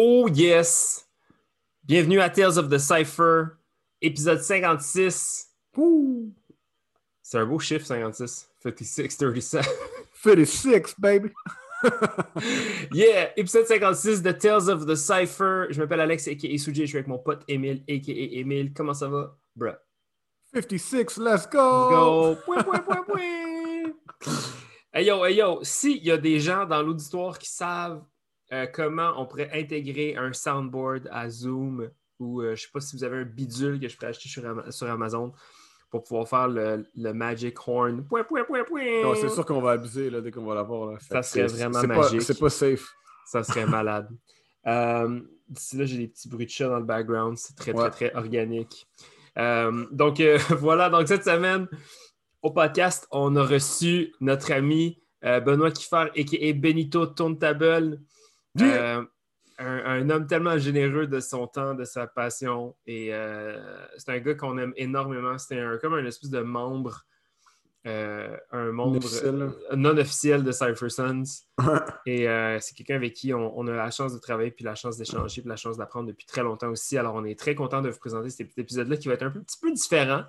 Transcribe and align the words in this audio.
Oh 0.00 0.28
yes! 0.28 1.08
Bienvenue 1.82 2.20
à 2.20 2.30
Tales 2.30 2.56
of 2.56 2.68
the 2.68 2.78
Cypher, 2.78 3.58
épisode 4.00 4.40
56. 4.40 5.52
Ouh, 5.76 6.32
C'est 7.20 7.38
un 7.38 7.44
beau 7.44 7.58
chiffre, 7.58 7.84
56. 7.84 8.48
56, 8.62 9.16
37. 9.16 9.68
56, 10.22 10.94
baby. 11.00 11.30
yeah! 12.92 13.32
Épisode 13.36 13.66
56 13.66 14.22
de 14.22 14.30
Tales 14.30 14.70
of 14.70 14.86
the 14.86 14.94
Cypher. 14.94 15.66
Je 15.70 15.80
m'appelle 15.80 15.98
Alex, 15.98 16.28
a.k.a. 16.28 16.56
Suji. 16.58 16.82
Je 16.82 16.86
suis 16.86 16.98
avec 16.98 17.08
mon 17.08 17.18
pote 17.18 17.42
Emile, 17.48 17.82
a.k.a. 17.88 18.38
Emile. 18.38 18.72
Comment 18.72 18.94
ça 18.94 19.08
va? 19.08 19.36
Bruh. 19.56 19.74
56, 20.54 21.18
let's 21.18 21.48
go. 21.50 21.88
Go! 21.90 22.36
Point, 22.46 22.62
point, 22.62 22.82
point, 22.84 23.02
point! 23.02 23.94
Hey 24.92 25.06
yo, 25.06 25.24
hey 25.24 25.34
yo, 25.34 25.58
s'il 25.64 26.04
y 26.04 26.12
a 26.12 26.16
des 26.16 26.38
gens 26.38 26.66
dans 26.66 26.82
l'auditoire 26.82 27.36
qui 27.36 27.50
savent 27.50 28.04
euh, 28.52 28.66
comment 28.72 29.12
on 29.16 29.26
pourrait 29.26 29.50
intégrer 29.52 30.16
un 30.16 30.32
soundboard 30.32 31.08
à 31.12 31.28
Zoom 31.28 31.90
ou 32.18 32.40
euh, 32.42 32.54
je 32.56 32.62
sais 32.62 32.68
pas 32.72 32.80
si 32.80 32.96
vous 32.96 33.04
avez 33.04 33.18
un 33.18 33.24
bidule 33.24 33.78
que 33.78 33.88
je 33.88 33.96
pourrais 33.96 34.08
acheter 34.08 34.28
sur, 34.28 34.44
Ama- 34.44 34.70
sur 34.70 34.88
Amazon 34.90 35.32
pour 35.90 36.02
pouvoir 36.04 36.28
faire 36.28 36.48
le, 36.48 36.84
le 36.96 37.12
Magic 37.12 37.56
Horn. 37.66 38.04
C'est 39.16 39.28
sûr 39.28 39.46
qu'on 39.46 39.60
va 39.60 39.72
abuser 39.72 40.10
là, 40.10 40.20
dès 40.20 40.30
qu'on 40.30 40.44
va 40.44 40.54
l'avoir. 40.54 41.00
Ça 41.00 41.22
serait 41.22 41.46
vraiment 41.46 41.82
magique. 41.84 42.22
C'est 42.22 42.38
pas 42.38 42.50
safe. 42.50 42.86
Ça 43.26 43.42
serait 43.42 43.66
malade. 43.78 44.08
Euh, 44.66 45.20
D'ici 45.48 45.78
là, 45.78 45.86
j'ai 45.86 45.96
des 45.96 46.08
petits 46.08 46.28
bruits 46.28 46.44
de 46.44 46.50
chat 46.50 46.68
dans 46.68 46.78
le 46.78 46.84
background. 46.84 47.38
C'est 47.38 47.56
très, 47.56 47.72
Ouais. 47.72 47.88
très, 47.90 48.10
très 48.10 48.18
organique. 48.18 48.86
Euh, 49.38 49.86
donc, 49.90 50.20
euh, 50.20 50.38
voilà. 50.58 50.90
Donc, 50.90 51.08
cette 51.08 51.24
semaine, 51.24 51.66
au 52.42 52.50
podcast, 52.50 53.06
on 53.10 53.34
a 53.36 53.42
reçu 53.44 54.12
notre 54.20 54.52
ami 54.52 55.00
Benoît 55.22 55.70
Kiffer, 55.70 56.08
a.k.a. 56.14 56.52
Benito 56.52 57.06
Tourne-Table. 57.06 57.98
Yeah. 58.66 58.98
Euh, 58.98 59.04
un, 59.60 59.84
un 59.84 60.10
homme 60.10 60.26
tellement 60.26 60.56
généreux 60.56 61.06
de 61.08 61.18
son 61.20 61.46
temps, 61.48 61.74
de 61.74 61.84
sa 61.84 62.06
passion. 62.06 62.76
Et 62.86 63.12
euh, 63.12 63.58
c'est 63.96 64.10
un 64.12 64.18
gars 64.18 64.34
qu'on 64.34 64.56
aime 64.58 64.72
énormément. 64.76 65.36
C'était 65.36 65.58
un, 65.60 65.78
comme 65.78 65.94
un 65.94 66.04
espèce 66.04 66.30
de 66.30 66.40
membre, 66.40 67.04
euh, 67.86 68.36
un 68.52 68.70
membre 68.70 68.98
officiel, 68.98 69.50
non 69.74 69.98
officiel 69.98 70.44
de 70.44 70.52
Cypher 70.52 70.88
Sons. 70.90 71.24
Et 72.06 72.28
euh, 72.28 72.60
c'est 72.60 72.76
quelqu'un 72.76 72.94
avec 72.96 73.14
qui 73.14 73.34
on, 73.34 73.58
on 73.58 73.66
a 73.66 73.72
la 73.72 73.90
chance 73.90 74.14
de 74.14 74.20
travailler, 74.20 74.52
puis 74.52 74.64
la 74.64 74.76
chance 74.76 74.96
d'échanger, 74.96 75.40
puis 75.42 75.48
la 75.48 75.56
chance 75.56 75.76
d'apprendre 75.76 76.06
depuis 76.06 76.26
très 76.26 76.44
longtemps 76.44 76.68
aussi. 76.68 76.96
Alors, 76.96 77.16
on 77.16 77.24
est 77.24 77.36
très 77.36 77.56
content 77.56 77.82
de 77.82 77.90
vous 77.90 77.98
présenter 77.98 78.30
cet 78.30 78.56
épisode-là 78.56 78.96
qui 78.96 79.08
va 79.08 79.14
être 79.14 79.24
un 79.24 79.30
petit 79.30 79.58
peu 79.60 79.72
différent. 79.72 80.22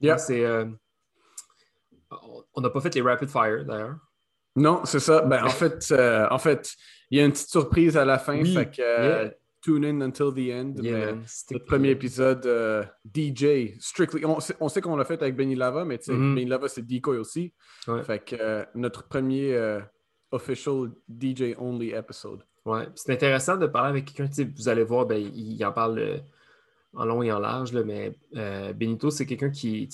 Yeah. 0.00 0.18
C'est, 0.18 0.44
euh, 0.44 0.64
on- 2.54 2.60
n'a 2.60 2.70
pas 2.70 2.80
fait 2.80 2.94
les 2.94 3.02
rapid 3.02 3.28
fire 3.28 3.64
d'ailleurs. 3.64 3.96
Non, 4.54 4.82
c'est 4.84 5.00
ça. 5.00 5.22
Ben, 5.22 5.44
en, 5.44 5.50
fait, 5.50 5.92
en 6.30 6.38
fait, 6.38 6.72
il 7.10 7.18
y 7.18 7.20
a 7.20 7.24
une 7.24 7.32
petite 7.32 7.48
surprise 7.50 7.96
à 7.96 8.04
la 8.04 8.18
fin. 8.18 8.40
Oui. 8.40 8.54
Fait 8.54 8.70
que, 8.70 8.82
euh, 8.82 9.22
Yeah. 9.24 9.32
tune 9.62 9.84
in 9.84 10.00
until 10.00 10.32
the 10.32 10.52
end. 10.54 10.74
Yeah, 10.80 11.12
mais 11.14 11.22
notre 11.50 11.64
premier 11.66 11.90
épisode, 11.90 12.46
euh, 12.46 12.84
DJ, 13.12 13.74
strictly. 13.80 14.24
On 14.24 14.38
sait, 14.38 14.54
on 14.60 14.68
sait 14.68 14.80
qu'on 14.80 14.94
l'a 14.96 15.04
fait 15.04 15.20
avec 15.20 15.34
Benny 15.34 15.56
Lava, 15.56 15.84
mais 15.84 15.98
Mhm. 16.06 16.34
Benny 16.36 16.46
Lava, 16.46 16.68
c'est 16.68 16.86
Decoy 16.86 17.18
aussi. 17.18 17.52
Ouais. 17.88 18.02
Fait 18.04 18.24
que 18.24 18.36
euh, 18.38 18.64
notre 18.76 19.08
premier 19.08 19.54
euh, 19.54 19.80
official 20.30 20.90
DJ 21.08 21.54
only 21.58 21.90
episode. 21.92 22.42
Ouais, 22.64 22.86
c'est 22.94 23.12
intéressant 23.12 23.56
de 23.56 23.66
parler 23.66 23.90
avec 23.90 24.12
quelqu'un. 24.12 24.30
Vous 24.56 24.68
allez 24.68 24.84
voir, 24.84 25.06
ben, 25.06 25.16
il, 25.20 25.54
il 25.54 25.64
en 25.64 25.72
parle 25.72 26.20
en 26.94 27.04
long 27.04 27.22
et 27.22 27.30
en 27.32 27.38
large, 27.38 27.72
là, 27.72 27.82
mais 27.84 28.12
Benito, 28.74 29.10
c'est 29.10 29.26
quelqu'un 29.26 29.50
qui 29.50 29.88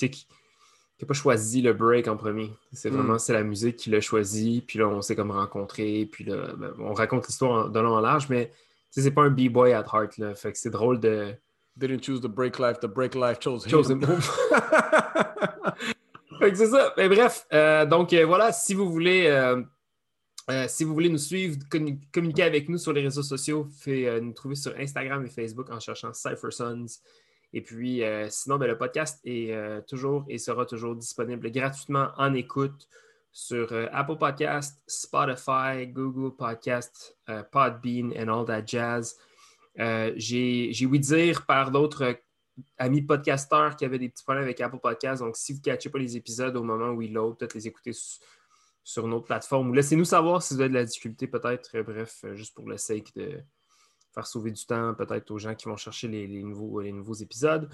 pas 1.06 1.14
choisi 1.14 1.62
le 1.62 1.72
break 1.72 2.08
en 2.08 2.16
premier. 2.16 2.50
C'est 2.72 2.90
Mm. 2.90 2.94
vraiment 2.96 3.18
c'est 3.18 3.32
la 3.32 3.42
musique 3.42 3.76
qui 3.76 3.90
l'a 3.90 4.00
choisi, 4.00 4.62
puis 4.66 4.78
là, 4.78 4.88
on 4.88 5.02
s'est 5.02 5.16
comme 5.16 5.30
rencontré, 5.30 6.08
puis 6.10 6.24
là, 6.24 6.48
ben, 6.56 6.72
on 6.78 6.94
raconte 6.94 7.26
l'histoire 7.28 7.68
de 7.70 7.80
long 7.80 7.94
en 7.94 8.00
large, 8.00 8.28
mais 8.28 8.50
c'est 8.90 9.10
pas 9.10 9.22
un 9.22 9.30
B-boy 9.30 9.72
at 9.72 9.84
heart. 9.92 10.18
Là, 10.18 10.34
fait 10.34 10.52
que 10.52 10.58
c'est 10.58 10.70
drôle 10.70 11.00
de. 11.00 11.34
Didn't 11.76 12.02
choose 12.04 12.20
the 12.20 12.26
break 12.26 12.58
life, 12.58 12.78
the 12.80 12.86
break 12.86 13.14
life 13.14 13.38
chose 13.40 13.64
him. 13.64 13.70
Chose 13.70 13.88
him. 13.90 14.00
Fait 16.38 16.50
que 16.50 16.56
c'est 16.58 16.66
ça. 16.66 16.92
Mais 16.96 17.08
bref, 17.08 17.46
euh, 17.52 17.86
donc 17.86 18.12
euh, 18.12 18.26
voilà, 18.26 18.52
si 18.52 18.74
vous 18.74 18.90
voulez. 18.90 19.26
euh, 19.26 19.62
si 20.68 20.82
vous 20.84 20.92
voulez 20.92 21.08
nous 21.08 21.18
suivre, 21.18 21.56
commu- 21.70 22.00
communiquer 22.12 22.42
avec 22.42 22.68
nous 22.68 22.78
sur 22.78 22.92
les 22.92 23.00
réseaux 23.02 23.22
sociaux, 23.22 23.68
fait, 23.78 24.20
nous 24.20 24.32
trouver 24.32 24.56
sur 24.56 24.74
Instagram 24.76 25.24
et 25.24 25.28
Facebook 25.30 25.70
en 25.70 25.78
cherchant 25.78 26.12
Cypher 26.12 26.50
Sons. 26.50 26.86
Et 27.52 27.60
puis, 27.60 28.02
euh, 28.02 28.28
sinon, 28.30 28.56
ben, 28.56 28.66
le 28.66 28.78
podcast 28.78 29.20
est 29.24 29.52
euh, 29.52 29.80
toujours 29.82 30.24
et 30.28 30.38
sera 30.38 30.64
toujours 30.64 30.96
disponible 30.96 31.50
gratuitement 31.50 32.10
en 32.16 32.32
écoute 32.34 32.88
sur 33.30 33.72
euh, 33.72 33.86
Apple 33.92 34.16
Podcast, 34.16 34.82
Spotify, 34.86 35.86
Google 35.86 36.34
Podcast, 36.36 37.16
Podbean 37.50 38.12
and 38.16 38.28
all 38.28 38.46
that 38.46 38.64
jazz. 38.66 39.16
J'ai 39.76 40.86
ouï 40.86 40.98
dire 40.98 41.46
par 41.46 41.70
d'autres 41.70 42.16
amis 42.78 43.02
podcasteurs 43.02 43.76
qui 43.76 43.84
avaient 43.84 43.98
des 43.98 44.10
petits 44.10 44.24
problèmes 44.24 44.44
avec 44.44 44.60
Apple 44.60 44.78
Podcast. 44.78 45.22
Donc, 45.22 45.36
si 45.36 45.52
vous 45.52 45.58
ne 45.58 45.64
catchez 45.64 45.88
pas 45.90 45.98
les 45.98 46.16
épisodes 46.16 46.56
au 46.56 46.62
moment 46.62 46.90
où 46.90 47.02
ils 47.02 47.12
load, 47.12 47.38
peut-être 47.38 47.54
les 47.54 47.66
écouter 47.66 47.92
su- 47.92 48.18
sur 48.84 49.06
une 49.06 49.12
autre 49.14 49.26
plateforme 49.26 49.70
ou 49.70 49.72
laissez-nous 49.72 50.04
savoir 50.04 50.42
si 50.42 50.54
vous 50.54 50.60
avez 50.60 50.68
de 50.70 50.74
la 50.74 50.84
difficulté, 50.84 51.26
peut-être. 51.26 51.80
Bref, 51.82 52.24
juste 52.34 52.54
pour 52.54 52.68
le 52.68 52.76
sake 52.76 53.14
de 53.14 53.40
faire 54.14 54.26
sauver 54.26 54.50
du 54.50 54.64
temps, 54.66 54.94
peut-être 54.94 55.30
aux 55.30 55.38
gens 55.38 55.54
qui 55.54 55.66
vont 55.66 55.76
chercher 55.76 56.08
les, 56.08 56.26
les 56.26 56.42
nouveaux, 56.42 56.80
les 56.80 56.92
nouveaux 56.92 57.14
épisodes. 57.14 57.68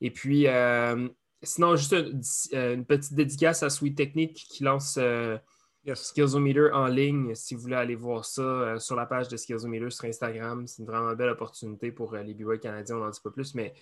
Et 0.00 0.10
puis, 0.10 0.46
euh, 0.46 1.08
sinon, 1.42 1.76
juste 1.76 1.92
une, 1.92 2.20
euh, 2.54 2.74
une 2.74 2.84
petite 2.84 3.14
dédicace 3.14 3.62
à 3.62 3.70
Sweet 3.70 3.96
Technique 3.96 4.34
qui 4.34 4.64
lance 4.64 4.96
euh, 4.98 5.38
Yes. 5.86 6.02
Skillsometer 6.08 6.72
en 6.72 6.88
ligne. 6.88 7.32
Si 7.36 7.54
vous 7.54 7.60
voulez 7.60 7.76
aller 7.76 7.94
voir 7.94 8.24
ça 8.24 8.42
euh, 8.42 8.78
sur 8.80 8.96
la 8.96 9.06
page 9.06 9.28
de 9.28 9.36
Skillsometer 9.36 9.88
sur 9.90 10.06
Instagram, 10.06 10.66
c'est 10.66 10.82
une 10.82 10.88
vraiment 10.88 11.14
belle 11.14 11.30
opportunité 11.30 11.92
pour 11.92 12.14
euh, 12.14 12.24
les 12.24 12.34
b 12.34 12.58
canadiens. 12.60 12.96
On 12.96 13.04
n'en 13.04 13.10
dit 13.10 13.20
pas 13.22 13.30
plus, 13.30 13.54
mais 13.54 13.72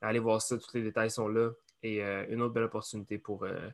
allez 0.00 0.18
voir 0.18 0.42
ça. 0.42 0.58
Tous 0.58 0.74
les 0.74 0.82
détails 0.82 1.10
sont 1.10 1.28
là. 1.28 1.52
Et 1.84 2.02
euh, 2.02 2.26
une 2.30 2.42
autre 2.42 2.52
belle 2.52 2.64
opportunité 2.64 3.18
pour 3.18 3.44
euh, 3.44 3.70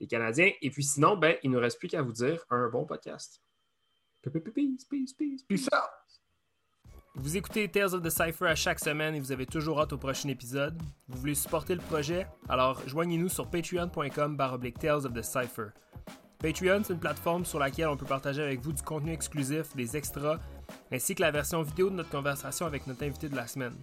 les 0.00 0.06
Canadiens. 0.06 0.52
Et 0.62 0.70
puis 0.70 0.84
sinon, 0.84 1.18
ben, 1.18 1.36
il 1.42 1.50
ne 1.50 1.56
nous 1.56 1.60
reste 1.60 1.78
plus 1.78 1.88
qu'à 1.88 2.00
vous 2.00 2.12
dire 2.12 2.46
un 2.48 2.70
bon 2.70 2.86
podcast. 2.86 3.42
Peace, 4.22 4.32
peace, 4.32 4.84
peace, 4.88 5.12
peace. 5.12 5.42
Peace 5.46 5.68
out. 5.74 6.01
Vous 7.14 7.36
écoutez 7.36 7.68
Tales 7.68 7.94
of 7.94 8.02
the 8.02 8.08
Cypher 8.08 8.46
à 8.46 8.54
chaque 8.54 8.80
semaine 8.80 9.14
et 9.14 9.20
vous 9.20 9.32
avez 9.32 9.44
toujours 9.44 9.80
hâte 9.80 9.92
au 9.92 9.98
prochain 9.98 10.30
épisode. 10.30 10.80
Vous 11.08 11.18
voulez 11.20 11.34
supporter 11.34 11.74
le 11.74 11.82
projet? 11.82 12.26
Alors 12.48 12.80
joignez-nous 12.88 13.28
sur 13.28 13.50
patreon.com 13.50 14.34
baroblique 14.34 14.78
Tales 14.78 15.06
of 15.06 15.12
the 15.12 15.22
Cypher. 15.22 15.68
Patreon, 16.38 16.82
c'est 16.82 16.94
une 16.94 16.98
plateforme 16.98 17.44
sur 17.44 17.58
laquelle 17.58 17.88
on 17.88 17.98
peut 17.98 18.06
partager 18.06 18.42
avec 18.42 18.60
vous 18.60 18.72
du 18.72 18.82
contenu 18.82 19.12
exclusif, 19.12 19.76
des 19.76 19.94
extras, 19.94 20.38
ainsi 20.90 21.14
que 21.14 21.20
la 21.20 21.30
version 21.30 21.60
vidéo 21.60 21.90
de 21.90 21.96
notre 21.96 22.10
conversation 22.10 22.64
avec 22.64 22.86
notre 22.86 23.04
invité 23.04 23.28
de 23.28 23.36
la 23.36 23.46
semaine. 23.46 23.76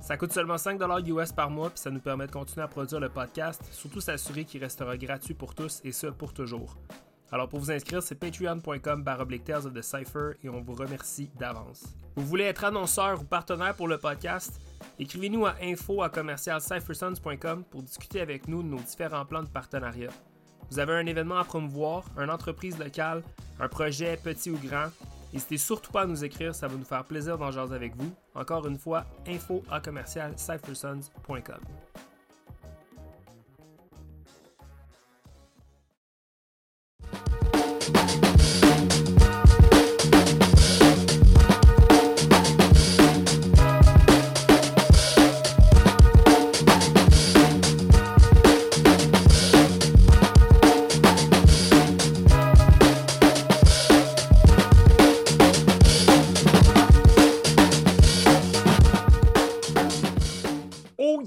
Ça 0.00 0.16
coûte 0.16 0.32
seulement 0.32 0.54
5$ 0.54 1.08
US 1.08 1.32
par 1.32 1.50
mois, 1.50 1.70
puis 1.70 1.80
ça 1.80 1.90
nous 1.90 2.00
permet 2.00 2.28
de 2.28 2.32
continuer 2.32 2.62
à 2.62 2.68
produire 2.68 3.00
le 3.00 3.08
podcast, 3.08 3.60
surtout 3.72 4.00
s'assurer 4.00 4.44
qu'il 4.44 4.62
restera 4.62 4.96
gratuit 4.96 5.34
pour 5.34 5.56
tous 5.56 5.80
et 5.82 5.90
ce 5.90 6.06
pour 6.06 6.32
toujours. 6.32 6.78
Alors 7.30 7.48
pour 7.48 7.60
vous 7.60 7.70
inscrire, 7.70 8.02
c'est 8.02 8.14
patreon.com 8.14 9.02
baroblique 9.02 9.50
of 9.50 9.74
the 9.74 9.82
Cypher 9.82 10.30
et 10.42 10.48
on 10.48 10.62
vous 10.62 10.72
remercie 10.72 11.30
d'avance. 11.38 11.84
Vous 12.16 12.24
voulez 12.24 12.44
être 12.44 12.64
annonceur 12.64 13.20
ou 13.20 13.24
partenaire 13.24 13.74
pour 13.74 13.86
le 13.86 13.98
podcast? 13.98 14.60
Écrivez-nous 14.98 15.44
à 15.44 15.54
info 15.62 16.02
à 16.02 16.10
pour 17.70 17.82
discuter 17.82 18.20
avec 18.20 18.48
nous 18.48 18.62
de 18.62 18.68
nos 18.68 18.78
différents 18.78 19.26
plans 19.26 19.42
de 19.42 19.48
partenariat. 19.48 20.10
Vous 20.70 20.78
avez 20.78 20.94
un 20.94 21.06
événement 21.06 21.38
à 21.38 21.44
promouvoir, 21.44 22.04
une 22.18 22.30
entreprise 22.30 22.78
locale, 22.78 23.22
un 23.60 23.68
projet 23.68 24.16
petit 24.16 24.50
ou 24.50 24.58
grand, 24.58 24.88
n'hésitez 25.32 25.58
surtout 25.58 25.92
pas 25.92 26.02
à 26.02 26.06
nous 26.06 26.24
écrire, 26.24 26.54
ça 26.54 26.66
va 26.66 26.76
nous 26.76 26.84
faire 26.84 27.04
plaisir 27.04 27.38
d'en 27.38 27.50
jaser 27.50 27.74
avec 27.74 27.94
vous. 27.96 28.10
Encore 28.34 28.66
une 28.66 28.78
fois, 28.78 29.04
info 29.26 29.62
à 29.70 29.80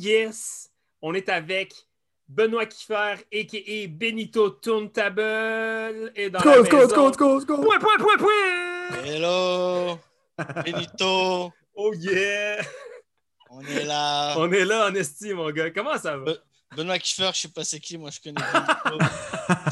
yes! 0.01 0.69
On 1.01 1.13
est 1.13 1.29
avec 1.29 1.73
Benoît 2.27 2.65
Kiffer, 2.65 3.15
a.k.a. 3.33 3.87
Benito 3.87 4.49
Tourne-Table. 4.49 6.11
Et 6.15 6.29
dans 6.29 6.39
go, 6.39 6.63
go, 6.63 7.11
go, 7.11 7.39
go. 7.45 7.61
Point, 7.61 7.79
point, 7.79 7.97
point, 7.97 8.17
point! 8.17 9.03
Hello! 9.05 9.99
Benito! 10.65 11.51
Oh 11.73 11.93
yeah! 11.93 12.61
On 13.49 13.61
est 13.61 13.85
là! 13.85 14.35
On 14.37 14.51
est 14.51 14.65
là 14.65 14.89
en 14.89 14.93
estime, 14.93 15.37
mon 15.37 15.49
gars. 15.51 15.71
Comment 15.71 15.97
ça 15.97 16.17
va? 16.17 16.33
Benoît 16.75 16.99
Kiffer, 16.99 17.31
je 17.33 17.39
sais 17.39 17.47
pas 17.47 17.63
c'est 17.63 17.79
qui, 17.79 17.97
moi 17.97 18.09
je 18.11 18.19
connais 18.19 18.35
Benito. 18.35 18.99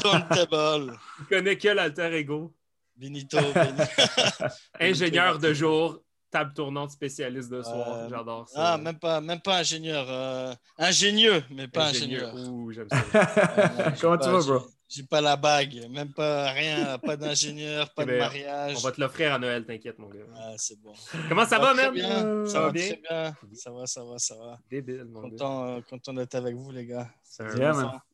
Tourne 0.00 0.26
ta 0.28 0.46
balle! 0.46 0.98
Tu 1.18 1.24
connais 1.26 1.58
que 1.58 1.68
l'alter 1.68 2.14
ego? 2.14 2.54
Benito, 2.96 3.36
Benito. 3.54 3.82
Ingénieur 4.80 5.38
de 5.38 5.52
jour, 5.52 6.00
table 6.30 6.52
tournante 6.54 6.90
spécialiste 6.90 7.50
de 7.50 7.62
soir. 7.62 7.94
Euh, 7.94 8.08
J'adore 8.08 8.48
ça. 8.48 8.74
Ah, 8.74 8.78
même 8.78 8.98
pas, 8.98 9.20
même 9.20 9.40
pas 9.40 9.58
ingénieur. 9.58 10.06
euh, 10.08 10.54
ingénieux, 10.78 11.42
mais 11.50 11.68
pas 11.68 11.86
ingénieur. 11.88 12.34
Ouh, 12.34 12.70
j'aime 12.72 12.88
ça. 12.88 12.96
Euh, 13.80 13.90
Comment 14.00 14.16
tu 14.18 14.28
vas, 14.30 14.40
bro? 14.42 14.66
j'ai- 14.88 15.02
pas 15.04 15.20
la 15.20 15.36
bague, 15.36 15.86
même 15.90 16.12
pas 16.12 16.50
rien, 16.50 16.98
pas 16.98 17.16
d'ingénieur, 17.16 17.90
pas 17.94 18.02
Eh 18.02 18.06
de 18.06 18.10
ben, 18.12 18.18
mariage. 18.18 18.74
On 18.76 18.80
va 18.80 18.92
te 18.92 19.00
l'offrir 19.00 19.32
à 19.34 19.38
Noël, 19.38 19.64
t'inquiète, 19.64 19.98
mon 19.98 20.08
gars. 20.08 20.20
Ah, 20.36 20.54
c'est 20.56 20.80
bon. 20.80 20.92
Comment 21.28 21.44
ça 21.46 21.58
va, 21.58 21.90
bien. 21.90 22.10
Euh, 22.26 22.44
Ça 22.46 22.52
ça 22.52 22.60
va 22.60 22.66
va 22.66 22.72
bien? 22.72 22.88
très 22.88 22.96
bien. 22.96 23.36
Ça 23.54 23.70
va, 23.70 23.86
ça 23.86 24.04
va, 24.04 24.18
ça 24.18 24.34
va. 24.36 24.58
Débile, 24.70 25.04
mon 25.04 25.22
gars. 25.22 25.30
Content, 25.30 25.64
euh, 25.68 25.80
content 25.88 26.12
d'être 26.14 26.34
avec 26.34 26.54
vous, 26.56 26.70
les 26.72 26.86
gars. 26.86 27.08
C'est 27.22 27.48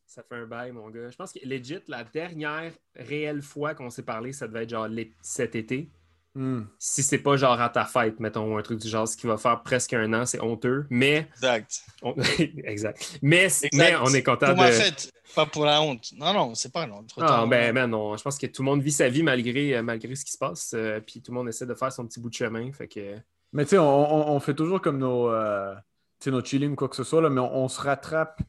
Ça. 0.07 0.23
fait 0.29 0.35
un 0.37 0.47
bail, 0.47 0.73
mon 0.73 0.89
gars. 0.91 1.11
Je 1.11 1.17
pense 1.17 1.33
que 1.33 1.39
legit, 1.47 1.79
la 1.89 2.05
dernière 2.05 2.73
réelle 2.95 3.43
fois 3.43 3.75
qu'on 3.75 3.91
s'est 3.91 4.03
parlé, 4.05 4.33
ça 4.33 4.47
devait 4.47 4.63
être 4.65 4.71
genre 4.71 4.89
cet 5.23 5.55
été. 5.55 5.91
Hmm. 6.39 6.65
Si 6.79 7.03
c'est 7.03 7.17
pas 7.17 7.37
genre 7.39 7.59
à 7.59 7.71
ta 7.71 7.87
fête, 7.87 8.21
mettons, 8.21 8.53
ou 8.53 8.59
un 8.59 8.63
truc 8.63 8.79
du 8.79 8.89
genre, 8.89 9.09
ce 9.09 9.17
qui 9.17 9.27
va 9.27 9.39
faire 9.39 9.63
presque 9.63 9.95
un 9.95 10.13
an, 10.13 10.27
c'est 10.27 10.39
honteux. 10.43 10.85
Mais, 10.91 11.29
Exact. 11.33 11.81
on- 12.03 12.15
exact. 12.65 13.19
Mais, 13.23 13.45
Exact. 13.45 13.73
mais 13.75 13.97
on 13.97 14.09
est 14.13 14.23
content 14.23 14.49
Pour 14.49 14.57
de. 14.57 14.61
ma 14.61 14.71
fête, 14.71 15.11
pas 15.35 15.47
pour 15.47 15.65
la 15.65 15.81
honte. 15.81 16.13
Non, 16.15 16.35
non, 16.35 16.55
c'est 16.55 16.71
pas 16.71 16.87
la 16.87 16.93
honte. 16.95 17.09
Trop 17.09 17.23
Ah, 17.25 17.47
ben, 17.49 17.73
man, 17.73 17.95
on- 17.95 18.19
je 18.19 18.23
pense 18.23 18.37
que 18.37 18.47
tout 18.49 18.61
le 18.61 18.67
monde 18.67 18.83
vit 18.83 18.93
sa 18.93 19.09
vie 19.09 19.23
malgré, 19.23 19.77
euh, 19.79 19.83
malgré 19.83 20.15
ce 20.15 20.27
qui 20.27 20.33
se 20.33 20.37
passe. 20.39 20.75
euh, 20.75 21.01
puis 21.01 21.23
tout 21.23 21.33
le 21.33 21.37
monde 21.39 21.49
essaie 21.49 21.65
de 21.65 21.75
faire 21.75 21.91
son 21.91 22.07
petit 22.07 22.21
bout 22.21 22.29
de 22.29 22.35
chemin. 22.35 22.71
Fait 22.73 22.87
que. 22.87 23.17
Mais 23.55 23.65
tu 23.65 23.71
sais, 23.71 23.79
on, 23.79 24.15
on- 24.29 24.35
on 24.37 24.41
fait 24.41 24.53
toujours 24.55 24.83
comme 24.83 24.99
nos, 24.99 25.31
euh, 25.31 25.75
tu 26.21 26.25
sais, 26.25 26.31
nos 26.31 26.45
chillings 26.45 26.73
ou 26.73 26.77
quoi 26.77 26.91
que 26.91 26.97
ce 26.97 27.05
soit, 27.05 27.23
là, 27.23 27.31
mais 27.31 27.41
on, 27.41 27.65
on 27.65 27.69
se 27.69 27.81
rattrape. 27.81 28.43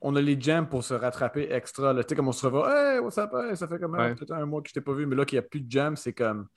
On 0.00 0.16
a 0.16 0.22
les 0.22 0.40
jams 0.40 0.66
pour 0.66 0.82
se 0.82 0.94
rattraper 0.94 1.48
extra. 1.52 1.94
Tu 1.94 2.02
sais, 2.08 2.14
comme 2.16 2.28
on 2.28 2.32
se 2.32 2.46
revoit, 2.46 2.94
hey, 2.94 2.98
what's 3.00 3.18
up, 3.18 3.30
hey, 3.34 3.54
ça 3.58 3.68
fait 3.68 3.74
Ouais. 3.84 4.14
peut-être 4.14 4.32
un 4.32 4.46
mois 4.46 4.62
que 4.62 4.70
je 4.70 4.72
t'ai 4.72 4.80
pas 4.80 4.94
vu, 4.94 5.04
mais 5.04 5.14
là 5.16 5.26
qu'il 5.26 5.38
n'y 5.38 5.44
a 5.44 5.48
plus 5.48 5.60
de 5.60 5.70
jam, 5.70 5.94
c'est 5.96 6.14
comme, 6.14 6.48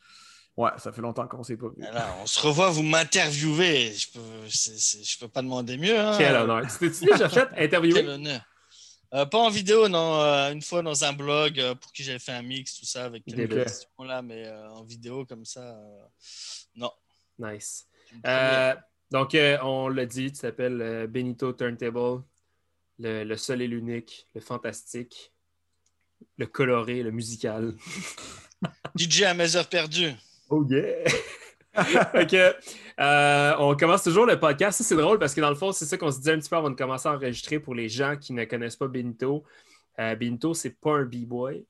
ouais, 0.58 0.72
ça 0.78 0.92
fait 0.92 1.02
longtemps 1.02 1.28
qu'on 1.28 1.44
s'est 1.44 1.58
pas 1.58 1.68
vu. 1.70 1.84
On 2.22 2.26
se 2.26 2.40
revoit, 2.40 2.70
vous 2.70 2.84
m'interviewez. 2.84 3.94
Je 3.94 4.12
peux, 4.12 4.20
c'est- 4.50 4.80
c'est- 4.80 5.04
je 5.04 5.20
peux 5.20 5.28
pas 5.28 5.42
demander 5.42 5.78
mieux. 5.78 6.00
Hein. 6.00 6.16
Quel 6.18 6.36
honneur. 6.36 6.62
Tu 6.80 6.90
déjà 6.90 7.30
fait 7.30 7.48
Quel 7.54 7.64
interviewer? 7.66 8.08
honneur. 8.08 8.42
Euh, 9.14 9.26
pas 9.28 9.38
en 9.38 9.50
vidéo, 9.52 9.88
non. 9.88 10.16
euh, 10.22 10.52
une 10.52 10.64
fois 10.64 10.82
dans 10.82 11.04
un 11.04 11.14
blog 11.14 11.60
euh, 11.60 11.76
pour 11.76 11.92
qui 11.94 12.04
j'avais 12.04 12.18
fait 12.18 12.32
un 12.32 12.42
mix, 12.42 12.80
tout 12.80 12.86
ça, 12.86 13.06
avec 13.06 13.24
quelques 13.26 13.64
questions 13.64 13.88
là, 14.04 14.24
mais 14.24 14.50
en 14.50 14.84
vidéo 14.84 15.24
comme 15.26 15.46
ça, 15.46 15.78
non. 16.76 16.92
Nice. 17.38 17.86
Donc, 19.12 19.38
on 19.62 19.88
l'a 19.90 20.06
dit, 20.08 20.32
tu 20.32 20.40
t'appelles 20.40 21.06
Benito 21.08 21.54
Turntable, 21.54 22.24
le, 22.98 23.24
le 23.24 23.38
seul 23.38 23.62
et 23.62 23.68
l'unique, 23.68 24.28
le 24.34 24.42
fantastique, 24.42 25.32
le 26.38 26.48
coloré, 26.48 27.04
le 27.04 27.12
musical. 27.12 27.76
DJ 28.96 29.24
à 29.24 29.34
mes 29.36 29.56
heures 29.56 29.68
perdues. 29.70 30.14
Oh 30.56 30.66
yeah! 30.70 31.04
Ok, 32.14 32.34
euh, 32.36 33.54
on 33.58 33.76
commence 33.76 34.04
toujours 34.04 34.28
le 34.28 34.40
podcast. 34.40 34.78
Ça, 34.78 34.84
c'est 34.84 34.96
drôle 34.96 35.18
parce 35.18 35.34
que 35.34 35.42
dans 35.42 35.50
le 35.50 35.56
fond, 35.56 35.72
c'est 35.72 35.86
ça 35.86 35.98
qu'on 35.98 36.12
se 36.12 36.18
disait 36.20 36.34
un 36.34 36.38
petit 36.40 36.50
peu 36.50 36.56
avant 36.56 36.70
de 36.70 36.76
commencer 36.76 37.08
à 37.10 37.14
enregistrer 37.14 37.58
pour 37.60 37.74
les 37.74 37.90
gens 37.90 38.16
qui 38.16 38.32
ne 38.34 38.46
connaissent 38.46 38.76
pas 38.76 38.88
Benito. 38.88 39.44
Euh, 40.00 40.16
Benito, 40.16 40.54
c'est 40.54 40.80
pas 40.80 40.98
un 40.98 41.04
b-boy. 41.06 41.66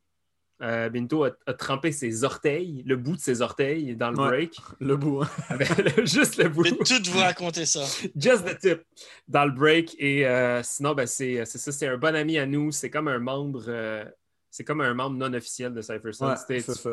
Euh, 0.62 0.90
Benito 0.90 1.24
a, 1.24 1.32
a 1.48 1.54
trempé 1.54 1.94
ses 1.94 2.26
orteils, 2.26 2.84
le 2.86 2.98
bout 2.98 3.16
de 3.16 3.22
ses 3.22 3.42
orteils 3.42 3.96
dans 3.96 4.12
le 4.12 4.18
Ouais. 4.18 4.28
break. 4.28 4.58
Le 4.82 4.98
bout. 4.98 5.22
hein. 5.22 5.30
Avec 5.48 5.70
le- 5.98 6.06
juste 6.06 6.36
le 6.36 6.50
bout. 6.50 6.66
Je 6.66 6.72
vais 6.72 7.00
tout 7.02 7.12
vous 7.12 7.20
raconter 7.20 7.66
ça. 7.66 7.86
Just 8.16 8.44
the 8.46 8.60
tip 8.60 8.82
dans 9.30 9.46
le 9.46 9.52
break. 9.52 9.96
Et 10.00 10.28
euh, 10.28 10.62
sinon, 10.64 10.94
ben, 10.96 11.08
c'est 11.08 11.46
c'est 11.46 11.58
ça, 11.60 11.72
c'est 11.72 11.88
un 11.88 11.98
bon 11.98 12.14
ami 12.14 12.38
à 12.38 12.46
nous. 12.46 12.72
C'est 12.74 12.90
comme 12.90 13.08
un 13.08 13.20
membre. 13.20 13.64
euh, 13.70 14.04
c'est 14.52 14.66
comme 14.66 14.82
un 14.82 14.94
membre 14.94 15.16
non 15.18 15.34
officiel 15.34 15.74
de 15.74 15.82
Cypher. 15.82 16.12
Ouais, 16.20 16.36
c'est 16.46 16.60
ça. 16.60 16.90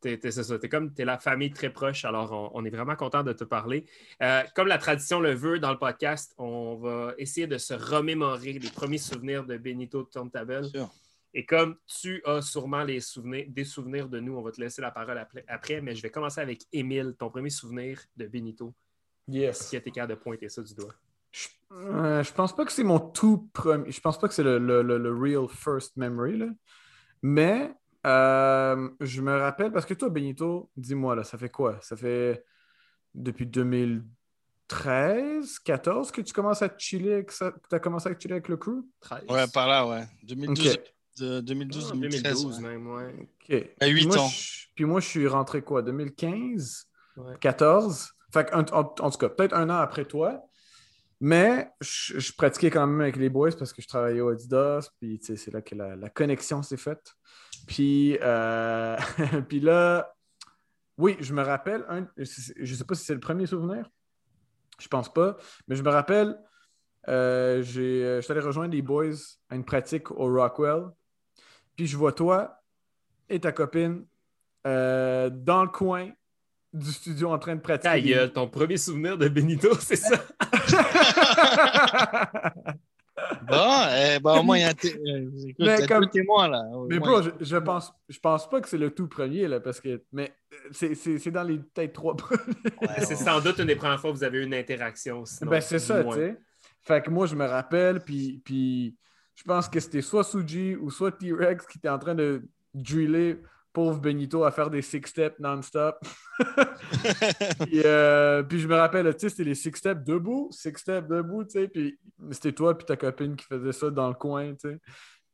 T'es- 0.00 0.18
t'es- 0.18 0.30
c'est 0.30 0.42
ça. 0.44 0.58
T'es 0.58 0.68
comme 0.68 0.92
t'es 0.92 1.04
la 1.04 1.18
famille 1.18 1.50
très 1.50 1.70
proche. 1.70 2.04
Alors, 2.04 2.32
on, 2.32 2.50
on 2.54 2.64
est 2.64 2.70
vraiment 2.70 2.96
content 2.96 3.22
de 3.22 3.32
te 3.32 3.44
parler. 3.44 3.84
Euh, 4.22 4.42
comme 4.54 4.68
la 4.68 4.78
tradition 4.78 5.20
le 5.20 5.32
veut 5.34 5.58
dans 5.58 5.70
le 5.72 5.78
podcast, 5.78 6.34
on 6.38 6.76
va 6.76 7.14
essayer 7.18 7.46
de 7.46 7.58
se 7.58 7.74
remémorer 7.74 8.54
les 8.54 8.70
premiers 8.70 8.98
souvenirs 8.98 9.44
de 9.44 9.56
Benito 9.56 10.04
Turntable. 10.04 10.64
Sûr. 10.66 10.88
Et 11.32 11.46
comme 11.46 11.76
tu 11.86 12.20
as 12.24 12.42
sûrement 12.42 12.82
les 12.82 12.98
souvenirs, 13.00 13.44
des 13.48 13.64
souvenirs 13.64 14.08
de 14.08 14.18
nous, 14.18 14.36
on 14.36 14.42
va 14.42 14.50
te 14.50 14.60
laisser 14.60 14.82
la 14.82 14.90
parole 14.90 15.16
après, 15.16 15.44
après, 15.46 15.80
mais 15.80 15.94
je 15.94 16.02
vais 16.02 16.10
commencer 16.10 16.40
avec 16.40 16.64
Émile, 16.72 17.14
ton 17.16 17.30
premier 17.30 17.50
souvenir 17.50 18.00
de 18.16 18.26
Benito. 18.26 18.74
Yes. 19.28 19.68
Qui 19.68 19.76
a 19.76 19.78
été 19.78 19.92
capable 19.92 20.14
de 20.14 20.18
pointer 20.18 20.48
ça 20.48 20.60
du 20.60 20.74
doigt? 20.74 20.92
Je, 21.30 21.46
euh, 21.70 22.24
je 22.24 22.32
pense 22.32 22.52
pas 22.56 22.64
que 22.64 22.72
c'est 22.72 22.82
mon 22.82 22.98
tout 22.98 23.48
premier. 23.52 23.92
Je 23.92 24.00
pense 24.00 24.18
pas 24.18 24.26
que 24.26 24.34
c'est 24.34 24.42
le, 24.42 24.58
le, 24.58 24.82
le- 24.82 24.98
le 24.98 25.14
real 25.14 25.46
first 25.48 25.96
memory, 25.96 26.36
là. 26.38 26.48
Mais 27.22 27.72
euh, 28.06 28.88
je 29.00 29.20
me 29.22 29.36
rappelle, 29.38 29.72
parce 29.72 29.86
que 29.86 29.94
toi, 29.94 30.08
Benito, 30.08 30.70
dis-moi, 30.76 31.14
là, 31.16 31.24
ça 31.24 31.36
fait 31.38 31.48
quoi? 31.50 31.78
Ça 31.82 31.96
fait 31.96 32.44
depuis 33.14 33.46
2013, 33.46 35.58
14 35.60 36.10
que 36.12 36.20
tu 36.20 36.32
commences 36.32 36.62
à 36.62 36.70
chiller 36.78 37.14
avec 37.14 37.32
ça, 37.32 37.50
que 37.50 37.58
tu 37.68 37.74
as 37.74 37.80
commencé 37.80 38.08
à 38.08 38.18
chiller 38.18 38.34
avec 38.34 38.48
le 38.48 38.56
crew? 38.56 38.84
13. 39.00 39.24
Ouais, 39.28 39.46
par 39.52 39.68
là, 39.68 39.86
ouais. 39.86 40.04
2012, 40.22 40.74
Ok. 40.74 40.80
de 41.18 41.40
2012, 41.40 41.88
Ah, 41.90 41.94
2013. 41.94 42.22
2012 42.22 42.60
ouais. 42.62 42.68
même, 42.68 42.86
ouais. 42.90 43.14
OK. 43.20 43.50
À 43.80 43.86
huit 43.86 43.94
Puis 44.00 44.06
moi, 44.06 44.18
ans. 44.18 44.28
je- 44.28 44.66
puis 44.74 44.84
moi, 44.84 45.00
je 45.00 45.06
suis 45.08 45.26
rentré 45.26 45.62
quoi? 45.62 45.82
2015? 45.82 46.86
Ouais. 47.16 47.34
14? 47.40 48.12
Fait 48.32 48.48
que, 48.48 48.54
en, 48.54 48.60
en- 48.72 48.94
en 49.00 49.10
tout 49.10 49.18
cas, 49.18 49.28
peut-être 49.28 49.54
un 49.54 49.68
an 49.70 49.78
après 49.80 50.04
toi. 50.04 50.40
Mais 51.22 51.68
je, 51.82 52.18
je 52.18 52.32
pratiquais 52.32 52.70
quand 52.70 52.86
même 52.86 53.02
avec 53.02 53.16
les 53.16 53.28
boys 53.28 53.50
parce 53.58 53.74
que 53.74 53.82
je 53.82 53.88
travaillais 53.88 54.22
au 54.22 54.30
Adidas. 54.30 54.88
Puis 54.98 55.20
c'est 55.22 55.52
là 55.52 55.60
que 55.60 55.74
la, 55.74 55.94
la 55.94 56.08
connexion 56.08 56.62
s'est 56.62 56.78
faite. 56.78 57.12
Puis, 57.70 58.18
euh, 58.20 58.96
puis 59.48 59.60
là, 59.60 60.12
oui, 60.98 61.16
je 61.20 61.32
me 61.32 61.42
rappelle, 61.42 61.84
un, 61.88 62.04
je 62.16 62.74
sais 62.74 62.84
pas 62.84 62.96
si 62.96 63.04
c'est 63.04 63.14
le 63.14 63.20
premier 63.20 63.46
souvenir. 63.46 63.88
Je 64.80 64.88
pense 64.88 65.12
pas. 65.12 65.36
Mais 65.68 65.76
je 65.76 65.82
me 65.84 65.88
rappelle, 65.88 66.36
euh, 67.08 67.62
euh, 67.62 67.62
je 67.62 68.20
suis 68.22 68.32
allé 68.32 68.40
rejoindre 68.40 68.74
les 68.74 68.82
boys 68.82 69.14
à 69.48 69.54
une 69.54 69.64
pratique 69.64 70.10
au 70.10 70.34
Rockwell. 70.34 70.86
Puis 71.76 71.86
je 71.86 71.96
vois 71.96 72.12
toi 72.12 72.60
et 73.28 73.38
ta 73.38 73.52
copine 73.52 74.04
euh, 74.66 75.30
dans 75.30 75.62
le 75.62 75.70
coin 75.70 76.10
du 76.72 76.90
studio 76.90 77.30
en 77.30 77.38
train 77.38 77.54
de 77.54 77.60
pratiquer. 77.60 77.88
Ta 77.88 78.00
gueule, 78.00 78.32
ton 78.32 78.48
premier 78.48 78.78
souvenir 78.78 79.16
de 79.16 79.28
Benito, 79.28 79.76
c'est 79.78 79.94
ça? 79.94 80.16
Bon, 83.50 83.82
eh, 83.96 84.18
ben, 84.20 84.38
au 84.38 84.42
moins, 84.42 84.56
il 84.58 84.60
y 84.60 84.64
a 84.64 84.68
euh, 84.70 85.30
écoute, 85.48 85.56
Mais 85.58 85.86
comme- 85.86 86.04
deux 86.04 86.10
témoins, 86.10 86.48
là. 86.48 86.62
Au 86.72 86.86
Mais 86.86 86.98
moins, 86.98 87.20
bro, 87.20 87.22
je, 87.22 87.30
je 87.44 87.56
pense, 87.56 87.92
je 88.08 88.18
pense 88.18 88.48
pas 88.48 88.60
que 88.60 88.68
c'est 88.68 88.78
le 88.78 88.90
tout 88.90 89.08
premier, 89.08 89.48
là, 89.48 89.60
parce 89.60 89.80
que. 89.80 90.02
Mais 90.12 90.32
euh, 90.52 90.56
c'est, 90.72 90.94
c'est, 90.94 91.18
c'est 91.18 91.30
dans 91.30 91.42
les 91.42 91.58
peut-être 91.58 91.92
trois 91.92 92.16
premiers. 92.16 92.40
ouais, 92.82 93.04
c'est 93.04 93.16
sans 93.16 93.40
doute 93.40 93.58
une 93.58 93.66
des 93.66 93.76
premières 93.76 94.00
fois 94.00 94.10
que 94.10 94.16
vous 94.16 94.24
avez 94.24 94.38
eu 94.38 94.44
une 94.44 94.54
interaction. 94.54 95.24
sinon, 95.24 95.50
ben, 95.50 95.60
c'est 95.60 95.78
ça, 95.78 96.02
tu 96.04 96.12
sais. 96.12 96.38
Fait 96.82 97.02
que 97.02 97.10
moi, 97.10 97.26
je 97.26 97.34
me 97.34 97.44
rappelle, 97.46 98.00
puis, 98.00 98.40
puis 98.44 98.96
je 99.34 99.42
pense 99.44 99.68
que 99.68 99.80
c'était 99.80 100.00
soit 100.02 100.24
Suji 100.24 100.76
ou 100.76 100.90
soit 100.90 101.12
T-Rex 101.12 101.66
qui 101.66 101.78
était 101.78 101.88
en 101.88 101.98
train 101.98 102.14
de 102.14 102.42
driller 102.74 103.38
pauvre 103.72 104.00
Benito 104.00 104.44
à 104.44 104.50
faire 104.50 104.70
des 104.70 104.82
six-steps 104.82 105.38
non-stop. 105.38 105.98
puis, 107.60 107.82
euh, 107.84 108.42
puis 108.42 108.58
je 108.58 108.68
me 108.68 108.74
rappelle, 108.74 109.12
tu 109.14 109.20
sais, 109.20 109.28
c'était 109.28 109.44
les 109.44 109.54
six-steps 109.54 110.04
debout, 110.04 110.48
six-steps 110.50 111.08
debout, 111.08 111.44
tu 111.44 111.50
sais, 111.50 111.68
puis 111.68 111.98
c'était 112.32 112.52
toi 112.52 112.76
puis 112.76 112.86
ta 112.86 112.96
copine 112.96 113.36
qui 113.36 113.44
faisait 113.44 113.72
ça 113.72 113.90
dans 113.90 114.08
le 114.08 114.14
coin, 114.14 114.54
tu 114.54 114.70
sais. 114.70 114.78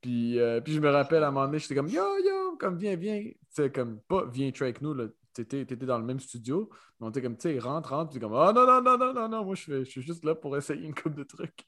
Puis, 0.01 0.39
euh, 0.39 0.61
puis 0.61 0.75
je 0.75 0.81
me 0.81 0.91
rappelle 0.91 1.25
à 1.25 1.29
un 1.29 1.31
moment 1.31 1.47
donné, 1.47 1.59
j'étais 1.59 1.75
comme 1.75 1.89
yo, 1.89 2.05
yo, 2.25 2.57
comme 2.59 2.77
viens, 2.77 2.97
viens. 2.97 3.23
Tu 3.23 3.37
sais, 3.51 3.71
comme 3.71 4.01
pas 4.09 4.25
viens 4.27 4.51
track 4.51 4.63
avec 4.63 4.83
nous, 4.83 4.95
là. 4.95 5.07
T'étais, 5.33 5.67
t'étais 5.67 5.85
dans 5.85 5.99
le 5.99 6.05
même 6.05 6.21
studio, 6.21 6.71
mais 6.99 7.07
on 7.07 7.11
était 7.11 7.21
comme, 7.21 7.37
tu 7.37 7.51
sais, 7.51 7.59
rentre, 7.59 7.91
rentre, 7.91 8.11
puis 8.11 8.21
comme, 8.21 8.33
oh 8.33 8.53
non, 8.55 8.67
non, 8.67 8.81
non, 8.81 8.97
non, 8.97 9.13
non, 9.13 9.29
non, 9.29 9.45
moi 9.45 9.55
je, 9.55 9.65
fais, 9.65 9.85
je 9.85 9.91
suis 9.91 10.03
juste 10.03 10.25
là 10.25 10.35
pour 10.35 10.57
essayer 10.57 10.87
une 10.87 10.95
coupe 10.95 11.15
de 11.15 11.25
trucs. 11.25 11.63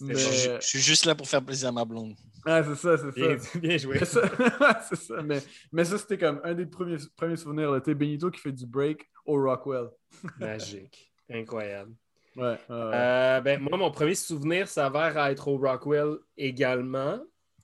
Je, 0.00 0.14
suis- 0.14 0.48
Mais- 0.48 0.60
je 0.60 0.66
suis 0.66 0.78
juste 0.80 1.04
là 1.06 1.14
pour 1.14 1.28
faire 1.28 1.42
plaisir 1.44 1.68
à 1.68 1.72
ma 1.72 1.84
blonde. 1.84 2.14
Ah, 2.44 2.62
c'est 2.62 2.74
ça, 2.76 2.96
c'est 2.98 3.38
ça. 3.38 3.58
bien 3.58 3.76
joué. 3.76 3.96
Mais 4.00 4.06
ça, 4.06 4.20
c'est 4.88 4.96
ça. 4.96 5.22
Mais, 5.22 5.38
mais 5.72 5.84
ça, 5.84 5.98
c'était 5.98 6.18
comme 6.18 6.40
un 6.44 6.54
des 6.54 6.66
premiers, 6.66 6.98
premiers 7.16 7.36
souvenirs. 7.36 7.72
là. 7.72 7.80
Benito 7.80 8.30
qui 8.30 8.40
fait 8.40 8.52
du 8.52 8.66
break 8.66 9.08
au 9.24 9.40
Rockwell. 9.42 9.88
Magique. 10.38 11.10
Incroyable. 11.30 11.92
Ouais. 12.36 12.56
Euh, 12.70 13.40
ben, 13.40 13.60
moi, 13.60 13.78
mon 13.78 13.90
premier 13.90 14.14
souvenir 14.14 14.68
s'avère 14.68 15.16
à 15.18 15.30
être 15.32 15.48
au 15.48 15.56
Rockwell 15.56 16.16
également. 16.36 17.18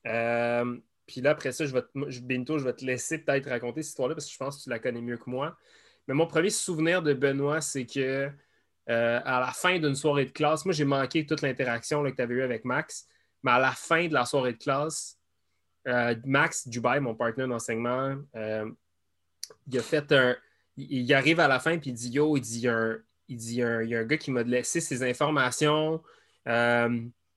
Euh, 0.06 0.76
puis 1.06 1.20
là, 1.20 1.30
après 1.30 1.52
ça, 1.52 1.64
je 1.66 1.72
vais 1.72 1.82
te- 1.82 1.88
moi, 1.94 2.08
je- 2.10 2.20
Benito, 2.20 2.58
je 2.58 2.64
vais 2.64 2.72
te 2.72 2.84
laisser 2.84 3.18
peut-être 3.18 3.48
raconter 3.50 3.82
cette 3.82 3.90
histoire-là 3.90 4.14
parce 4.14 4.26
que 4.26 4.32
je 4.32 4.38
pense 4.38 4.58
que 4.58 4.62
tu 4.64 4.70
la 4.70 4.78
connais 4.78 5.00
mieux 5.02 5.16
que 5.18 5.28
moi. 5.30 5.56
Mais 6.08 6.14
mon 6.14 6.26
premier 6.26 6.50
souvenir 6.50 7.02
de 7.02 7.12
Benoît, 7.12 7.60
c'est 7.60 7.86
que 7.86 8.30
euh, 8.88 9.20
à 9.24 9.40
la 9.40 9.52
fin 9.52 9.78
d'une 9.78 9.94
soirée 9.94 10.26
de 10.26 10.30
classe, 10.30 10.64
moi, 10.64 10.74
j'ai 10.74 10.84
manqué 10.84 11.24
toute 11.24 11.42
l'interaction 11.42 12.02
que 12.02 12.10
tu 12.10 12.22
avais 12.22 12.34
eue 12.34 12.42
avec 12.42 12.64
Max. 12.64 13.06
Mais 13.42 13.52
à 13.52 13.58
la 13.58 13.72
fin 13.72 14.06
de 14.08 14.14
la 14.14 14.24
soirée 14.24 14.52
de 14.52 14.58
classe, 14.58 15.18
euh, 15.88 16.14
Max 16.24 16.68
Dubaï, 16.68 17.00
mon 17.00 17.14
partenaire 17.14 17.48
d'enseignement, 17.48 18.16
euh, 18.36 18.70
il 19.66 19.78
a 19.78 19.82
fait 19.82 20.10
un. 20.12 20.36
Il, 20.76 21.12
arrive 21.12 21.38
à 21.38 21.48
la 21.48 21.60
fin 21.60 21.76
puis 21.76 21.90
il 21.90 21.94
dit 21.94 22.10
Yo, 22.10 22.36
il 22.36 22.40
dit 22.40 22.60
il 22.60 22.62
y 22.62 22.68
a 22.68 22.76
un, 22.76 22.98
il 23.28 23.36
dit 23.36 23.56
il 23.56 23.88
y 23.88 23.94
a 23.94 23.98
un, 23.98 24.04
gars 24.04 24.16
qui 24.16 24.30
m'a 24.30 24.42
laissé 24.42 24.80
ses 24.80 25.02
informations 25.02 26.02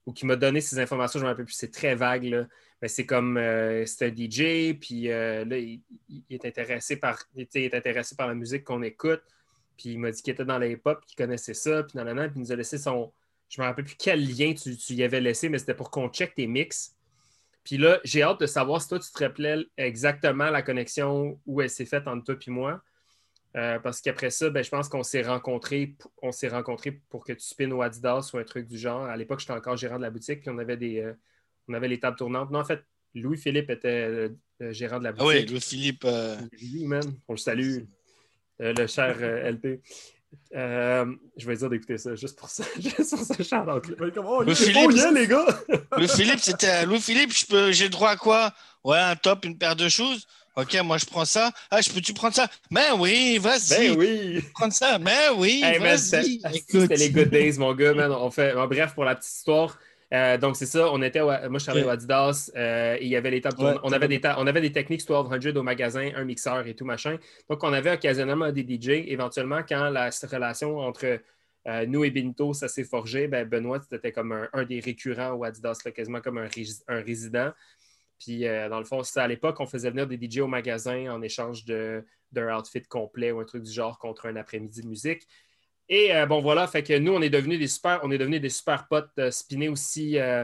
ou 0.06 0.14
qui 0.14 0.26
m'a 0.26 0.36
donné 0.36 0.62
ses 0.62 0.80
informations, 0.80 1.20
je 1.20 1.26
ne 1.26 1.28
me 1.28 1.34
rappelle 1.34 1.46
plus, 1.46 1.56
c'est 1.56 1.72
très 1.72 1.96
vague. 1.96 2.48
Mais 2.82 2.88
c'est 2.88 3.06
comme 3.06 3.38
euh, 3.38 3.86
c'est 3.86 4.06
un 4.06 4.16
DJ, 4.16 4.78
puis 4.80 5.08
là, 5.08 5.44
il, 5.44 5.82
est 6.30 6.46
intéressé 6.46 6.98
par, 6.98 7.22
il 7.36 7.48
est 7.56 7.74
intéressé 7.74 8.16
par 8.16 8.28
la 8.28 8.36
musique 8.36 8.64
qu'on 8.64 8.84
écoute. 8.84 9.24
Puis 9.78 9.90
il 9.90 10.00
m'a 10.00 10.12
dit 10.12 10.22
qu'il 10.22 10.34
était 10.34 10.46
dans 10.46 10.58
les 10.60 10.78
pop, 10.78 11.04
qu'il 11.06 11.16
connaissait 11.16 11.54
ça, 11.54 11.84
puis 11.84 11.98
nanana, 11.98 12.28
puis 12.30 12.38
il 12.38 12.42
nous 12.42 12.52
a 12.52 12.56
laissé 12.56 12.78
son. 12.78 13.12
Je 13.50 13.62
me 13.62 13.66
rappelle 13.68 13.86
plus 13.86 13.96
quel 13.98 14.26
lien 14.26 14.54
tu, 14.54 14.76
tu 14.76 14.94
y 14.94 15.04
avais 15.04 15.22
laissé, 15.22 15.50
mais 15.50 15.60
c'était 15.60 15.76
pour 15.76 15.92
qu'on 15.92 16.10
check 16.10 16.34
tes 16.36 16.48
mix. 16.48 16.96
Puis 17.64 17.78
là, 17.78 18.00
j'ai 18.04 18.22
hâte 18.24 18.40
de 18.40 18.46
savoir 18.46 18.82
si 18.82 18.90
toi, 18.90 19.00
tu 19.00 19.12
te 19.12 19.24
rappelais 19.24 19.58
exactement 19.78 20.50
la 20.50 20.62
connexion 20.62 21.40
où 21.46 21.62
elle 21.62 21.70
s'est 21.70 21.86
faite 21.86 22.08
entre 22.08 22.24
toi 22.24 22.36
et 22.48 22.52
moi. 22.52 22.82
Euh, 23.56 23.80
parce 23.80 24.02
qu'après 24.02 24.32
ça, 24.32 24.50
ben, 24.50 24.64
je 24.64 24.70
pense 24.70 24.90
qu'on 24.90 25.02
s'est 25.04 25.22
rencontrés, 25.22 25.96
on 26.22 26.32
s'est 26.32 26.50
rencontrés 26.50 26.92
pour 27.10 27.24
que 27.24 27.32
tu 27.34 27.40
spins 27.40 27.72
au 27.72 27.82
Adidas 27.82 28.32
ou 28.34 28.38
un 28.38 28.44
truc 28.44 28.68
du 28.68 28.78
genre. 28.78 29.04
À 29.06 29.16
l'époque, 29.16 29.40
j'étais 29.40 29.54
encore 29.54 29.78
gérant 29.78 29.96
de 29.98 30.02
la 30.02 30.10
boutique, 30.12 30.42
puis 30.42 30.50
on 30.50 30.58
avait 30.58 30.76
des, 30.78 31.00
euh, 31.00 31.14
on 31.70 31.74
avait 31.74 31.88
les 31.88 32.00
tables 32.00 32.18
tournantes. 32.18 32.52
Non, 32.52 32.60
en 32.60 32.66
fait, 32.66 32.84
Louis-Philippe 33.14 33.70
était 33.70 33.88
euh, 34.10 34.30
le 34.60 34.72
gérant 34.74 35.00
de 35.00 35.06
la 35.06 35.10
Ah 35.12 35.14
boutique. 35.14 35.28
oui, 35.30 35.46
Louis-Philippe. 35.46 36.04
euh, 36.06 36.38
Oui, 36.62 36.86
man. 36.86 37.04
On 37.30 37.34
le 37.34 37.38
salue. 37.38 37.84
Euh, 38.62 38.74
le 38.78 38.88
cher 38.88 39.16
euh, 39.22 39.52
LP. 39.52 39.82
Euh, 40.56 41.06
je 41.38 41.48
vais 41.48 41.56
dire 41.56 41.70
d'écouter 41.70 41.98
ça, 41.98 42.16
juste 42.16 42.38
pour 42.38 42.50
ça. 42.50 42.64
Juste 42.80 43.16
pour 43.16 43.20
ça, 43.26 43.36
shout-out, 43.36 43.88
là. 43.88 43.96
Mais 44.00 44.12
comme, 44.12 44.26
oh, 44.28 44.44
Philippe, 44.54 44.78
oh, 44.86 44.92
yeah, 44.92 45.12
les 45.12 45.28
gars! 45.28 45.46
Louis-Philippe, 45.98 46.40
c'était. 46.40 46.86
Louis-Philippe, 46.86 47.34
je 47.34 47.46
peux- 47.46 47.72
j'ai 47.72 47.86
le 47.86 47.90
droit 47.90 48.12
à 48.12 48.16
quoi? 48.18 48.54
Ouais, 48.84 48.98
un 49.00 49.16
top, 49.16 49.46
une 49.46 49.58
paire 49.58 49.76
de 49.76 49.90
choses. 49.90 50.28
Ok, 50.56 50.74
moi 50.86 50.98
je 50.98 51.06
prends 51.06 51.26
ça. 51.26 51.52
Ah, 51.70 51.82
je 51.82 51.90
peux-tu 51.90 52.14
prendre 52.14 52.34
ça? 52.34 52.48
Ben 52.72 52.94
oui, 52.98 53.38
vas-y. 53.40 53.90
Ben 53.90 53.98
oui! 53.98 54.42
Prendre 54.54 54.72
ça. 54.72 54.98
Ben 55.00 55.34
oui, 55.36 55.62
Hey, 55.64 55.80
vas-y. 55.80 56.40
c'était 56.40 56.60
c'était 56.82 56.96
les 56.96 57.10
good 57.10 57.30
days, 57.30 57.58
mon 57.58 57.74
gars, 57.74 57.94
man. 57.94 58.12
On 58.12 58.32
fait... 58.32 58.54
bon, 58.54 58.66
bref, 58.68 58.94
pour 58.94 59.04
la 59.04 59.16
petite 59.16 59.34
histoire. 59.34 59.78
Euh, 60.16 60.38
donc, 60.38 60.56
c'est 60.56 60.66
ça. 60.66 60.90
On 60.92 61.02
était 61.02 61.22
au- 61.22 61.26
Moi, 61.28 61.60
je 61.60 61.66
travaillais 61.66 61.86
au 61.86 61.90
Adidas. 61.90 62.52
euh, 62.56 62.96
et 63.00 63.04
il 63.04 63.10
y 63.10 63.16
avait 63.16 63.32
les 63.32 63.42
tables 63.42 63.62
Ouais, 63.62 63.76
on, 63.84 63.92
avait 63.92 64.08
des 64.08 64.22
ta- 64.22 64.40
on 64.40 64.48
avait 64.48 64.62
des 64.62 64.72
techniques 64.72 65.02
1200 65.08 65.56
au 65.60 65.64
magasin, 65.64 66.10
un 66.16 66.24
mixeur 66.26 66.66
et 66.68 66.74
tout, 66.76 66.86
machin. 66.86 67.18
Donc, 67.50 67.64
on 67.64 67.74
avait 67.74 67.92
occasionnellement 67.92 68.52
des 68.52 68.64
DJ. 68.64 68.90
Éventuellement, 69.08 69.62
quand 69.68 69.90
la 69.90 70.10
relation 70.32 70.78
entre 70.80 71.20
euh, 71.68 71.86
nous 71.88 72.04
et 72.04 72.12
Benito, 72.12 72.54
ça 72.54 72.68
s'est 72.68 72.84
forgé, 72.84 73.28
ben, 73.28 73.48
Benoît, 73.48 73.80
c'était 73.90 74.12
comme 74.12 74.32
un, 74.32 74.48
un 74.54 74.64
des 74.66 74.80
récurrents 74.80 75.32
au 75.34 75.44
Adidas, 75.44 75.80
là, 75.86 75.92
quasiment 75.92 76.22
comme 76.22 76.38
un, 76.38 76.48
un 76.88 77.02
résident. 77.02 77.52
Puis, 78.20 78.42
dans 78.70 78.80
le 78.80 78.86
fond, 78.86 79.04
c'est 79.04 79.20
à 79.20 79.28
l'époque, 79.28 79.60
on 79.60 79.66
faisait 79.66 79.90
venir 79.90 80.08
des 80.08 80.18
DJ 80.18 80.40
au 80.40 80.48
magasin 80.48 81.12
en 81.12 81.22
échange 81.22 81.66
d'un 81.66 82.58
outfit 82.58 82.84
complet 82.84 83.32
ou 83.32 83.40
un 83.40 83.46
truc 83.46 83.64
du 83.64 83.72
genre 83.72 83.98
contre 84.00 84.28
un 84.28 84.36
après-midi 84.38 84.82
de 84.84 84.88
musique. 84.88 85.28
Et 85.90 86.16
euh, 86.16 86.26
bon, 86.26 86.42
voilà, 86.42 86.68
fait 86.68 86.84
que 86.84 86.98
nous, 86.98 87.14
on 87.14 87.22
est 87.22 87.30
devenus 87.30 87.60
des 87.60 87.68
super, 87.68 88.00
on 88.04 88.12
est 88.12 88.18
devenus 88.18 88.42
des 88.42 88.50
super 88.50 88.88
potes. 88.88 89.12
Euh, 89.20 89.30
aussi, 89.72 90.18
euh, 90.18 90.44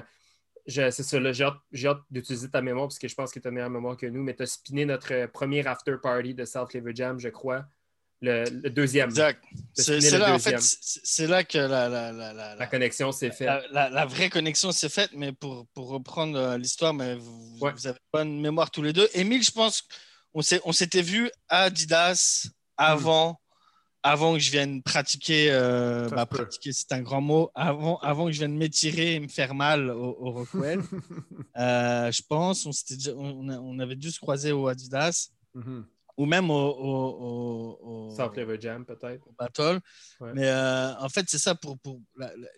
c'est 0.68 0.92
ça, 0.92 1.20
là, 1.20 1.32
j'ai 1.34 1.44
hâte, 1.46 1.58
hâte 1.84 2.02
d'utiliser 2.12 2.50
ta 2.50 2.62
mémoire 2.62 2.88
parce 2.88 3.00
que 3.00 3.08
je 3.08 3.16
pense 3.16 3.32
que 3.32 3.40
tu 3.40 3.48
as 3.48 3.52
meilleure 3.52 3.70
mémoire 3.72 3.98
que 3.98 4.06
nous, 4.06 4.22
mais 4.22 4.36
tu 4.36 4.44
as 4.44 4.46
spiné 4.46 4.86
notre 4.86 5.12
euh, 5.14 5.28
premier 5.28 5.66
after 5.66 5.96
party 6.02 6.36
de 6.36 6.46
South 6.46 6.74
Liver 6.74 6.92
Jam, 6.94 7.20
je 7.20 7.30
crois. 7.30 7.66
Le, 8.24 8.44
le 8.44 8.70
deuxième. 8.70 9.10
Exact. 9.10 9.44
C'est 9.74 10.00
là, 10.20 10.36
en 10.36 10.38
fait, 10.38 10.56
c'est 10.60 11.26
là 11.26 11.44
que 11.44 11.58
la, 11.58 11.90
la, 11.90 12.12
la, 12.12 12.34
la, 12.34 12.56
La 12.56 12.68
connexion 12.68 13.12
s'est 13.12 13.32
faite. 13.32 13.48
la, 13.48 13.64
la- 13.72 13.90
la 13.90 14.06
vraie 14.06 14.30
connexion 14.30 14.72
s'est 14.72 14.90
faite, 14.90 15.10
mais 15.16 15.32
pour, 15.32 15.66
pour 15.74 15.90
reprendre 15.90 16.56
l'histoire, 16.58 16.94
mais 16.94 17.16
vous, 17.16 17.58
Ouais. 17.60 17.72
vous 17.74 17.88
avez 17.88 17.98
bonne 18.14 18.40
mémoire 18.40 18.70
tous 18.70 18.84
les 18.84 18.94
deux. 18.94 19.10
Émile, 19.16 19.42
je 19.42 19.50
pense 19.50 19.82
qu'on 20.32 20.42
on 20.66 20.72
s'était 20.72 21.02
vu 21.02 21.32
à 21.50 21.64
Adidas 21.64 22.46
avant, 22.78 23.41
avant 24.04 24.34
que 24.34 24.40
je 24.40 24.52
vienne 24.52 24.82
pratiquer, 24.82 25.50
euh, 25.52 26.10
bah, 26.10 26.26
pratiquer 26.26 26.72
c'est 26.74 26.92
un 26.92 27.02
grand 27.02 27.22
mot, 27.22 27.52
avant, 27.56 27.98
avant 28.00 28.26
que 28.26 28.32
je 28.32 28.40
vienne 28.40 28.58
m'étirer 28.58 29.16
et 29.16 29.20
me 29.20 29.28
faire 29.28 29.54
mal 29.54 29.90
au, 29.90 30.18
au 30.20 30.32
Rockwell. 30.32 30.82
Euh, 31.58 32.10
je 32.12 32.22
pense, 32.28 32.66
on, 32.66 32.72
déjà- 32.96 33.14
on 33.16 33.78
avait 33.80 33.96
dû 33.98 34.10
se 34.10 34.20
croiser 34.20 34.52
au 34.54 34.68
Adidas 34.68 35.30
Mhm. 35.54 35.86
Ou 36.18 36.26
même 36.26 36.50
au, 36.50 36.54
au, 36.54 37.08
au- 37.10 37.80
au- 38.10 38.16
South 38.16 38.36
Liver 38.38 38.58
Jam, 38.60 38.86
peut-être. 38.86 39.26
battle. 39.38 39.80
Ouais. 40.20 40.32
Mais 40.34 40.48
euh, 40.48 40.96
en 40.98 41.10
fait, 41.10 41.26
c'est 41.30 41.38
ça 41.40 41.56
pour, 41.56 41.80
pour 41.80 42.00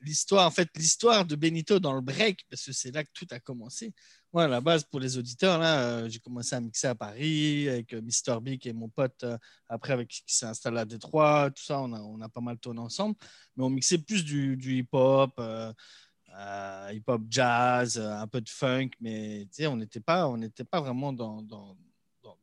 l'histoire. 0.01 0.47
En 0.47 0.51
fait, 0.51 0.69
l'histoire 0.75 1.25
de 1.25 1.35
Benito 1.35 1.79
dans 1.79 1.93
le 1.93 2.01
break, 2.01 2.45
parce 2.49 2.65
que 2.65 2.71
c'est 2.73 2.91
là 2.91 3.03
que 3.03 3.09
tout 3.13 3.27
a 3.31 3.39
commencé. 3.39 3.93
Moi, 4.31 4.45
à 4.45 4.47
la 4.47 4.61
base, 4.61 4.83
pour 4.83 4.99
les 4.99 5.17
auditeurs, 5.17 5.59
là, 5.59 5.83
euh, 5.83 6.09
j'ai 6.09 6.19
commencé 6.19 6.55
à 6.55 6.59
mixer 6.59 6.87
à 6.87 6.95
Paris 6.95 7.69
avec 7.69 7.93
euh, 7.93 8.01
Mr. 8.01 8.41
Big 8.41 8.65
et 8.65 8.73
mon 8.73 8.89
pote, 8.89 9.23
euh, 9.23 9.37
après, 9.69 9.93
avec, 9.93 10.07
qui 10.09 10.23
s'est 10.35 10.47
installé 10.47 10.79
à 10.79 10.85
Détroit, 10.85 11.51
tout 11.51 11.63
ça, 11.63 11.79
on 11.79 11.93
a, 11.93 11.99
on 11.99 12.19
a 12.21 12.29
pas 12.29 12.41
mal 12.41 12.57
tourné 12.57 12.79
ensemble. 12.79 13.15
Mais 13.55 13.63
on 13.63 13.69
mixait 13.69 13.99
plus 13.99 14.25
du, 14.25 14.57
du 14.57 14.77
hip-hop. 14.79 15.39
hip-hop 16.91 17.21
jazz, 17.29 17.99
un 17.99 18.27
peu 18.27 18.41
de 18.41 18.49
funk, 18.49 18.89
mais 18.99 19.41
tu 19.51 19.57
sais, 19.63 19.67
on 19.67 19.77
n'était 19.77 19.99
pas, 19.99 20.27
on 20.27 20.37
n'était 20.37 20.63
pas 20.63 20.81
vraiment 20.81 21.13
dans, 21.13 21.43
dans, 21.43 21.77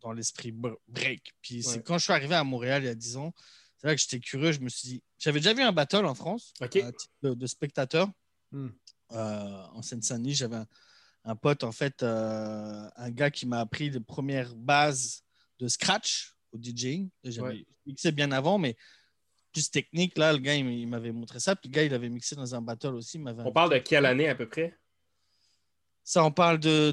dans, 0.02 0.08
dans 0.08 0.12
l'esprit 0.12 0.52
br- 0.52 0.76
break. 0.88 1.32
Puis 1.42 1.62
c'est 1.62 1.82
quand 1.82 1.98
je 1.98 2.04
suis 2.04 2.12
arrivé 2.12 2.34
à 2.34 2.44
Montréal 2.44 2.82
il 2.82 2.86
y 2.86 2.90
a 2.90 2.94
10 2.94 3.16
ans, 3.16 3.32
c'est 3.78 3.86
là 3.86 3.94
que 3.94 4.00
j'étais 4.00 4.20
curieux. 4.20 4.52
Je 4.52 4.60
me 4.60 4.68
suis 4.68 4.88
dit, 4.88 5.02
j'avais 5.18 5.40
déjà 5.40 5.54
vu 5.54 5.62
un 5.62 5.72
battle 5.72 6.04
en 6.04 6.14
France, 6.14 6.52
OK. 6.60 6.76
à 6.76 6.92
titre 6.92 7.12
de, 7.22 7.34
de 7.34 7.46
spectateur, 7.46 8.08
Hmm. 8.52 8.68
euh, 9.12 9.62
en 9.72 9.80
Seine-Saint-Denis. 9.82 10.34
J'avais 10.34 10.56
un, 10.56 10.66
un 11.24 11.36
pote, 11.36 11.62
en 11.64 11.70
fait, 11.72 12.02
euh, 12.02 12.88
un 12.96 13.10
gars 13.10 13.30
qui 13.30 13.46
m'a 13.46 13.60
appris 13.60 13.88
les 13.90 14.00
premières 14.00 14.54
bases 14.56 15.22
de 15.60 15.68
scratch 15.68 16.34
au 16.52 16.58
DJing. 16.58 17.08
J'avais 17.22 17.48
Ouais. 17.48 17.66
mixé 17.86 18.10
bien 18.10 18.32
avant, 18.32 18.58
mais 18.58 18.76
plus 19.52 19.70
technique. 19.70 20.18
Là, 20.18 20.32
le 20.32 20.38
gars, 20.38 20.54
il, 20.56 20.88
m'avait 20.88 21.12
montré 21.12 21.38
ça. 21.38 21.54
Puis 21.54 21.68
le 21.68 21.74
gars, 21.74 21.84
il 21.84 21.94
avait 21.94 22.08
mixé 22.08 22.34
dans 22.34 22.54
un 22.54 22.60
battle 22.60 22.94
aussi. 22.94 23.18
il 23.18 23.28
On 23.28 23.52
parle 23.52 23.72
de 23.72 23.78
quelle 23.78 24.04
année 24.06 24.28
à 24.28 24.34
peu 24.34 24.48
près? 24.48 24.76
Ça, 26.02 26.24
on 26.24 26.32
parle 26.32 26.58
de 26.58 26.90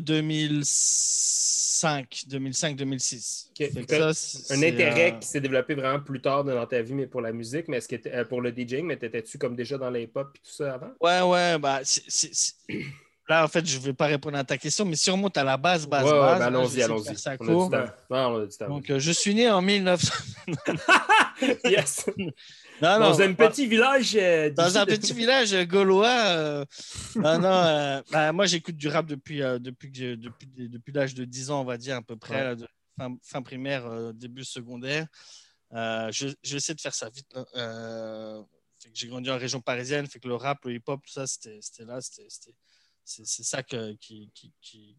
2005, 1.82 2.24
2005-2006. 2.30 3.48
Ok. 3.50 3.72
Fait 3.72 3.86
que 3.86 4.14
ça, 4.14 4.54
Un 4.54 4.64
intérêt 4.64 5.12
euh, 5.14 5.20
qui 5.20 5.28
s'est 5.28 5.42
développé 5.42 5.76
vraiment 5.76 6.00
plus 6.00 6.22
tard 6.22 6.44
dans 6.44 6.66
ta 6.66 6.82
vie, 6.82 6.94
mais 6.94 7.08
pour 7.08 7.22
la 7.22 7.32
musique, 7.32 7.68
mais 7.68 7.78
est-ce 7.78 7.88
que 7.88 7.96
euh, 8.10 8.26
pour 8.26 8.42
le 8.42 8.52
DJing, 8.52 8.86
mais 8.86 8.98
t'étais-tu 8.98 9.38
comme 9.38 9.56
déjà 9.56 9.78
dans 9.78 9.90
les 9.90 10.08
pop 10.08 10.30
et 10.36 10.40
tout 10.40 10.52
ça 10.54 10.74
avant? 10.76 10.92
Ouais, 11.02 11.22
ouais, 11.22 11.60
bah, 11.60 11.82
c'est- 11.84 12.04
c'est- 12.08 12.34
c'est- 12.34 12.56
là, 13.30 13.44
en 13.44 13.48
fait, 13.48 13.66
je 13.66 13.78
ne 13.78 13.84
vais 13.84 13.94
pas 13.94 14.08
répondre 14.08 14.38
à 14.38 14.44
ta 14.44 14.58
question, 14.58 14.86
mais 14.86 14.96
si 14.96 15.10
on 15.12 15.14
remonte 15.16 15.38
à 15.38 15.44
la 15.44 15.58
base, 15.58 15.86
base, 15.88 16.06
Ouais, 16.06 16.12
ouais, 16.12 16.20
base, 16.20 16.40
vais 16.40 16.46
allons-y, 16.46 16.82
allons-y. 16.84 17.16
temps. 18.60 18.68
Donc, 18.68 18.90
euh, 18.90 19.00
je 19.00 19.12
suis 19.12 19.36
né 19.36 19.50
en 19.50 19.62
1900. 19.62 20.14
yes! 21.66 22.06
Non, 22.82 23.00
Dans 23.00 23.18
non, 23.18 23.20
un 23.22 23.30
bah, 23.34 23.50
petit 23.50 23.66
village. 23.68 24.16
euh, 24.16 24.50
dans 24.52 24.78
un 24.78 24.86
petit 24.86 25.14
village 25.14 25.56
gaulois. 25.68 26.08
euh, 26.10 26.66
non, 27.16 27.40
non, 27.40 27.50
euh, 27.50 28.02
bah, 28.12 28.32
moi, 28.34 28.46
j'écoute 28.46 28.76
du 28.78 28.88
rap 28.88 29.06
depuis, 29.08 29.42
euh, 29.42 29.58
depuis, 29.60 29.90
depuis, 29.92 30.48
depuis 30.70 30.92
l'âge 30.94 31.14
de 31.16 31.26
10 31.26 31.50
ans, 31.52 31.62
on 31.62 31.66
va 31.66 31.78
dire, 31.78 31.96
à 31.96 32.02
peu 32.02 32.16
près, 32.16 32.36
Ouais. 32.36 32.44
là, 32.44 32.56
de 32.56 32.68
fin, 32.98 33.16
fin 33.24 33.42
primaire, 33.42 33.86
euh, 33.88 34.12
début 34.14 34.44
secondaire. 34.44 35.08
Euh, 35.74 36.12
je, 36.12 36.28
je 36.44 36.52
vais 36.52 36.58
essayer 36.58 36.76
de 36.76 36.82
faire 36.82 36.94
ça 36.96 37.10
vite. 37.10 37.28
Euh, 37.56 38.42
que 38.84 38.90
j'ai 38.94 39.08
grandi 39.08 39.30
en 39.32 39.38
région 39.38 39.60
parisienne, 39.60 40.06
fait 40.08 40.20
que 40.20 40.28
le 40.28 40.36
rap, 40.36 40.64
le 40.66 40.76
hip-hop, 40.76 41.02
tout 41.04 41.12
ça, 41.12 41.26
c'était 41.26 41.60
là. 41.86 42.00
C'est 42.00 43.26
ça 43.44 43.64
que, 43.64 43.94
qui, 43.94 44.30
qui, 44.36 44.54
qui, 44.62 44.96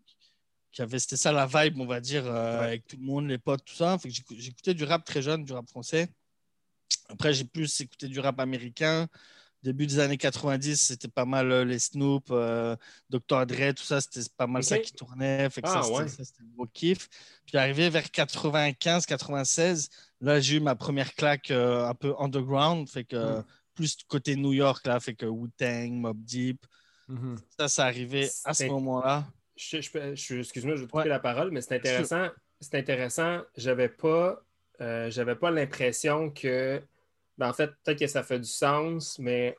qui 0.73 0.83
avait, 0.83 0.99
c'était 0.99 1.17
ça 1.17 1.31
la 1.31 1.47
vibe, 1.47 1.79
on 1.81 1.87
va 1.87 2.01
dire, 2.01 2.27
euh, 2.27 2.59
Ouais. 2.59 2.65
avec 2.67 2.87
tout 2.87 2.97
le 2.97 3.05
monde, 3.05 3.29
les 3.29 3.39
potes, 3.39 3.65
tout 3.65 3.75
ça. 3.75 3.97
J'écoutais 4.05 4.75
du 4.75 4.85
rap 4.85 5.05
très 5.05 5.23
jeune, 5.23 5.45
du 5.45 5.53
rap 5.53 5.69
français. 5.69 6.09
Après, 7.09 7.33
j'ai 7.33 7.45
plus 7.45 7.81
écouté 7.81 8.09
du 8.09 8.21
rap 8.21 8.39
américain. 8.41 9.09
Début 9.65 9.87
des 9.87 9.99
années 9.99 10.17
90, 10.19 10.77
c'était 10.81 11.09
pas 11.09 11.25
mal 11.25 11.51
euh, 11.51 11.65
les 11.65 11.81
Snoop, 11.81 12.27
euh, 12.31 12.77
Dr. 13.11 13.45
Dre, 13.45 13.73
tout 13.75 13.83
ça, 13.83 14.01
c'était 14.01 14.21
pas 14.37 14.47
mal 14.47 14.63
ça 14.63 14.79
qui 14.79 14.93
tournait. 14.93 15.51
Fait 15.51 15.63
que 15.63 15.67
Ah, 15.69 15.83
ça, 15.83 15.91
ouais. 15.91 16.07
ça, 16.07 16.25
c'était 16.25 16.45
le 16.45 16.51
gros 16.55 16.67
kiff. 16.67 17.09
Puis 17.45 17.57
arrivé 17.59 17.91
vers 17.91 18.09
95, 18.09 19.05
96, 19.07 19.89
là, 20.21 20.39
j'ai 20.39 20.57
eu 20.59 20.61
ma 20.61 20.77
première 20.77 21.13
claque 21.15 21.51
euh, 21.51 21.87
un 21.89 21.95
peu 21.95 22.15
underground. 22.21 22.89
Fait 22.89 23.05
que 23.05 23.41
Mm. 23.41 23.45
plus 23.75 23.97
côté 24.07 24.37
New 24.37 24.53
York, 24.53 24.87
là, 24.87 25.01
fait 25.01 25.15
que 25.15 25.27
Wu-Tang, 25.27 25.91
Mob 25.93 26.23
Deep. 26.25 26.65
Mhm. 27.09 27.37
Ça, 27.59 27.69
ça 27.69 27.85
arrivait 27.87 28.31
à 28.45 28.55
ce 28.55 28.65
moment-là. 28.65 29.27
Je, 29.57 29.81
je 29.81 30.39
Excuse-moi, 30.39 30.77
je 30.77 30.81
vais 30.83 30.87
te 30.87 30.91
couper 30.93 31.03
Ouais. 31.05 31.09
la 31.09 31.19
parole, 31.19 31.51
mais 31.51 31.63
c'est 31.63 31.75
intéressant. 31.77 32.29
C'est 32.61 32.77
intéressant. 32.77 33.41
J'avais 33.57 33.89
pas, 33.89 34.41
euh, 34.81 35.11
j'avais 35.11 35.37
pas 35.37 35.51
l'impression 35.51 36.31
que. 36.31 36.83
ben, 37.39 37.49
en 37.49 37.53
fait, 37.53 37.71
peut-être 37.85 37.99
que 38.01 38.07
ça 38.07 38.23
fait 38.23 38.39
du 38.39 38.49
sens, 38.49 39.19
mais 39.19 39.57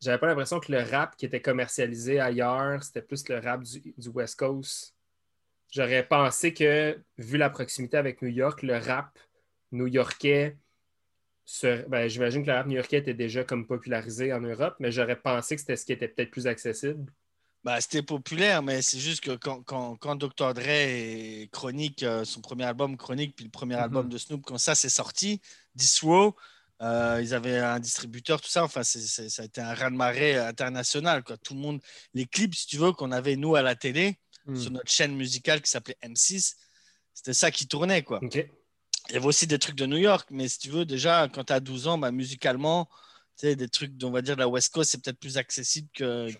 j'avais 0.00 0.18
pas 0.18 0.26
l'impression 0.26 0.60
que 0.60 0.72
le 0.72 0.82
rap 0.82 1.16
qui 1.16 1.26
était 1.26 1.40
commercialisé 1.40 2.20
ailleurs, 2.20 2.82
c'était 2.82 3.02
plus 3.02 3.28
le 3.28 3.38
rap 3.38 3.62
du, 3.62 4.08
West 4.08 4.38
Coast. 4.38 4.94
J'aurais 5.72 6.06
pensé 6.06 6.54
que, 6.54 6.98
vu 7.18 7.38
la 7.38 7.50
proximité 7.50 7.96
avec 7.96 8.22
New 8.22 8.28
York, 8.28 8.62
le 8.62 8.78
rap 8.78 9.18
new-yorkais, 9.72 10.56
ben, 11.62 12.08
j'imagine 12.08 12.42
que 12.42 12.48
le 12.50 12.56
rap 12.56 12.66
new-yorkais 12.66 12.98
était 12.98 13.14
déjà 13.14 13.44
comme 13.44 13.66
popularisé 13.66 14.32
en 14.32 14.40
Europe, 14.40 14.76
mais 14.80 14.92
j'aurais 14.92 15.20
pensé 15.20 15.56
que 15.56 15.60
c'était 15.60 15.76
ce 15.76 15.86
qui 15.86 15.92
était 15.92 16.08
peut-être 16.08 16.30
plus 16.30 16.46
accessible. 16.46 17.12
Bah, 17.66 17.80
c'était 17.80 18.00
populaire, 18.02 18.62
mais 18.62 18.80
c'est 18.80 19.00
juste 19.00 19.22
que 19.22 19.32
quand, 19.34 19.60
quand, 19.64 19.96
quand 19.96 20.14
Dr. 20.14 20.54
Dre 20.54 20.68
et 20.68 21.48
Chronique, 21.50 22.04
euh, 22.04 22.24
son 22.24 22.40
premier 22.40 22.62
album 22.62 22.96
Chronique, 22.96 23.34
puis 23.34 23.44
le 23.44 23.50
premier 23.50 23.74
Mhm. 23.74 23.80
album 23.82 24.08
de 24.08 24.16
Snoop, 24.18 24.42
quand 24.46 24.56
ça 24.56 24.76
s'est 24.76 24.88
sorti, 24.88 25.40
This 25.76 25.98
Row, 26.04 26.36
euh, 26.80 27.18
ils 27.20 27.34
avaient 27.34 27.58
un 27.58 27.80
distributeur, 27.80 28.40
tout 28.40 28.48
ça. 28.48 28.62
Enfin, 28.62 28.84
c'est- 28.84 29.00
c'est- 29.00 29.28
ça 29.28 29.42
a 29.42 29.46
été 29.46 29.60
un 29.60 29.74
raz-de-marée 29.74 30.36
international. 30.36 31.24
Quoi. 31.24 31.38
Tout 31.38 31.54
le 31.54 31.60
monde, 31.60 31.80
les 32.14 32.24
clips, 32.26 32.54
si 32.54 32.68
tu 32.68 32.76
veux, 32.76 32.92
qu'on 32.92 33.10
avait 33.10 33.34
nous 33.34 33.56
à 33.56 33.62
la 33.62 33.74
télé, 33.74 34.16
Mm. 34.46 34.54
sur 34.56 34.70
notre 34.70 34.92
chaîne 34.92 35.16
musicale 35.16 35.60
qui 35.60 35.68
s'appelait 35.68 35.98
M6, 36.02 36.54
c'était 37.14 37.34
ça 37.34 37.50
qui 37.50 37.66
tournait. 37.66 38.04
Quoi. 38.04 38.20
Il 39.08 39.14
y 39.14 39.16
avait 39.16 39.26
aussi 39.26 39.48
des 39.48 39.58
trucs 39.58 39.74
de 39.74 39.86
New 39.86 39.96
York, 39.96 40.28
mais 40.30 40.46
si 40.46 40.60
tu 40.60 40.70
veux, 40.70 40.84
déjà, 40.84 41.26
quand 41.34 41.42
tu 41.42 41.52
as 41.52 41.58
12 41.58 41.88
ans, 41.88 41.98
bah, 41.98 42.12
musicalement, 42.12 42.88
tu 43.36 43.48
sais, 43.48 43.56
des 43.56 43.68
trucs, 43.68 43.90
on 44.04 44.10
va 44.12 44.22
dire, 44.22 44.36
de 44.36 44.40
la 44.40 44.48
West 44.48 44.72
Coast, 44.72 44.92
c'est 44.92 45.02
peut-être 45.02 45.18
plus 45.18 45.36
accessible 45.36 45.88
que, 45.92 46.30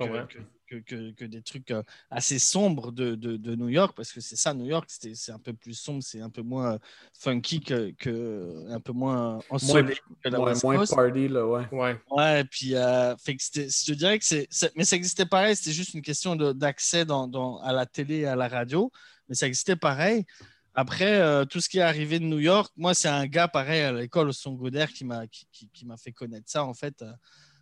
que- 0.67 0.77
que- 0.77 1.13
que 1.13 1.25
des 1.25 1.43
trucs 1.43 1.71
euh, 1.71 1.83
assez 2.11 2.39
sombres 2.39 2.93
de, 2.93 3.15
de- 3.15 3.37
de 3.37 3.55
New 3.55 3.69
York, 3.69 3.95
parce 3.97 4.13
que 4.13 4.21
c'est 4.21 4.37
ça, 4.37 4.53
New 4.55 4.67
York, 4.67 4.87
c'était- 4.89 5.15
c'est 5.15 5.33
un 5.33 5.39
peu 5.39 5.53
plus 5.53 5.75
sombre, 5.75 6.03
c'est 6.03 6.21
un 6.21 6.31
peu 6.31 6.43
moins 6.43 6.75
euh, 6.75 6.79
funky 7.19 7.61
que, 7.61 7.91
que- 7.93 8.67
un 8.71 8.81
peu 8.81 8.93
moins 8.93 9.39
ensoleillé 9.51 9.99
que 10.23 10.29
la 10.29 10.39
moins, 10.39 10.49
West 10.49 10.65
moins 10.65 10.77
Coast. 10.79 10.95
party, 10.95 11.29
là, 11.29 11.47
ouais. 11.47 11.67
Ouais. 11.73 12.01
Ouais, 12.11 12.45
puis 12.45 12.75
euh, 12.75 13.17
fait 13.17 13.37
que 13.37 13.43
c'était- 13.43 13.69
je 13.69 13.85
te 13.87 13.93
dirais 13.93 14.19
que 14.19 14.25
c'est, 14.25 14.49
mais 14.77 14.85
ça 14.85 14.97
existait 14.97 15.27
pareil, 15.27 15.55
c'était 15.57 15.73
juste 15.73 15.95
une 15.95 16.03
question 16.03 16.37
d'accès 16.37 17.05
dans, 17.05 17.29
dans- 17.29 17.59
à 17.61 17.73
la 17.73 17.87
télé 17.87 18.19
et 18.21 18.27
à 18.27 18.37
la 18.37 18.49
radio, 18.49 18.91
mais 19.29 19.35
ça 19.35 19.47
existait 19.47 19.77
pareil. 19.77 20.25
Après, 20.79 21.21
euh, 21.21 21.47
tout 21.47 21.61
ce 21.63 21.71
qui 21.71 21.79
est 21.79 21.83
arrivé 21.83 22.19
de 22.19 22.25
New 22.27 22.39
York, 22.39 22.71
moi, 22.77 22.93
c'est 22.93 23.09
un 23.09 23.27
gars 23.27 23.49
pareil 23.49 23.81
à 23.81 23.93
l'école 23.93 24.29
au 24.29 24.33
son 24.33 24.53
Goder 24.53 24.85
qui 24.95 25.07
m'a 25.07 25.27
qui, 25.27 25.47
qui- 25.51 25.71
qui 25.73 25.87
m'a 25.87 25.97
fait 25.97 26.13
connaître 26.13 26.51
ça, 26.51 26.65
en 26.65 26.75
fait. 26.75 27.01
Euh, 27.01 27.13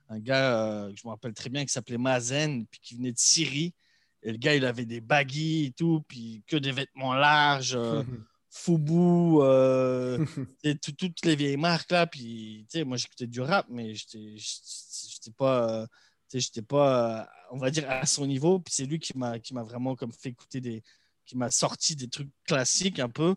Un 0.09 0.19
gars 0.19 0.67
euh, 0.85 0.91
que 0.93 0.97
je 0.99 1.07
me 1.07 1.11
rappelle 1.11 1.33
très 1.35 1.49
bien 1.51 1.65
qui 1.65 1.73
s'appelait 1.73 1.99
Mazen, 1.99 2.67
puis 2.67 2.81
qui 2.81 2.95
venait 2.97 3.13
de 3.13 3.19
Syrie. 3.19 3.75
Et 4.23 4.33
le 4.33 4.39
gars, 4.39 4.55
il 4.55 4.65
avait 4.65 4.87
des 4.87 5.01
baguilles 5.01 5.67
et 5.67 5.73
tout, 5.73 6.03
puis 6.09 6.43
que 6.47 6.57
des 6.57 6.73
vêtements 6.73 7.15
larges, 7.15 7.75
euh, 7.75 8.03
Fubu, 8.51 9.39
euh, 9.41 10.25
et 10.63 10.77
tout- 10.79 10.93
toutes 10.93 11.25
les 11.25 11.35
vieilles 11.37 11.57
marques 11.57 11.91
là. 11.91 12.07
Puis, 12.07 12.67
tu 12.71 12.79
sais, 12.79 12.85
moi, 12.85 12.97
j'écoutais 12.97 13.27
du 13.27 13.41
rap, 13.41 13.67
mais 13.69 13.95
j'étais 13.95 15.31
pas, 15.37 15.87
j'étais 16.33 16.63
pas, 16.63 17.21
euh, 17.23 17.25
on 17.51 17.59
va 17.59 17.71
dire, 17.71 17.91
à 17.91 18.07
son 18.07 18.27
niveau. 18.27 18.61
Puis 18.61 18.73
c'est 18.75 18.87
lui 18.87 18.99
qui 18.99 19.17
m'a 19.17 19.39
vraiment 19.65 19.97
comme 19.97 20.13
fait 20.13 20.29
écouter 20.31 20.61
des, 20.61 20.83
qui 21.27 21.37
m'a 21.37 21.51
sorti 21.51 21.97
des 21.97 22.09
trucs 22.09 22.31
classiques 22.47 23.01
un 23.01 23.09
peu 23.09 23.35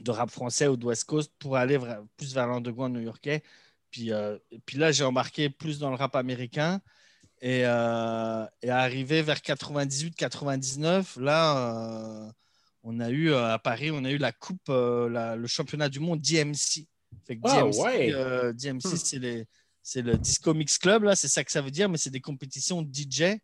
de 0.00 0.10
rap 0.10 0.30
français 0.30 0.68
ou 0.68 0.76
de 0.76 0.86
West 0.86 1.04
Coast 1.04 1.32
pour 1.38 1.56
aller 1.56 1.78
plus 2.16 2.32
vers 2.32 2.46
l'underground 2.46 2.94
new-yorkais. 2.94 3.42
Puis, 3.90 4.12
euh, 4.12 4.36
puis 4.66 4.76
là, 4.78 4.92
j'ai 4.92 5.04
embarqué 5.04 5.48
plus 5.50 5.78
dans 5.78 5.90
le 5.90 5.96
rap 5.96 6.14
américain. 6.16 6.80
Et, 7.40 7.62
euh, 7.64 8.44
et 8.62 8.70
arrivé 8.70 9.22
vers 9.22 9.40
98-99, 9.40 11.16
là, 11.16 11.72
euh, 12.26 12.32
on 12.82 13.00
a 13.00 13.10
eu 13.10 13.30
euh, 13.30 13.52
à 13.54 13.58
Paris, 13.58 13.90
on 13.90 14.04
a 14.04 14.10
eu 14.10 14.18
la 14.18 14.32
coupe, 14.32 14.68
euh, 14.68 15.08
la- 15.08 15.36
le 15.36 15.46
championnat 15.46 15.88
du 15.88 16.00
monde 16.00 16.20
DMC. 16.20 16.86
Fait 17.26 17.36
que 17.36 17.42
Ah, 17.44 17.62
DMC, 17.62 17.78
ouais. 17.80 18.52
DMC, 18.54 18.88
Hmm. 18.88 18.96
c'est 18.96 19.18
les- 19.18 19.46
c'est 19.82 20.02
le 20.02 20.16
Disco 20.18 20.52
Mix 20.52 20.78
Club, 20.78 21.04
là, 21.04 21.16
c'est 21.16 21.28
ça 21.28 21.42
que 21.44 21.50
ça 21.52 21.62
veut 21.62 21.70
dire, 21.70 21.88
mais 21.88 21.96
c'est 21.98 22.10
des 22.10 22.20
compétitions 22.20 22.82
de 22.82 22.88
DJ, 22.92 23.40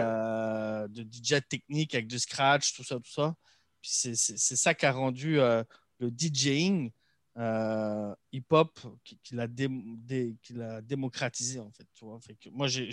euh, 0.00 0.88
de 0.88 1.02
DJ 1.02 1.40
technique 1.48 1.94
avec 1.94 2.06
du 2.08 2.18
scratch, 2.18 2.74
tout 2.74 2.84
ça, 2.84 2.96
tout 2.96 3.10
ça. 3.10 3.34
Puis 3.80 3.90
c'est 3.92 4.56
ça 4.56 4.74
qui 4.74 4.84
a 4.86 4.92
rendu 4.92 5.38
euh, 5.38 5.62
le 6.00 6.10
DJing 6.10 6.90
euh, 7.38 8.14
hip-hop 8.32 8.78
qui, 9.04 9.18
qui 9.22 9.34
l'a 9.34 9.46
dé- 9.46 9.68
dé- 9.70 10.36
démocratisé, 10.82 11.60
en 11.60 11.70
fait. 11.70 11.86
Tu 11.94 12.04
vois? 12.04 12.20
Fait 12.20 12.34
que 12.34 12.50
moi, 12.50 12.66
j'ai 12.68 12.88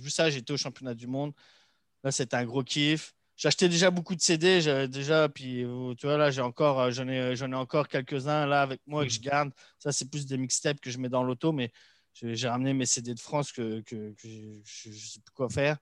vu 0.00 0.10
ça, 0.10 0.30
j'étais 0.30 0.52
au 0.52 0.56
championnat 0.56 0.94
du 0.94 1.06
monde. 1.06 1.32
Là, 2.04 2.12
c'était 2.12 2.36
un 2.36 2.44
gros 2.44 2.62
kiff. 2.62 3.14
J'achetais 3.36 3.68
déjà 3.68 3.90
beaucoup 3.90 4.14
de 4.14 4.20
CD, 4.20 4.60
j'avais 4.60 4.86
déjà, 4.86 5.28
puis 5.28 5.64
euh, 5.64 5.94
tu 5.96 6.06
vois, 6.06 6.16
là, 6.16 6.30
j'ai 6.30 6.40
encore, 6.42 6.80
euh, 6.80 6.90
j'en 6.92 7.08
ai, 7.08 7.54
encore 7.54 7.88
quelques-uns 7.88 8.46
là 8.46 8.62
avec 8.62 8.80
moi 8.86 9.04
que 9.04 9.10
je 9.10 9.18
garde. 9.18 9.50
Ça, 9.80 9.90
c'est 9.90 10.08
plus 10.08 10.24
des 10.24 10.36
mixtapes 10.38 10.80
que 10.80 10.88
je 10.90 10.98
mets 10.98 11.08
dans 11.08 11.24
l'auto, 11.24 11.50
mais 11.50 11.72
j'ai 12.12 12.36
j'ai 12.36 12.48
ramené 12.48 12.74
mes 12.74 12.86
CD 12.86 13.12
de 13.12 13.18
France 13.18 13.50
que, 13.50 13.80
que, 13.80 14.12
que 14.12 14.28
je 14.64 14.88
ne 14.88 14.94
sais 14.94 15.20
plus 15.20 15.32
quoi 15.34 15.48
faire. 15.48 15.78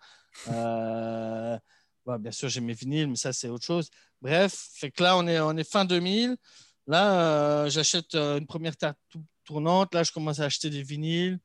Euh, 0.49 1.59
bah, 2.07 2.17
bien 2.19 2.33
sûr, 2.33 2.49
j'ai 2.49 2.63
mes 2.63 2.73
vinyles, 2.73 3.09
mais 3.09 3.17
ça, 3.17 3.35
c'est 3.35 3.49
autre 3.51 3.67
chose. 3.67 3.91
Bref, 4.23 4.71
fait 4.75 4.91
que 4.91 5.03
là, 5.03 5.19
on 5.19 5.27
est, 5.27 5.39
on 5.41 5.55
est 5.57 5.71
fin 5.71 5.85
2000. 5.85 6.37
Là, 6.87 7.65
euh, 7.65 7.71
j'achète 7.71 8.15
euh, 8.15 8.39
une 8.39 8.47
première 8.47 8.77
tarte 8.77 8.99
tou- 9.09 9.25
tournante. 9.45 9.95
Là, 9.95 10.03
je 10.03 10.13
commence 10.13 10.41
à 10.41 10.45
acheter 10.45 10.71
des 10.71 10.83
vinyles. 10.83 11.39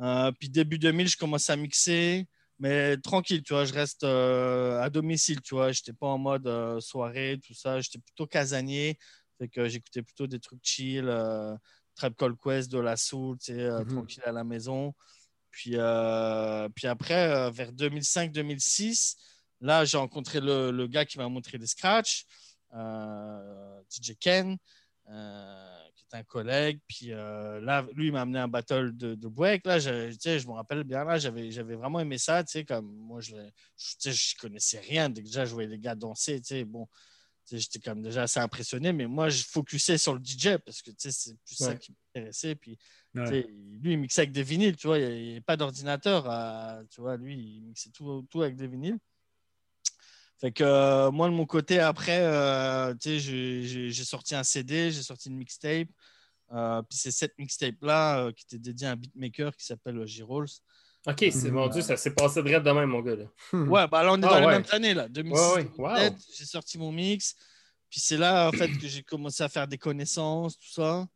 Euh, 0.00 0.30
puis 0.38 0.48
début 0.48 0.78
2000, 0.78 1.08
je 1.08 1.16
commence 1.16 1.50
à 1.50 1.56
mixer. 1.56 2.26
Mais 2.60 2.96
tranquille, 2.96 3.42
tu 3.42 3.52
vois, 3.54 3.64
je 3.64 3.72
reste 3.72 4.04
euh, 4.04 4.80
à 4.80 4.90
domicile, 4.90 5.40
tu 5.42 5.54
vois. 5.54 5.70
Je 5.72 5.80
n'étais 5.80 5.92
pas 5.92 6.06
en 6.08 6.18
mode 6.18 6.46
euh, 6.46 6.80
soirée, 6.80 7.38
tout 7.44 7.54
ça. 7.54 7.80
J'étais 7.80 7.98
plutôt 7.98 8.26
casanier. 8.26 8.98
Fait 9.38 9.48
que 9.48 9.68
j'écoutais 9.68 10.02
plutôt 10.02 10.26
des 10.26 10.40
trucs 10.40 10.60
chill, 10.62 11.06
euh, 11.08 11.54
Trap 11.94 12.16
Call 12.16 12.36
Quest, 12.36 12.70
de 12.70 12.78
la 12.78 12.96
soul, 12.96 13.38
tu 13.38 13.54
sais, 13.54 13.70
Mhm. 13.70 13.86
tranquille 13.86 14.22
à 14.26 14.32
la 14.32 14.42
maison. 14.44 14.94
Puis, 15.50 15.70
puis 16.74 16.86
après, 16.86 17.50
vers 17.50 17.72
2005-2006, 17.72 19.16
là, 19.60 19.84
j'ai 19.84 19.96
rencontré 19.98 20.40
le, 20.40 20.70
le 20.70 20.86
gars 20.86 21.04
qui 21.04 21.18
m'a 21.18 21.28
montré 21.28 21.58
des 21.58 21.66
scratchs, 21.66 22.26
DJ 22.72 24.16
Ken, 24.18 24.56
euh, 25.08 25.78
qui 25.94 26.04
est 26.04 26.16
un 26.18 26.22
collègue. 26.22 26.80
Puis 26.86 27.12
euh, 27.12 27.60
là, 27.60 27.86
lui, 27.94 28.08
il 28.08 28.12
m'a 28.12 28.22
amené 28.22 28.38
un 28.38 28.48
battle 28.48 28.96
de, 28.96 29.14
de 29.14 29.28
break. 29.28 29.66
Là, 29.66 29.78
je, 29.78 30.46
me 30.46 30.52
rappelle 30.52 30.84
bien, 30.84 31.04
là, 31.04 31.18
j'avais, 31.18 31.50
j'avais 31.50 31.76
vraiment 31.76 32.00
aimé 32.00 32.18
ça. 32.18 32.44
Comme 32.66 32.86
moi, 32.96 33.20
je 33.20 33.34
ne 33.36 34.38
connaissais 34.40 34.80
rien. 34.80 35.08
Déjà, 35.08 35.44
je 35.44 35.52
voyais 35.52 35.68
les 35.68 35.78
gars 35.78 35.94
danser. 35.94 36.40
Bon, 36.66 36.86
j'étais 37.50 37.78
comme 37.78 38.02
déjà 38.02 38.24
assez 38.24 38.40
impressionné, 38.40 38.92
mais 38.92 39.06
moi, 39.06 39.28
je 39.28 39.44
focusais 39.44 39.98
sur 39.98 40.14
le 40.14 40.20
DJ 40.20 40.58
parce 40.64 40.82
que 40.82 40.90
c'est 40.98 41.36
plus 41.44 41.56
ça 41.56 41.74
qui 41.74 41.92
m'intéressait. 41.92 42.54
Puis 42.54 42.78
Ouais. 43.14 43.42
lui, 43.80 43.92
il 43.92 43.98
mixait 43.98 44.20
avec 44.20 44.32
des 44.32 44.42
vinyles, 44.42 44.76
tu 44.76 44.86
vois, 44.86 44.98
il 44.98 45.22
n'y 45.22 45.30
avait 45.32 45.40
pas 45.40 45.56
d'ordinateur. 45.56 46.30
euh, 46.30 46.82
Tu 46.90 47.00
vois, 47.00 47.16
lui, 47.16 47.34
il 47.34 47.62
mixait 47.62 47.90
tout, 47.90 48.26
tout 48.30 48.42
avec 48.42 48.54
des 48.54 48.68
vinyles. 48.68 48.98
Fait 50.40 50.52
que 50.52 50.62
euh, 50.62 51.10
moi, 51.10 51.28
de 51.28 51.34
mon 51.34 51.46
côté, 51.46 51.80
après, 51.80 52.20
euh, 52.20 52.94
tu 52.94 53.18
sais, 53.18 53.90
j'ai- 53.90 54.04
sorti 54.04 54.34
un 54.36 54.44
CD, 54.44 54.90
j'ai 54.92 55.02
sorti 55.02 55.28
une 55.28 55.36
mixtape. 55.36 55.88
Euh, 56.52 56.80
puis 56.82 56.96
c'est 56.98 57.10
cette 57.10 57.36
mixtape-là 57.38 58.20
euh, 58.20 58.32
qui 58.32 58.44
était 58.44 58.58
dédiée 58.58 58.86
à 58.86 58.92
un 58.92 58.96
beatmaker 58.96 59.54
qui 59.56 59.64
s'appelle 59.66 59.98
euh, 59.98 60.06
G-Rolls. 60.06 60.48
Ok, 61.06 61.24
c'est 61.30 61.50
mon 61.50 61.68
Dieu, 61.68 61.82
ça 61.82 61.96
s'est 61.96 62.12
passé 62.14 62.42
direct 62.42 62.64
de 62.64 62.70
même, 62.70 62.88
mon 62.88 63.00
gars. 63.02 63.16
Là. 63.16 63.24
Ouais, 63.52 63.86
bah 63.88 64.02
là, 64.02 64.12
on 64.12 64.22
est 64.22 64.24
Ah, 64.26 64.28
dans 64.28 64.34
ouais. 64.34 64.40
les 64.40 64.46
mêmes 64.46 64.64
années, 64.70 64.94
là. 64.94 65.08
2006, 65.08 65.40
Ouais, 65.40 65.54
ouais. 65.56 66.10
2007, 66.10 66.12
Wow. 66.12 66.18
j'ai 66.36 66.44
sorti 66.44 66.78
mon 66.78 66.92
mix. 66.92 67.34
Puis 67.90 68.00
c'est 68.00 68.16
là, 68.16 68.48
en 68.48 68.52
fait, 68.52 68.68
que 68.68 68.86
j'ai 68.86 69.02
commencé 69.02 69.42
à 69.42 69.48
faire 69.48 69.66
des 69.66 69.78
connaissances, 69.78 70.58
tout 70.58 70.70
ça. 70.70 71.06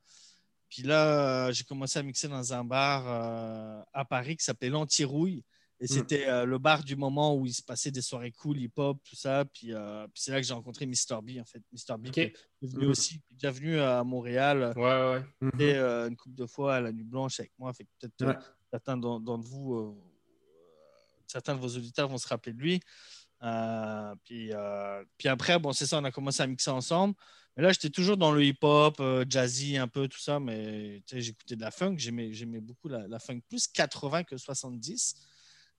Puis 0.68 0.82
là, 0.82 1.46
euh, 1.48 1.52
j'ai 1.52 1.64
commencé 1.64 1.98
à 1.98 2.02
mixer 2.02 2.28
dans 2.28 2.52
un 2.54 2.64
bar 2.64 3.04
euh, 3.06 3.82
à 3.92 4.04
Paris 4.04 4.36
qui 4.36 4.44
s'appelait 4.44 4.70
L'Antirouille. 4.70 5.44
Et 5.82 5.86
Mm. 5.86 5.88
c'était 5.88 6.28
euh, 6.28 6.44
le 6.44 6.58
bar 6.58 6.84
du 6.84 6.94
moment 6.94 7.34
où 7.34 7.44
il 7.44 7.52
se 7.52 7.60
passait 7.62 7.90
des 7.90 8.02
soirées 8.02 8.30
cool, 8.30 8.56
hip-hop, 8.60 8.98
tout 9.02 9.16
ça. 9.16 9.44
Puis, 9.44 9.74
euh, 9.74 10.04
puis 10.14 10.22
c'est 10.22 10.30
là 10.30 10.40
que 10.40 10.46
j'ai 10.46 10.54
rencontré 10.54 10.86
Mr. 10.86 11.20
B, 11.22 11.40
en 11.40 11.44
fait. 11.44 11.60
Mr. 11.72 11.98
B 11.98 12.10
qui 12.10 12.20
est 12.20 12.34
venu 12.62 12.84
Mhm. 12.84 12.90
aussi, 12.92 13.14
qui 13.20 13.32
est 13.32 13.34
déjà 13.34 13.50
venu 13.50 13.80
à 13.80 14.04
Montréal 14.04 14.72
Ouais, 14.76 14.82
ouais. 14.82 15.22
Mhm. 15.40 15.60
et, 15.60 15.74
euh, 15.74 16.08
une 16.08 16.16
couple 16.16 16.36
de 16.36 16.46
fois 16.46 16.76
à 16.76 16.80
la 16.80 16.92
Nuit 16.92 17.02
Blanche 17.02 17.40
avec 17.40 17.50
moi. 17.58 17.72
Fait 17.72 17.82
que 17.84 17.90
peut-être 17.98 18.22
euh, 18.22 18.26
Ouais. 18.28 18.38
certains 18.70 18.96
d'en- 18.96 19.18
d'entre 19.18 19.48
vous, 19.48 19.74
euh, 19.74 19.94
certains 21.26 21.54
de 21.56 21.60
vos 21.60 21.68
auditeurs 21.76 22.08
vont 22.08 22.18
se 22.18 22.28
rappeler 22.28 22.52
de 22.52 22.58
lui. 22.60 22.80
Euh, 23.42 24.14
puis, 24.24 24.50
euh, 24.52 25.04
puis 25.18 25.26
après, 25.28 25.58
bon, 25.58 25.72
c'est 25.72 25.86
ça, 25.86 25.98
on 25.98 26.04
a 26.04 26.12
commencé 26.12 26.42
à 26.42 26.46
mixer 26.46 26.70
ensemble. 26.70 27.14
Mais 27.56 27.64
là, 27.64 27.72
j'étais 27.72 27.90
toujours 27.90 28.16
dans 28.16 28.30
le 28.32 28.44
hip-hop, 28.44 28.96
euh, 29.00 29.24
jazzy, 29.28 29.76
un 29.76 29.88
peu, 29.88 30.06
tout 30.08 30.20
ça. 30.20 30.38
Mais 30.38 31.02
j'écoutais 31.12 31.56
de 31.56 31.60
la 31.60 31.70
funk. 31.70 31.96
J'aimais, 31.98 32.32
j'aimais 32.32 32.60
beaucoup 32.60 32.88
la, 32.88 33.08
la 33.08 33.18
funk, 33.18 33.40
plus 33.48 33.66
80 33.66 34.22
que 34.24 34.36
70. 34.36 35.16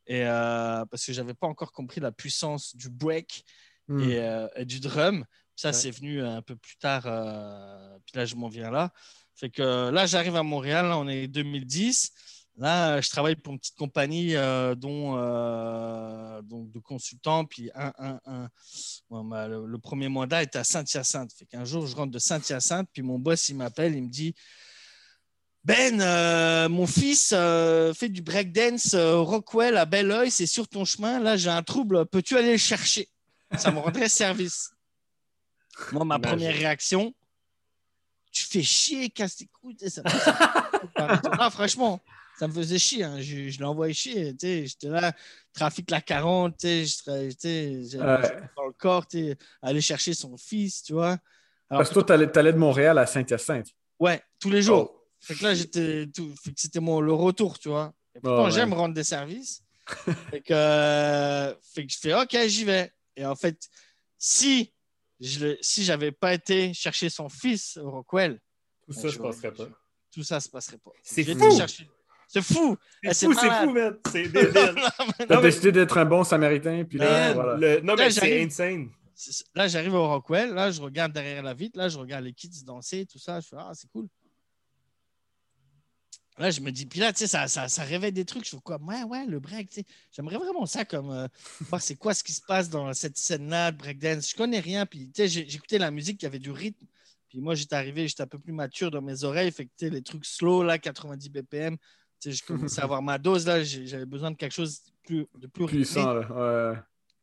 Et, 0.08 0.26
euh, 0.26 0.86
parce 0.86 1.06
que 1.06 1.14
j'avais 1.14 1.34
pas 1.34 1.48
encore 1.48 1.72
compris 1.72 2.02
la 2.02 2.12
puissance 2.12 2.76
du 2.76 2.90
break 2.90 3.44
et, 3.90 4.18
euh, 4.18 4.48
et 4.56 4.66
du 4.66 4.80
drum. 4.80 5.26
Ça, 5.56 5.70
Ouais. 5.70 5.74
c'est 5.74 5.92
venu 5.92 6.22
un 6.22 6.42
peu 6.42 6.56
plus 6.56 6.78
tard. 6.78 7.04
euh, 7.06 7.98
puis 8.06 8.18
là, 8.18 8.26
je 8.26 8.36
m'en 8.36 8.48
viens 8.50 8.72
là. 8.72 8.92
Fait 9.36 9.50
que 9.50 9.90
là, 9.90 10.06
j'arrive 10.06 10.36
à 10.36 10.44
Montréal. 10.44 10.88
Là, 10.88 10.98
on 10.98 11.08
est 11.08 11.28
2010. 11.28 12.12
Là, 12.58 13.02
je 13.02 13.10
travaille 13.10 13.36
pour 13.36 13.54
une 13.54 13.60
petite 13.60 13.76
compagnie 13.78 14.34
dont, 14.78 15.14
donc 16.44 16.72
de 16.72 16.80
consultants. 16.80 17.46
Puis 17.46 17.70
un, 17.76 17.92
un, 17.98 18.20
un- 18.26 18.50
bon, 19.10 19.24
bah, 19.26 19.48
le, 19.48 19.66
le 19.66 19.78
premier 19.80 20.08
mandat 20.10 20.44
était 20.44 20.60
à 20.60 20.64
Saint-Hyacinthe. 20.64 21.32
Fait 21.34 21.46
qu'un 21.46 21.66
jour, 21.66 21.86
je 21.88 21.96
rentre 21.96 22.12
de 22.12 22.20
Saint-Hyacinthe. 22.20 22.88
Puis 22.94 23.02
mon 23.02 23.20
boss, 23.20 23.50
il 23.50 23.56
m'appelle. 23.56 23.96
Il 23.96 24.04
me 24.04 24.10
dit 24.10 24.36
Ben, 25.66 26.02
euh, 26.02 26.68
mon 26.68 26.86
fils 26.86 27.32
euh, 27.34 27.94
fait 27.94 28.10
du 28.10 28.22
breakdance 28.22 28.94
euh, 28.96 29.20
Rockwell 29.22 29.78
à 29.78 29.86
Belleuil. 29.86 30.30
C'est 30.30 30.46
sur 30.46 30.68
ton 30.68 30.84
chemin. 30.84 31.20
Là, 31.20 31.38
j'ai 31.38 31.50
un 31.50 31.64
trouble. 31.64 32.06
Peux-tu 32.06 32.38
aller 32.38 32.52
le 32.52 32.58
chercher? 32.58 33.08
Ça 33.58 33.72
me 33.72 33.80
rendrait 33.80 34.10
service. 34.10 34.72
Moi, 35.94 36.04
ma 36.04 36.16
Imagine. 36.16 36.22
première 36.38 36.54
réaction, 36.56 37.14
tu 38.32 38.44
fais 38.46 38.62
chier, 38.62 39.10
casse 39.10 39.38
tes 39.38 39.48
couilles. 39.48 39.76
tu 39.78 39.90
Ça, 39.90 40.02
Ah, 40.96 41.50
franchement, 41.50 42.02
ça 42.38 42.48
me 42.48 42.54
faisait 42.54 42.78
chier. 42.78 43.04
hein. 43.06 43.22
Je, 43.22 43.48
je 43.50 43.60
l'envoyais 43.62 43.94
chier. 43.94 44.36
tu. 44.36 44.68
J'étais 44.68 44.90
là, 44.90 45.14
trafic 45.54 45.90
la 45.92 46.02
40, 46.02 46.58
tu 46.58 46.68
sais, 46.68 46.86
je 46.86 46.94
tra- 46.98 47.30
tu 47.30 47.36
sais, 47.40 47.82
j'avais 47.90 48.28
Ouais. 48.28 48.40
dans 48.58 48.66
le 48.68 48.74
corps, 48.74 49.08
tu 49.08 49.34
aller 49.62 49.82
chercher 49.82 50.14
son 50.14 50.36
fils, 50.38 50.84
tu 50.84 50.94
vois. 50.94 51.18
Alors, 51.70 51.80
Parce 51.80 51.90
que 51.90 51.94
toi, 51.96 52.04
t'allais, 52.04 52.30
t'allais 52.32 52.54
de 52.54 52.58
Montréal 52.58 52.98
à 52.98 53.06
Saint-Hyacinthe. 53.06 53.68
ouais, 54.00 54.22
tous 54.40 54.50
les 54.50 54.62
jours. 54.62 54.92
Oh. 54.94 55.00
Fait 55.24 55.36
que 55.36 55.44
là, 55.44 55.54
j'étais 55.54 56.08
tout... 56.08 56.34
fait 56.44 56.52
que 56.52 56.60
c'était 56.60 56.80
mon 56.80 57.00
le 57.02 57.14
retour, 57.14 57.58
tu 57.60 57.70
vois. 57.70 57.94
Et 58.16 58.20
pourtant, 58.20 58.42
Oh, 58.44 58.46
ouais. 58.46 58.52
j'aime 58.52 58.74
rendre 58.74 58.94
des 58.94 59.04
services. 59.04 59.64
fait, 60.32 60.42
que, 60.42 60.54
euh, 60.54 61.54
fait 61.74 61.86
que 61.86 61.92
je 61.94 61.98
fais 61.98 62.14
OK, 62.14 62.38
j'y 62.48 62.64
vais. 62.66 62.92
Et 63.16 63.26
en 63.26 63.36
fait, 63.36 63.58
si 64.18 64.74
je 65.20 65.56
si 65.62 65.84
j'avais 65.84 66.12
pas 66.12 66.34
été 66.34 66.74
chercher 66.74 67.10
son 67.10 67.30
fils 67.30 67.78
au 67.78 67.90
Rockwell, 67.92 68.40
Tout 68.86 68.94
Ben, 68.94 69.02
ça, 69.02 69.08
je 69.10 69.20
passerais 69.20 69.52
pas. 69.54 69.68
tout 70.12 70.24
ça 70.24 70.40
se 70.40 70.50
passerait 70.50 70.78
pas. 70.78 70.92
C'est 71.02 71.24
fou. 71.24 71.58
chercher- 71.58 71.90
C'est 72.28 72.42
fou! 72.42 72.76
Eh, 73.04 73.14
C'est 73.14 73.28
fou, 73.28 73.34
c'est 73.40 73.50
fou, 73.50 73.70
man. 73.72 73.98
C'est 74.12 74.24
débile. 74.30 74.76
T'as 75.28 75.42
décidé 75.42 75.72
d'être 75.72 75.98
un 75.98 76.06
bon 76.06 76.24
samaritain, 76.24 76.84
puis 76.84 76.98
là, 76.98 77.06
Man, 77.10 77.34
voilà. 77.36 77.56
le- 77.58 77.82
Non, 77.82 77.96
mais 77.96 78.10
c'est 78.12 78.42
insane. 78.44 78.90
Là, 79.54 79.68
j'arrive 79.68 79.94
au 79.94 80.08
Rockwell, 80.08 80.54
là, 80.54 80.72
je 80.72 80.82
regarde 80.82 81.14
derrière 81.14 81.44
la 81.44 81.54
vitre, 81.54 81.78
là, 81.78 81.88
je 81.90 81.98
regarde 82.00 82.24
les 82.26 82.34
kids 82.34 82.64
danser, 82.66 83.06
tout 83.06 83.20
ça. 83.20 83.40
Je 83.40 83.48
fais, 83.50 83.56
ah, 83.60 83.72
c'est 83.74 83.88
cool. 83.92 84.08
Là, 86.38 86.50
je 86.50 86.62
me 86.62 86.72
dis, 86.72 86.86
puis 86.86 87.00
là, 87.00 87.14
tu 87.14 87.20
sais, 87.20 87.28
ça, 87.28 87.48
ça, 87.48 87.68
ça 87.68 87.84
réveille 87.84 88.12
des 88.12 88.26
trucs. 88.26 88.46
Je 88.46 88.50
fais 88.52 88.62
quoi? 88.64 88.82
Ouais, 88.82 89.04
ouais, 89.04 89.26
le 89.26 89.40
break, 89.40 89.70
tu 89.70 89.76
sais. 89.76 89.86
J'aimerais 90.12 90.38
vraiment 90.38 90.66
ça 90.66 90.84
comme 90.84 91.12
euh, 91.12 91.28
voir 91.70 91.82
c'est 91.82 91.96
quoi 91.96 92.14
ce 92.14 92.24
qui 92.24 92.34
se 92.34 92.42
passe 92.42 92.70
dans 92.70 92.92
cette 92.94 93.18
scène-là 93.18 93.72
de 93.72 93.78
breakdance. 93.78 94.32
Je 94.32 94.36
connais 94.36 94.60
rien, 94.60 94.86
puis 94.86 95.12
tu 95.12 95.28
sais, 95.28 95.46
j'écoutais 95.48 95.78
la 95.78 95.92
musique, 95.92 96.24
y 96.24 96.26
avait 96.26 96.40
du 96.40 96.52
rythme. 96.52 96.86
Puis 97.30 97.40
moi, 97.40 97.56
j'étais 97.56 97.76
arrivé, 97.76 98.08
j'étais 98.08 98.24
un 98.24 98.28
peu 98.28 98.40
plus 98.40 98.54
mature 98.54 98.90
dans 98.90 99.02
mes 99.02 99.24
oreilles. 99.24 99.52
Fait 99.52 99.66
que, 99.66 99.72
tu 99.78 99.86
sais, 99.86 99.92
les 99.92 100.02
trucs 100.02 100.26
slow, 100.26 100.64
là, 100.64 100.80
90 100.80 101.30
BPM, 101.30 101.78
tu 101.78 101.84
sais, 102.20 102.32
je 102.32 102.44
commençais 102.44 102.82
à 102.82 102.84
avoir 102.86 103.02
ma 103.02 103.18
dose, 103.20 103.46
là. 103.46 103.64
J'avais 103.64 104.06
besoin 104.06 104.32
de 104.32 104.38
quelque 104.38 104.54
chose 104.54 104.82
de 104.84 104.92
plus, 105.04 105.28
de 105.36 105.48
plus 105.48 105.66
rythmé 105.66 105.82
Puissant, 105.84 106.14
là. 106.14 106.72
Ouais. 106.72 106.78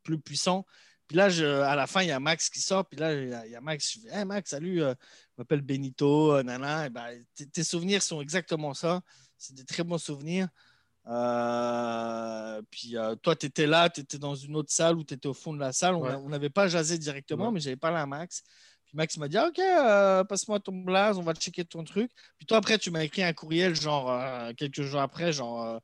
plus 0.05 0.19
puissant. 0.21 0.65
Puis 1.11 1.17
là, 1.17 1.29
je, 1.29 1.45
à 1.45 1.75
la 1.75 1.89
fin, 1.89 2.03
il 2.03 2.09
y 2.09 2.13
a 2.13 2.21
Max 2.21 2.49
qui 2.49 2.61
sort. 2.61 2.87
Puis 2.89 2.97
là, 3.01 3.13
il 3.13 3.29
y 3.31 3.35
a, 3.35 3.45
il 3.45 3.51
y 3.51 3.57
a 3.57 3.61
Max. 3.61 3.95
Je 3.95 3.99
dis 3.99 4.07
Hey 4.13 4.25
Max, 4.25 4.51
salut, 4.51 4.81
euh, 4.81 4.95
m'appelle 5.41 5.63
Benito, 5.63 6.33
euh, 6.35 6.43
nana. 6.43 6.87
Et 6.87 6.91
ben, 6.91 7.25
tes, 7.53 7.65
souvenirs 7.65 8.03
sont 8.03 8.21
exactement 8.21 8.75
ça. 8.75 9.01
C'est 9.39 9.55
des 9.55 9.65
très 9.65 9.83
bons 9.85 9.99
souvenirs. 9.99 10.49
Euh, 11.07 12.63
puis 12.71 12.97
euh, 12.97 13.15
toi, 13.17 13.35
tu 13.37 13.47
étais 13.47 13.67
là, 13.67 13.89
tu 13.91 14.01
étais 14.01 14.19
dans 14.19 14.35
une 14.35 14.57
autre 14.57 14.73
salle 14.73 14.97
ou 14.97 15.05
tu 15.05 15.15
étais 15.15 15.29
au 15.29 15.35
fond 15.35 15.53
de 15.53 15.59
la 15.61 15.73
salle. 15.73 15.95
On 15.95 16.03
Ouais. 16.03 16.11
a- 16.13 16.19
on 16.19 16.29
n'avait 16.29 16.51
pas 16.51 16.69
jasé 16.69 16.99
directement, 16.99 17.47
Ouais. 17.47 17.53
mais 17.53 17.61
j'avais 17.61 17.77
parlé 17.77 17.99
à 17.99 18.07
Max. 18.07 18.43
Puis 18.85 18.97
Max 18.97 19.17
m'a 19.17 19.29
dit 19.29 19.39
Ok, 19.39 19.59
euh, 19.59 20.25
passe-moi 20.25 20.61
ton 20.61 20.73
blaze, 20.73 21.17
on 21.17 21.23
va 21.23 21.33
checker 21.35 21.65
ton 21.65 21.85
truc. 21.85 22.11
Puis 22.39 22.47
toi, 22.47 22.59
après, 22.59 22.77
tu 22.79 22.91
m'as 22.91 23.03
écrit 23.05 23.23
un 23.23 23.33
courriel, 23.33 23.75
genre 23.75 24.53
quelques 24.57 24.83
jours 24.83 25.01
après, 25.01 25.33
genre. 25.33 25.81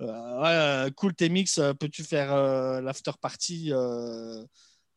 ouais, 0.00 0.90
cool 0.96 1.14
tes 1.14 1.28
mix, 1.28 1.60
peux-tu 1.80 2.04
faire 2.04 2.34
l'after 2.80 3.10
party 3.20 3.72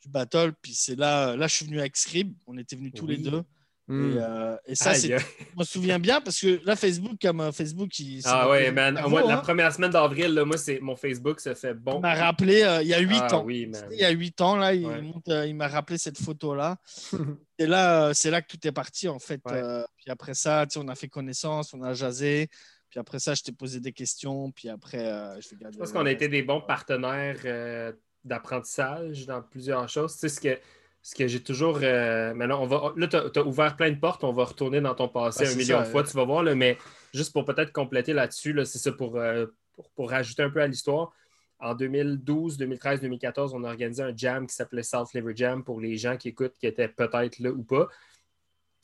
du 0.03 0.09
battle? 0.09 0.53
Puis 0.61 0.73
c'est 0.75 0.95
là, 0.95 1.35
là, 1.35 1.47
je 1.47 1.55
suis 1.55 1.65
venu 1.65 1.79
avec 1.79 1.97
Scrib, 1.97 2.33
on 2.47 2.57
était 2.57 2.75
venus 2.75 2.93
tous 2.95 3.07
les 3.07 3.17
deux. 3.17 3.43
Hmm. 3.87 4.11
Et, 4.13 4.21
euh, 4.21 4.55
et 4.67 4.75
ça, 4.75 4.93
je 4.93 5.15
me 5.57 5.63
souviens 5.63 5.99
bien 5.99 6.21
parce 6.21 6.39
que 6.39 6.61
là, 6.65 6.75
Facebook, 6.75 7.17
comme 7.21 7.41
euh, 7.41 7.51
Facebook, 7.51 7.97
il, 7.99 8.21
c'est 8.21 8.29
Ah 8.31 8.47
ouais, 8.49 8.71
man. 8.71 8.95
cerveau, 8.95 9.09
Moi, 9.09 9.23
la 9.23 9.37
hein. 9.39 9.41
première 9.41 9.73
semaine 9.73 9.91
d'avril, 9.91 10.39
moi, 10.45 10.57
c'est 10.57 10.79
mon 10.79 10.95
Facebook 10.95 11.39
se 11.39 11.53
fait 11.55 11.73
bon. 11.73 11.95
Il 11.95 12.01
m'a 12.01 12.13
rappelé 12.13 12.61
euh, 12.61 12.81
il 12.83 12.87
y 12.87 12.93
a 12.93 12.99
huit 12.99 13.19
Ah 13.21 13.35
ans. 13.37 13.43
oui, 13.43 13.65
man. 13.67 13.85
Il 13.91 13.97
y 13.99 14.05
a 14.05 14.11
huit 14.11 14.39
ans, 14.39 14.55
là, 14.55 14.73
il, 14.73 14.85
Ouais. 14.85 15.01
monte, 15.01 15.27
euh, 15.29 15.45
il 15.47 15.55
m'a 15.55 15.67
rappelé 15.67 15.97
cette 15.97 16.17
photo-là. 16.19 16.77
Et 17.57 17.65
là, 17.65 18.13
c'est 18.13 18.29
là 18.31 18.41
que 18.41 18.47
tout 18.55 18.65
est 18.67 18.71
parti, 18.71 19.07
en 19.09 19.19
fait. 19.19 19.41
Ouais. 19.45 19.83
Puis 19.97 20.09
après 20.09 20.35
ça, 20.35 20.65
tu 20.67 20.73
sais, 20.73 20.79
on 20.83 20.87
a 20.87 20.95
fait 20.95 21.09
connaissance, 21.09 21.73
on 21.73 21.81
a 21.83 21.93
jasé. 21.93 22.49
Puis 22.89 22.99
après 22.99 23.19
ça, 23.19 23.33
je 23.33 23.41
t'ai 23.41 23.51
posé 23.51 23.79
des 23.79 23.91
questions. 23.93 24.51
Puis 24.51 24.69
après, 24.69 25.05
je 25.41 25.49
Je 25.71 25.77
pense 25.77 25.91
qu'on 25.91 26.05
a 26.05 26.11
été 26.11 26.27
des 26.27 26.43
bons 26.43 26.61
partenaires 26.61 27.93
d'apprentissage 28.23 29.25
dans 29.25 29.41
plusieurs 29.41 29.87
choses. 29.89 30.13
Tu 30.13 30.19
sais, 30.19 30.29
ce 30.29 30.39
que, 30.39 30.59
ce 31.01 31.15
que 31.15 31.27
j'ai 31.27 31.41
toujours. 31.41 31.79
euh, 31.81 32.33
maintenant, 32.33 32.61
on 32.61 32.67
va. 32.67 32.93
Là, 32.95 33.07
tu 33.07 33.15
as, 33.17 33.45
ouvert 33.45 33.75
plein 33.75 33.91
de 33.91 33.99
portes. 33.99 34.23
On 34.23 34.31
va 34.31 34.45
retourner 34.45 34.81
dans 34.81 34.95
ton 34.95 35.07
passé 35.07 35.45
Ah, 35.47 35.51
un 35.51 35.55
million 35.55 35.79
ça, 35.79 35.85
de 35.85 35.89
fois, 35.89 36.03
tu 36.03 36.15
vas 36.15 36.25
voir. 36.25 36.43
Là, 36.43 36.55
mais 36.55 36.77
juste 37.13 37.33
pour 37.33 37.45
peut-être 37.45 37.71
compléter 37.71 38.13
là-dessus, 38.13 38.53
là, 38.53 38.65
c'est 38.65 38.79
ça 38.79 38.91
pour, 38.91 39.17
euh, 39.17 39.47
pour, 39.73 39.89
pour 39.91 40.09
rajouter 40.09 40.43
un 40.43 40.49
peu 40.49 40.61
à 40.61 40.67
l'histoire. 40.67 41.11
En 41.59 41.75
2012, 41.75 42.57
2013, 42.57 43.01
2014, 43.01 43.53
on 43.53 43.63
a 43.63 43.69
organisé 43.69 44.01
un 44.01 44.15
jam 44.15 44.47
qui 44.47 44.55
s'appelait 44.55 44.83
South 44.83 45.13
Liver 45.13 45.33
Jam 45.35 45.63
pour 45.63 45.79
les 45.79 45.95
gens 45.95 46.17
qui 46.17 46.29
écoutent, 46.29 46.55
qui 46.59 46.65
étaient 46.65 46.87
peut-être 46.87 47.39
là 47.39 47.51
ou 47.51 47.63
pas. 47.63 47.87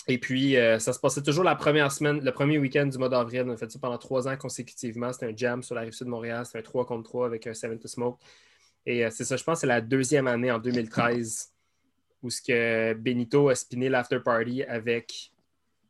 Et 0.07 0.19
puis, 0.19 0.55
euh, 0.55 0.79
ça 0.79 0.93
se 0.93 0.99
passait 0.99 1.21
toujours 1.21 1.43
la 1.43 1.55
première 1.55 1.91
semaine, 1.91 2.23
le 2.23 2.31
premier 2.31 2.57
week-end 2.57 2.85
du 2.85 2.97
mois 2.97 3.09
d'avril. 3.09 3.43
On 3.45 3.51
a 3.51 3.57
fait 3.57 3.69
ça 3.69 3.79
pendant 3.79 3.97
trois 3.97 4.27
ans 4.27 4.37
consécutivement. 4.37 5.11
C'était 5.11 5.25
un 5.25 5.35
jam 5.35 5.63
sur 5.63 5.75
la 5.75 5.81
rive 5.81 5.93
sud 5.93 6.05
de 6.05 6.11
Montréal. 6.11 6.45
C'était 6.45 6.59
un 6.59 6.61
3 6.61 6.85
contre 6.85 7.09
3 7.09 7.25
avec 7.25 7.45
un 7.47 7.53
7 7.53 7.79
to 7.79 7.87
Smoke. 7.87 8.19
Et 8.85 9.05
euh, 9.05 9.09
c'est 9.11 9.25
ça, 9.25 9.35
je 9.35 9.43
pense 9.43 9.59
c'est 9.59 9.67
la 9.67 9.81
deuxième 9.81 10.27
année 10.27 10.49
en 10.49 10.59
2013 10.59 11.51
où 12.23 12.29
ce 12.29 12.41
que 12.41 12.93
Benito 12.93 13.49
a 13.49 13.55
spiné 13.55 13.89
l'after 13.89 14.19
party 14.19 14.63
avec, 14.63 15.31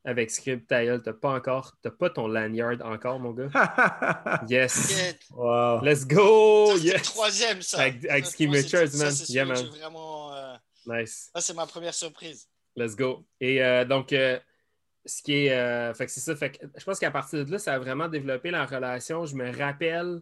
avec 0.03 0.29
Script 0.31 0.67
Tail. 0.67 0.99
T'as 1.03 1.13
pas 1.13 1.31
encore, 1.33 1.75
t'as 1.81 1.91
pas 1.91 2.09
ton 2.09 2.27
lanyard 2.27 2.77
encore, 2.83 3.19
mon 3.19 3.31
gars? 3.31 3.49
Yes. 4.49 5.15
wow. 5.31 5.81
Let's 5.83 6.05
go! 6.05 6.67
Ça, 6.75 6.77
c'est 6.81 6.93
le 6.97 7.01
troisième, 7.01 7.61
ça. 7.61 7.81
Avec- 7.81 8.25
Ski 8.25 8.47
Richards, 8.47 8.93
man. 8.97 9.11
c'est 9.11 9.33
Yeah, 9.33 9.45
man. 9.45 9.57
Vraiment, 9.65 10.33
euh, 10.35 10.55
Nice. 10.85 11.29
Ça, 11.33 11.41
c'est 11.41 11.53
ma 11.53 11.65
première 11.67 11.93
surprise. 11.93 12.47
Let's 12.75 12.95
go. 12.95 13.25
Et 13.41 13.61
euh, 13.63 13.83
donc, 13.85 14.13
euh, 14.13 14.39
ce 15.05 15.21
qui 15.21 15.45
est. 15.47 15.51
euh, 15.51 15.93
fait 15.93 16.05
que 16.05 16.11
c'est 16.11 16.19
ça. 16.21 16.35
Fait 16.35 16.51
que 16.51 16.65
je 16.77 16.83
pense 16.85 16.99
qu'à 16.99 17.11
partir 17.11 17.43
de 17.45 17.51
là, 17.51 17.57
ça 17.59 17.73
a 17.73 17.79
vraiment 17.79 18.07
développé 18.07 18.51
la 18.51 18.65
relation. 18.65 19.25
Je 19.25 19.35
me 19.35 19.51
rappelle 19.57 20.21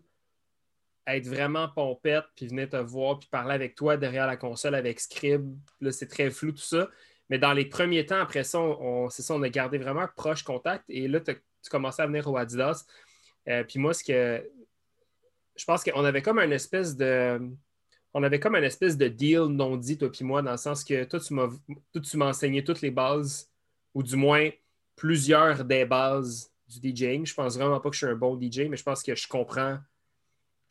être 1.07 1.27
vraiment 1.27 1.69
pompette, 1.69 2.25
puis 2.35 2.47
venir 2.47 2.69
te 2.69 2.77
voir, 2.77 3.19
puis 3.19 3.29
parler 3.29 3.53
avec 3.53 3.75
toi 3.75 3.97
derrière 3.97 4.27
la 4.27 4.37
console 4.37 4.75
avec 4.75 4.99
Scrib. 4.99 5.55
Là, 5.81 5.91
c'est 5.91 6.07
très 6.07 6.31
flou 6.31 6.51
tout 6.51 6.57
ça. 6.57 6.89
Mais 7.29 7.37
dans 7.37 7.53
les 7.53 7.65
premiers 7.65 8.05
temps, 8.05 8.19
après 8.19 8.43
ça, 8.43 8.59
on, 8.59 9.09
c'est 9.09 9.21
ça, 9.21 9.33
on 9.33 9.41
a 9.43 9.49
gardé 9.49 9.77
vraiment 9.77 10.01
un 10.01 10.07
proche 10.07 10.43
contact. 10.43 10.83
Et 10.89 11.07
là, 11.07 11.19
tu 11.19 11.35
commençais 11.69 12.01
à 12.01 12.07
venir 12.07 12.27
au 12.27 12.37
Adidas. 12.37 12.85
Euh, 13.47 13.63
puis 13.63 13.79
moi, 13.79 13.93
ce 13.93 14.03
que. 14.03 14.49
Je 15.55 15.63
pense 15.63 15.83
qu'on 15.83 16.03
avait 16.03 16.21
comme 16.21 16.39
une 16.39 16.51
espèce 16.51 16.95
de. 16.95 17.39
On 18.13 18.23
avait 18.23 18.39
comme 18.39 18.55
une 18.55 18.63
espèce 18.63 18.97
de 18.97 19.07
deal 19.07 19.45
non 19.49 19.75
dit, 19.75 19.97
toi 19.97 20.09
puis 20.09 20.23
moi, 20.23 20.41
dans 20.41 20.51
le 20.51 20.57
sens 20.57 20.83
que 20.83 21.03
toi, 21.03 21.19
tu 21.19 21.33
m'as 21.33 21.49
tu 22.01 22.17
m'as 22.17 22.27
enseigné 22.27 22.63
toutes 22.63 22.81
les 22.81 22.91
bases, 22.91 23.51
ou 23.93 24.03
du 24.03 24.15
moins 24.15 24.49
plusieurs 24.95 25.65
des 25.65 25.85
bases 25.85 26.51
du 26.67 26.93
DJing. 26.93 27.25
Je 27.25 27.33
pense 27.33 27.57
vraiment 27.57 27.79
pas 27.79 27.89
que 27.89 27.95
je 27.95 28.05
suis 28.05 28.13
un 28.13 28.15
bon 28.15 28.39
DJ, 28.39 28.69
mais 28.69 28.77
je 28.77 28.83
pense 28.83 29.03
que 29.03 29.15
je 29.15 29.27
comprends, 29.27 29.79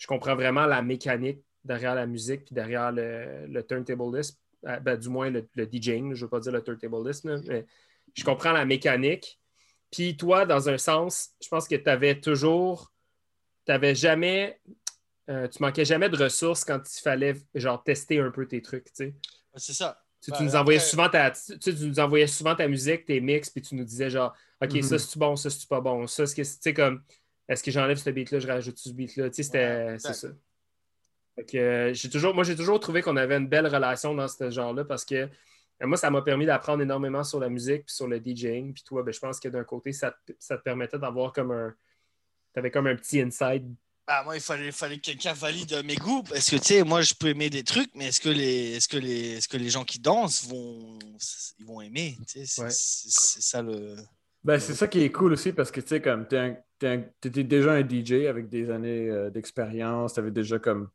je 0.05 0.07
comprends 0.07 0.35
vraiment 0.35 0.67
la 0.67 0.83
mécanique 0.83 1.43
derrière 1.65 1.95
la 1.95 2.05
musique 2.07 2.45
puis 2.45 2.55
derrière 2.55 2.93
le, 2.93 3.47
le 3.47 3.63
turntablist. 3.63 4.39
Euh, 4.67 4.79
ben, 4.81 4.99
du 4.99 5.09
moins 5.09 5.31
le, 5.31 5.49
le 5.55 5.65
DJing, 5.67 6.13
je 6.13 6.21
ne 6.21 6.25
veux 6.27 6.29
pas 6.29 6.41
dire 6.41 6.53
le 6.53 6.63
turntablist, 6.63 7.25
là, 7.25 7.39
mais 7.47 7.65
je 8.13 8.23
comprends 8.23 8.53
la 8.53 8.67
mécanique. 8.67 9.41
Puis 9.91 10.15
toi, 10.15 10.45
dans 10.45 10.69
un 10.69 10.77
sens, 10.77 11.31
je 11.43 11.49
pense 11.49 11.67
que 11.67 11.75
tu 11.75 11.89
avais 11.89 12.21
toujours, 12.21 12.93
tu 13.65 13.73
n'avais 13.73 13.95
jamais, 13.95 14.61
euh, 15.31 15.49
tu 15.49 15.63
manquais 15.63 15.87
jamais 15.87 16.11
de 16.11 16.23
ressources 16.23 16.67
quand 16.67 16.81
il 16.87 17.01
fallait 17.01 17.37
genre 17.55 17.83
tester 17.83 18.19
un 18.21 18.31
peu 18.31 18.47
tes 18.47 18.61
trucs, 18.61 18.85
tu 18.87 18.91
sais. 18.95 19.15
C'est 19.57 19.73
ça. 19.73 20.03
Tu, 20.21 20.31
Ben, 20.33 20.37
tu 20.37 20.43
nous 20.45 20.57
envoyais 20.57 20.79
après- 20.81 20.91
souvent 20.91 21.09
ta, 21.09 21.31
tu, 21.31 21.59
tu 21.59 21.73
nous 21.87 21.99
envoyais 22.01 22.27
souvent 22.27 22.55
ta 22.55 22.69
musique, 22.69 23.07
tes 23.07 23.21
mix, 23.23 23.49
puis 23.49 23.63
tu 23.63 23.75
nous 23.75 23.85
disais 23.85 24.11
genre, 24.11 24.35
OK, 24.63 24.75
Mhm. 24.75 24.83
ça 24.83 24.99
c'est 24.99 25.19
bon, 25.19 25.35
ça 25.37 25.49
c'est 25.49 25.67
pas 25.67 25.81
bon, 25.81 26.07
ça 26.07 26.27
c'est, 26.27 26.75
comme, 26.75 27.03
est-ce 27.49 27.63
que 27.63 27.71
j'enlève 27.71 27.97
ce 27.99 28.11
beat-là, 28.11 28.39
je 28.41 28.47
rajoute 28.47 28.79
ce 28.79 28.91
beat-là, 28.91 29.29
tu 29.31 29.37
sais, 29.37 29.43
c'était, 29.45 29.87
Ouais, 29.93 29.97
c'est 29.99 30.15
ça. 30.15 30.29
Fait 31.37 31.45
que, 31.45 31.57
euh, 31.59 31.95
j'ai 31.95 32.09
toujours, 32.09 32.33
moi, 32.35 32.45
j'ai 32.45 32.55
toujours 32.57 32.79
trouvé 32.79 33.03
qu'on 33.03 33.17
avait 33.17 33.37
une 33.37 33.49
belle 33.49 33.67
relation 33.67 34.15
dans 34.15 34.29
ce 34.29 34.51
genre-là 34.51 34.85
parce 34.85 35.05
que 35.05 35.15
euh, 35.17 35.29
moi, 35.83 35.97
ça 35.97 36.09
m'a 36.09 36.23
permis 36.23 36.47
d'apprendre 36.47 36.83
énormément 36.83 37.25
sur 37.25 37.41
la 37.41 37.49
musique 37.49 37.87
puis 37.87 37.95
sur 37.95 38.07
le 38.07 38.21
DJing. 38.25 38.73
Puis 38.73 38.85
toi, 38.85 39.03
ben, 39.03 39.13
je 39.13 39.19
pense 39.19 39.41
que 39.41 39.49
d'un 39.49 39.65
côté, 39.65 39.93
ça, 39.93 40.13
te- 40.25 40.33
ça 40.39 40.57
te 40.57 40.63
permettait 40.63 40.99
d'avoir 40.99 41.33
comme 41.33 41.51
un. 41.51 41.75
Tu 42.53 42.61
avais 42.61 42.71
comme 42.71 42.87
un 42.87 42.95
petit 42.95 43.21
inside. 43.21 43.69
Bah, 44.07 44.23
moi, 44.23 44.37
il 44.37 44.41
fallait, 44.41 44.71
fallait 44.71 44.97
que 44.99 45.01
quelqu'un 45.07 45.33
valide 45.33 45.83
mes 45.85 45.97
goûts. 45.97 46.23
Parce 46.23 46.49
que, 46.49 46.57
tu 46.57 46.63
sais, 46.67 46.85
moi, 46.85 47.03
je 47.03 47.15
peux 47.15 47.27
aimer 47.31 47.51
des 47.51 47.65
trucs, 47.65 47.91
mais 47.97 48.07
est-ce 48.09 48.21
que 48.21 48.29
les, 48.29 48.77
est-ce 48.77 48.87
que 48.87 48.99
les, 48.99 49.39
est-ce 49.39 49.49
que 49.49 49.57
les 49.57 49.71
gens 49.71 49.83
qui 49.85 49.99
dansent 49.99 50.47
vont, 50.47 50.97
ils 51.59 51.67
vont 51.67 51.81
aimer 51.81 52.17
tu 52.29 52.39
sais, 52.39 52.47
c'est, 52.47 52.63
Ouais. 52.63 52.71
c'est- 52.71 53.09
c'est 53.11 53.43
ça 53.43 53.61
le. 53.61 53.97
Ben, 54.45 54.61
c'est 54.61 54.75
ça 54.75 54.87
qui 54.87 55.01
est 55.01 55.11
cool 55.11 55.33
aussi 55.33 55.53
parce 55.53 55.73
que 55.73 55.81
tu 55.81 55.89
sais, 55.89 56.01
comme 56.01 56.29
t'es 56.29 56.37
un- 56.39 56.57
t'es 56.85 56.89
un- 56.89 57.05
t'étais 57.21 57.45
déjà 57.45 57.73
un 57.73 57.81
DJ 57.89 58.27
avec 58.27 58.49
des 58.49 58.71
années 58.71 59.09
euh, 59.11 59.31
d'expérience, 59.31 60.15
t'avais 60.15 60.31
déjà 60.31 60.59
comme 60.59 60.89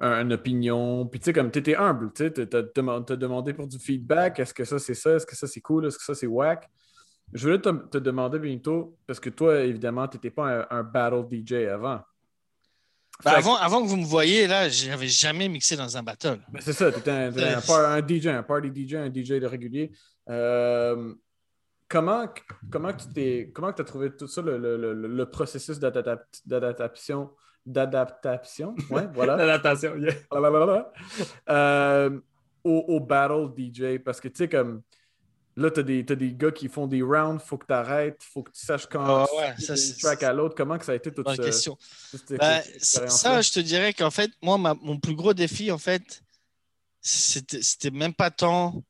un- 0.00 0.22
une 0.22 0.32
opinion, 0.32 1.06
puis 1.06 1.20
tu 1.20 1.26
sais, 1.26 1.32
comme 1.32 1.50
humble, 1.78 2.12
tu 2.12 2.24
sais, 2.24 2.30
t'as 2.32 2.46
t'as 2.46 2.62
deman- 2.62 3.04
t'as 3.04 3.16
demandé 3.16 3.54
pour 3.54 3.68
du 3.68 3.78
feedback, 3.78 4.40
est-ce 4.40 4.52
que 4.52 4.64
ça 4.64 4.78
c'est 4.78 4.94
ça, 4.94 5.12
est-ce 5.14 5.26
que 5.26 5.36
ça 5.36 5.46
c'est 5.46 5.60
cool, 5.60 5.86
est-ce 5.86 5.98
que 5.98 6.04
ça 6.04 6.14
c'est 6.14 6.26
whack? 6.26 6.68
Je 7.32 7.46
voulais 7.46 7.60
te, 7.60 7.68
te 7.88 7.98
demander 7.98 8.38
bientôt, 8.38 8.96
parce 9.06 9.18
que 9.20 9.30
toi, 9.30 9.60
évidemment, 9.60 10.06
t'étais 10.08 10.30
pas 10.30 10.66
un, 10.70 10.78
un 10.78 10.82
battle 10.82 11.24
DJ 11.30 11.66
avant. 11.72 12.00
Que- 13.22 13.28
avant, 13.28 13.56
avant 13.56 13.82
que 13.82 13.88
vous 13.88 13.96
me 13.96 14.04
voyiez, 14.04 14.46
là, 14.48 14.68
j'avais 14.68 15.06
jamais 15.06 15.48
mixé 15.48 15.76
dans 15.76 15.96
un 15.96 16.02
battle. 16.02 16.40
Ben, 16.52 16.60
c'est 16.60 16.72
ça, 16.72 16.90
tu 16.92 16.98
étais 16.98 17.10
un, 17.12 17.28
un 17.28 18.06
DJ, 18.06 18.26
un 18.26 18.42
party 18.42 18.68
DJ, 18.74 18.94
un 18.96 19.08
DJ 19.12 19.40
de 19.40 19.46
régulier. 19.46 19.92
Euh, 20.28 21.14
comment 21.88 22.26
comment 22.70 22.92
tu 22.92 23.08
t'es 23.12 23.50
comment 23.54 23.72
tu 23.72 23.82
as 23.82 23.84
trouvé 23.84 24.14
tout 24.16 24.26
ça, 24.28 24.42
le, 24.42 24.58
le- 24.58 24.76
le- 24.76 25.08
le 25.08 25.30
processus 25.30 25.78
d'adap- 25.78 26.26
d'adaptation? 26.46 27.30
D'adaptation, 27.66 28.74
ouais, 28.90 29.06
voilà. 29.14 29.36
L'adaptation, 29.36 29.96
yeah. 29.96 30.12
Euh, 31.48 32.20
au, 32.62 32.84
au 32.88 33.00
battle 33.00 33.48
DJ, 33.56 33.98
parce 34.04 34.20
que 34.20 34.28
tu 34.28 34.36
sais, 34.36 34.48
comme 34.50 34.82
là, 35.56 35.70
tu 35.70 35.80
as, 35.80 35.82
des 35.82 36.04
t'as 36.04 36.14
des 36.14 36.34
gars 36.34 36.50
qui 36.50 36.68
font 36.68 36.86
des 36.86 37.00
rounds, 37.02 37.42
faut 37.42 37.56
que 37.58 37.66
tu 37.66 37.72
arrêtes, 37.72 38.22
faut 38.22 38.42
que 38.42 38.50
tu 38.50 38.64
saches 38.64 38.86
quand 38.86 39.04
Ah 39.04 39.26
ouais, 39.36 39.54
tu 39.56 39.62
ça, 39.62 39.74
track 40.00 40.22
à 40.24 40.32
l'autre. 40.34 40.54
Comment 40.54 40.76
que 40.78 40.84
ça 40.84 40.92
a 40.92 40.94
été 40.94 41.10
toute 41.12 41.24
Bonne 41.24 41.36
ce- 41.36 41.42
question. 41.42 41.78
cette 41.80 42.34
Ben, 42.38 42.60
expérience-là? 42.74 43.08
ça, 43.08 43.40
je 43.40 43.52
te 43.52 43.60
dirais 43.60 43.92
qu'en 43.94 44.10
fait, 44.10 44.30
moi, 44.42 44.58
ma- 44.58 44.74
mon 44.74 44.98
plus 44.98 45.14
gros 45.14 45.32
défi, 45.32 45.70
en 45.70 45.78
fait, 45.78 46.22
c'était 47.00 47.62
c'était 47.62 47.90
même 47.90 48.14
pas 48.14 48.30
tant 48.30 48.82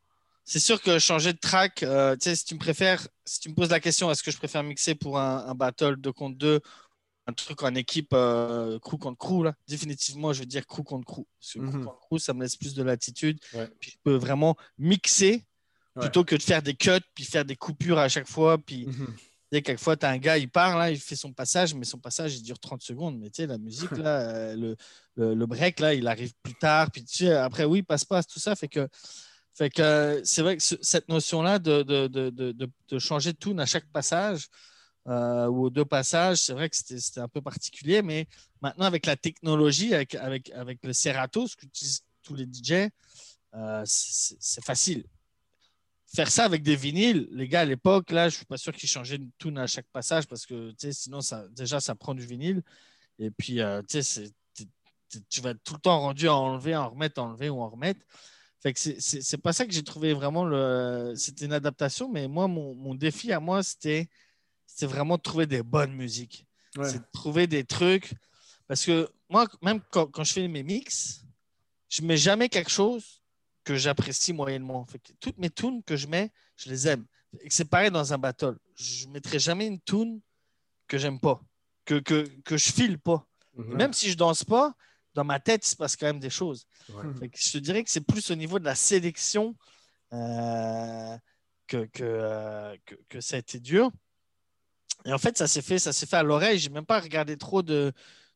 c'est 0.45 0.61
sûr 0.61 0.81
que 0.83 0.99
changer 0.99 1.33
de 1.33 1.39
track, 1.39 1.83
euh, 1.83 2.15
tu 2.17 2.25
sais, 2.29 2.37
si 2.37 2.45
tu 2.45 2.55
me 2.55 2.59
préfères, 2.61 3.07
si 3.25 3.41
tu 3.41 3.49
me 3.49 3.55
poses 3.55 3.71
la 3.71 3.81
question, 3.81 4.11
est-ce 4.11 4.23
que 4.23 4.31
je 4.31 4.37
préfère 4.37 4.63
mixer 4.63 4.95
pour 4.95 5.19
un, 5.19 5.47
un 5.47 5.55
battle 5.55 5.97
2 5.97 6.13
contre 6.13 6.37
2, 6.39 6.61
un 7.27 7.33
truc 7.33 7.63
en 7.63 7.75
équipe 7.75 8.11
euh, 8.13 8.79
crew 8.81 8.99
contre 8.99 9.17
crew, 9.19 9.45
là, 9.45 9.55
définitivement, 9.67 10.33
je 10.35 10.41
vais 10.41 10.47
dire 10.47 10.67
crew 10.67 10.83
contre 10.83 11.07
crew. 11.07 11.25
Parce 11.41 11.53
que 11.55 11.59
crew 11.61 11.77
Mhm. 11.77 11.85
contre 11.87 11.99
crew, 12.01 12.19
ça 12.19 12.35
me 12.35 12.43
laisse 12.43 12.57
plus 12.57 12.75
de 12.75 12.83
latitude. 12.83 13.39
Ouais. 13.55 13.69
Puis 13.81 13.93
je 13.93 13.97
peux 14.05 14.15
vraiment 14.17 14.57
mixer 14.79 15.45
Ouais. 15.97 16.03
plutôt 16.03 16.25
que 16.25 16.35
de 16.35 16.43
faire 16.43 16.61
des 16.61 16.75
cuts, 16.75 16.91
puis 17.15 17.25
faire 17.25 17.45
des 17.45 17.55
coupures 17.57 17.99
à 18.01 18.09
chaque 18.09 18.27
fois. 18.29 18.59
Puis, 18.59 18.87
tu 18.87 18.95
sais, 19.53 19.63
quelquefois, 19.63 19.97
tu 19.97 20.05
as 20.05 20.11
un 20.11 20.19
gars, 20.19 20.37
il 20.37 20.51
part, 20.51 20.77
là, 20.77 20.91
il 20.91 20.99
fait 20.99 21.15
son 21.15 21.33
passage, 21.33 21.73
mais 21.73 21.85
son 21.85 21.99
passage, 21.99 22.35
il 22.35 22.43
dure 22.43 22.59
30 22.59 22.83
secondes. 22.83 23.17
Mais 23.21 23.31
tu 23.31 23.37
sais, 23.43 23.47
la 23.47 23.59
musique, 23.59 23.91
là, 24.09 24.21
euh, 24.23 24.57
le, 24.57 24.77
le, 25.15 25.35
le 25.35 25.47
break, 25.47 25.79
là, 25.79 25.95
il 25.95 26.07
arrive 26.09 26.33
plus 26.43 26.55
tard. 26.57 26.91
Puis 26.91 27.05
tu 27.05 27.25
sais, 27.27 27.33
après, 27.33 27.65
oui, 27.65 27.83
passe-passe, 27.85 28.27
tout 28.27 28.41
ça. 28.41 28.57
Fait 28.57 28.67
que, 28.67 28.89
euh, 29.81 30.21
c'est 30.25 30.43
vrai 30.43 30.57
que 30.57 30.63
ce- 30.63 30.75
cette 30.83 31.09
notion-là 31.09 31.59
de, 31.59 31.83
de, 31.83 32.07
de, 32.09 32.31
de, 32.31 32.53
de- 32.53 32.71
de 32.89 32.99
changer 32.99 33.33
de 33.33 33.39
tune 33.39 33.61
à 33.61 33.67
chaque 33.67 33.87
passage 33.93 34.49
euh, 35.09 35.47
ou 35.47 35.65
aux 35.67 35.71
deux 35.71 35.85
passages, 35.85 36.39
c'est 36.39 36.53
vrai 36.55 36.69
que 36.71 36.77
c'était 36.77 37.21
un 37.21 37.29
peu 37.29 37.41
particulier. 37.43 38.03
Mais 38.03 38.27
maintenant, 38.63 38.87
avec 38.87 39.07
la 39.07 39.17
technologie, 39.17 39.95
avec, 39.95 40.15
avec, 40.17 40.51
avec 40.51 40.79
le 40.85 40.93
Serato, 40.93 41.47
ce 41.47 41.57
qu'utilisent 41.57 42.05
tous 42.23 42.35
les 42.35 42.47
DJ, 42.47 42.91
euh, 43.55 43.83
c'est 43.87 44.65
facile 44.65 45.05
faire 46.15 46.31
ça 46.31 46.45
avec 46.45 46.63
des 46.63 46.77
vinyles, 46.77 47.29
les 47.33 47.49
gars, 47.49 47.63
à 47.63 47.65
l'époque, 47.65 48.13
là, 48.13 48.29
je 48.29 48.37
suis 48.37 48.45
pas 48.45 48.57
sûr 48.57 48.73
qu'ils 48.73 48.89
changeaient 48.89 49.17
une 49.17 49.31
tune 49.39 49.59
à 49.59 49.67
chaque 49.67 49.89
passage 49.93 50.27
parce 50.29 50.47
que, 50.47 50.73
sinon, 50.93 51.21
ça, 51.21 51.45
déjà, 51.49 51.81
ça 51.81 51.97
prend 51.97 52.15
du 52.15 52.25
vinyle. 52.25 52.63
Et 53.19 53.31
puis, 53.31 53.59
tu 53.89 54.01
tu 55.31 55.41
vas 55.41 55.51
être 55.51 55.63
tout 55.63 55.75
le 55.75 55.81
temps 55.81 56.01
rendu 56.01 56.29
à 56.29 56.35
enlever, 56.35 56.75
en 56.75 56.91
remettre, 56.91 57.21
enlever 57.23 57.49
ou 57.49 57.61
en 57.61 57.69
remettre. 57.69 58.01
Fait 58.65 58.73
que 58.73 58.81
c'est- 58.81 59.37
pas 59.37 59.53
ça 59.53 59.67
que 59.67 59.73
j'ai 59.75 59.83
trouvé 59.85 60.15
vraiment 60.15 60.47
le. 60.47 61.13
C'était 61.17 61.45
une 61.45 61.53
adaptation, 61.53 62.09
mais 62.11 62.29
moi, 62.29 62.49
mon, 62.49 62.75
mon 62.75 62.95
défi 62.95 63.31
à 63.31 63.39
moi, 63.39 63.63
c'était 63.63 64.09
vraiment 64.81 65.19
de 65.19 65.23
trouver 65.23 65.45
des 65.47 65.63
bonnes 65.63 65.93
musiques. 65.93 66.47
Ouais. 66.79 66.89
C'est 66.89 67.01
de 67.01 67.07
trouver 67.13 67.47
des 67.47 67.65
trucs. 67.65 68.15
Parce 68.67 68.87
que 68.87 69.07
moi, 69.29 69.47
même 69.61 69.83
quand, 69.91 70.07
quand 70.07 70.25
je 70.25 70.33
fais 70.33 70.49
mes 70.49 70.63
mix, 70.63 71.25
je 71.91 72.01
mets 72.01 72.17
jamais 72.17 72.49
quelque 72.49 72.71
chose 72.71 73.21
que 73.65 73.77
j'apprécie 73.77 74.33
moyennement. 74.33 74.87
Fait 74.87 74.99
que 74.99 75.13
toutes 75.21 75.37
mes 75.37 75.51
tunes 75.51 75.83
que 75.83 75.97
je 75.99 76.07
mets, 76.07 76.33
je 76.57 76.71
les 76.71 76.89
aime. 76.89 77.05
Et 77.43 77.51
c'est 77.51 77.67
pareil 77.67 77.91
dans 77.91 78.15
un 78.15 78.19
battle. 78.19 78.57
Je 78.77 79.07
mettrai 79.09 79.39
jamais 79.39 79.67
une 79.67 79.81
tune 79.83 80.23
que 80.89 80.97
j'aime 80.97 81.21
pas, 81.21 81.43
que, 81.85 81.97
que, 81.99 82.23
que 82.47 82.57
je 82.57 82.73
file 82.73 82.99
pas. 82.99 83.27
Mhm. 83.57 83.77
Même 83.77 83.93
si 83.93 84.09
je 84.11 84.17
danse 84.17 84.43
pas, 84.43 84.75
dans 85.15 85.25
ma 85.25 85.41
tête, 85.41 85.65
il 85.67 85.71
se 85.71 85.77
passe 85.77 85.97
quand 85.97 86.07
même 86.07 86.19
des 86.21 86.31
choses. 86.31 86.67
Ouais. 86.91 87.31
Je 87.35 87.53
te 87.53 87.59
dirais 87.59 87.83
que 87.85 87.91
c'est 87.91 88.01
plus 88.01 88.31
au 88.31 88.35
niveau 88.35 88.59
de 88.59 88.65
la 88.65 88.75
sélection 88.75 89.55
euh, 90.13 91.17
que, 91.67 91.85
que, 91.87 92.03
euh, 92.03 92.77
que, 92.85 92.95
que 93.09 93.21
ça 93.21 93.37
a 93.37 93.39
été 93.39 93.59
dur. 93.61 93.91
Et 95.05 95.13
en 95.13 95.19
fait, 95.19 95.37
ça 95.37 95.47
s'est 95.47 95.63
fait, 95.63 95.79
ça 95.79 95.93
s'est 95.93 96.07
fait 96.07 96.17
à 96.17 96.23
l'oreille. 96.23 96.59
J'ai 96.59 96.71
même 96.71 96.87
pas 96.87 97.01
regardé 97.01 97.37
trop 97.37 97.63
de, 97.63 97.93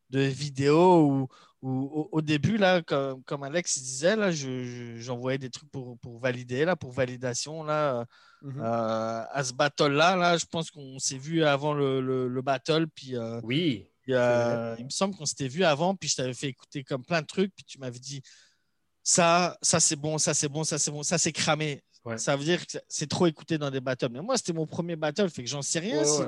de 0.09 0.19
vidéos 0.19 1.05
ou, 1.05 1.27
ou 1.61 2.07
au, 2.11 2.21
début, 2.21 2.57
là, 2.57 2.81
comme, 2.81 3.23
comme 3.23 3.43
Alex 3.43 3.79
disait, 3.79 4.15
là, 4.15 4.31
je- 4.31 4.63
je- 4.63 4.97
j'envoyais 4.97 5.37
des 5.37 5.49
trucs 5.49 5.69
pour, 5.71 5.97
pour 5.99 6.19
valider, 6.19 6.63
là, 6.65 6.75
pour 6.75 6.91
validation. 6.91 7.63
Là, 7.63 8.05
Mhm. 8.41 8.61
euh, 8.61 9.23
à 9.31 9.43
ce 9.43 9.51
battle-là, 9.53 10.15
là, 10.15 10.37
je 10.37 10.45
pense 10.45 10.71
qu'on 10.71 10.97
s'est 10.99 11.17
vu 11.17 11.43
avant 11.43 11.73
le, 11.73 11.99
le, 11.99 12.29
le 12.29 12.41
battle. 12.41 12.87
Puis, 12.87 13.17
euh, 13.17 13.41
Oui. 13.43 13.88
Euh, 14.13 14.75
il 14.77 14.85
me 14.85 14.89
semble 14.89 15.15
qu'on 15.15 15.25
s'était 15.25 15.47
vu 15.47 15.63
avant, 15.63 15.95
puis 15.95 16.09
je 16.09 16.15
t'avais 16.15 16.33
fait 16.33 16.47
écouter 16.47 16.83
comme 16.83 17.03
plein 17.03 17.21
de 17.21 17.27
trucs, 17.27 17.53
puis 17.55 17.63
tu 17.65 17.79
m'avais 17.79 17.99
dit 17.99 18.21
ça, 19.03 19.57
ça 19.61 19.79
c'est 19.79 19.95
bon, 19.95 20.17
ça 20.17 20.33
c'est 20.33 20.49
bon, 20.49 20.63
ça 20.63 20.77
c'est 20.77 20.91
bon, 20.91 21.03
ça 21.03 21.17
c'est 21.17 21.31
cramé. 21.31 21.83
Ouais. 22.05 22.17
Ça 22.17 22.35
veut 22.35 22.43
dire 22.43 22.65
que 22.65 22.77
c'est 22.87 23.09
trop 23.09 23.27
écouté 23.27 23.57
dans 23.57 23.69
des 23.69 23.81
battles. 23.81 24.09
Mais 24.11 24.21
moi, 24.21 24.37
c'était 24.37 24.53
mon 24.53 24.65
premier 24.65 24.95
battle, 24.95 25.29
fait 25.29 25.43
que 25.43 25.49
j'en 25.49 25.61
sais 25.61 25.79
rien 25.79 25.99
Ouais, 25.99 26.05
si 26.05 26.21
ouais. 26.21 26.27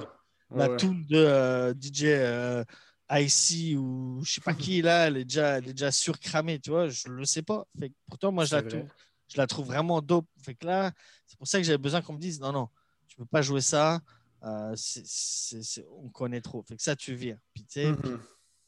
la 0.52 0.76
tune 0.76 1.06
de 1.08 1.18
euh, 1.18 1.74
DJ 1.74 2.04
euh, 2.06 2.64
IC 3.10 3.78
ou 3.78 4.22
je 4.24 4.34
sais 4.34 4.42
pas 4.42 4.54
qui 4.54 4.82
là, 4.82 5.08
elle 5.08 5.18
est 5.18 5.26
déjà, 5.26 5.58
elle 5.58 5.70
est 5.70 5.74
déjà 5.74 5.92
surcramée, 5.92 6.60
tu 6.60 6.72
vois, 6.72 6.90
je 6.90 7.08
le 7.08 7.26
sais 7.26 7.42
pas. 7.42 7.66
Fait 7.80 7.90
que 7.90 7.96
pourtant, 8.10 8.32
moi, 8.32 8.46
je 8.46 8.56
la, 8.56 8.64
trouve, 8.64 8.86
je 9.28 9.38
la 9.38 9.48
trouve 9.48 9.68
vraiment 9.68 10.02
dope. 10.02 10.28
Fait 10.44 10.56
que 10.56 10.66
là, 10.66 10.92
c'est 11.26 11.38
pour 11.38 11.48
ça 11.48 11.58
que 11.58 11.64
j'avais 11.64 11.78
besoin 11.78 12.02
qu'on 12.02 12.14
me 12.14 12.20
dise 12.20 12.40
non, 12.40 12.52
non, 12.52 12.68
tu 13.08 13.16
peux 13.16 13.26
pas 13.26 13.42
jouer 13.42 13.62
ça. 13.62 14.02
Euh, 14.44 14.76
on 15.92 16.10
connaît 16.10 16.42
trop. 16.42 16.64
Fait 16.64 16.76
que 16.76 16.82
ça, 16.82 16.96
tu 16.96 17.14
vires. 17.14 17.38
Puis, 17.54 17.66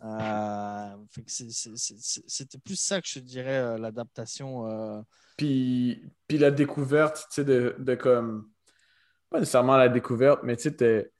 euh, 0.03 0.95
C'était 1.27 2.57
plus 2.59 2.75
ça 2.75 3.01
que 3.01 3.07
je 3.07 3.19
dirais 3.19 3.57
euh, 3.57 3.77
l'adaptation. 3.77 4.67
euh, 4.67 5.01
Puis, 5.37 6.03
puis 6.27 6.37
la 6.37 6.51
découverte, 6.51 7.27
tu 7.29 7.35
sais, 7.35 7.45
de, 7.45 7.75
de 7.79 7.95
comme. 7.95 8.49
Pas 9.29 9.39
nécessairement 9.39 9.77
la 9.77 9.89
découverte, 9.89 10.41
mais 10.43 10.55
tu 10.57 10.69
sais, 10.77 11.11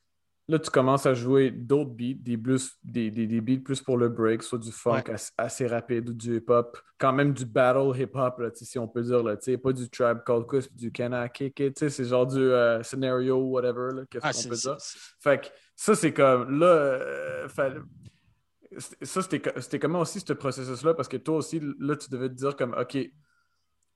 là, 0.48 0.60
tu 0.60 0.70
commences 0.70 1.06
à 1.06 1.14
jouer 1.14 1.52
d'autres 1.52 1.92
beats, 1.92 2.16
des, 2.20 2.38
blues, 2.38 2.72
des, 2.84 3.10
des, 3.12 3.28
des 3.28 3.42
beats 3.42 3.64
plus 3.64 3.82
pour 3.82 3.98
le 3.98 4.10
break, 4.10 4.44
soit 4.44 4.60
du 4.60 4.72
funk 4.72 4.94
Ouais. 5.08 5.12
assez, 5.14 5.32
assez 5.38 5.68
rapide 5.68 6.10
ou 6.10 6.14
du 6.14 6.38
hip-hop, 6.38 6.78
quand 6.98 7.14
même 7.14 7.34
du 7.34 7.46
battle 7.46 7.92
hip-hop, 7.98 8.40
là, 8.40 8.50
si 8.54 8.78
on 8.78 8.88
peut 8.88 9.02
dire, 9.04 9.24
là, 9.24 9.36
pas 9.62 9.74
du 9.74 9.90
Tribe 9.90 10.20
Called 10.26 10.46
Quest, 10.50 10.76
du 10.76 10.92
Can 10.92 11.12
I 11.14 11.30
Kick 11.34 11.60
It, 11.60 11.90
c'est 11.90 12.06
genre 12.06 12.28
du 12.28 12.40
euh, 12.40 12.84
scenario, 12.84 13.38
whatever, 13.38 14.04
qu'est-ce 14.10 14.26
ah, 14.26 14.32
qu'on 14.34 14.50
peut 14.50 14.56
dire. 14.56 14.78
Fait 15.20 15.42
que 15.42 15.48
ça, 15.76 15.96
c'est 15.96 16.14
comme 16.14 16.60
là. 16.60 16.66
euh, 16.66 17.48
c'est- 17.48 19.06
Ça, 19.06 19.22
c'était 19.22 19.80
comment 19.80 20.00
aussi 20.00 20.20
ce 20.20 20.34
processus-là? 20.34 20.94
Parce 20.96 21.08
que 21.08 21.18
toi 21.18 21.38
aussi, 21.38 21.62
là, 21.80 21.96
tu 21.96 22.10
devais 22.10 22.30
te 22.30 22.34
dire 22.34 22.56
comme 22.56 22.74
OK, 22.80 22.98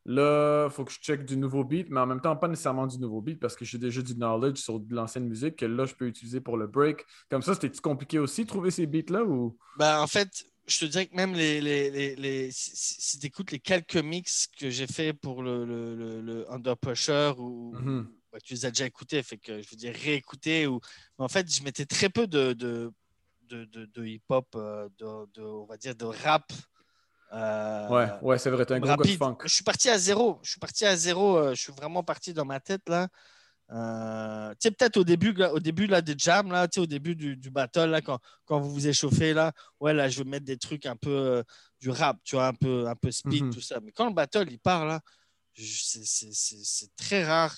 là, 0.08 0.66
il 0.68 0.72
faut 0.72 0.84
que 0.86 0.92
je 0.92 1.00
check 1.00 1.26
du 1.26 1.38
nouveau 1.38 1.64
beat, 1.64 1.90
mais 1.92 2.00
en 2.00 2.08
même 2.08 2.22
temps, 2.22 2.36
pas 2.36 2.48
nécessairement 2.48 2.88
du 2.88 2.98
nouveau 2.98 3.22
beat 3.22 3.40
parce 3.40 3.56
que 3.56 3.66
j'ai 3.66 3.78
déjà 3.78 4.02
du 4.02 4.16
knowledge 4.16 4.58
sur 4.58 4.80
de 4.80 4.96
l'ancienne 4.96 5.28
musique 5.28 5.58
que 5.58 5.66
là, 5.66 5.86
je 5.86 5.94
peux 5.94 6.08
utiliser 6.08 6.42
pour 6.42 6.58
le 6.58 6.66
break. 6.68 7.06
Comme 7.30 7.42
ça, 7.44 7.54
c'était 7.54 7.70
compliqué 7.80 8.18
aussi 8.18 8.46
trouver 8.46 8.72
ces 8.72 8.88
beats-là 8.88 9.24
ou? 9.24 9.56
Ben, 9.78 10.00
en 10.02 10.08
fait, 10.08 10.46
je 10.66 10.80
te 10.80 10.86
dirais 10.86 11.06
que 11.06 11.16
même 11.16 11.34
les, 11.34 11.62
les, 11.62 11.92
les, 11.92 12.16
les- 12.16 12.50
si, 12.52 13.20
tu 13.20 13.28
écoutes 13.28 13.52
les 13.52 13.60
quelques 13.60 13.96
mix 13.98 14.48
que 14.48 14.70
j'ai 14.70 14.88
fait 14.88 15.14
pour 15.14 15.44
le, 15.44 15.66
le, 15.66 15.96
le, 15.96 16.22
le 16.22 16.52
Under 16.52 16.76
Pusher 16.78 17.34
ou 17.38 17.74
Mhm. 17.74 18.08
ben, 18.32 18.40
tu 18.44 18.54
les 18.54 18.66
as 18.66 18.72
déjà 18.72 18.86
écoutés, 18.86 19.22
fait 19.24 19.38
que 19.38 19.62
je 19.62 19.70
veux 19.70 19.78
dire 19.78 19.94
réécouter 19.96 20.68
ou 20.68 20.80
mais 21.20 21.26
en 21.26 21.30
fait, 21.30 21.50
je 21.54 21.64
mettais 21.64 21.86
très 21.86 22.10
peu 22.10 22.28
de, 22.28 22.54
de, 22.54 22.92
de, 23.44 23.66
de, 23.66 23.86
de 23.86 24.06
hip-hop, 24.06 24.48
euh, 24.56 24.90
de, 25.00 25.06
de, 25.36 25.42
on 25.42 25.66
va 25.66 25.78
dire 25.78 25.96
de 25.96 26.06
rap. 26.06 26.52
Euh, 27.34 27.90
Ouais, 27.90 28.10
ouais, 28.22 28.38
c'est 28.38 28.50
vrai, 28.50 28.66
t'es 28.66 28.74
un 28.74 28.80
gros 28.80 28.90
gars 28.90 28.96
de 28.96 29.02
rapide. 29.02 29.18
funk. 29.18 29.38
Je 29.46 29.54
suis 29.54 29.64
parti 29.64 29.90
à 29.90 29.98
zéro. 29.98 30.40
Je 30.44 30.52
suis 30.52 30.60
parti 30.60 30.86
à 30.86 30.96
zéro. 30.96 31.38
euh, 31.38 31.54
Je 31.56 31.62
suis 31.62 31.74
vraiment 31.74 32.04
parti 32.04 32.34
dans 32.34 32.46
ma 32.46 32.60
tête 32.60 32.88
là. 32.88 33.08
Euh, 33.70 34.52
tu 34.52 34.58
sais, 34.62 34.72
peut-être 34.72 34.96
au 34.96 35.04
début, 35.04 35.34
là, 35.34 35.54
au 35.54 35.60
début 35.60 35.88
là, 35.88 36.02
des 36.02 36.16
jams, 36.18 36.50
là, 36.52 36.70
tu 36.70 36.80
au 36.80 36.86
début 36.86 37.16
du, 37.18 37.36
du 37.36 37.50
battle, 37.50 37.90
là, 37.90 38.02
quand, 38.02 38.18
quand 38.46 38.62
vous 38.62 38.72
vous 38.72 38.88
échauffez, 38.88 39.34
là, 39.34 39.52
ouais, 39.82 39.94
là, 39.94 40.08
je 40.08 40.20
vais 40.24 40.30
mettre 40.30 40.46
des 40.46 40.58
trucs 40.58 40.86
un 40.86 40.96
peu 40.96 41.10
euh, 41.10 41.44
du 41.82 41.90
rap, 41.90 42.18
tu 42.24 42.36
vois, 42.38 42.48
un 42.48 42.54
peu, 42.54 42.88
un 42.88 42.96
peu 42.96 43.12
speed, 43.12 43.44
Mhm. 43.46 43.54
tout 43.54 43.60
ça. 43.60 43.82
Mais 43.82 43.92
quand 43.92 44.08
le 44.08 44.14
battle, 44.14 44.48
il 44.50 44.58
part, 44.60 44.86
là, 44.86 45.02
c'est- 45.54 46.96
très 46.96 47.26
rare 47.26 47.56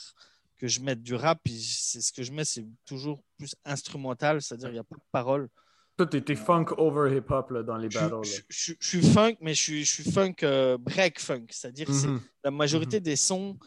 que 0.58 0.68
je 0.68 0.80
mette 0.82 1.04
du 1.04 1.14
rap. 1.14 1.40
C'est 1.48 2.02
ce 2.02 2.12
que 2.12 2.24
je 2.24 2.32
mets, 2.32 2.44
c'est 2.46 2.66
toujours 2.86 3.22
plus 3.38 3.56
instrumental, 3.64 4.42
c'est-à-dire 4.42 4.70
il 4.70 4.74
n'y 4.74 4.80
a 4.80 4.84
pas 4.84 4.96
de 4.96 5.02
parole. 5.12 5.48
Toi, 6.00 6.22
t'es 6.22 6.36
funk 6.36 6.68
over 6.78 7.14
hip-hop 7.18 7.52
dans 7.66 7.76
les 7.76 7.90
battles. 7.90 8.24
je- 8.24 8.42
je- 8.48 8.74
je 8.80 8.88
suis 8.88 9.02
funk, 9.02 9.36
mais 9.42 9.54
je 9.54 9.84
suis, 9.84 10.12
funk 10.12 10.36
euh, 10.44 10.78
break 10.78 11.20
funk, 11.20 11.48
c'est-à-dire 11.50 11.88
c'est 11.94 12.08
Mhm. 12.08 12.22
la 12.46 12.52
majorité 12.52 13.02
des 13.02 13.18
sons, 13.18 13.60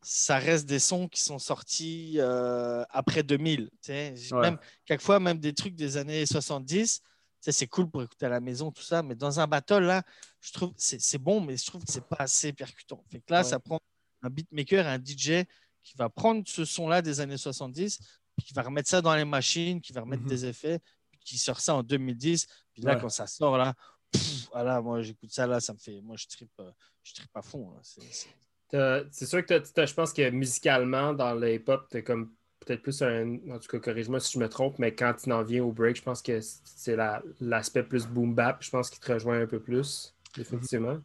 ça 0.00 0.38
reste 0.38 0.66
des 0.66 0.78
sons 0.78 1.08
qui 1.08 1.20
sont 1.20 1.40
sortis 1.40 2.18
euh, 2.18 2.84
après 2.90 3.24
2000. 3.24 3.68
tu 3.82 3.88
sais. 3.88 4.14
Ouais. 4.32 4.42
Même, 4.42 4.58
quelquefois, 4.84 5.18
même 5.18 5.38
des 5.38 5.52
trucs 5.54 5.74
des 5.74 5.96
années 5.96 6.24
70. 6.24 7.00
tu 7.00 7.06
sais, 7.40 7.50
C'est 7.52 7.66
cool 7.66 7.90
pour 7.90 8.00
écouter 8.04 8.26
à 8.26 8.28
la 8.28 8.40
maison, 8.40 8.70
tout 8.70 8.82
ça. 8.82 9.02
Mais 9.02 9.16
dans 9.16 9.40
un 9.40 9.46
battle, 9.48 9.80
là, 9.82 10.04
je 10.40 10.52
trouve 10.52 10.72
c'est 10.76 11.00
c'est 11.00 11.18
bon, 11.18 11.40
mais 11.40 11.56
je 11.56 11.66
trouve 11.66 11.84
que 11.84 11.90
c'est 11.90 12.06
pas 12.06 12.16
assez 12.20 12.52
percutant. 12.52 13.02
Fait 13.10 13.18
que 13.18 13.32
là, 13.32 13.38
Ouais. 13.38 13.44
ça 13.44 13.58
prend 13.58 13.80
un 14.22 14.30
beatmaker, 14.30 14.86
un 14.86 14.98
DJ 14.98 15.44
qui 15.82 15.94
va 15.96 16.08
prendre 16.08 16.44
ce 16.46 16.64
son-là 16.64 17.02
des 17.02 17.18
années 17.18 17.36
70, 17.36 17.98
puis 18.36 18.46
qui 18.46 18.54
va 18.54 18.62
remettre 18.62 18.88
ça 18.88 19.00
dans 19.02 19.14
les 19.16 19.24
machines, 19.24 19.80
qui 19.80 19.92
va 19.92 20.02
remettre 20.02 20.22
Mhm. 20.22 20.28
des 20.28 20.44
effets, 20.46 20.78
qui 21.26 21.36
sort 21.38 21.60
ça 21.60 21.74
en 21.74 21.82
2010. 21.82 22.46
Puis 22.72 22.82
là, 22.82 22.94
Ouais. 22.94 23.00
quand 23.00 23.08
ça 23.10 23.26
sort, 23.26 23.58
là, 23.58 23.74
pff, 24.12 24.48
voilà, 24.52 24.80
moi, 24.80 25.02
j'écoute 25.02 25.30
ça, 25.32 25.46
là, 25.46 25.60
ça 25.60 25.72
me 25.74 25.78
fait. 25.78 26.00
Moi, 26.00 26.16
je 26.18 26.26
tripe, 26.26 26.50
euh, 26.60 26.70
je 27.02 27.14
tripe 27.14 27.30
à 27.34 27.42
fond. 27.42 27.72
C'est- 27.82 29.26
sûr 29.26 29.44
que 29.44 29.62
je 29.86 29.94
pense 29.94 30.12
que 30.12 30.30
musicalement, 30.30 31.12
dans 31.12 31.34
le 31.34 31.54
hip-hop, 31.54 31.86
t'as 31.90 32.02
comme 32.02 32.32
peut-être 32.60 32.82
plus 32.82 33.00
un. 33.02 33.36
En 33.50 33.58
tout 33.58 33.68
cas, 33.68 33.78
corrige-moi 33.78 34.18
si 34.20 34.32
je 34.32 34.38
me 34.38 34.48
trompe, 34.48 34.78
mais 34.78 34.94
quand 34.94 35.14
tu 35.14 35.30
en 35.32 35.42
viens 35.42 35.62
au 35.62 35.72
break, 35.72 35.96
je 35.96 36.02
pense 36.02 36.22
que 36.22 36.40
c'est 36.40 36.96
la- 36.96 37.22
l'aspect 37.40 37.82
plus 37.84 38.06
boom 38.06 38.34
bap, 38.34 38.62
je 38.62 38.70
pense 38.70 38.88
qu'il 38.90 38.98
te 39.00 39.12
rejoint 39.12 39.40
un 39.42 39.46
peu 39.46 39.60
plus, 39.60 40.14
définitivement. 40.36 40.98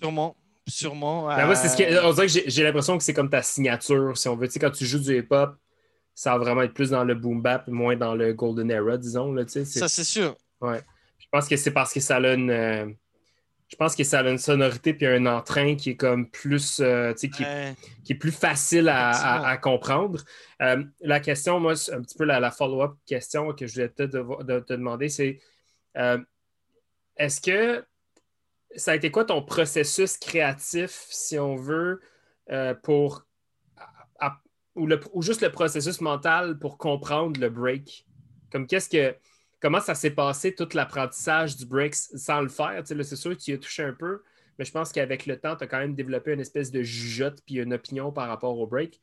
Sûrement, 0.00 0.36
sûrement. 0.68 1.26
Ben, 1.28 1.46
moi, 1.46 1.56
ce 1.56 1.74
qui- 1.76 1.84
euh, 1.84 2.06
on 2.06 2.12
dirait 2.12 2.26
que 2.26 2.32
j'ai- 2.32 2.48
j'ai 2.50 2.62
l'impression 2.62 2.96
que 2.98 3.02
c'est 3.04 3.14
comme 3.14 3.30
ta 3.30 3.42
signature, 3.42 4.16
si 4.16 4.28
on 4.28 4.36
veut. 4.36 4.46
Tu 4.46 4.52
sais, 4.54 4.58
quand 4.60 4.70
tu 4.70 4.86
joues 4.86 4.98
du 4.98 5.18
hip-hop, 5.18 5.56
ça 6.14 6.32
va 6.32 6.38
vraiment 6.38 6.62
être 6.62 6.74
plus 6.74 6.90
dans 6.90 7.04
le 7.04 7.14
boom 7.14 7.42
bap, 7.42 7.66
moins 7.68 7.96
dans 7.96 8.14
le 8.14 8.32
golden 8.32 8.70
era, 8.70 8.96
disons. 8.96 9.32
Là, 9.32 9.44
c'est- 9.46 9.64
Ça, 9.64 9.88
c'est 9.88 10.04
sûr. 10.04 10.36
Ouais. 10.60 10.80
Je 11.18 11.26
pense 11.30 11.48
que 11.48 11.56
c'est 11.56 11.72
parce 11.72 11.92
que 11.92 12.00
ça 12.00 12.16
a 12.16 12.34
une. 12.34 12.50
euh, 12.50 12.86
je 13.68 13.76
pense 13.76 13.96
que 13.96 14.04
ça 14.04 14.20
a 14.20 14.28
une 14.28 14.38
sonorité 14.38 14.94
puis 14.94 15.06
un 15.06 15.26
entrain 15.26 15.74
qui 15.74 15.90
est 15.90 15.96
comme 15.96 16.30
plus, 16.30 16.78
euh, 16.80 17.12
qui, 17.14 17.28
qui, 17.30 18.12
est 18.12 18.14
plus 18.14 18.30
facile 18.30 18.88
à, 18.88 19.58
comprendre. 19.60 20.22
Euh, 20.62 20.84
la 21.00 21.18
question, 21.18 21.58
moi, 21.58 21.72
un 21.92 22.02
petit 22.02 22.16
peu 22.16 22.24
la, 22.24 22.50
follow-up 22.52 22.92
question 23.04 23.52
que 23.52 23.66
je 23.66 23.74
voulais 23.74 23.88
te, 23.88 24.04
te 24.04 24.72
demander, 24.74 25.08
c'est 25.08 25.40
est-ce 27.16 27.40
que 27.40 27.84
ça 28.76 28.92
a 28.92 28.94
été 28.94 29.10
quoi 29.10 29.24
ton 29.24 29.42
processus 29.42 30.18
créatif, 30.18 31.06
si 31.08 31.38
on 31.38 31.56
veut, 31.56 32.00
pour 32.82 33.24
ou, 34.74 34.86
le, 34.86 35.00
ou 35.12 35.22
juste 35.22 35.42
le 35.42 35.50
processus 35.50 36.00
mental 36.00 36.58
pour 36.58 36.78
comprendre 36.78 37.40
le 37.40 37.48
break? 37.48 38.06
Comme 38.50 38.66
qu'est-ce 38.66 38.88
que 38.88 39.16
comment 39.60 39.80
ça 39.80 39.94
s'est 39.94 40.10
passé 40.10 40.54
tout 40.54 40.68
l'apprentissage 40.74 41.56
du 41.56 41.66
break 41.66 41.94
sans 41.94 42.40
le 42.40 42.48
faire? 42.48 42.82
c'est 42.84 43.16
sûr 43.16 43.36
que 43.36 43.42
tu 43.42 43.50
y 43.50 43.54
as 43.54 43.58
touché 43.58 43.82
un 43.82 43.92
peu, 43.92 44.22
mais 44.58 44.64
je 44.64 44.72
pense 44.72 44.92
qu'avec 44.92 45.26
le 45.26 45.38
temps, 45.38 45.56
tu 45.56 45.64
as 45.64 45.66
quand 45.66 45.78
même 45.78 45.94
développé 45.94 46.32
une 46.32 46.40
espèce 46.40 46.70
de 46.70 46.82
jugeote 46.82 47.40
puis 47.46 47.56
une 47.56 47.72
opinion 47.72 48.12
par 48.12 48.28
rapport 48.28 48.58
au 48.58 48.66
break. 48.66 49.00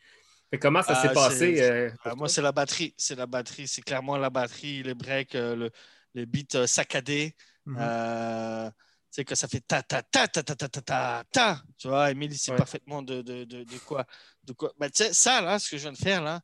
comment 0.62 0.82
ça 0.84 0.96
s'est 0.96 1.10
ah, 1.10 1.14
passé? 1.14 1.62
Euh, 1.62 1.90
ah, 2.04 2.16
moi, 2.16 2.30
c'est 2.30 2.42
la 2.42 2.52
batterie. 2.52 2.94
C'est 2.98 3.16
la 3.16 3.26
batterie. 3.26 3.68
C'est 3.68 3.82
clairement 3.82 4.18
la 4.18 4.30
batterie, 4.30 4.84
les 4.84 4.94
breaks, 4.94 5.36
euh, 5.36 5.56
le, 5.56 5.72
le, 6.14 6.26
beat 6.26 6.56
euh, 6.56 6.68
saccadé. 6.68 7.36
Mm 7.66 7.78
tu 7.78 8.91
sais, 9.12 9.26
que 9.26 9.36
ça 9.36 9.48
fait 9.48 9.62
ta 9.62 9.82
ta 9.84 10.02
ta 10.02 10.28
ta 10.28 10.44
ta 10.44 10.56
ta 10.56 10.68
ta 10.68 10.82
ta 10.82 11.24
ta. 11.32 11.62
Tu 11.78 11.88
vois, 11.88 12.12
Emile, 12.12 12.32
il 12.32 12.38
sait 12.38 12.56
parfaitement 12.56 13.02
de, 13.02 13.22
de, 13.22 13.44
de, 13.44 13.64
de, 13.64 13.78
quoi. 13.86 14.06
De 14.44 14.54
quoi. 14.54 14.72
Tu 14.80 14.90
sais, 14.94 15.14
ça, 15.14 15.42
là, 15.42 15.60
ce 15.60 15.70
que 15.70 15.78
je 15.78 15.84
viens 15.84 15.92
de 15.92 15.98
faire, 15.98 16.22
là, 16.22 16.42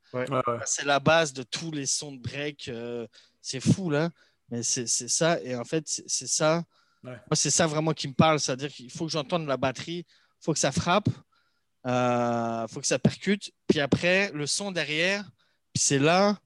c'est 0.65 0.85
la 0.85 0.99
base 0.99 1.33
de 1.33 1.43
tous 1.43 1.71
les 1.71 1.85
sons 1.85 2.11
de 2.11 2.19
break 2.19 2.69
c'est 3.47 3.61
fou, 3.61 3.89
là. 3.89 4.09
Mais 4.49 4.63
c'est 4.63 4.87
ça. 4.87 5.41
Et 5.41 5.55
en 5.55 5.63
fait, 5.63 5.83
c'est 5.87 6.27
ça. 6.27 6.63
Moi, 7.03 7.17
c'est 7.33 7.49
ça 7.49 7.67
vraiment 7.67 7.93
qui 7.93 8.07
me 8.07 8.13
parle. 8.13 8.39
C'est-à-dire 8.39 8.69
qu'il 8.69 8.91
faut 8.91 9.05
que 9.05 9.11
j'entende 9.11 9.47
la 9.47 9.57
batterie, 9.57 10.05
il 10.07 10.43
faut 10.43 10.53
que 10.53 10.59
ça 10.59 10.71
frappe, 10.71 11.07
il 11.85 11.91
euh, 11.91 12.67
faut 12.67 12.81
que 12.81 12.87
ça 12.87 12.99
percute. 12.99 13.51
Puis 13.67 13.79
après, 13.79 14.31
le 14.33 14.45
son 14.45 14.71
derrière, 14.71 15.23
puis 15.73 15.81
c'est 15.81 15.99
là, 15.99 16.37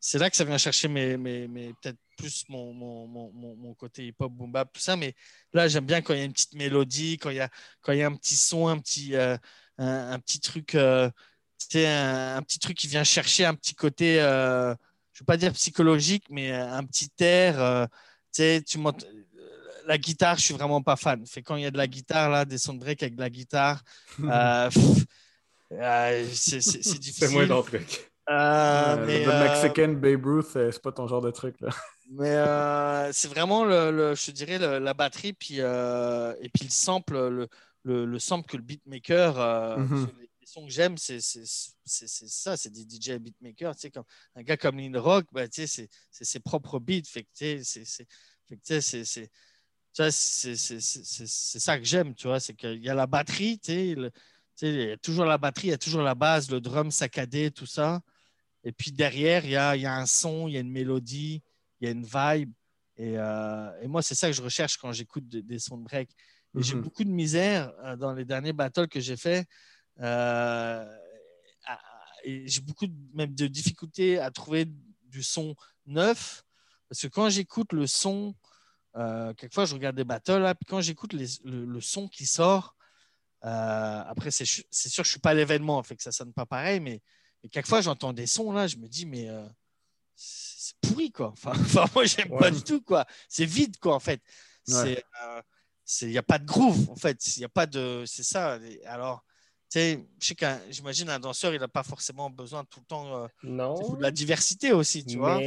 c'est 0.00 0.18
là 0.18 0.28
que 0.28 0.36
ça 0.36 0.44
vient 0.44 0.58
chercher 0.58 0.88
mes, 0.88 1.16
mes, 1.16 1.72
peut-être 1.80 1.98
plus 2.16 2.44
mon, 2.48 2.72
mon, 2.72 3.06
mon, 3.06 3.56
mon, 3.56 3.74
côté 3.74 4.06
hip-hop, 4.06 4.32
boom 4.32 4.52
bap, 4.52 4.72
tout 4.72 4.80
ça. 4.80 4.96
Mais 4.96 5.14
là, 5.52 5.68
j'aime 5.68 5.86
bien 5.86 6.02
quand 6.02 6.14
il 6.14 6.18
y 6.18 6.22
a 6.22 6.24
une 6.24 6.32
petite 6.32 6.54
mélodie, 6.54 7.18
quand 7.18 7.30
il 7.30 7.36
y 7.36 7.40
a, 7.40 7.48
quand 7.82 7.92
il 7.92 7.98
y 7.98 8.02
a 8.02 8.06
un 8.06 8.16
petit 8.16 8.36
son, 8.36 8.68
un 8.68 8.78
petit, 8.78 9.14
euh, 9.14 9.36
un, 9.78 10.18
petit 10.18 10.40
truc, 10.40 10.74
euh, 10.74 11.10
un, 11.74 12.36
un, 12.36 12.42
petit 12.42 12.58
truc 12.58 12.76
qui 12.76 12.86
vient 12.88 13.04
chercher 13.04 13.44
un 13.44 13.54
petit 13.54 13.74
côté 13.74 14.20
je 15.16 15.22
ne 15.22 15.24
veux 15.24 15.32
pas 15.32 15.38
dire 15.38 15.52
psychologique, 15.54 16.26
mais 16.28 16.52
un 16.52 16.84
petit 16.84 17.08
air. 17.20 17.58
Euh, 17.58 17.86
tu 17.86 18.42
sais, 18.42 18.62
tu 18.62 18.78
la 19.86 19.96
guitare, 19.96 20.36
je 20.36 20.42
suis 20.42 20.52
vraiment 20.52 20.82
pas 20.82 20.96
fan. 20.96 21.24
Fait 21.24 21.40
quand 21.40 21.56
il 21.56 21.62
y 21.62 21.66
a 21.66 21.70
de 21.70 21.78
la 21.78 21.86
guitare, 21.86 22.28
là, 22.28 22.44
des 22.44 22.58
sons 22.58 22.74
de 22.74 22.80
break 22.80 23.02
avec 23.02 23.14
de 23.14 23.20
la 23.22 23.30
guitare, 23.30 23.82
euh, 24.20 24.68
euh, 25.72 26.28
c'est 26.34 26.58
difficile. 26.58 27.28
C'est 27.28 27.28
moins 27.30 27.46
ton 27.46 27.62
truc. 27.62 28.12
Mais, 28.28 29.24
le 29.24 29.48
Mexican 29.48 29.92
Babe 29.92 30.24
Ruth, 30.24 30.46
c'est 30.52 30.82
pas 30.82 30.92
ton 30.92 31.06
genre 31.06 31.22
de 31.22 31.30
truc. 31.30 31.60
Là. 31.60 31.70
Mais 32.10 33.12
c'est 33.12 33.28
vraiment, 33.28 33.64
le, 33.64 34.14
je 34.14 34.30
dirais, 34.30 34.58
la 34.58 34.94
batterie 34.94 35.32
puis, 35.32 35.58
et 35.58 36.48
puis 36.52 36.64
le 36.64 36.70
sample, 36.70 37.48
le, 37.84 38.04
le, 38.04 38.18
sample 38.18 38.48
que 38.48 38.56
le 38.56 38.62
beatmaker, 38.62 39.78
mm 39.78 40.06
que 40.64 40.70
j'aime, 40.70 40.96
c'est 40.96 41.20
ça, 41.20 42.56
c'est 42.56 42.70
des 42.70 42.82
DJ 42.82 43.18
beatmakers. 43.18 43.74
Tu 43.74 43.80
sais, 43.82 43.90
comme, 43.90 44.04
un 44.34 44.42
gars 44.42 44.56
comme 44.56 44.78
Lynn 44.78 44.96
Rock, 44.96 45.26
ben, 45.32 45.48
tu 45.48 45.66
sais, 45.66 45.88
c'est 46.10 46.24
ses 46.24 46.40
propres 46.40 46.78
beats. 46.78 47.02
Fait 47.06 47.24
que, 47.24 47.28
tu 47.34 47.64
sais, 47.64 47.82
c'est 47.82 49.30
c'est 50.10 51.58
ça 51.58 51.78
que 51.78 51.84
j'aime, 51.84 52.14
tu 52.14 52.26
vois, 52.28 52.38
c'est 52.38 52.54
qu'il 52.54 52.84
y 52.84 52.90
a 52.90 52.94
la 52.94 53.06
batterie, 53.06 53.58
tu 53.58 53.72
sais, 53.72 53.96
il 54.62 54.74
y 54.74 54.90
a 54.90 54.96
toujours 54.98 55.24
la 55.24 55.38
batterie, 55.38 55.68
il 55.68 55.70
y 55.70 55.74
a 55.74 55.78
toujours 55.78 56.02
la 56.02 56.14
base, 56.14 56.50
le 56.50 56.60
drum 56.60 56.90
saccadé, 56.90 57.50
tout 57.50 57.66
ça. 57.66 58.00
Et 58.66 58.72
puis 58.72 58.90
derrière, 58.90 59.44
il 59.44 59.52
y 59.52 59.56
a, 59.56 59.76
il 59.76 59.82
y 59.82 59.86
a 59.86 59.94
un 59.94 60.06
son, 60.06 60.48
il 60.48 60.54
y 60.54 60.56
a 60.56 60.60
une 60.60 60.72
mélodie, 60.72 61.40
il 61.80 61.84
y 61.84 61.88
a 61.88 61.92
une 61.92 62.04
vibe. 62.04 62.52
Et, 62.96 63.16
euh, 63.16 63.70
et 63.80 63.86
moi, 63.86 64.02
c'est 64.02 64.16
ça 64.16 64.26
que 64.26 64.32
je 64.32 64.42
recherche 64.42 64.76
quand 64.76 64.90
j'écoute 64.90 65.28
des, 65.28 65.58
sons 65.60 65.78
de 65.78 65.84
break. 65.84 66.10
J'ai 66.56 66.74
mm-hmm. 66.74 66.80
beaucoup 66.80 67.04
de 67.04 67.10
misère 67.10 67.72
euh, 67.84 67.94
dans 67.94 68.12
les 68.12 68.24
derniers 68.24 68.52
battles 68.52 68.88
que 68.88 68.98
j'ai 68.98 69.16
fait 69.16 69.46
euh, 70.00 70.84
j'ai 72.24 72.60
beaucoup 72.60 72.88
de, 72.88 72.94
même 73.14 73.32
de 73.36 73.46
difficultés 73.46 74.18
à 74.18 74.32
trouver 74.32 74.66
du 75.04 75.22
son 75.22 75.54
neuf 75.86 76.42
parce 76.88 77.02
que 77.02 77.06
quand 77.06 77.28
j'écoute 77.28 77.72
le 77.72 77.86
son, 77.86 78.34
quelquefois 79.36 79.64
je 79.64 79.74
regarde 79.74 79.94
des 79.94 80.04
battles, 80.04 80.38
là, 80.38 80.56
puis 80.56 80.66
quand 80.66 80.80
j'écoute 80.80 81.12
le, 81.12 81.80
son 81.80 82.08
qui 82.08 82.26
sort, 82.26 82.74
euh, 83.44 84.02
après 84.06 84.32
c'est 84.32 84.44
sûr 84.44 84.64
que 84.64 84.70
je 84.72 85.00
ne 85.00 85.04
suis 85.04 85.20
pas 85.20 85.30
à 85.30 85.34
l'événement, 85.34 85.80
fait 85.84 85.94
que 85.94 86.02
ça 86.02 86.10
sonne 86.10 86.32
pas 86.32 86.46
pareil, 86.46 86.80
mais, 86.80 87.00
mais 87.46 87.50
quelquefois 87.50 87.80
j'entends 87.80 88.12
des 88.12 88.26
sons 88.26 88.50
là, 88.50 88.66
je 88.66 88.76
me 88.76 88.88
dis 88.88 89.06
mais 89.06 89.28
c'est 90.16 90.74
pourri 90.80 91.12
quoi. 91.12 91.28
Enfin, 91.28 91.50
enfin 91.54 91.84
moi 91.94 92.04
j'aime 92.04 92.36
pas 92.36 92.50
du 92.50 92.62
tout 92.62 92.82
quoi. 92.82 93.06
C'est 93.28 93.44
vide 93.44 93.76
quoi 93.78 93.94
en 93.94 94.00
fait. 94.00 94.20
Il 94.68 96.08
n'y 96.08 96.18
a 96.18 96.22
pas 96.22 96.38
de 96.38 96.44
groove 96.44 96.90
en 96.90 96.96
fait. 96.96 97.36
Il 97.36 97.44
a 97.44 97.48
pas 97.48 97.66
de. 97.66 98.02
C'est 98.06 98.24
ça. 98.24 98.58
Alors 98.86 99.22
je 99.74 99.98
sais 100.18 100.56
j'imagine 100.70 101.10
un 101.10 101.18
danseur, 101.18 101.52
il 101.54 101.60
n'a 101.60 101.68
pas 101.68 101.82
forcément 101.82 102.30
besoin 102.30 102.64
tout 102.64 102.80
le 102.80 102.86
temps 102.86 103.24
euh, 103.24 103.26
non. 103.42 103.74
de 103.96 104.02
la 104.02 104.10
diversité 104.10 104.72
aussi, 104.72 105.04
tu 105.04 105.18
vois. 105.18 105.40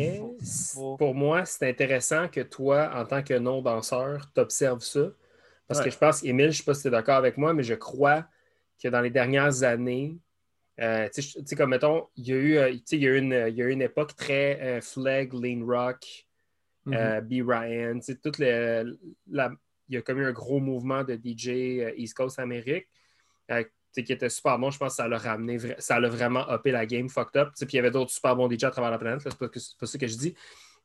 Pour 0.98 1.16
moi, 1.16 1.46
c'est 1.46 1.70
intéressant 1.70 2.28
que 2.28 2.42
toi, 2.42 2.92
en 2.96 3.06
tant 3.06 3.24
que 3.24 3.34
non-danseur, 3.34 4.30
tu 4.34 4.42
observes 4.42 4.84
ça. 4.84 5.08
Parce 5.68 5.82
que 5.82 5.90
je 5.90 5.98
pense, 5.98 6.24
Émile, 6.24 6.46
je 6.46 6.48
ne 6.48 6.52
sais 6.54 6.64
pas 6.64 6.74
si 6.74 6.82
tu 6.84 6.88
es 6.88 6.92
d'accord 6.92 7.18
avec 7.18 7.38
moi, 7.38 7.54
mais 7.54 7.64
je 7.64 7.76
crois 7.76 8.26
que 8.82 8.88
dans 8.88 9.02
les 9.02 9.12
dernières 9.12 9.64
années, 9.64 10.18
euh, 10.80 11.10
tu 11.14 11.22
sais, 11.22 11.56
comme 11.56 11.72
mettons, 11.72 12.08
il 12.16 12.28
y 12.28 12.32
a 12.34 12.36
eu, 12.36 12.58
euh, 12.58 12.70
il 12.70 13.00
y 13.00 13.08
a 13.08 13.16
une, 13.16 13.46
il 13.50 13.56
y 13.56 13.62
a 13.62 13.68
une 13.68 13.82
époque 13.82 14.16
très 14.16 14.80
flag, 14.82 15.34
lean 15.34 15.66
rock, 15.66 16.06
mm-hmm. 16.88 17.22
B. 17.22 17.48
Ryan, 17.48 18.00
toute 18.24 18.38
la, 18.40 18.84
il 19.90 19.96
y 19.96 19.98
a 19.98 20.02
comme 20.02 20.20
eu 20.20 20.26
un 20.26 20.32
gros 20.32 20.60
mouvement 20.60 21.04
de 21.04 21.16
DJ 21.16 21.94
East 21.98 22.14
Coast 22.14 22.40
Amérique 22.40 22.88
qui 23.94 24.14
était 24.14 24.30
super 24.30 24.58
bon. 24.60 24.72
Je 24.72 24.78
pense 24.78 24.94
que 24.94 24.96
ça 24.98 25.08
l'a 25.08 25.18
ramené, 25.18 25.58
ça 25.80 26.00
l'a 26.00 26.10
vraiment 26.10 26.46
uppé 26.50 26.72
la 26.72 26.86
game, 26.86 27.10
fucked 27.10 27.42
up. 27.42 27.50
Puis 27.58 27.68
il 27.74 27.76
y 27.76 27.80
avait 27.80 27.92
d'autres 27.92 28.12
super 28.12 28.36
bons 28.36 28.50
DJ 28.50 28.66
à 28.66 28.72
travers 28.72 28.92
la 28.92 28.98
planète, 28.98 29.22
c'est 29.24 29.36
pas, 29.36 29.48
pas 29.48 29.86
ça 29.86 29.98
que 29.98 30.08
je 30.08 30.18
dis. 30.18 30.36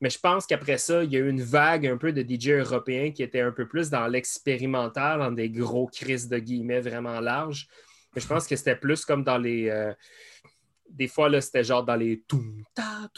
Mais 0.00 0.11
je 0.11 0.18
pense 0.18 0.46
qu'après 0.46 0.78
ça, 0.78 1.04
il 1.04 1.12
y 1.12 1.16
a 1.16 1.20
eu 1.20 1.28
une 1.28 1.42
vague 1.42 1.87
un 1.87 1.96
peu 1.96 2.12
de 2.12 2.22
DJ 2.22 2.50
européens 2.50 3.12
qui 3.12 3.22
étaient 3.22 3.40
un 3.40 3.52
peu 3.52 3.66
plus 3.66 3.90
dans 3.90 4.07
l'expérimental, 4.07 5.20
dans 5.20 5.30
des 5.30 5.50
gros 5.50 5.87
crises 5.87 6.28
de 6.28 6.38
guillemets 6.38 6.80
vraiment 6.80 7.20
larges. 7.20 7.68
Mais 8.14 8.20
je 8.20 8.27
pense 8.27 8.46
que 8.46 8.57
c'était 8.57 8.77
plus 8.77 9.05
comme 9.05 9.24
dans 9.24 9.38
les. 9.38 9.68
Euh, 9.68 9.92
des 10.88 11.09
fois, 11.09 11.29
là, 11.29 11.40
c'était 11.40 11.64
genre 11.64 11.85
dans 11.85 11.96
les 11.96 12.22
ta 12.74 13.09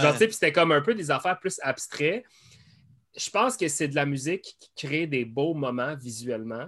Genre, 0.00 0.16
puis 0.16 0.32
c'était 0.32 0.52
comme 0.52 0.72
un 0.72 0.80
peu 0.80 0.94
des 0.94 1.10
affaires 1.10 1.38
plus 1.38 1.60
abstraites. 1.62 2.24
Je 3.16 3.30
pense 3.30 3.56
que 3.56 3.68
c'est 3.68 3.88
de 3.88 3.94
la 3.94 4.06
musique 4.06 4.56
qui 4.58 4.86
crée 4.86 5.06
des 5.06 5.24
beaux 5.24 5.54
moments 5.54 5.94
visuellement 5.94 6.66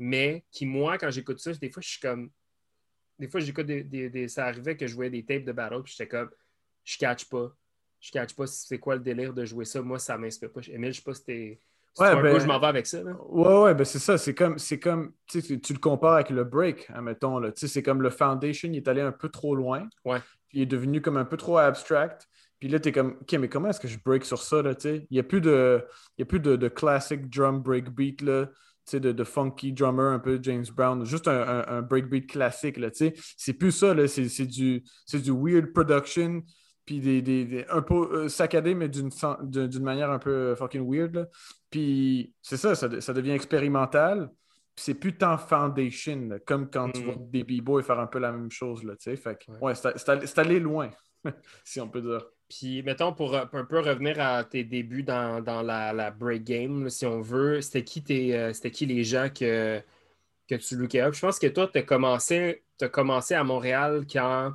mais 0.00 0.46
qui, 0.50 0.64
moi, 0.64 0.96
quand 0.96 1.10
j'écoute 1.10 1.38
ça, 1.40 1.52
des 1.52 1.70
fois, 1.70 1.82
je 1.82 1.90
suis 1.90 2.00
comme. 2.00 2.30
Des 3.18 3.28
fois, 3.28 3.38
j'écoute 3.38 3.66
des, 3.66 4.28
Ça 4.28 4.46
arrivait 4.46 4.74
que 4.74 4.86
je 4.86 4.94
voyais 4.94 5.10
des 5.10 5.22
tapes 5.22 5.44
de 5.44 5.52
battle, 5.52 5.82
puis 5.82 5.92
j'étais 5.92 6.08
comme. 6.08 6.30
Je 6.84 6.96
catch 6.96 7.26
pas. 7.26 7.54
Je 8.00 8.10
catch 8.10 8.34
pas 8.34 8.46
c'est 8.46 8.78
quoi 8.78 8.94
le 8.94 9.02
délire 9.02 9.34
de 9.34 9.44
jouer 9.44 9.66
ça. 9.66 9.82
Moi, 9.82 9.98
ça 9.98 10.16
m'inspire 10.16 10.50
pas. 10.50 10.62
Emile, 10.68 10.94
je 10.94 11.00
sais 11.00 11.04
pas 11.04 11.12
si 11.12 11.24
t'es. 11.24 11.60
Ouais, 11.98 12.22
ben, 12.22 12.38
je 12.38 12.46
m'en 12.46 12.58
vais 12.58 12.66
avec 12.66 12.86
ça. 12.86 13.02
Là. 13.02 13.12
Ouais, 13.28 13.62
ouais, 13.62 13.74
ben 13.74 13.84
c'est 13.84 13.98
ça. 13.98 14.16
C'est 14.16 14.34
comme, 14.34 14.58
c'est 14.58 14.78
comme 14.78 15.12
tu, 15.26 15.60
tu 15.60 15.72
le 15.72 15.78
compares 15.78 16.14
avec 16.14 16.30
le 16.30 16.44
break, 16.44 16.88
admettons. 16.94 17.40
C'est 17.56 17.82
comme 17.82 18.00
le 18.00 18.10
foundation, 18.10 18.68
il 18.72 18.76
est 18.76 18.88
allé 18.88 19.00
un 19.00 19.12
peu 19.12 19.28
trop 19.28 19.54
loin. 19.54 19.88
Ouais. 20.04 20.18
il 20.52 20.62
est 20.62 20.66
devenu 20.66 21.00
comme 21.00 21.16
un 21.16 21.24
peu 21.24 21.36
trop 21.36 21.58
abstract. 21.58 22.26
Puis 22.58 22.68
là, 22.68 22.78
tu 22.78 22.90
es 22.90 22.92
comme, 22.92 23.16
OK, 23.20 23.32
mais 23.34 23.48
comment 23.48 23.68
est-ce 23.68 23.80
que 23.80 23.88
je 23.88 23.98
break 24.04 24.24
sur 24.24 24.40
ça? 24.40 24.62
Là, 24.62 24.74
il 24.84 25.06
n'y 25.10 25.18
a 25.18 25.22
plus 25.22 25.40
de, 25.40 25.84
il 26.16 26.20
y 26.20 26.22
a 26.22 26.26
plus 26.26 26.40
de, 26.40 26.56
de 26.56 26.68
classic 26.68 27.28
drum 27.28 27.60
break 27.60 27.90
beat. 27.90 28.22
Là 28.22 28.46
de, 28.98 29.12
de, 29.12 29.24
funky 29.24 29.72
drummer, 29.72 30.12
un 30.12 30.18
peu 30.18 30.38
James 30.42 30.64
Brown, 30.74 31.04
juste 31.04 31.28
un, 31.28 31.64
un, 31.68 31.82
breakbeat 31.82 32.26
classique. 32.26 32.78
C'est 33.36 33.52
plus 33.52 33.72
ça, 33.72 33.94
c'est 34.08 34.46
du, 34.46 34.82
du 35.12 35.30
weird 35.30 35.72
production, 35.72 36.42
puis 36.90 36.98
des, 36.98 37.22
des, 37.22 37.64
un 37.70 37.82
peu 37.82 38.24
euh, 38.24 38.28
saccadé, 38.28 38.74
mais 38.74 38.88
d'une 38.88 39.82
manière 39.82 40.10
un 40.10 40.18
peu 40.18 40.30
euh, 40.30 40.56
fucking 40.56 40.84
weird. 40.84 41.30
Puis 41.70 42.34
c'est 42.42 42.56
ça, 42.56 42.74
ça, 42.74 42.88
devient 42.88 43.30
expérimental. 43.30 44.28
Puis 44.74 44.86
c'est 44.86 44.94
plus 44.94 45.16
tant 45.16 45.38
foundation, 45.38 46.30
comme 46.44 46.68
quand 46.68 46.90
tu 46.90 47.04
vois 47.04 47.14
mm. 47.14 47.30
des 47.30 47.44
b-boys 47.44 47.84
faire 47.84 48.00
un 48.00 48.08
peu 48.08 48.18
la 48.18 48.32
même 48.32 48.50
chose. 48.50 48.82
Là, 48.82 48.94
fait 48.98 49.38
ouais, 49.60 49.74
c'est 49.76 50.38
allé 50.38 50.58
loin, 50.58 50.90
si 51.64 51.80
on 51.80 51.88
peut 51.88 52.00
dire. 52.00 52.26
Puis, 52.48 52.82
mettons, 52.82 53.12
pour 53.12 53.36
un 53.36 53.46
peu 53.46 53.78
revenir 53.78 54.18
à 54.18 54.42
tes 54.42 54.64
débuts 54.64 55.04
dans, 55.04 55.40
la, 55.62 56.10
break 56.10 56.42
game, 56.42 56.90
si 56.90 57.06
on 57.06 57.20
veut, 57.20 57.60
c'était 57.60 57.84
qui, 57.84 58.32
euh, 58.32 58.52
qui 58.52 58.86
les 58.86 59.04
gens 59.04 59.28
que, 59.32 59.80
que 60.48 60.56
tu 60.56 60.74
lookais 60.74 61.02
up? 61.02 61.14
Je 61.14 61.20
pense 61.20 61.38
que 61.38 61.46
toi, 61.46 61.70
tu 61.72 61.78
as 61.78 61.82
commencé, 61.82 62.64
commencé 62.90 63.34
à 63.34 63.44
Montréal 63.44 64.04
quand 64.12 64.54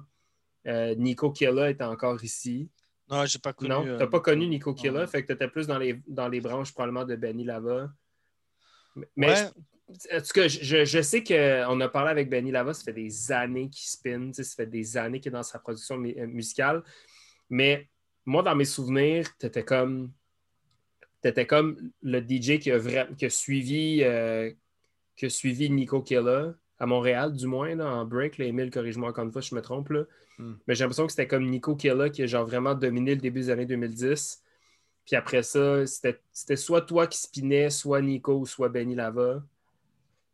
euh, 0.68 0.95
Nico 0.95 1.32
Killa 1.32 1.70
était 1.70 1.84
encore 1.84 2.24
ici. 2.24 2.70
Non, 3.09 3.26
j'ai 3.26 3.39
pas 3.39 3.53
connu. 3.53 3.70
Non, 3.70 3.86
euh, 3.86 3.97
t'as 3.97 4.07
pas 4.07 4.20
connu 4.20 4.47
Nico. 4.47 4.74
Killa, 4.74 5.01
Non. 5.01 5.07
fait 5.07 5.22
que 5.24 5.28
t'étais 5.28 5.47
plus 5.47 5.68
dans 5.68 5.78
les, 5.78 6.01
dans 6.07 6.28
les 6.28 6.41
branches 6.41 6.74
probablement 6.74 7.05
de 7.05 7.16
Benny 7.16 7.43
Lava. 7.43 7.91
Mais- 9.16 9.28
Ouais. 9.28 9.36
je- 9.89 10.18
en 10.18 10.22
tout 10.22 10.34
cas, 10.34 10.47
je, 10.47 10.86
je 10.86 11.01
sais 11.01 11.24
qu'on 11.24 11.80
a 11.82 11.89
parlé 11.89 12.09
avec 12.11 12.30
Benny 12.30 12.49
Lava, 12.51 12.74
ça 12.74 12.84
fait 12.84 12.93
des 12.93 13.32
années 13.32 13.70
qu'il 13.70 13.88
spin, 13.88 14.32
ça 14.34 14.43
fait 14.43 14.66
des 14.66 14.97
années 14.97 15.20
qu'il 15.20 15.30
est 15.30 15.34
dans 15.34 15.43
sa 15.43 15.59
production 15.59 15.97
mu- 15.97 16.16
euh, 16.18 16.26
musicale. 16.28 16.82
Mais 17.49 17.88
moi, 18.26 18.41
dans 18.41 18.55
mes 18.55 18.66
souvenirs, 18.66 19.28
t'étais 19.38 19.63
comme. 19.63 20.11
T'étais 21.22 21.45
comme 21.47 21.91
le 22.03 22.20
DJ 22.22 22.59
qui 22.59 22.72
a, 22.72 22.78
vra- 22.78 23.16
qui 23.16 23.26
a 23.26 23.30
suivi, 23.32 24.01
euh, 24.03 24.51
qui 25.16 25.26
a 25.26 25.30
suivi 25.30 25.70
Nico 25.72 26.01
Killa 26.03 26.53
à 26.80 26.86
Montréal, 26.86 27.34
du 27.34 27.47
moins, 27.47 27.76
là, 27.76 27.88
en 27.89 28.05
break. 28.05 28.38
Là, 28.38 28.45
Emile, 28.45 28.69
corrige-moi 28.69 29.09
encore 29.09 29.23
une 29.23 29.32
fois, 29.32 29.41
si 29.41 29.49
je 29.49 29.55
me 29.55 29.61
trompe. 29.61 29.89
Là. 29.89 30.03
Hmm. 30.38 30.53
Mais 30.67 30.76
j'ai 30.76 30.84
l'impression 30.84 31.05
que 31.05 31.11
c'était 31.11 31.28
comme 31.28 31.45
Nico 31.49 31.76
Killa 31.76 32.09
qui 32.09 32.23
a 32.23 32.26
genre 32.26 32.45
vraiment 32.45 32.76
dominé 32.76 33.15
le 33.15 33.21
début 33.21 33.41
des 33.41 33.49
années 33.49 33.65
2010. 33.65 34.43
Puis 35.05 35.15
après 35.15 35.43
ça, 35.43 35.86
c'était 35.86 36.55
soit 36.55 36.82
toi 36.82 37.07
qui 37.07 37.19
spinais, 37.19 37.69
soit 37.69 38.01
Nico, 38.01 38.45
soit 38.45 38.69
Benny 38.69 38.95
Lava. 38.95 39.43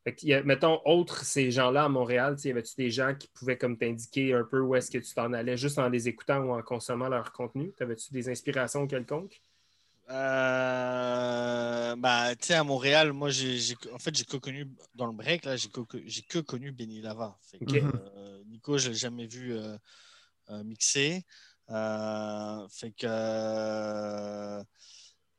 Fait 0.04 0.16
qu'il 0.16 0.30
y 0.30 0.34
a- 0.34 0.42
mettons, 0.44 0.80
autres, 0.86 1.24
ces 1.24 1.52
gens-là 1.52 1.84
à 1.84 1.90
Montréal, 1.90 2.36
y 2.44 2.50
avait-tu 2.50 2.76
des 2.76 2.90
gens 2.90 3.14
qui 3.14 3.28
pouvaient 3.28 3.58
comme 3.58 3.78
t'indiquer 3.78 4.34
un 4.34 4.44
peu 4.44 4.60
où 4.60 4.74
est-ce 4.74 4.90
que 4.90 4.98
tu 4.98 5.14
t'en 5.14 5.32
allais 5.34 5.58
juste 5.58 5.78
en 5.78 5.90
les 5.90 6.08
écoutant 6.08 6.40
ou 6.40 6.54
en 6.54 6.62
consommant 6.64 7.10
leur 7.10 7.32
contenu? 7.32 7.72
T'avais-tu 7.74 8.12
des 8.12 8.30
inspirations 8.30 8.88
quelconques? 8.88 9.42
Euh, 10.12 11.96
bah, 11.96 12.36
tu 12.36 12.48
sais, 12.48 12.54
à 12.56 12.64
Montréal, 12.64 13.14
moi, 13.14 13.30
j'ai, 13.30 13.58
en 13.94 13.98
fait, 14.00 14.16
j'ai 14.16 14.26
que 14.26 14.38
connu 14.38 14.68
dans 14.96 15.06
le 15.06 15.14
break, 15.14 15.46
là, 15.46 15.56
j'ai 15.56 15.70
que, 15.70 15.82
j'ai 16.06 16.22
que 16.24 16.40
connu 16.40 16.72
Benny 16.72 17.02
Lava. 17.02 17.38
Fait 17.42 17.60
que, 17.60 17.64
Ok. 17.66 17.76
euh, 17.76 18.44
Nico, 18.48 18.78
je 18.78 18.90
l'ai 18.90 18.96
jamais 18.96 19.26
vu 19.28 19.54
euh, 19.54 19.78
euh, 20.50 20.64
mixer. 20.64 21.24
Euh, 21.70 22.68
fait 22.70 22.92
que, 22.92 23.08
euh, 23.08 24.64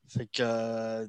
fait 0.08 0.26
que 0.26 1.08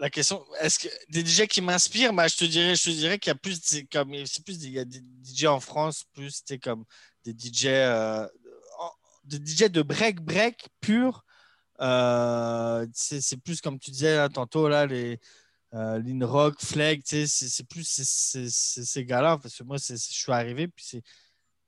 la 0.00 0.10
question, 0.10 0.44
est-ce 0.60 0.80
que 0.80 0.88
des 1.08 1.24
DJ 1.24 1.46
qui 1.46 1.60
m'inspirent, 1.62 2.12
bah, 2.12 2.26
je 2.26 2.36
te 2.36 2.44
dirais, 2.44 2.74
je 2.74 2.84
te 2.84 2.90
dirais 2.90 3.18
qu'il 3.20 3.30
y 3.30 3.32
a 3.32 3.36
plus, 3.36 3.60
c'est 3.62 3.84
comme, 3.84 4.12
c'est 4.26 4.44
plus, 4.44 4.58
des- 4.58 4.66
il 4.66 4.72
y 4.72 4.78
a 4.80 4.84
des 4.84 5.00
DJ 5.22 5.46
en 5.46 5.60
France, 5.60 6.04
plus, 6.12 6.42
tu 6.44 6.58
comme 6.58 6.84
des 7.24 7.32
DJ, 7.32 7.66
euh, 7.66 8.26
des 9.24 9.38
DJ 9.38 9.70
de 9.70 9.82
break, 9.82 10.20
break 10.20 10.66
pur. 10.80 11.24
Euh, 11.80 12.86
c'est 12.92 13.36
plus 13.38 13.60
comme 13.60 13.78
tu 13.78 13.90
disais 13.90 14.16
là, 14.16 14.28
tantôt, 14.28 14.68
là, 14.68 14.86
les 14.86 15.18
euh, 15.74 15.98
Lin 15.98 16.24
Rock, 16.24 16.54
Flag, 16.60 17.02
tu 17.02 17.16
sais, 17.16 17.26
c'est 17.26 17.48
c'est 17.48 17.64
plus 17.68 17.82
c'est- 17.82 18.04
c'est- 18.04 18.48
c'est 18.48 18.84
ces 18.84 19.04
gars-là. 19.04 19.38
Parce 19.38 19.56
que 19.58 19.64
moi, 19.64 19.76
c'est- 19.78 19.96
je 19.96 20.12
suis 20.16 20.30
arrivé, 20.30 20.68
puis 20.68 20.84
c'est 20.88 20.96
le 20.98 21.02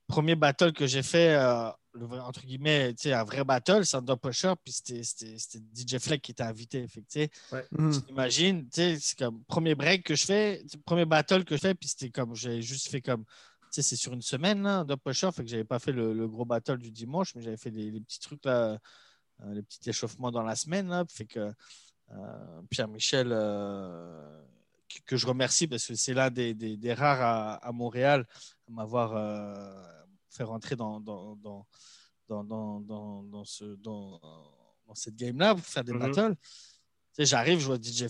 premier 0.06 0.36
battle 0.36 0.72
que 0.72 0.86
j'ai 0.86 1.02
fait, 1.02 1.34
euh, 1.34 1.68
le 1.94 2.06
entre 2.20 2.42
guillemets, 2.46 2.94
tu 2.94 3.04
sais, 3.08 3.12
un 3.14 3.24
vrai 3.24 3.42
battle, 3.44 3.84
c'est 3.84 3.96
un 3.96 4.16
Pusher, 4.16 4.52
puis 4.62 4.72
c'était- 4.72 5.02
c'était 5.02 5.36
c'était 5.38 5.64
DJ 5.74 5.98
Flag 5.98 6.20
qui 6.20 6.30
était 6.30 6.44
invité. 6.44 6.86
Fait 6.86 7.00
que, 7.00 7.06
tu 7.10 7.20
sais. 7.20 7.30
Imagine, 8.08 8.62
tu 8.68 8.70
sais, 8.74 8.98
c'est 9.00 9.18
comme 9.18 9.42
premier 9.44 9.74
break 9.74 10.04
que 10.04 10.14
je 10.14 10.24
fais, 10.24 10.64
premier 10.84 11.04
battle 11.04 11.44
que 11.44 11.56
je 11.56 11.60
fais, 11.62 11.74
puis 11.74 11.88
c'était 11.88 12.10
comme, 12.10 12.34
j'ai 12.36 12.62
juste 12.62 12.88
fait 12.88 13.00
comme, 13.00 13.24
tu 13.24 13.32
sais, 13.72 13.82
c'est 13.82 13.96
sur 13.96 14.12
une 14.12 14.22
semaine, 14.22 14.62
là, 14.62 14.84
pusher, 15.04 15.32
fait 15.32 15.42
que 15.42 15.50
j'avais 15.50 15.64
pas 15.64 15.80
fait 15.80 15.90
le, 15.92 16.12
le 16.14 16.28
gros 16.28 16.44
battle 16.44 16.78
du 16.78 16.92
dimanche, 16.92 17.34
mais 17.34 17.42
j'avais 17.42 17.56
fait 17.56 17.70
les, 17.70 17.90
les 17.90 18.00
petits 18.00 18.20
trucs, 18.20 18.44
là, 18.44 18.78
euh, 19.42 19.54
les 19.54 19.62
petits 19.62 19.88
échauffements 19.90 20.30
dans 20.30 20.42
la 20.42 20.56
semaine, 20.56 20.88
là, 20.88 21.04
fait 21.08 21.26
que 21.26 21.52
euh, 22.12 22.62
Pierre-Michel, 22.70 23.28
euh, 23.32 24.42
que, 24.88 24.98
que 25.06 25.16
je 25.16 25.26
remercie 25.26 25.66
parce 25.66 25.86
que 25.86 25.94
c'est 25.94 26.14
l'un 26.14 26.30
des, 26.30 26.54
des- 26.54 26.76
des 26.76 26.94
rares 26.94 27.20
à, 27.22 27.54
à 27.56 27.72
Montréal 27.72 28.26
à 28.68 28.70
m'avoir 28.70 29.16
fait 30.30 30.44
rentrer 30.44 30.76
dans, 30.76 31.00
dans, 31.00 31.36
dans, 31.36 31.66
dans, 32.28 32.44
dans, 32.44 32.80
dans, 32.80 33.22
dans 33.24 33.44
ce, 33.44 33.64
dans, 33.76 34.20
dans 34.86 34.94
cette 34.94 35.16
game-là 35.16 35.54
pour 35.54 35.64
faire 35.64 35.84
des 35.84 35.92
Mhm. 35.92 35.98
battles. 35.98 36.36
J'arrive, 37.18 37.58
je 37.60 37.66
vois 37.66 37.78
DJ 37.78 38.08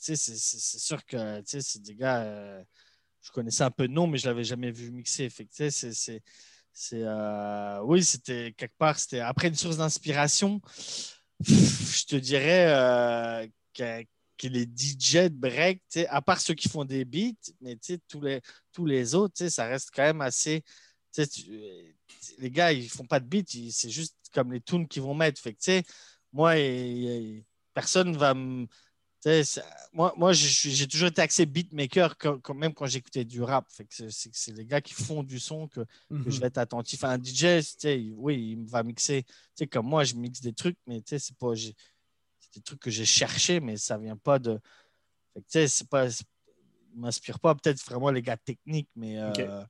sais, 0.00 0.16
c'est, 0.16 0.36
sûr 0.78 1.04
que 1.04 1.42
c'est 1.44 1.82
des 1.82 1.96
gars. 1.96 2.22
euh, 2.22 2.62
je 3.20 3.30
connaissais 3.32 3.64
un 3.64 3.70
peu 3.70 3.88
de 3.88 3.92
nom, 3.92 4.06
mais 4.06 4.18
je 4.18 4.26
l'avais 4.28 4.44
jamais 4.44 4.70
vu 4.70 4.90
mixer. 4.92 5.28
Fait 5.30 5.44
c'est, 5.70 6.22
c'est, 6.74 7.02
euh, 7.04 7.80
oui, 7.84 8.02
c'était 8.04 8.52
quelque 8.56 8.76
part, 8.76 8.98
c'était 8.98 9.20
après 9.20 9.48
une 9.48 9.54
source 9.54 9.76
d'inspiration. 9.76 10.60
Je 11.40 12.04
te 12.06 12.16
dirais 12.16 12.66
euh, 12.68 13.46
que, 13.72 14.04
les 14.48 14.66
DJ 14.66 15.30
de 15.30 15.36
break, 15.36 15.82
à 16.08 16.20
part 16.20 16.40
ceux 16.40 16.54
qui 16.54 16.68
font 16.68 16.84
des 16.84 17.04
beats, 17.04 17.32
mais 17.60 17.78
tous 18.08 18.20
les, 18.20 18.40
tous 18.72 18.84
les 18.86 19.14
autres, 19.14 19.46
ça 19.48 19.66
reste 19.66 19.90
quand 19.94 20.02
même 20.02 20.20
assez. 20.20 20.62
tu- 21.12 21.94
les 22.38 22.50
gars, 22.50 22.72
ils 22.72 22.90
font 22.90 23.06
pas 23.06 23.20
de 23.20 23.26
beats, 23.26 23.54
ils- 23.54 23.72
c'est 23.72 23.90
juste 23.90 24.16
comme 24.32 24.52
les 24.52 24.60
tunes 24.60 24.88
qu'ils 24.88 25.02
vont 25.02 25.14
mettre. 25.14 25.40
Fait 25.40 25.54
que, 25.54 25.82
moi, 26.32 26.58
et- 26.58 26.64
et 27.38 27.44
personne 27.72 28.16
va 28.16 28.34
me. 28.34 28.66
Moi, 29.92 30.12
moi 30.16 30.32
je 30.32 30.46
j'ai 30.70 30.86
toujours 30.86 31.08
été 31.08 31.22
axé 31.22 31.46
beatmaker, 31.46 32.16
quand, 32.18 32.38
quand 32.40 32.54
même 32.54 32.74
quand 32.74 32.86
j'écoutais 32.86 33.24
du 33.24 33.42
rap. 33.42 33.66
C'est- 33.90 34.52
les 34.52 34.66
gars 34.66 34.80
qui 34.80 34.92
font 34.94 35.22
du 35.22 35.38
son 35.38 35.68
que, 35.68 35.80
que 35.80 35.86
Mhm. 36.10 36.30
je 36.30 36.40
vais 36.40 36.46
être 36.48 36.58
attentif. 36.58 37.04
Un 37.04 37.18
DJ, 37.18 38.12
oui, 38.16 38.56
il 38.58 38.66
va 38.68 38.82
mixer. 38.82 39.24
Comme 39.70 39.86
moi, 39.86 40.04
je 40.04 40.14
mixe 40.14 40.40
des 40.40 40.52
trucs, 40.52 40.78
mais 40.86 41.02
c'est 41.06 41.36
pas. 41.36 41.54
des 41.54 42.60
trucs 42.62 42.80
que 42.80 42.90
j'ai 42.90 43.04
cherché, 43.04 43.58
mais 43.60 43.76
ça 43.76 43.98
vient 43.98 44.16
pas 44.16 44.38
de. 44.38 44.60
C'est 45.48 45.88
pas. 45.88 46.06
m'inspire 46.94 47.40
pas 47.40 47.54
peut-être 47.56 47.84
vraiment 47.84 48.10
les 48.10 48.22
gars 48.22 48.36
techniques, 48.36 48.88
mais. 48.94 49.18
Euh, 49.18 49.62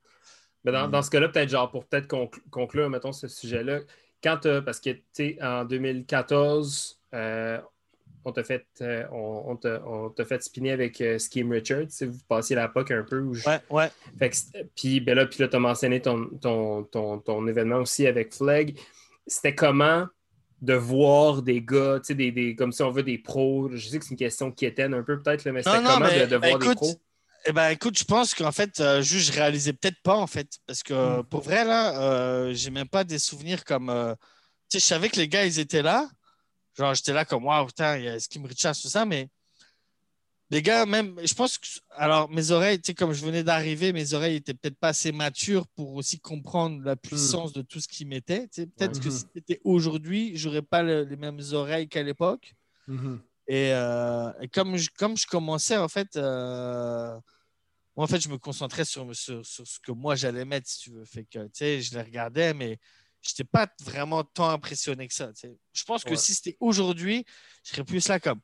Mais 0.65 0.73
dans, 0.73 0.89
dans 0.89 1.03
ce 1.03 1.11
cas-là, 1.11 1.29
peut-être 1.29 1.49
genre 1.49 1.71
pour 1.71 1.87
peut-être 1.87 2.07
concl- 2.09 2.41
conclure, 2.51 2.89
mettons, 2.91 3.13
ce 3.13 3.29
sujet-là, 3.29 3.81
quand 4.23 4.39
t'as- 4.39 4.63
parce 4.63 4.81
que 4.81 4.91
tu 5.15 5.39
en 5.43 5.65
2014, 5.65 6.99
euh, 7.15 7.61
on 8.25 8.33
t'a 8.33 8.43
fait, 8.45 8.67
euh, 8.81 9.05
on, 9.13 9.57
t'a 9.57 10.25
fait 10.25 10.43
spinner 10.43 10.73
avec 10.73 11.01
euh, 11.01 11.19
Scheme 11.19 11.53
Richards, 11.53 11.87
tu 11.89 11.91
sais, 11.91 12.07
vous 12.07 12.19
passiez 12.29 12.57
la 12.57 12.69
POC 12.69 12.91
un 12.93 13.03
peu. 13.03 13.33
je- 13.35 13.47
Ouais, 13.49 13.61
ouais. 13.71 13.91
Fait 14.19 14.31
que 14.31 14.37
c'est- 14.37 14.69
puis 14.75 15.01
ben 15.01 15.15
là, 15.15 15.27
puis 15.27 15.41
là, 15.41 15.49
tu 15.49 15.57
as 15.57 15.61
mentionné 15.61 16.01
ton, 16.01 16.29
ton, 16.41 16.85
ton, 16.85 17.19
ton 17.19 17.47
événement 17.47 17.77
aussi 17.79 18.07
avec 18.07 18.35
Flag. 18.35 18.79
C'était 19.27 19.55
comment 19.55 20.07
de 20.63 20.75
voir 20.75 21.43
des 21.43 21.61
gars, 21.61 21.99
tu 22.01 22.07
sais, 22.09 22.15
des, 22.15 22.33
des- 22.33 22.55
comme 22.57 22.73
si 22.73 22.83
on 22.83 22.91
veut 22.91 23.03
des 23.03 23.19
pros? 23.19 23.69
Je 23.75 23.89
sais 23.89 23.99
que 23.99 24.05
c'est 24.05 24.13
une 24.13 24.17
question 24.17 24.51
qui 24.51 24.65
éteinte 24.67 24.95
un 24.95 25.03
peu 25.03 25.21
peut-être, 25.21 25.45
mais 25.51 25.63
c'était 25.63 25.77
comment 25.85 26.01
mais, 26.01 26.21
de, 26.21 26.27
de 26.27 26.37
voir 26.37 26.59
des 26.59 26.65
écoute, 26.67 26.77
pros? 26.79 27.01
Eh 27.47 27.53
ben, 27.53 27.69
écoute, 27.69 27.99
je 27.99 28.05
pense 28.05 28.35
qu'en 28.35 28.53
fait, 28.53 28.81
euh, 28.81 29.03
juste, 29.03 29.31
je 29.31 29.39
réalisais 29.39 29.75
peut-être 29.75 30.01
pas, 30.03 30.17
en 30.17 30.27
fait. 30.27 30.49
Parce 30.67 30.83
que 30.83 31.21
Hmm. 31.21 31.25
pour 31.25 31.43
vrai, 31.43 31.63
là, 31.67 32.01
euh, 32.01 32.55
j'ai 32.55 32.71
même 32.71 32.89
pas 32.89 33.05
des 33.05 33.19
souvenirs 33.19 33.65
comme. 33.65 33.91
euh, 33.91 34.15
tu 34.71 34.79
sais, 34.79 34.81
je 34.81 34.85
savais 34.87 35.11
que 35.11 35.17
les 35.17 35.29
gars, 35.29 35.45
ils 35.45 35.59
étaient 35.61 35.83
là. 35.83 36.09
Genre, 36.77 36.95
j'étais 36.95 37.13
là 37.13 37.25
comme, 37.25 37.45
waouh, 37.45 37.67
putain, 37.67 37.99
il 37.99 38.05
y 38.05 38.09
a 38.09 38.19
Skim 38.19 38.45
Richards, 38.45 38.77
tout 38.81 38.89
ça, 38.89 39.05
mais. 39.05 39.29
Les 40.51 40.61
gars, 40.61 40.85
même, 40.87 41.19
je 41.25 41.35
pense 41.35 41.59
que. 41.59 41.67
Alors, 41.91 42.29
mes 42.31 42.51
oreilles, 42.51 42.79
tu 42.79 42.89
sais, 42.89 42.95
comme 42.95 43.13
je 43.13 43.25
venais 43.25 43.43
d'arriver, 43.43 43.93
mes 43.93 44.13
oreilles 44.15 44.37
étaient 44.37 44.55
peut-être 44.55 44.79
pas 44.79 44.89
assez 44.89 45.11
matures 45.11 45.67
pour 45.69 45.95
aussi 45.95 46.21
comprendre 46.21 46.83
la 46.85 46.97
puissance 46.97 47.53
de 47.53 47.63
tout 47.63 47.81
ce 47.81 47.89
qu'ils 47.89 48.07
mettaient. 48.07 48.43
Tu 48.49 48.63
sais, 48.63 48.67
peut-être 48.67 49.01
que 49.01 49.09
si 49.11 49.25
c'était 49.35 49.61
aujourd'hui, 49.65 50.37
j'aurais 50.37 50.63
pas 50.63 50.83
le- 50.83 51.05
les 51.05 51.17
mêmes 51.17 51.41
oreilles 51.53 51.89
qu'à 51.89 52.03
l'époque. 52.03 52.55
Mhm. 52.87 53.21
Et, 53.49 53.73
euh, 53.73 54.33
et 54.41 54.49
comme, 54.49 54.77
je, 54.77 54.91
comme 54.97 55.17
je 55.17 55.27
commençais, 55.27 55.77
en 55.79 55.89
fait, 55.89 56.15
euh, 56.17 57.15
moi, 57.97 58.05
en 58.05 58.07
fait, 58.07 58.21
je 58.21 58.29
me 58.29 58.39
concentrais 58.39 58.85
sur, 58.85 59.15
sur, 59.17 59.45
sur 59.45 59.67
ce 59.67 59.79
que 59.81 59.93
moi 59.93 60.15
j'allais 60.15 60.45
mettre, 60.45 60.69
si 60.69 60.79
tu 60.81 60.91
veux. 60.91 61.05
Fait 61.05 61.25
que, 61.25 61.45
tu 61.45 61.51
sais, 61.55 61.81
je 61.81 61.95
les 61.95 62.03
regardais, 62.03 62.53
mais 62.55 62.79
je 63.27 63.31
n'étais 63.33 63.45
pas 63.45 63.67
vraiment 63.83 64.23
tant 64.25 64.51
impressionné 64.51 65.09
que 65.09 65.15
ça. 65.15 65.29
tu 65.29 65.41
sais. 65.49 65.57
Je 65.73 65.85
pense 65.85 66.05
que 66.05 66.11
Ouais. 66.11 66.17
si 66.17 66.35
c'était 66.35 66.57
aujourd'hui, 66.61 67.25
je 67.65 67.71
serais 67.71 67.85
plus 67.85 68.07
là 68.09 68.21
comme 68.21 68.41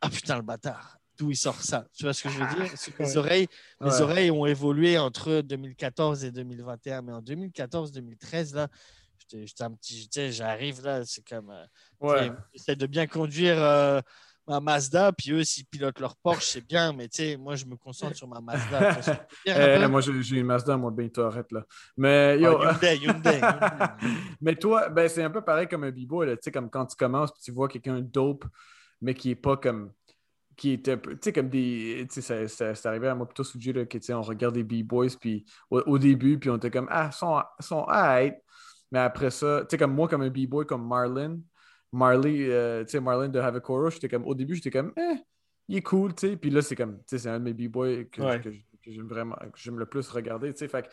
Ah 0.00 0.10
putain, 0.10 0.36
le 0.36 0.42
bâtard, 0.42 0.98
d'où 1.16 1.30
il 1.30 1.36
sort 1.36 1.60
ça 1.62 1.86
Tu 1.94 2.04
vois 2.04 2.12
ce 2.14 2.22
que 2.22 2.28
je 2.30 2.38
veux 2.38 2.46
dire? 2.46 2.68
Parce 2.70 2.86
que 2.90 3.02
mes, 3.02 3.08
Ouais. 3.10 3.16
oreilles, 3.18 3.48
mes 3.80 4.00
oreilles 4.00 4.30
ont 4.30 4.46
évolué 4.46 4.98
entre 4.98 5.42
2014 5.42 6.24
et 6.24 6.32
2021. 6.32 7.02
Mais 7.02 7.12
en 7.12 7.20
2014-2013, 7.22 8.54
là, 8.54 8.68
j'étais 9.18 9.46
j'étais 9.46 9.62
un 9.62 9.72
petit. 9.72 10.08
J'arrive 10.32 10.82
là, 10.82 11.04
c'est 11.04 11.26
comme. 11.26 11.50
euh, 11.50 11.66
Ouais. 12.00 12.30
J'essaie 12.54 12.76
de 12.76 12.86
bien 12.86 13.06
conduire 13.06 13.62
euh, 13.62 14.00
ma 14.50 14.58
Mazda, 14.58 15.12
puis 15.12 15.30
eux, 15.30 15.44
s'ils 15.44 15.64
pilotent 15.64 16.00
leur 16.00 16.16
Porsche, 16.16 16.44
c'est 16.54 16.66
bien, 16.66 16.92
mais 16.92 17.06
tu 17.08 17.22
sais, 17.22 17.36
moi, 17.36 17.54
je 17.54 17.64
me 17.64 17.76
concentre 17.76 18.16
sur 18.16 18.26
ma 18.26 18.40
Mazda. 18.40 18.96
Eh, 19.46 19.78
peu? 19.78 19.86
moi, 19.86 20.00
j'ai 20.00 20.38
une 20.38 20.46
Mazda, 20.46 20.76
moi, 20.76 20.90
Benito, 20.90 21.22
arrête 21.22 21.50
là. 21.52 21.64
Mais, 21.96 22.32
Ah, 22.32 22.36
yo, 22.36 22.60
Hyundai, 22.60 22.96
Hyundai, 22.96 23.38
Hyundai. 23.40 24.16
mais 24.40 24.56
toi, 24.56 24.88
ben, 24.88 25.08
c'est 25.08 25.22
un 25.22 25.30
peu 25.30 25.40
pareil 25.40 25.68
comme 25.68 25.84
un 25.84 25.90
b-boy, 25.92 26.26
là, 26.26 26.36
tu 26.36 26.42
sais, 26.42 26.50
comme 26.50 26.68
quand 26.68 26.84
tu 26.86 26.96
commences, 26.96 27.30
puis 27.32 27.42
tu 27.44 27.52
vois 27.52 27.68
quelqu'un 27.68 28.00
dope, 28.00 28.44
mais 29.00 29.14
qui 29.14 29.30
est 29.30 29.34
pas 29.36 29.56
comme. 29.56 29.92
Qui 30.56 30.72
était, 30.72 31.00
tu 31.00 31.16
sais, 31.22 31.32
comme 31.32 31.48
des. 31.48 32.06
Tu 32.12 32.20
sais, 32.20 32.48
ça, 32.48 32.74
ça- 32.74 32.88
arrivé 32.90 33.06
à 33.08 33.14
moi 33.14 33.26
plutôt, 33.26 33.44
Suji, 33.44 33.72
là, 33.72 33.86
que, 33.86 33.98
tu 33.98 34.04
sais, 34.04 34.12
on 34.14 34.20
regarde 34.22 34.54
des 34.56 34.64
b-boys, 34.64 35.16
puis 35.20 35.44
au, 35.70 35.78
au 35.80 35.96
début, 35.98 36.38
puis 36.40 36.50
on 36.50 36.56
était 36.56 36.70
comme, 36.72 36.88
ah, 36.90 37.08
ils 37.12 37.16
sont, 37.16 37.40
sont 37.60 37.84
alright. 37.84 38.34
Mais 38.90 38.98
après 38.98 39.30
ça, 39.30 39.60
tu 39.60 39.66
sais, 39.70 39.78
comme 39.78 39.94
moi, 39.94 40.08
comme 40.08 40.22
un 40.22 40.28
b-boy 40.28 40.66
comme 40.66 40.86
Marlon, 40.88 41.40
Marley, 41.92 42.46
euh, 42.50 42.84
tu 42.84 42.90
sais, 42.92 43.00
Marlon 43.00 43.28
de 43.28 43.38
Havakoro, 43.40 43.90
j'étais 43.90 44.08
comme, 44.08 44.24
au 44.26 44.34
début, 44.34 44.54
j'étais 44.56 44.70
comme, 44.70 44.92
eh, 44.96 45.16
il 45.68 45.76
est 45.76 45.82
cool, 45.82 46.14
tu 46.14 46.28
sais. 46.28 46.36
Puis 46.36 46.50
là, 46.50 46.62
c'est 46.62 46.76
comme, 46.76 46.98
tu 46.98 47.04
sais, 47.08 47.18
c'est 47.18 47.28
un 47.30 47.38
de 47.40 47.44
mes 47.44 47.54
b-boys 47.54 48.04
que, 48.06 48.22
Ouais. 48.22 48.40
que, 48.40 48.48
que 48.50 48.92
j'aime 48.92 49.08
vraiment, 49.08 49.36
que 49.36 49.58
j'aime 49.58 49.78
le 49.78 49.86
plus 49.86 50.08
regarder, 50.08 50.52
tu 50.52 50.58
sais. 50.60 50.68
Fait 50.68 50.82
que, 50.82 50.88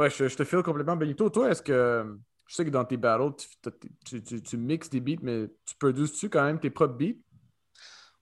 ouais, 0.00 0.10
je, 0.10 0.28
je 0.28 0.36
te 0.36 0.44
file 0.44 0.62
complètement, 0.62 0.96
Benito. 0.96 1.28
Toi, 1.30 1.50
est-ce 1.50 1.62
que, 1.62 2.18
je 2.46 2.54
sais 2.54 2.64
que 2.64 2.70
dans 2.70 2.84
tes 2.84 2.96
battles, 2.96 3.34
tu, 3.36 3.72
tu, 4.04 4.22
tu- 4.22 4.42
tu 4.42 4.56
mixes 4.56 4.90
des 4.90 5.00
beats, 5.00 5.20
mais 5.22 5.46
tu 5.66 5.76
produces-tu 5.78 6.28
quand 6.30 6.44
même 6.44 6.58
tes 6.60 6.70
propres 6.70 6.94
beats? 6.96 7.14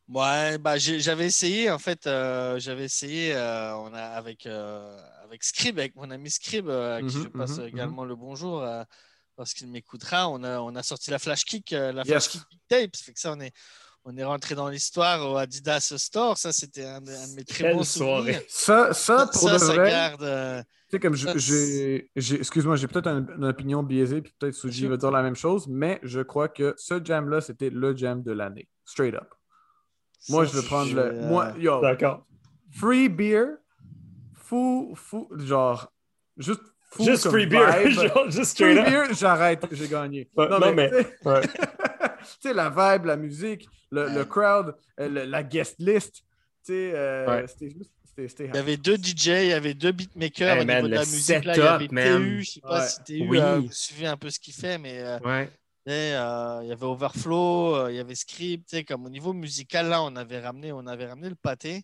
Ouais, 0.09 0.57
bah, 0.57 0.79
j'avais 0.79 1.27
essayé, 1.27 1.71
en 1.71 1.79
fait, 1.79 2.07
euh, 2.07 2.59
j'avais 2.59 2.85
essayé 2.85 3.35
euh, 3.35 3.77
on 3.77 3.93
a, 3.93 4.01
avec, 4.01 4.47
euh, 4.47 4.99
avec 5.23 5.45
Scrib, 5.45 5.79
avec 5.79 5.97
mon 5.97 6.11
ami 6.11 6.31
Scrib, 6.31 6.67
à 6.71 7.03
qui 7.03 7.19
Mhm, 7.19 7.21
je 7.21 7.29
passe 7.29 7.59
mhm, 7.59 7.59
également 7.59 8.07
le 8.07 8.17
bonjour, 8.17 8.63
lorsqu'il 9.39 9.69
m'écoutera. 9.69 10.29
On 10.29 10.43
a, 10.43 10.59
on 10.61 10.75
a 10.75 10.83
sorti 10.83 11.11
la 11.11 11.19
Flash 11.19 11.45
Kick, 11.45 11.73
euh, 11.73 11.93
la 11.93 12.03
Yes. 12.03 12.09
Flash 12.09 12.29
Kick 12.29 12.43
Big 12.51 12.61
Tapes. 12.69 12.97
Fait 12.97 13.13
que 13.13 13.21
ça, 13.21 13.33
on 13.33 13.41
est, 13.41 13.53
on 14.05 14.17
est 14.17 14.25
rentré 14.25 14.55
dans 14.55 14.69
l'histoire 14.69 15.31
au 15.31 15.37
Adidas 15.37 15.95
Store. 15.97 16.37
Ça, 16.37 16.53
c'était 16.53 16.85
un, 16.85 17.01
de 17.01 17.11
un 17.13 17.29
de 17.29 17.35
mes 17.35 17.45
très 17.45 17.65
Quelle 17.65 17.77
bons 17.77 17.85
soirée. 17.85 18.33
souvenirs. 18.35 18.43
Ça, 18.49 18.93
ça 18.93 19.27
pour 19.33 19.41
ça, 19.43 19.53
de 19.55 19.59
ça 19.59 19.73
vrai, 19.75 19.91
garde. 19.91 20.23
euh, 20.23 20.63
tu 20.63 20.69
sais, 20.97 21.01
comme 21.01 21.15
j'ai. 21.15 22.11
Excuse-moi, 22.17 22.77
j'ai 22.77 22.89
peut-être 22.89 23.07
un- 23.09 23.27
une 23.37 23.45
opinion 23.45 23.83
biaisée, 23.83 24.23
puis 24.23 24.33
peut-être 24.39 24.55
Suji 24.55 24.87
va 24.87 24.97
dire 24.97 25.11
la 25.11 25.23
même 25.23 25.37
chose, 25.37 25.67
mais 25.69 26.01
je 26.03 26.21
crois 26.21 26.49
que 26.49 26.75
ce 26.77 27.03
jam-là, 27.05 27.41
c'était 27.41 27.71
le 27.71 27.95
jam 27.97 28.23
de 28.23 28.33
l'année. 28.33 28.69
Straight 28.87 29.15
up. 29.15 29.29
Moi, 30.31 30.45
je 30.47 30.53
veux 30.53 30.63
prendre 30.63 30.93
le. 30.95 31.03
euh, 31.03 31.29
Moi, 31.29 31.53
yo, 31.59 31.81
D'accord. 31.81 32.27
free 32.73 33.09
beer, 33.11 33.47
fou, 34.35 34.95
fou, 34.97 35.29
genre, 35.37 35.93
juste. 36.39 36.63
Juste 37.01 37.23
comme 37.25 37.33
free 37.33 37.47
beer. 37.47 37.67
vibe. 37.85 37.91
Genre, 38.15 38.25
juste 38.31 38.37
Free 38.37 38.75
straight 38.75 38.79
up. 38.79 38.87
beer, 38.87 39.15
j'arrête, 39.15 39.67
j'ai 39.73 39.89
gagné. 39.89 40.29
Non, 40.37 40.73
mais- 40.75 40.91
tu 40.91 40.97
sais- 40.97 41.17
Ouais. 41.25 41.41
tu 41.43 42.27
sais, 42.41 42.55
la 42.55 42.71
vibe, 42.71 43.05
la 43.07 43.17
musique, 43.17 43.69
le, 43.91 44.25
crowd, 44.25 44.75
euh, 45.01 45.09
le- 45.09 45.25
la 45.25 45.43
guest 45.43 45.77
list, 45.79 46.17
tu 46.17 46.23
sais, 46.73 46.93
euh, 46.95 47.27
Ouais. 47.27 47.47
c'était 47.47 47.71
juste. 47.71 47.91
c'était- 48.05 48.29
c'était 48.29 48.47
Il 48.47 48.55
y 48.55 48.59
avait 48.59 48.77
deux 48.77 48.97
DJ, 48.97 49.27
il 49.27 49.47
y 49.49 49.53
avait 49.53 49.75
deux 49.75 49.93
beatmakers 49.93 50.57
Hey, 50.57 50.63
au 50.63 50.65
man, 50.65 50.77
niveau 50.77 50.89
de 50.89 50.95
la 50.95 51.01
musique. 51.01 51.45
Là, 51.45 51.55
il 51.55 51.59
y 51.59 51.63
avait 51.63 51.79
setup, 51.85 51.93
man. 51.93 52.23
TU, 52.23 52.43
je 52.43 52.51
sais 52.51 52.61
pas 52.61 52.81
Ouais. 52.81 52.87
si 52.89 53.03
TU, 53.05 53.27
Oui. 53.29 53.39
euh, 53.39 53.59
vous 53.61 53.73
suivez 53.73 54.07
un 54.07 54.17
peu 54.17 54.31
ce 54.31 54.39
qu'il 54.41 54.55
fait, 54.55 54.79
mais 54.79 54.99
euh, 55.01 55.19
euh, 55.89 56.61
il 56.63 56.69
y 56.69 56.73
avait 56.73 56.85
Overflow, 56.85 57.77
euh, 57.77 57.93
il 57.93 57.97
y 57.97 58.01
avait 58.01 58.15
Script, 58.15 58.69
tu 58.69 58.77
sais, 58.77 58.85
comme 58.85 59.07
au 59.07 59.11
niveau 59.11 59.33
musical, 59.33 59.89
là, 59.89 60.03
on 60.03 60.17
avait 60.17 60.41
ramené, 60.41 60.73
on 60.73 60.87
avait 60.87 61.07
ramené 61.07 61.29
le 61.29 61.35
pâté. 61.37 61.83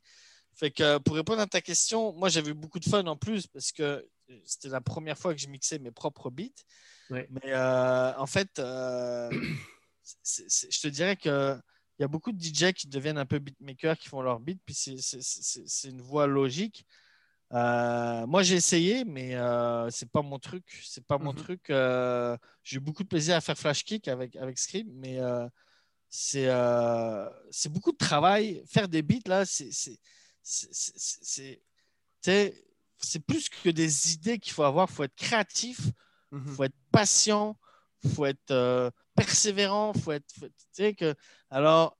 Fait 0.57 0.71
que 0.71 0.99
pour 0.99 1.17
répondre 1.17 1.41
à 1.41 1.47
ta 1.47 1.61
question, 1.61 2.13
moi 2.13 2.29
j'avais 2.29 2.51
eu 2.51 2.55
beaucoup 2.55 2.79
de 2.79 2.85
fun 2.89 3.05
en 3.07 3.17
plus 3.17 3.47
parce 3.49 3.73
que 3.73 4.05
c'était 4.45 4.69
la 4.69 4.81
première 4.81 5.19
fois 5.19 5.35
que 5.35 5.41
je 5.41 5.49
mixais 5.49 5.79
mes 5.79 5.91
propres 5.91 6.31
beats. 6.31 6.63
Ouais. 7.11 7.27
Mais 7.31 7.53
euh, 7.53 8.17
en 8.17 8.27
fait, 8.27 8.59
euh, 8.59 9.31
c'est- 10.23 10.49
c'est- 10.49 10.71
je 10.71 10.81
te 10.81 10.89
dirais 10.89 11.17
que 11.17 11.57
il 11.99 12.03
y 12.03 12.05
a 12.05 12.09
beaucoup 12.09 12.33
de 12.33 12.39
DJ 12.39 12.73
qui 12.73 12.89
deviennent 12.89 13.19
un 13.19 13.27
peu 13.27 13.39
beatmakers, 13.39 13.97
qui 13.97 14.09
font 14.09 14.21
leur 14.21 14.41
beat, 14.41 14.61
puis 14.67 14.75
c'est- 14.75 15.89
une 15.89 16.01
voie 16.01 16.27
logique. 16.27 16.85
Euh, 17.53 18.27
moi, 18.27 18.43
j'ai 18.43 18.57
essayé, 18.57 19.05
mais 19.05 19.37
c'est 19.91 20.11
pas 20.11 20.23
mon 20.23 20.41
truc. 20.41 20.65
C'est 20.85 21.07
pas 21.07 21.19
mon 21.19 21.33
Mhm. 21.33 21.39
truc. 21.39 21.61
J'ai 21.69 22.77
eu 22.79 22.81
beaucoup 22.81 23.05
de 23.05 23.09
plaisir 23.09 23.37
à 23.37 23.41
faire 23.41 23.57
Flash 23.57 23.85
Kick 23.85 24.09
avec, 24.09 24.35
avec 24.35 24.59
Scream, 24.59 24.89
mais 24.95 25.21
c'est 26.09 26.49
beaucoup 27.69 27.93
de 27.93 27.97
travail. 27.97 28.65
Faire 28.67 28.89
des 28.89 29.03
beats, 29.03 29.29
là, 29.29 29.45
c'est 29.47 29.71
tu 29.71 29.99
sais, 32.21 32.65
c'est 33.05 33.21
plus 33.21 33.49
que 33.49 33.71
des 33.71 34.13
idées 34.13 34.39
qu'il 34.39 34.53
faut 34.53 34.65
avoir. 34.65 34.89
Il 34.91 34.95
faut 34.95 35.05
être 35.05 35.15
créatif, 35.17 35.81
il 35.87 35.93
Mhm. 36.39 36.55
faut 36.55 36.65
être 36.65 36.75
patient, 36.93 37.59
il 38.05 38.11
faut 38.11 38.27
être 38.27 38.51
euh, 38.51 38.91
persévérant, 39.15 39.93
faut 39.95 40.13
être, 40.13 40.31
faut 40.39 40.47
être- 40.47 40.57
tu 40.59 40.67
sais 40.73 40.95
que 40.95 41.15
alors 41.51 41.99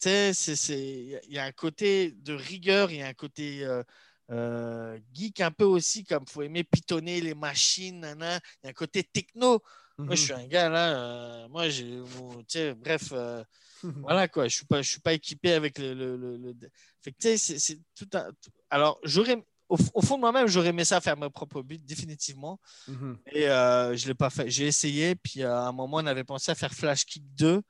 tu 0.00 0.08
sais 0.08 0.32
il 0.78 1.08
y 1.10 1.16
a- 1.16 1.20
il 1.28 1.38
un 1.38 1.52
côté 1.52 2.12
de 2.12 2.34
rigueur, 2.34 2.90
il 2.90 2.98
y 2.98 3.02
a 3.02 3.06
un 3.08 3.14
côté 3.14 3.64
euh, 3.64 3.82
euh, 4.30 4.98
geek 5.12 5.40
un 5.40 5.50
peu 5.50 5.64
aussi 5.64 6.04
comme 6.04 6.26
faut 6.26 6.42
aimer 6.42 6.64
pitonner 6.64 7.20
les 7.20 7.34
machines, 7.34 8.00
nana. 8.00 8.36
il 8.62 8.66
y 8.66 8.68
a 8.68 8.70
un 8.70 8.72
côté 8.72 9.04
techno. 9.04 9.62
Moi, 10.06 10.16
je 10.16 10.22
suis 10.22 10.32
un 10.32 10.46
gars 10.46 10.68
là, 10.68 11.44
euh, 11.44 11.48
moi 11.48 11.68
j'ai 11.68 11.84
mon- 11.96 12.38
tu 12.44 12.46
sais 12.58 12.74
bref 12.74 13.10
euh, 13.12 13.44
voilà 14.02 14.28
quoi, 14.28 14.48
je 14.48 14.56
suis 14.56 14.66
pas 14.66 14.82
je 14.82 14.90
suis 14.90 15.00
pas 15.00 15.12
équipé 15.14 15.52
avec 15.52 15.78
le, 15.78 15.94
le, 15.94 16.16
le- 16.16 16.36
le- 16.38 16.54
fait 17.02 17.12
que 17.12 17.18
tu 17.18 17.28
sais 17.28 17.38
c'est- 17.38 17.58
c'est 17.58 17.78
tout 17.94 18.08
un 18.14 18.30
tout- 18.42 18.50
alors 18.70 18.98
j'aurais 19.04 19.44
au, 19.72 19.76
au 19.94 20.02
fond 20.02 20.16
de 20.16 20.20
moi-même, 20.20 20.46
j'aurais 20.46 20.68
aimé 20.68 20.84
ça 20.84 21.00
faire 21.00 21.16
mes 21.16 21.30
propres 21.30 21.62
buts, 21.62 21.78
définitivement. 21.78 22.60
Mhm. 22.88 23.18
Et 23.32 23.48
euh, 23.48 23.96
je 23.96 24.04
ne 24.04 24.08
l'ai 24.08 24.14
pas 24.14 24.30
fait. 24.30 24.50
J'ai 24.50 24.66
essayé, 24.66 25.14
puis 25.14 25.42
euh, 25.42 25.54
à 25.54 25.68
un 25.68 25.72
moment, 25.72 25.98
on 25.98 26.06
avait 26.06 26.24
pensé 26.24 26.50
à 26.50 26.54
faire 26.54 26.72
Flash 26.72 27.04
Kick 27.04 27.24
2. 27.34 27.62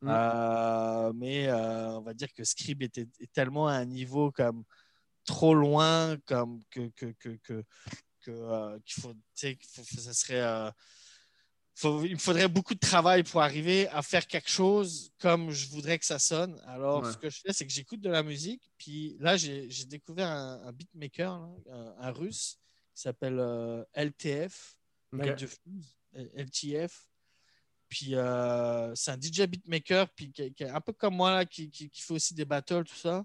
Mm. 0.00 0.08
Euh, 0.08 1.12
mais 1.14 1.52
on 1.52 2.02
va 2.02 2.12
dire 2.12 2.32
que 2.34 2.44
Scrib 2.44 2.82
était 2.82 3.06
tellement 3.32 3.68
à 3.68 3.74
un 3.74 3.84
niveau 3.86 4.30
comme 4.32 4.64
trop 5.24 5.54
loin 5.54 6.16
comme 6.26 6.60
que, 6.70 6.88
que, 6.96 7.06
que, 7.18 7.38
que, 7.42 7.64
que, 8.20 8.30
euh, 8.30 8.78
qu'il 8.84 9.00
faut, 9.02 9.14
faut- 9.74 10.00
ça 10.00 10.12
serait 10.12 10.40
euh, 10.40 10.70
faut- 11.74 12.04
il 12.04 12.12
me 12.12 12.18
faudrait 12.18 12.48
beaucoup 12.48 12.74
de 12.74 12.78
travail 12.78 13.22
pour 13.24 13.42
arriver 13.42 13.88
à 13.88 14.00
faire 14.02 14.26
quelque 14.26 14.48
chose 14.48 15.10
comme 15.18 15.50
je 15.50 15.68
voudrais 15.68 15.98
que 15.98 16.04
ça 16.06 16.18
sonne. 16.18 16.60
Alors, 16.66 17.02
Ouais. 17.02 17.12
ce 17.12 17.16
que 17.18 17.28
je 17.30 17.40
fais, 17.40 17.52
c'est 17.52 17.66
que 17.66 17.72
j'écoute 17.72 18.00
de 18.00 18.10
la 18.10 18.22
musique. 18.22 18.62
Puis 18.78 19.16
là, 19.20 19.36
j'ai 19.36 19.68
découvert 19.86 20.28
un, 20.28 20.62
un 20.66 20.72
beatmaker, 20.72 21.40
là, 21.40 21.48
un, 21.72 22.08
un 22.08 22.10
russe, 22.12 22.58
qui 22.94 23.02
s'appelle 23.02 23.38
euh, 23.40 23.82
LTF, 23.92 24.76
LTF. 26.34 27.06
Puis 27.88 28.14
euh, 28.14 28.94
c'est 28.94 29.10
un 29.10 29.18
DJ 29.20 29.46
beatmaker, 29.46 30.08
puis 30.14 30.32
qui, 30.32 30.52
qui 30.54 30.62
est 30.64 30.68
un 30.70 30.80
peu 30.80 30.92
comme 30.92 31.14
moi, 31.16 31.32
là, 31.32 31.44
qui, 31.44 31.70
qui, 31.70 31.90
qui 31.90 32.02
fait 32.02 32.14
aussi 32.14 32.34
des 32.34 32.44
battles, 32.44 32.84
tout 32.84 32.94
ça. 32.96 33.24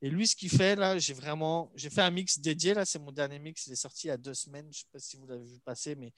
Et 0.00 0.08
lui, 0.10 0.26
ce 0.28 0.36
qu'il 0.36 0.48
fait, 0.50 0.76
là, 0.76 0.96
j'ai 0.98 1.12
vraiment. 1.12 1.72
J'ai 1.74 1.90
fait 1.90 2.02
un 2.02 2.10
mix 2.10 2.38
dédié, 2.38 2.72
là, 2.72 2.84
c'est 2.84 3.00
mon 3.00 3.10
dernier 3.10 3.38
mix, 3.40 3.66
il 3.66 3.72
est 3.72 3.76
sorti 3.76 4.06
il 4.06 4.10
y 4.10 4.12
a 4.12 4.16
deux 4.16 4.34
semaines. 4.34 4.66
Je 4.66 4.78
ne 4.78 4.82
sais 4.82 4.86
pas 4.92 4.98
si 5.00 5.16
vous 5.16 5.26
l'avez 5.26 5.44
vu 5.44 5.58
passer, 5.60 5.96
mais 5.96 6.12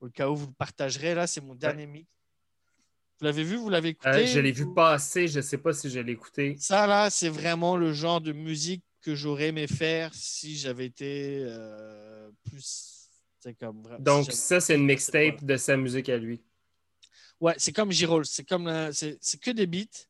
au 0.00 0.08
cas 0.08 0.28
où 0.28 0.36
vous 0.36 0.46
le 0.46 0.52
partagerez, 0.52 1.14
là, 1.14 1.26
c'est 1.26 1.40
mon 1.40 1.54
dernier 1.54 1.86
mix. 1.86 2.08
Vous 3.18 3.24
l'avez 3.24 3.44
vu, 3.44 3.56
vous 3.56 3.70
l'avez 3.70 3.90
écouté? 3.90 4.08
Euh, 4.10 4.26
je 4.26 4.40
l'ai 4.40 4.52
vu 4.52 4.72
passer, 4.74 5.26
je 5.26 5.40
sais 5.40 5.56
pas 5.56 5.72
si 5.72 5.88
je 5.88 6.00
l'ai 6.00 6.12
écouté. 6.12 6.54
Ça, 6.58 6.86
là, 6.86 7.08
c'est 7.08 7.30
vraiment 7.30 7.76
le 7.76 7.92
genre 7.94 8.20
de 8.20 8.32
musique 8.32 8.84
que 9.00 9.14
j'aurais 9.14 9.48
aimé 9.48 9.66
faire 9.66 10.12
si 10.14 10.56
j'avais 10.56 10.86
été 10.86 11.40
euh, 11.44 12.30
plus. 12.44 13.08
c'est 13.40 13.54
Comme, 13.54 13.82
si 13.84 14.02
Donc, 14.02 14.32
ça, 14.32 14.60
c'est 14.60 14.74
une 14.74 14.84
mixtape 14.84 15.42
de 15.42 15.56
sa 15.56 15.76
musique 15.76 16.08
à 16.10 16.18
lui. 16.18 16.42
Ouais, 17.40 17.54
c'est 17.56 17.72
comme 17.72 17.90
J-Roll. 17.92 18.26
C'est 18.26 18.44
comme 18.44 18.66
la- 18.66 18.92
c'est 18.92 19.16
c'est 19.20 19.40
que 19.40 19.50
des 19.50 19.66
beats. 19.66 20.06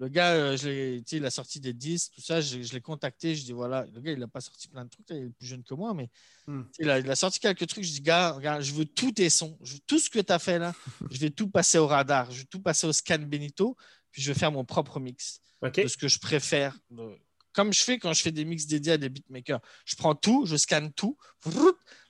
Le 0.00 0.08
gars, 0.08 0.32
euh, 0.32 0.56
je 0.56 1.00
il 1.14 1.24
a 1.26 1.30
sorti 1.30 1.60
des 1.60 1.74
disques, 1.74 2.12
tout 2.14 2.22
ça. 2.22 2.40
Je, 2.40 2.62
je 2.62 2.72
l'ai 2.72 2.80
contacté. 2.80 3.34
Je 3.36 3.44
dis 3.44 3.52
voilà, 3.52 3.84
le 3.94 4.00
gars, 4.00 4.12
il 4.12 4.18
n'a 4.18 4.26
pas 4.28 4.40
sorti 4.40 4.66
plein 4.68 4.84
de 4.84 4.88
trucs. 4.90 5.08
là, 5.10 5.16
il 5.16 5.24
est 5.26 5.30
plus 5.30 5.46
jeune 5.46 5.62
que 5.62 5.74
moi, 5.74 5.92
mais 5.94 6.08
Hmm. 6.46 6.62
il, 6.78 6.88
a, 6.90 6.98
il 6.98 7.08
a 7.10 7.14
sorti 7.14 7.38
quelques 7.38 7.66
trucs. 7.66 7.84
Je 7.84 7.92
dis 7.92 8.00
gars, 8.00 8.30
regarde, 8.32 8.62
je 8.62 8.72
veux 8.72 8.86
tous 8.86 9.12
tes 9.12 9.28
sons. 9.30 9.56
Je 9.62 9.74
veux 9.74 9.80
tout 9.86 9.98
ce 9.98 10.08
que 10.10 10.18
tu 10.18 10.32
as 10.32 10.38
fait 10.38 10.58
là. 10.58 10.72
je 11.10 11.18
vais 11.18 11.30
tout 11.30 11.48
passer 11.48 11.76
au 11.78 11.86
radar. 11.86 12.30
Je 12.32 12.40
vais 12.40 12.46
tout 12.46 12.60
passer 12.60 12.86
au 12.86 12.92
scan 12.92 13.18
Benito. 13.18 13.76
Puis 14.10 14.22
je 14.22 14.32
vais 14.32 14.38
faire 14.38 14.50
mon 14.50 14.64
propre 14.64 14.98
mix 14.98 15.40
de 15.62 15.86
ce 15.86 15.96
que 15.98 16.08
je 16.08 16.18
préfère. 16.18 16.76
de- 16.90 17.16
Comme 17.52 17.72
je 17.74 17.80
fais 17.82 17.98
quand 17.98 18.12
je 18.14 18.22
fais 18.22 18.32
des 18.32 18.44
mix 18.46 18.66
dédiés 18.66 18.92
à 18.94 18.96
des 18.98 19.10
beatmakers. 19.10 19.60
Je 19.84 19.96
prends 19.96 20.14
tout, 20.14 20.46
je 20.46 20.56
scanne 20.56 20.92
tout. 20.94 21.16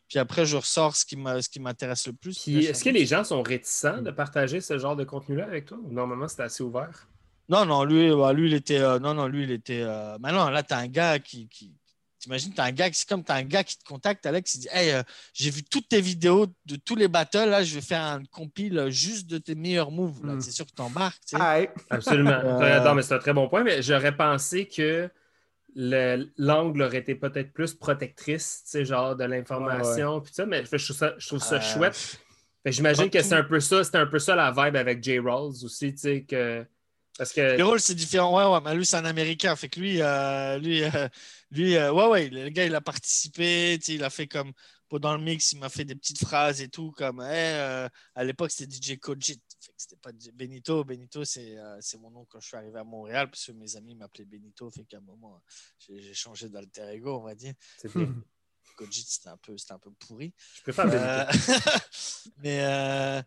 Puis 0.08 0.18
après, 0.18 0.46
je 0.46 0.56
ressors 0.56 0.94
ce 0.96 1.04
qui 1.04 1.16
m'intéresse 1.60 2.06
le 2.06 2.12
plus. 2.12 2.46
Est-ce 2.48 2.84
que 2.84 2.90
les 2.90 3.04
gens 3.06 3.24
sont 3.24 3.42
réticents 3.42 4.00
de 4.00 4.10
partager 4.12 4.60
ce 4.60 4.78
genre 4.78 4.96
de 4.96 5.04
contenu-là 5.04 5.44
avec 5.46 5.66
toi? 5.66 5.78
Ou 5.82 5.92
normalement, 5.92 6.28
c'est 6.28 6.42
assez 6.42 6.62
ouvert? 6.62 7.08
Non, 7.50 7.66
non, 7.66 7.84
lui, 7.84 8.08
lui 8.08 8.48
il 8.48 8.54
était. 8.54 8.78
euh, 8.78 8.98
non, 8.98 9.12
non, 9.12 9.26
lui, 9.26 9.42
il 9.42 9.50
était. 9.50 9.82
euh, 9.82 10.16
Maintenant, 10.20 10.48
là, 10.48 10.62
tu 10.62 10.72
as 10.72 10.78
un 10.78 10.86
gars 10.88 11.18
qui. 11.18 11.48
qui... 11.48 11.74
T'imagines, 12.20 12.52
tu 12.52 12.60
as 12.60 12.64
un 12.64 12.72
gars, 12.72 12.90
qui- 12.90 12.98
c'est 12.98 13.08
comme 13.08 13.24
tu 13.24 13.32
as 13.32 13.36
un 13.36 13.42
gars 13.44 13.64
qui 13.64 13.78
te 13.78 13.84
contacte, 13.84 14.26
Alex, 14.26 14.54
il 14.54 14.58
dit 14.60 14.68
Hey, 14.70 14.90
euh, 14.92 15.02
j'ai 15.32 15.48
vu 15.50 15.62
toutes 15.64 15.88
tes 15.88 16.02
vidéos 16.02 16.46
de 16.66 16.76
tous 16.76 16.94
les 16.94 17.08
battles, 17.08 17.48
là, 17.48 17.62
je 17.64 17.74
vais 17.74 17.80
faire 17.80 18.02
un 18.02 18.22
compile 18.30 18.78
euh, 18.78 18.90
juste 18.90 19.26
de 19.26 19.38
tes 19.38 19.54
meilleurs 19.54 19.90
moves. 19.90 20.24
là. 20.26 20.34
Mm. 20.34 20.40
C'est 20.42 20.50
sûr 20.50 20.66
que 20.66 20.72
tu 20.76 20.82
embarques. 20.82 21.18
tu 21.26 21.36
sais. 21.38 21.42
Absolument. 21.90 22.30
Euh, 22.30 22.84
Non, 22.84 22.94
mais 22.94 23.00
c'est 23.02 23.14
un 23.14 23.18
très 23.18 23.32
bon 23.32 23.48
point, 23.48 23.64
mais 23.64 23.80
j'aurais 23.82 24.14
pensé 24.14 24.68
que 24.68 25.08
le- 25.74 26.28
l'angle 26.36 26.82
aurait 26.82 26.98
été 26.98 27.14
peut-être 27.14 27.52
plus 27.54 27.72
protectrice, 27.74 28.62
tu 28.64 28.70
sais, 28.70 28.84
genre 28.84 29.16
de 29.16 29.24
l'information, 29.24 30.20
puis 30.20 30.32
ça, 30.34 30.44
mais 30.46 30.62
je 30.64 30.68
trouve 30.84 30.96
ça, 30.96 31.14
je 31.16 31.26
trouve 31.26 31.38
ça 31.42 31.54
Euh, 31.56 31.60
chouette. 31.60 32.18
Fait 32.62 32.72
J'imagine 32.72 33.08
que 33.08 33.22
c'est 33.22 33.34
un 33.34 33.44
peu 33.44 33.60
ça, 33.60 33.82
c'était 33.82 33.96
un 33.98 34.06
peu 34.06 34.18
ça 34.18 34.34
la 34.36 34.50
vibe 34.50 34.76
avec 34.76 35.02
J. 35.02 35.18
Rawls 35.20 35.64
aussi, 35.64 35.92
tu 35.94 35.98
sais, 36.00 36.22
que. 36.28 36.66
Parce 37.18 37.32
que. 37.32 37.56
Les 37.56 37.62
rôles, 37.62 37.80
c'est 37.80 37.94
différent. 37.94 38.36
Ouais, 38.36 38.52
ouais, 38.52 38.60
mais 38.64 38.74
lui, 38.74 38.86
c'est 38.86 38.96
un 38.96 39.04
Américain. 39.04 39.54
Fait 39.56 39.68
que 39.68 39.80
lui, 39.80 40.00
euh, 40.00 40.58
lui, 40.58 40.82
euh, 40.84 41.08
lui 41.50 41.76
euh, 41.76 41.92
ouais, 41.92 42.06
ouais, 42.06 42.28
le 42.30 42.48
gars, 42.48 42.64
il 42.64 42.74
a 42.74 42.80
participé. 42.80 43.74
Il 43.88 44.04
a 44.04 44.10
fait 44.10 44.26
comme. 44.26 44.52
Dans 44.98 45.16
le 45.16 45.22
mix, 45.22 45.52
il 45.52 45.60
m'a 45.60 45.68
fait 45.68 45.84
des 45.84 45.94
petites 45.94 46.18
phrases 46.18 46.60
et 46.60 46.68
tout, 46.68 46.90
comme 46.90 47.20
Hey, 47.20 47.54
euh, 47.54 47.88
à 48.16 48.24
l'époque, 48.24 48.50
c'était 48.50 48.74
DJ 48.74 48.98
Kojit. 48.98 49.40
Fait 49.60 49.70
que 49.70 49.74
c'était 49.76 49.94
pas 49.94 50.10
Benito. 50.34 50.82
Benito, 50.82 51.24
c'est 51.24 51.56
euh, 51.56 51.76
c'est 51.80 51.96
mon 51.96 52.10
nom 52.10 52.24
quand 52.28 52.40
je 52.40 52.48
suis 52.48 52.56
arrivé 52.56 52.76
à 52.76 52.82
Montréal, 52.82 53.30
parce 53.30 53.46
que 53.46 53.52
mes 53.52 53.76
amis 53.76 53.94
m'appelaient 53.94 54.24
Benito. 54.24 54.68
Fait 54.68 54.82
qu'à 54.82 54.96
un 54.96 55.02
moment, 55.02 55.40
j'ai 55.78 56.12
changé 56.12 56.48
d'alter 56.48 56.82
ego, 56.92 57.18
on 57.18 57.22
va 57.22 57.36
dire. 57.36 57.54
C'est 57.78 57.94
bien. 57.94 58.12
Kojit, 58.76 59.04
c'était 59.06 59.28
un, 59.28 59.36
peu- 59.36 59.56
c'était 59.56 59.74
un 59.74 59.78
peu 59.78 59.92
pourri. 59.92 60.34
Je 60.56 60.62
préfère 60.62 60.86
Benito. 60.86 61.06
Euh, 61.06 61.92
mais 62.38 63.24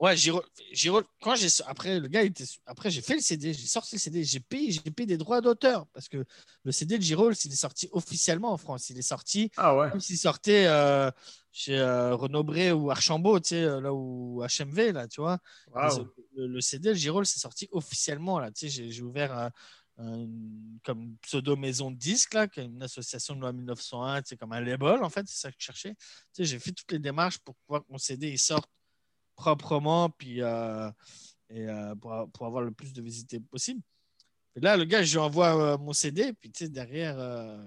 ouais, 0.00 0.16
Giro, 0.16 0.42
Giro, 0.72 1.02
quand 1.22 1.34
j'ai 1.36 1.48
après 1.66 2.00
le 2.00 2.08
gars 2.08 2.22
était 2.22 2.44
après 2.66 2.90
j'ai 2.90 3.02
fait 3.02 3.14
le 3.14 3.20
CD, 3.20 3.52
j'ai 3.52 3.66
sorti 3.66 3.96
le 3.96 4.00
CD, 4.00 4.24
j'ai 4.24 4.40
payé, 4.40 4.70
j'ai 4.72 4.80
payé 4.90 5.06
des 5.06 5.16
droits 5.16 5.40
d'auteur 5.40 5.86
parce 5.88 6.08
que 6.08 6.24
le 6.64 6.72
CD 6.72 6.98
de 6.98 7.02
Giro, 7.02 7.30
il 7.30 7.52
est 7.52 7.54
sorti 7.54 7.88
officiellement 7.92 8.52
en 8.52 8.56
France, 8.56 8.90
il 8.90 8.98
est 8.98 9.02
sorti 9.02 9.50
Ah 9.56 9.76
ouais. 9.76 9.90
comme 9.90 10.00
s'il 10.00 10.18
sortait, 10.18 10.66
euh, 10.66 11.10
chez 11.52 11.78
euh, 11.78 12.14
Renaud 12.14 12.44
Bré 12.44 12.72
ou 12.72 12.90
Archambault, 12.90 13.40
tu 13.40 13.50
sais, 13.50 13.62
euh, 13.62 13.80
là 13.80 13.94
où 13.94 14.42
HMV, 14.42 14.92
là, 14.92 15.08
tu 15.08 15.20
vois. 15.20 15.38
Wow. 15.74 16.08
Le, 16.36 16.46
le 16.48 16.60
CD, 16.60 16.90
le 16.90 16.94
Girol, 16.94 17.24
c'est 17.24 17.38
sorti 17.38 17.68
officiellement, 17.72 18.38
là. 18.38 18.50
Tu 18.50 18.68
sais, 18.68 18.90
j'ai- 18.90 19.02
ouvert 19.02 19.50
comme 20.84 21.16
pseudo 21.22 21.56
maison 21.56 21.90
de 21.90 21.96
disques, 21.96 22.34
là, 22.34 22.46
qui 22.48 22.60
est 22.60 22.64
une 22.64 22.82
association 22.82 23.34
de 23.34 23.40
loi 23.40 23.52
1901, 23.52 24.22
tu 24.22 24.28
sais, 24.30 24.36
comme 24.36 24.52
un 24.52 24.60
label, 24.60 25.02
en 25.02 25.10
fait, 25.10 25.24
c'est 25.26 25.38
ça 25.40 25.50
que 25.50 25.56
je 25.58 25.64
cherchais. 25.64 25.94
Tu 25.94 25.98
sais, 26.34 26.44
j'ai 26.44 26.58
fait 26.58 26.72
toutes 26.72 26.92
les 26.92 26.98
démarches 26.98 27.38
pour 27.38 27.54
pouvoir 27.56 27.82
que 27.82 27.90
mon 27.90 27.98
CD 27.98 28.28
il 28.28 28.38
sorte 28.38 28.68
proprement, 29.36 30.10
puis 30.10 30.42
euh, 30.42 30.90
et, 31.50 31.68
euh, 31.68 31.94
pour, 31.94 32.28
pour 32.32 32.46
avoir 32.46 32.62
le 32.62 32.72
plus 32.72 32.92
de 32.92 33.02
visibilité 33.02 33.40
possible. 33.40 33.80
Et 34.56 34.60
là, 34.60 34.76
le 34.76 34.84
gars, 34.84 35.02
je 35.02 35.12
lui 35.12 35.18
envoie 35.18 35.74
euh, 35.74 35.78
mon 35.78 35.92
CD, 35.92 36.32
puis 36.32 36.50
tu 36.50 36.64
sais, 36.64 36.70
derrière, 36.70 37.16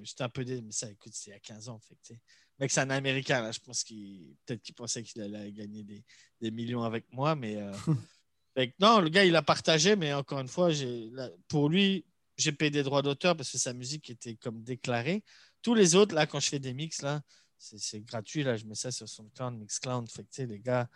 j'étais 0.03 0.23
un 0.23 0.29
peu 0.29 0.43
dé... 0.43 0.61
Mais 0.61 0.71
ça, 0.71 0.89
écoute, 0.89 1.13
y 1.27 1.31
a 1.31 1.39
15 1.39 1.69
ans, 1.69 1.79
fait 1.79 1.95
que. 2.07 2.19
Mec, 2.59 2.71
c'est 2.71 2.81
un 2.81 2.89
Américain, 2.89 3.41
là. 3.41 3.53
Je 3.53 3.59
pense 3.59 3.83
qu'il 3.83 4.35
peut-être 4.45 4.61
qu'il 4.61 4.75
pensait 4.75 5.01
qu'il 5.01 5.21
allait 5.21 5.51
gagner 5.53 5.83
des, 5.83 6.03
des 6.41 6.51
millions 6.51 6.83
avec 6.83 7.05
moi, 7.13 7.33
mais 7.35 7.57
fait 8.57 8.71
que 8.71 8.73
non, 8.79 8.99
le 8.99 9.07
gars, 9.07 9.23
il 9.23 9.35
a 9.35 9.41
partagé, 9.41 9.95
mais 9.95 10.13
encore 10.13 10.39
une 10.39 10.49
fois, 10.49 10.69
là, 10.69 11.29
pour 11.47 11.69
lui, 11.69 12.05
j'ai 12.35 12.51
payé 12.51 12.71
des 12.71 12.83
droits 12.83 13.01
d'auteur 13.01 13.35
parce 13.37 13.51
que 13.51 13.57
sa 13.57 13.73
musique 13.73 14.09
était 14.09 14.35
comme 14.35 14.63
déclarée. 14.63 15.23
Tous 15.61 15.75
les 15.75 15.95
autres, 15.95 16.15
là, 16.15 16.25
quand 16.25 16.39
je 16.39 16.49
fais 16.49 16.59
des 16.59 16.73
mix, 16.73 17.01
là, 17.01 17.21
c'est 17.59 17.77
c'est 17.77 17.99
gratuit, 18.01 18.41
là, 18.43 18.55
je 18.57 18.65
mets 18.65 18.73
ça 18.75 18.89
sur 18.91 19.07
SoundCloud, 19.07 19.53
Mixcloud. 19.59 20.09
Fait 20.09 20.23
que, 20.23 20.29
tu 20.29 20.41
sais, 20.41 20.45
les 20.47 20.59
gars, 20.59 20.87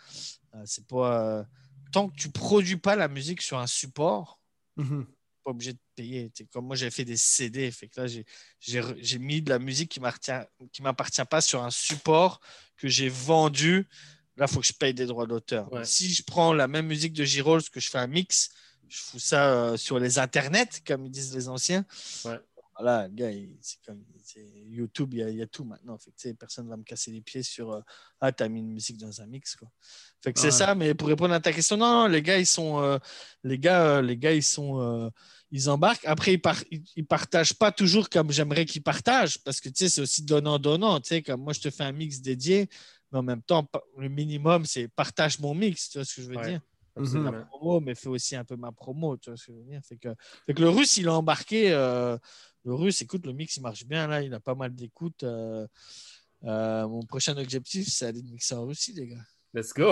euh, 0.56 0.64
c'est 0.66 0.88
pas. 0.88 1.22
euh, 1.40 1.44
tant 1.92 2.10
que 2.10 2.16
tu 2.16 2.30
produis 2.30 2.78
pas 2.78 2.96
la 2.96 3.08
musique 3.08 3.42
sur 3.42 3.60
un 3.60 3.68
support, 3.68 4.40
Mhm. 4.78 5.06
pas 5.44 5.52
obligé 5.52 5.74
de 5.74 5.80
payer. 5.96 6.30
Tu 6.32 6.44
sais, 6.44 6.50
comme 6.52 6.66
moi, 6.66 6.76
j'ai 6.76 6.90
fait 6.90 7.06
des 7.06 7.18
CD. 7.18 7.70
Fait 7.70 7.88
que 7.90 8.00
là, 8.02 8.08
j'ai- 8.08 8.26
j'ai 8.60 8.82
re- 8.82 8.98
j'ai 9.00 9.20
mis 9.20 9.42
de 9.42 9.50
la 9.50 9.60
musique 9.60 9.92
qui 9.92 10.00
m'appartient 10.00 10.32
qui 10.72 10.82
m'appartient 10.82 11.26
pas 11.30 11.42
sur 11.42 11.62
un 11.64 11.70
support 11.70 12.40
que 12.78 12.88
j'ai 12.88 13.10
vendu. 13.10 13.88
Là, 14.38 14.46
il 14.50 14.52
faut 14.52 14.62
que 14.62 14.66
je 14.66 14.74
paye 14.74 14.94
des 14.96 15.06
droits 15.06 15.28
d'auteur. 15.28 15.72
Ouais. 15.72 15.86
Si 15.86 16.12
je 16.12 16.24
prends 16.24 16.54
la 16.54 16.68
même 16.68 16.88
musique 16.88 17.14
de 17.14 17.24
Girols, 17.26 17.62
que 17.70 17.80
je 17.80 17.90
fais 17.90 18.00
un 18.00 18.08
mix, 18.08 18.50
je 18.88 18.98
fous 18.98 19.20
ça 19.20 19.54
euh, 19.54 19.78
sur 19.78 20.00
les 20.00 20.18
internets, 20.18 20.82
comme 20.88 21.06
ils 21.06 21.12
disent 21.12 21.36
les 21.36 21.48
anciens. 21.50 21.86
Ouais. 22.26 22.40
Voilà, 22.78 23.08
le 23.08 23.14
gars, 23.14 23.30
c'est 23.62 23.78
comme 23.86 24.04
YouTube, 24.70 25.14
il 25.14 25.20
y, 25.20 25.24
a, 25.24 25.30
il 25.30 25.38
y 25.38 25.42
a 25.42 25.48
tout 25.48 25.64
maintenant. 25.64 25.98
Fait 25.98 26.12
que, 26.12 26.32
personne 26.34 26.66
ne 26.66 26.70
va 26.72 26.78
me 26.78 26.84
casser 26.84 27.12
les 27.12 27.22
pieds 27.22 27.44
sur 27.44 27.72
euh, 27.72 27.82
Ah, 28.20 28.32
t'as 28.32 28.48
mis 28.48 28.62
une 28.62 28.72
musique 28.72 28.98
dans 28.98 29.22
un 29.22 29.28
mix. 29.28 29.56
Quoi. 29.56 29.70
Fait 30.24 30.34
que 30.34 30.40
c'est 30.40 30.52
ça, 30.52 30.74
mais 30.74 30.94
pour 30.96 31.08
répondre 31.08 31.34
à 31.34 31.40
ta 31.40 31.54
question, 31.54 31.78
non, 31.78 32.04
non, 32.04 32.08
les 32.08 32.22
gars, 32.22 32.40
ils 32.40 32.48
sont. 32.48 32.82
euh, 32.82 32.98
les 33.44 33.60
gars, 33.60 33.98
euh, 33.98 34.02
les 34.02 34.18
gars, 34.18 34.34
ils 34.34 34.44
sont. 34.44 35.12
ils 35.52 35.70
embarquent. 35.70 36.06
Après, 36.06 36.34
ils, 36.34 36.42
par- 36.42 36.64
ils, 36.72 37.06
partagent 37.06 37.54
pas 37.54 37.72
toujours 37.72 38.10
comme 38.10 38.32
j'aimerais 38.32 38.66
qu'ils 38.66 38.84
partagent, 38.84 39.38
parce 39.44 39.62
que 39.62 39.70
tu 39.70 39.76
sais, 39.86 39.90
c'est 39.90 40.02
aussi 40.02 40.24
donnant-donnant. 40.24 41.00
Comme 41.26 41.42
moi, 41.42 41.54
je 41.54 41.60
te 41.60 41.70
fais 41.70 41.84
un 41.84 41.92
mix 41.92 42.22
dédié, 42.22 42.68
mais 43.12 43.20
en 43.20 43.24
même 43.24 43.44
temps, 43.44 43.70
le 43.98 44.10
minimum, 44.10 44.66
c'est 44.66 44.88
partage 44.88 45.40
mon 45.40 45.54
mix. 45.54 45.90
Tu 45.90 46.00
vois 46.00 46.06
ce 46.06 46.16
que 46.16 46.22
je 46.24 46.28
veux 46.28 46.38
Ouais. 46.38 46.50
dire? 46.50 46.62
C'est 47.06 47.18
ma 47.18 47.32
promo, 47.32 47.80
mais 47.80 47.96
fais 47.96 48.10
aussi 48.10 48.36
un 48.36 48.46
peu 48.46 48.56
ma 48.56 48.72
promo. 48.72 49.18
Tu 49.18 49.30
vois 49.30 49.38
ce 49.38 49.48
que 49.48 49.54
je 49.54 49.58
veux 49.58 49.64
dire? 49.64 49.82
Fait 49.88 49.98
que, 49.98 50.10
fait 50.46 50.54
que 50.54 50.62
le 50.62 50.70
russe, 50.70 50.98
il 50.98 51.08
a 51.08 51.14
embarqué. 51.14 51.72
euh, 51.74 52.18
le 52.66 52.74
russe, 52.76 53.02
écoute, 53.02 53.26
le 53.26 53.34
mix, 53.34 53.58
il 53.58 53.62
marche 53.62 53.86
bien. 53.86 54.08
Là, 54.08 54.22
il 54.22 54.34
a 54.34 54.40
pas 54.40 54.56
mal 54.56 54.74
d'écoute. 54.76 55.24
euh, 55.24 55.66
euh, 56.46 56.88
mon 56.88 57.02
prochain 57.04 57.36
objectif, 57.38 57.88
c'est 57.88 58.06
aller 58.06 58.22
mixer 58.22 58.56
en 58.56 58.66
Russie, 58.66 58.94
les 58.94 59.08
gars. 59.08 59.24
Let's 59.54 59.74
go! 59.74 59.92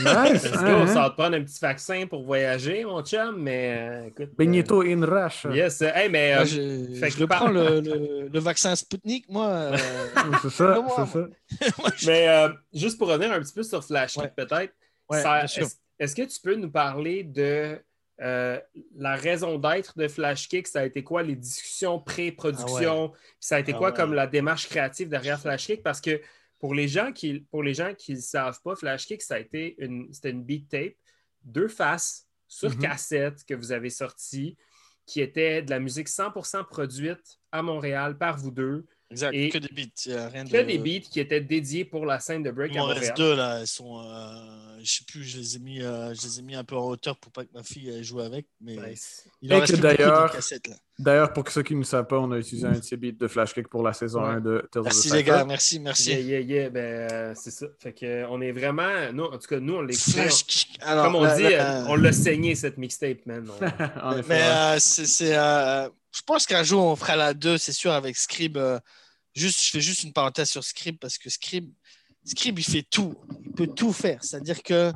Nice. 0.00 0.42
Let's 0.44 0.50
go! 0.52 0.66
hein, 0.66 0.86
Ça 0.88 0.94
va 1.02 1.10
te 1.10 1.14
prendre 1.14 1.36
un 1.36 1.44
petit 1.44 1.60
vaccin 1.60 2.06
pour 2.08 2.24
voyager, 2.24 2.84
mon 2.84 3.02
chum, 3.04 3.40
mais 3.40 4.08
écoute. 4.08 4.30
Benito 4.36 4.82
in 4.82 5.04
Rush. 5.06 5.46
yes. 5.54 5.80
Hey, 5.82 6.08
mais. 6.10 6.34
Moi, 6.34 6.42
euh, 6.42 6.44
je, 6.46 6.94
fait 6.98 7.10
je 7.10 7.14
que 7.16 7.20
le 7.20 7.26
par- 7.28 7.38
prends, 7.44 7.50
le, 7.50 7.80
le- 7.80 8.28
le 8.28 8.38
vaccin 8.40 8.74
Sputnik, 8.74 9.28
moi. 9.28 9.46
euh, 9.48 9.76
C'est 10.42 10.50
ça, 10.50 10.80
Moi, 10.80 10.92
c'est 11.06 11.12
ça. 11.70 11.72
moi, 11.78 11.90
je- 11.96 12.06
Mais 12.08 12.28
euh, 12.28 12.48
juste 12.72 12.98
pour 12.98 13.08
revenir 13.08 13.32
un 13.32 13.40
petit 13.40 13.54
peu 13.54 13.62
sur 13.62 13.84
Flash 13.84 14.16
Ouais. 14.16 14.32
peut-être, 14.36 14.74
Ouais, 15.08 15.22
ça-. 15.22 15.46
Est-ce 15.98 16.14
que 16.14 16.22
tu 16.22 16.40
peux 16.40 16.54
nous 16.54 16.70
parler 16.70 17.22
de 17.24 17.78
euh, 18.20 18.60
la 18.96 19.14
raison 19.16 19.58
d'être 19.58 19.96
de 19.98 20.08
Flashkick? 20.08 20.66
Ça 20.66 20.80
a 20.80 20.84
été 20.84 21.02
quoi 21.04 21.22
les 21.22 21.36
discussions 21.36 21.98
pré-production? 22.00 23.10
Puis 23.10 23.20
Ça 23.40 23.56
a 23.56 23.60
été 23.60 23.72
Ah 23.74 23.78
quoi 23.78 23.90
ouais. 23.90 23.96
comme 23.96 24.14
la 24.14 24.26
démarche 24.26 24.68
créative 24.68 25.08
derrière 25.08 25.40
Flashkick? 25.40 25.82
Parce 25.82 26.00
que 26.00 26.20
pour 26.58 26.74
les 26.74 26.88
gens 26.88 27.12
qui 27.12 27.40
pour 27.50 27.62
les 27.62 27.74
gens 27.74 27.92
qui 27.94 28.14
ne 28.14 28.20
savent 28.20 28.60
pas, 28.62 28.74
Flashkick, 28.76 29.20
ça 29.22 29.34
a 29.34 29.38
été 29.38 29.74
une, 29.78 30.12
c'était 30.12 30.30
une 30.30 30.42
beat 30.44 30.68
tape, 30.68 30.94
deux 31.42 31.68
faces 31.68 32.26
sur 32.48 32.70
Mhm. 32.70 32.78
cassette 32.78 33.44
que 33.44 33.54
vous 33.54 33.72
avez 33.72 33.90
sorti, 33.90 34.56
qui 35.04 35.20
était 35.20 35.62
de 35.62 35.70
la 35.70 35.78
musique 35.80 36.08
100% 36.08 36.64
produite 36.64 37.38
à 37.52 37.62
Montréal 37.62 38.16
par 38.16 38.36
vous 38.38 38.50
deux. 38.50 38.86
Exact, 39.10 39.32
Et- 39.34 39.48
que 39.50 39.58
des 39.58 39.68
beats. 39.68 39.82
il 40.06 40.12
y 40.12 40.14
a 40.14 40.28
rien 40.28 40.44
Que 40.44 40.56
de... 40.56 40.62
des 40.62 40.78
beats 40.78 41.06
qui 41.08 41.20
étaient 41.20 41.40
dédiés 41.40 41.84
pour 41.84 42.06
la 42.06 42.18
scène 42.18 42.42
de 42.42 42.50
break 42.50 42.72
Il 42.74 42.78
m'en 42.78 42.86
reste 42.86 43.16
deux, 43.16 43.36
là. 43.36 43.60
Elles 43.60 43.66
sont. 43.68 44.00
euh, 44.00 44.78
je 44.82 44.90
sais 44.96 45.04
plus, 45.06 45.22
je 45.22 45.38
les, 45.38 45.56
ai 45.56 45.58
mis, 45.60 45.80
euh, 45.80 46.12
je 46.12 46.22
les 46.22 46.38
ai 46.40 46.42
mis 46.42 46.54
un 46.56 46.64
peu 46.64 46.74
en 46.76 46.86
hauteur 46.88 47.16
pour 47.16 47.30
pas 47.30 47.44
que 47.44 47.50
ma 47.54 47.62
fille 47.62 48.02
joue 48.02 48.18
avec. 48.20 48.46
Mais 48.60 48.76
Nice. 48.76 49.24
il 49.42 49.52
en 49.54 49.58
Et 49.58 49.60
reste 49.60 49.76
d'ailleurs- 49.80 50.28
de 50.30 50.32
cassettes, 50.34 50.66
là. 50.66 50.74
D'ailleurs, 50.98 51.32
pour 51.34 51.48
ceux 51.50 51.62
qui 51.62 51.74
ne 51.76 51.84
savent 51.84 52.06
pas, 52.06 52.18
on 52.18 52.32
a 52.32 52.38
utilisé 52.38 52.66
un 52.66 52.72
de 52.72 52.82
ces 52.82 52.96
beats 52.96 53.12
de 53.12 53.28
Flash 53.28 53.52
Kick 53.54 53.68
pour 53.68 53.82
la 53.82 53.92
saison 53.92 54.22
Ouais. 54.22 54.28
1 54.30 54.40
de 54.40 54.66
Tales 54.72 54.80
of 54.80 54.88
the 54.88 54.94
Merci, 54.94 55.10
les 55.12 55.22
gars. 55.22 55.44
Merci, 55.44 55.78
merci. 55.78 56.10
Yeah, 56.10 56.20
yeah, 56.20 56.40
yeah. 56.40 56.70
Ben, 56.70 56.80
euh, 57.12 57.32
c'est 57.36 57.50
ça. 57.50 57.66
Fait 57.78 57.92
que, 57.92 58.06
euh, 58.06 58.26
on 58.30 58.40
est 58.40 58.50
vraiment. 58.52 59.12
Nous, 59.12 59.24
en 59.24 59.36
tout 59.38 59.46
cas, 59.46 59.60
nous, 59.60 59.74
on 59.74 59.82
l'écoute. 59.82 60.14
Flash 60.14 60.44
kick. 60.46 60.78
Alors, 60.80 61.04
Comme 61.04 61.16
on 61.16 61.22
là, 61.24 61.36
dit, 61.36 61.42
là, 61.42 61.84
on 61.88 61.96
l'a 61.96 62.12
saigné, 62.12 62.54
cette 62.54 62.78
mixtape, 62.78 63.24
man. 63.26 63.46
On- 63.48 63.64
en 64.08 64.16
effet, 64.18 64.24
Mais 64.28 64.40
ouais. 64.40 64.76
euh, 64.76 64.76
c'est. 64.80 65.36
C'est, 66.16 66.20
je 66.20 66.22
pense 66.24 66.46
qu'un 66.46 66.62
jour, 66.62 66.84
on 66.84 66.96
fera 66.96 67.16
la 67.16 67.34
2, 67.34 67.58
c'est 67.58 67.72
sûr, 67.72 67.92
avec 67.92 68.16
Scrib. 68.16 68.56
euh, 68.56 68.78
juste, 69.34 69.62
je 69.62 69.70
fais 69.70 69.80
juste 69.80 70.02
une 70.02 70.12
parenthèse 70.12 70.50
sur 70.50 70.64
Scrib 70.64 70.98
parce 70.98 71.18
que 71.18 71.28
Scrib, 71.30 71.70
Scrib, 72.24 72.58
il 72.58 72.64
fait 72.64 72.82
tout. 72.82 73.14
Il 73.44 73.52
peut 73.52 73.66
tout 73.68 73.92
faire. 73.92 74.22
C'est-à-dire 74.24 74.62
que 74.62 74.92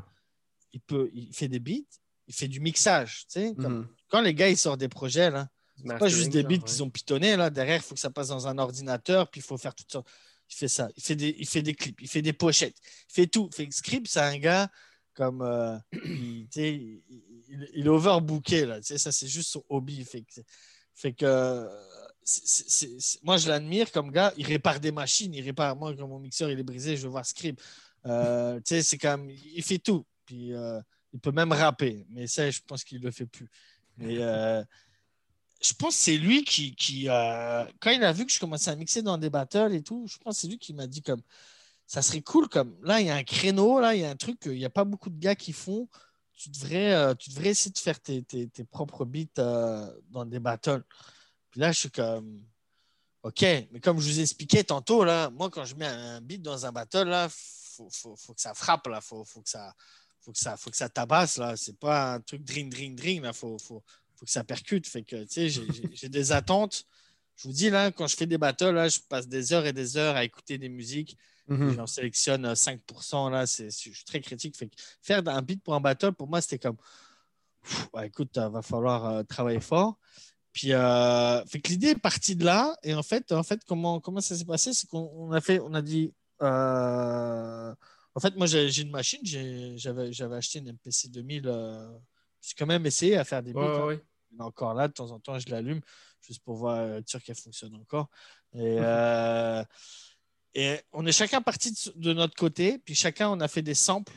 il, 0.72 0.80
peut, 0.80 1.10
il 1.12 1.32
fait 1.34 1.48
des 1.48 1.58
beats, 1.60 1.86
il 2.28 2.34
fait 2.34 2.48
du 2.48 2.60
mixage. 2.60 3.24
Tu 3.32 3.40
sais, 3.40 3.54
comme- 3.56 3.78
Mhm. 3.80 3.88
Quand 4.08 4.20
les 4.22 4.34
gars, 4.34 4.48
ils 4.48 4.56
sortent 4.56 4.80
des 4.80 4.88
projets, 4.88 5.30
là, 5.30 5.48
du 5.76 5.84
pas 5.98 6.08
juste 6.08 6.30
des 6.30 6.42
beats 6.48 6.64
qu'ils 6.66 6.82
ont 6.82 6.90
pitonnés. 6.90 7.36
Là. 7.36 7.48
Derrière, 7.50 7.76
il 7.76 7.82
faut 7.82 7.94
que 7.94 8.00
ça 8.00 8.10
passe 8.10 8.28
dans 8.28 8.46
un 8.48 8.58
ordinateur, 8.58 9.30
puis 9.30 9.40
il 9.40 9.44
faut 9.44 9.56
faire 9.58 9.74
toutes 9.74 9.90
sortes. 9.92 10.08
Il 10.50 10.56
fait 10.56 10.68
ça. 10.68 10.88
Il 10.96 11.02
fait 11.02 11.14
des, 11.14 11.36
il 11.38 11.46
fait 11.46 11.62
des 11.62 11.74
clips, 11.74 12.00
il 12.00 12.08
fait 12.08 12.22
des 12.22 12.32
pochettes, 12.32 12.76
il 13.08 13.14
fait 13.14 13.26
tout. 13.28 13.48
Fait 13.54 13.68
que 13.68 13.74
Script, 13.74 14.08
c'est 14.08 14.18
un 14.20 14.36
gars 14.38 14.68
comme. 15.14 15.42
euh, 15.42 15.78
il, 16.04 16.48
il, 16.56 17.02
il- 17.08 17.68
il 17.74 17.86
est 17.86 17.88
overbooké, 17.88 18.66
là. 18.66 18.80
Tu 18.80 18.86
sais, 18.88 18.98
ça, 18.98 19.12
c'est 19.12 19.28
juste 19.28 19.50
son 19.50 19.64
hobby. 19.68 20.04
Fait 20.04 20.24
que, 21.02 21.14
que 21.14 21.68
c'est- 22.24 22.68
c'est- 23.00 23.22
moi, 23.24 23.36
je 23.36 23.48
l'admire 23.48 23.90
comme 23.92 24.10
gars. 24.10 24.32
Il 24.36 24.46
répare 24.46 24.80
des 24.80 24.92
machines. 24.92 25.34
Il 25.34 25.42
répare. 25.44 25.76
Moi, 25.76 25.94
quand 25.96 26.06
mon 26.08 26.18
mixeur 26.18 26.50
il 26.50 26.58
est 26.58 26.62
brisé, 26.62 26.96
je 26.96 27.02
veux 27.02 27.08
voir 27.10 27.26
Script. 27.26 27.60
Euh, 28.06 28.56
tu 28.58 28.62
sais, 28.76 28.82
c'est 28.82 28.98
comme. 28.98 29.30
Il 29.30 29.62
fait 29.62 29.78
tout. 29.78 30.04
Puis 30.26 30.52
euh, 30.54 30.80
il 31.12 31.20
peut 31.20 31.32
même 31.32 31.52
rapper. 31.52 32.04
Mais 32.10 32.26
ça, 32.26 32.50
je 32.50 32.60
pense 32.66 32.84
qu'il 32.84 33.00
le 33.02 33.10
fait 33.10 33.26
plus. 33.26 33.48
Mais. 33.96 34.16
euh, 34.20 34.62
je 35.62 35.74
pense 35.74 35.96
que 35.96 36.02
c'est 36.02 36.16
lui 36.16 36.42
qui, 36.44 36.74
qui 36.74 37.04
quand 37.04 37.90
il 37.90 38.02
a 38.02 38.12
vu 38.12 38.24
que 38.24 38.32
je 38.32 38.40
commençais 38.40 38.70
à 38.70 38.76
mixer 38.76 39.02
dans 39.02 39.18
des 39.18 39.28
battles 39.30 39.74
et 39.74 39.82
tout, 39.82 40.06
je 40.08 40.16
pense 40.18 40.36
que 40.36 40.40
c'est 40.42 40.48
lui 40.48 40.58
qui 40.58 40.72
m'a 40.72 40.86
dit 40.86 41.02
comme 41.02 41.20
ça 41.86 42.02
serait 42.02 42.22
cool 42.22 42.48
comme 42.48 42.76
là 42.82 43.00
il 43.00 43.08
y 43.08 43.10
a 43.10 43.16
un 43.16 43.24
créneau 43.24 43.78
là 43.80 43.94
il 43.94 44.00
y 44.00 44.04
a 44.04 44.10
un 44.10 44.16
truc 44.16 44.40
qu'il 44.40 44.52
n'y 44.52 44.64
a 44.64 44.70
pas 44.70 44.84
beaucoup 44.84 45.10
de 45.10 45.18
gars 45.18 45.34
qui 45.34 45.52
font 45.52 45.86
tu 46.40 46.50
devrais 46.50 46.94
euh, 46.94 47.14
tu 47.14 47.30
devrais 47.30 47.50
essayer 47.50 47.70
de 47.70 47.78
faire 47.78 48.00
tes, 48.00 48.22
tes- 48.22 48.48
tes 48.48 48.64
propres 48.64 49.04
beats 49.04 49.38
euh, 49.38 49.86
dans 50.10 50.24
des 50.24 50.40
battles 50.40 50.82
puis 51.50 51.60
là 51.60 51.72
je 51.72 51.80
suis 51.80 51.90
comme 51.90 52.42
ok 53.22 53.42
mais 53.42 53.80
comme 53.80 54.00
je 54.00 54.08
vous 54.10 54.20
expliquais 54.20 54.64
tantôt 54.64 55.04
là 55.04 55.28
moi 55.30 55.50
quand 55.50 55.64
je 55.64 55.74
mets 55.74 55.86
un 55.86 56.20
beat 56.20 56.42
dans 56.42 56.64
un 56.64 56.72
battle 56.72 57.08
là 57.08 57.28
faut, 57.30 57.88
faut, 57.90 58.16
faut 58.16 58.34
que 58.34 58.40
ça 58.40 58.54
frappe 58.54 58.86
là 58.86 59.00
faut, 59.00 59.24
faut 59.24 59.42
que 59.42 59.50
ça 59.50 59.74
faut 60.20 60.32
que 60.32 60.38
ça 60.38 60.56
faut 60.56 60.70
que 60.70 60.76
ça 60.76 60.88
tabasse 60.88 61.36
là 61.36 61.56
c'est 61.56 61.78
pas 61.78 62.14
un 62.14 62.20
truc 62.20 62.42
dring 62.42 62.70
dring 62.70 62.96
dring 62.96 63.22
là 63.22 63.32
faut, 63.32 63.58
faut 63.58 63.82
faut 64.20 64.26
que 64.26 64.32
ça 64.32 64.44
percute. 64.44 64.86
Fait 64.86 65.02
que, 65.02 65.24
tu 65.24 65.50
sais, 65.50 65.64
j'ai- 65.94 66.08
des 66.10 66.32
attentes. 66.32 66.84
Je 67.36 67.48
vous 67.48 67.54
dis, 67.54 67.70
là, 67.70 67.90
quand 67.90 68.06
je 68.06 68.16
fais 68.16 68.26
des 68.26 68.36
battles, 68.36 68.70
là, 68.70 68.86
je 68.86 68.98
passe 69.08 69.26
des 69.26 69.54
heures 69.54 69.64
et 69.64 69.72
des 69.72 69.96
heures 69.96 70.14
à 70.14 70.24
écouter 70.24 70.58
des 70.58 70.68
musiques. 70.68 71.16
Mhm. 71.50 71.74
J'en 71.74 71.86
sélectionne 71.86 72.46
euh, 72.46 72.54
5%. 72.54 73.28
Là, 73.28 73.46
c'est, 73.46 73.66
je 73.70 73.90
suis 73.92 74.04
très 74.04 74.20
critique. 74.20 74.56
Fait 74.56 74.68
que 74.68 74.76
faire 75.02 75.20
un 75.26 75.42
beat 75.42 75.62
pour 75.62 75.74
un 75.74 75.80
battle, 75.80 76.12
pour 76.12 76.28
moi, 76.28 76.40
c'était 76.40 76.58
comme, 76.58 76.76
Pff, 77.62 77.88
ouais, 77.92 78.06
écoute, 78.06 78.30
il 78.36 78.42
va 78.50 78.62
falloir 78.62 79.04
euh, 79.06 79.22
travailler 79.24 79.60
fort. 79.60 79.98
Puis, 80.52 80.72
euh, 80.72 81.44
fait 81.46 81.60
que 81.60 81.68
l'idée 81.68 81.88
est 81.88 81.98
partie 82.00 82.34
de 82.36 82.44
là. 82.44 82.74
Et 82.82 82.94
en 82.94 83.02
fait, 83.02 83.30
en 83.32 83.42
fait 83.42 83.60
comment, 83.66 84.00
comment 84.00 84.20
ça 84.20 84.34
s'est 84.36 84.44
passé? 84.44 84.72
C'est 84.72 84.88
qu'on 84.88 85.10
on 85.14 85.32
a 85.32 85.40
fait, 85.40 85.60
on 85.60 85.74
a 85.74 85.82
dit, 85.82 86.14
euh, 86.42 87.74
en 88.14 88.20
fait, 88.20 88.34
moi, 88.36 88.46
j'ai, 88.46 88.68
j'ai 88.70 88.82
une 88.82 88.90
machine. 88.90 89.20
J'ai- 89.22 89.76
j'avais, 89.76 90.12
j'avais 90.12 90.36
acheté 90.36 90.58
une 90.60 90.68
MPC 90.68 91.08
2000. 91.08 91.46
euh, 91.46 91.88
j'ai 92.40 92.54
quand 92.56 92.66
même 92.66 92.86
essayé 92.86 93.16
à 93.18 93.24
faire 93.24 93.42
des 93.42 93.52
beats. 93.52 93.60
Ouais, 93.60 93.76
hein. 93.78 93.86
ouais. 93.86 94.00
Est 94.38 94.42
encore 94.42 94.74
là, 94.74 94.86
de 94.88 94.92
temps 94.92 95.10
en 95.10 95.18
temps, 95.20 95.38
je 95.38 95.48
l'allume 95.50 95.80
juste 96.20 96.42
pour 96.44 96.56
voir, 96.56 96.76
euh, 96.78 96.98
être 96.98 97.08
sûr 97.08 97.20
qu'elle 97.22 97.34
fonctionne 97.36 97.74
encore. 97.74 98.08
Et, 98.54 98.76
Mhm. 98.78 98.84
euh, 98.84 99.64
et 100.54 100.80
on 100.92 101.06
est 101.06 101.12
chacun 101.12 101.40
parti 101.40 101.72
de, 101.94 102.12
notre 102.12 102.34
côté, 102.34 102.78
puis 102.78 102.94
chacun, 102.94 103.28
on 103.30 103.40
a 103.40 103.48
fait 103.48 103.62
des 103.62 103.74
samples, 103.74 104.12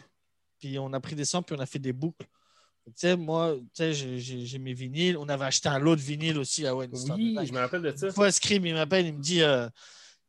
puis 0.60 0.80
on 0.80 0.92
a 0.94 1.00
pris 1.00 1.16
des 1.16 1.26
samples, 1.26 1.48
puis 1.54 1.60
on 1.60 1.64
a 1.64 1.66
fait 1.66 1.80
des 1.80 1.94
boucles. 1.94 2.26
Tu 2.86 2.92
sais, 2.98 3.16
moi, 3.16 3.56
tu 3.74 3.94
sais, 3.94 3.94
j'ai- 3.94 4.60
mes 4.60 4.74
vinyles. 4.74 5.16
On 5.18 5.30
avait 5.30 5.46
acheté 5.46 5.70
un 5.70 5.80
lot 5.80 5.96
de 5.96 6.02
vinyles 6.02 6.38
aussi 6.38 6.68
à 6.68 6.76
Winston. 6.76 7.16
Oui, 7.16 7.38
je 7.46 7.54
me 7.54 7.60
rappelle 7.60 7.82
de 7.82 7.96
ça. 7.96 8.08
Une 8.08 8.12
fois, 8.12 8.30
Scream, 8.30 8.66
il 8.66 8.74
m'appelle, 8.74 9.06
il 9.06 9.14
me 9.14 9.22
dit, 9.22 9.42
euh, 9.42 9.70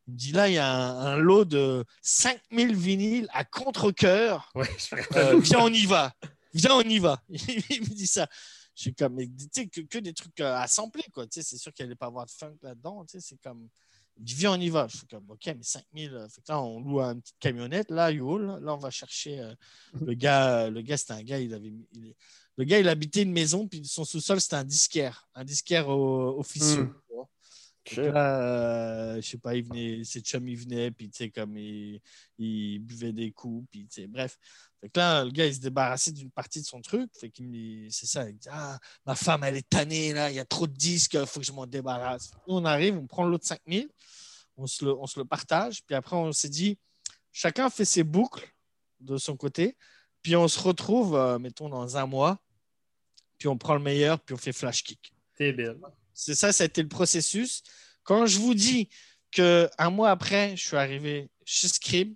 Il 0.07 0.13
me 0.13 0.19
dit 0.19 0.33
là, 0.33 0.49
il 0.49 0.55
y 0.55 0.59
a 0.59 0.71
un, 0.73 1.15
un 1.15 1.17
lot 1.17 1.45
de 1.47 1.85
5000 2.03 2.77
vinyles 2.77 3.27
à 3.33 3.43
contre-coeur. 3.45 4.53
Ouais, 4.55 4.69
Euh, 5.17 5.41
viens, 5.41 5.61
on 5.61 5.73
y 5.73 5.87
va. 5.87 6.13
Viens, 6.53 6.75
on 6.75 6.83
y 6.83 6.99
va. 6.99 7.21
il 7.29 7.81
me 7.81 7.95
dit 7.95 8.07
ça. 8.07 8.29
Je 8.77 8.83
suis 8.83 8.95
comme, 8.95 9.15
mais, 9.15 9.27
tu 9.27 9.49
sais, 9.53 9.67
que, 9.67 9.81
que 9.81 9.99
des 9.99 10.13
trucs 10.13 10.39
euh, 10.41 10.55
à 10.55 10.69
sampler, 10.69 11.05
quoi. 11.13 11.27
Tu 11.27 11.41
sais, 11.41 11.43
c'est 11.43 11.57
sûr 11.57 11.73
qu'il 11.73 11.87
allait 11.87 11.95
pas 11.97 12.07
avoir 12.07 12.27
de 12.27 12.31
funk 12.31 12.55
là-dedans. 12.63 13.05
Tu 13.07 13.19
sais, 13.19 13.27
c'est 13.31 13.41
comme, 13.43 13.69
dit, 14.17 14.35
viens, 14.35 14.53
on 14.53 14.61
y 14.61 14.69
va. 14.69 14.87
Je 14.89 14.99
suis 14.99 15.07
comme, 15.07 15.29
ok, 15.29 15.47
mais 15.47 15.63
5000. 15.63 16.15
euh, 16.15 16.29
Fait 16.29 16.41
que 16.43 16.53
là, 16.53 16.61
on 16.63 16.81
loue 16.81 17.01
une 17.01 17.21
petite 17.21 17.37
camionnette, 17.41 17.91
là, 17.91 18.11
U-Haul. 18.13 18.47
Là, 18.47 18.61
Là, 18.61 18.75
on 18.75 18.79
va 18.79 18.91
chercher 18.91 19.41
euh, 19.41 19.55
le 20.01 20.15
gars. 20.15 20.71
Le 20.71 20.83
gars, 20.83 20.97
c'était 20.97 21.13
un 21.15 21.23
gars, 21.23 21.39
il 21.39 21.53
avait. 21.55 21.73
il 21.93 22.15
le 22.57 22.65
gars, 22.65 22.79
il 22.79 22.89
habitait 22.89 23.23
une 23.23 23.33
maison, 23.33 23.67
puis 23.67 23.85
son 23.85 24.05
sous-sol, 24.05 24.41
c'était 24.41 24.55
un 24.55 24.63
disquaire. 24.65 25.29
Un 25.35 25.45
disquaire 25.45 25.89
au- 25.89 26.39
officieux. 26.39 26.85
Hmm. 26.85 26.95
Là, 27.93 28.41
euh, 28.41 29.17
je 29.17 29.29
sais 29.29 29.39
pas, 29.39 29.55
il 29.55 29.65
venait, 29.65 30.05
ses 30.05 30.21
chums, 30.21 30.49
ils 30.49 30.57
venaient, 30.57 30.91
puis 30.91 31.11
tu 31.11 31.19
sais, 31.19 31.31
comme 31.31 31.57
il, 31.57 32.01
il 32.39 32.79
buvait 32.79 33.13
des 33.13 33.31
coups, 33.31 33.69
puis 33.71 33.87
tu 33.87 34.03
sais, 34.03 34.07
bref. 34.07 34.39
Fait 34.81 34.89
que 34.89 34.99
là, 34.99 35.25
le 35.25 35.31
gars, 35.31 35.47
il 35.47 35.55
se 35.55 35.61
débarrassait 35.61 36.13
d'une 36.13 36.31
partie 36.31 36.61
de 36.61 36.67
son 36.67 36.81
truc. 36.81 37.11
Fait 37.19 37.31
qu'il 37.31 37.47
me 37.47 37.53
dit, 37.53 37.89
c'est 37.91 38.07
ça, 38.07 38.29
il 38.29 38.37
dit, 38.37 38.49
ah, 38.51 38.79
ma 39.07 39.15
femme, 39.15 39.45
elle 39.45 39.57
est 39.57 39.69
tannée, 39.69 40.13
là, 40.13 40.31
il 40.31 40.37
y 40.37 40.41
a 40.41 40.45
trop 40.45 40.67
de 40.67 40.73
disques, 40.73 41.15
il 41.15 41.27
faut 41.27 41.41
que 41.41 41.47
je 41.47 41.53
m'en 41.53 41.67
débarrasse. 41.67 42.31
Nous, 42.47 42.55
on 42.55 42.65
arrive, 42.65 42.97
on 42.97 43.07
prend 43.07 43.25
l'autre 43.25 43.47
5000, 43.47 43.89
on 44.57 44.67
se, 44.67 44.85
le, 44.85 44.95
on 44.95 45.07
se 45.07 45.19
le 45.19 45.25
partage, 45.25 45.83
puis 45.85 45.95
après, 45.95 46.17
on 46.17 46.33
s'est 46.33 46.49
dit, 46.49 46.79
chacun 47.33 47.71
fait 47.71 47.85
ses 47.85 48.05
boucles 48.05 48.49
de 49.01 49.17
son 49.17 49.37
côté, 49.37 49.77
puis 50.23 50.37
on 50.37 50.49
se 50.49 50.59
retrouve, 50.59 51.17
euh, 51.17 51.39
mettons, 51.39 51.69
dans 51.69 51.97
un 51.97 52.07
mois, 52.07 52.39
puis 53.39 53.49
on 53.49 53.59
prend 53.59 53.75
le 53.75 53.81
meilleur, 53.81 54.21
puis 54.21 54.35
on 54.35 54.39
fait 54.39 54.53
flash 54.53 54.83
kick. 54.83 55.13
T'es 55.37 55.53
belle. 55.53 55.79
C'est 56.15 56.35
ça, 56.35 56.53
ça 56.53 56.65
a 56.65 56.67
été 56.67 56.83
le 56.83 56.89
processus. 56.89 57.63
Quand 58.05 58.27
je 58.27 58.39
vous 58.39 58.55
dis 58.55 58.89
que 59.33 59.69
un 59.79 59.91
mois 59.91 60.11
après, 60.11 60.57
je 60.57 60.67
suis 60.67 60.77
arrivé 60.77 61.29
chez 61.45 61.69
Scrib, 61.69 62.15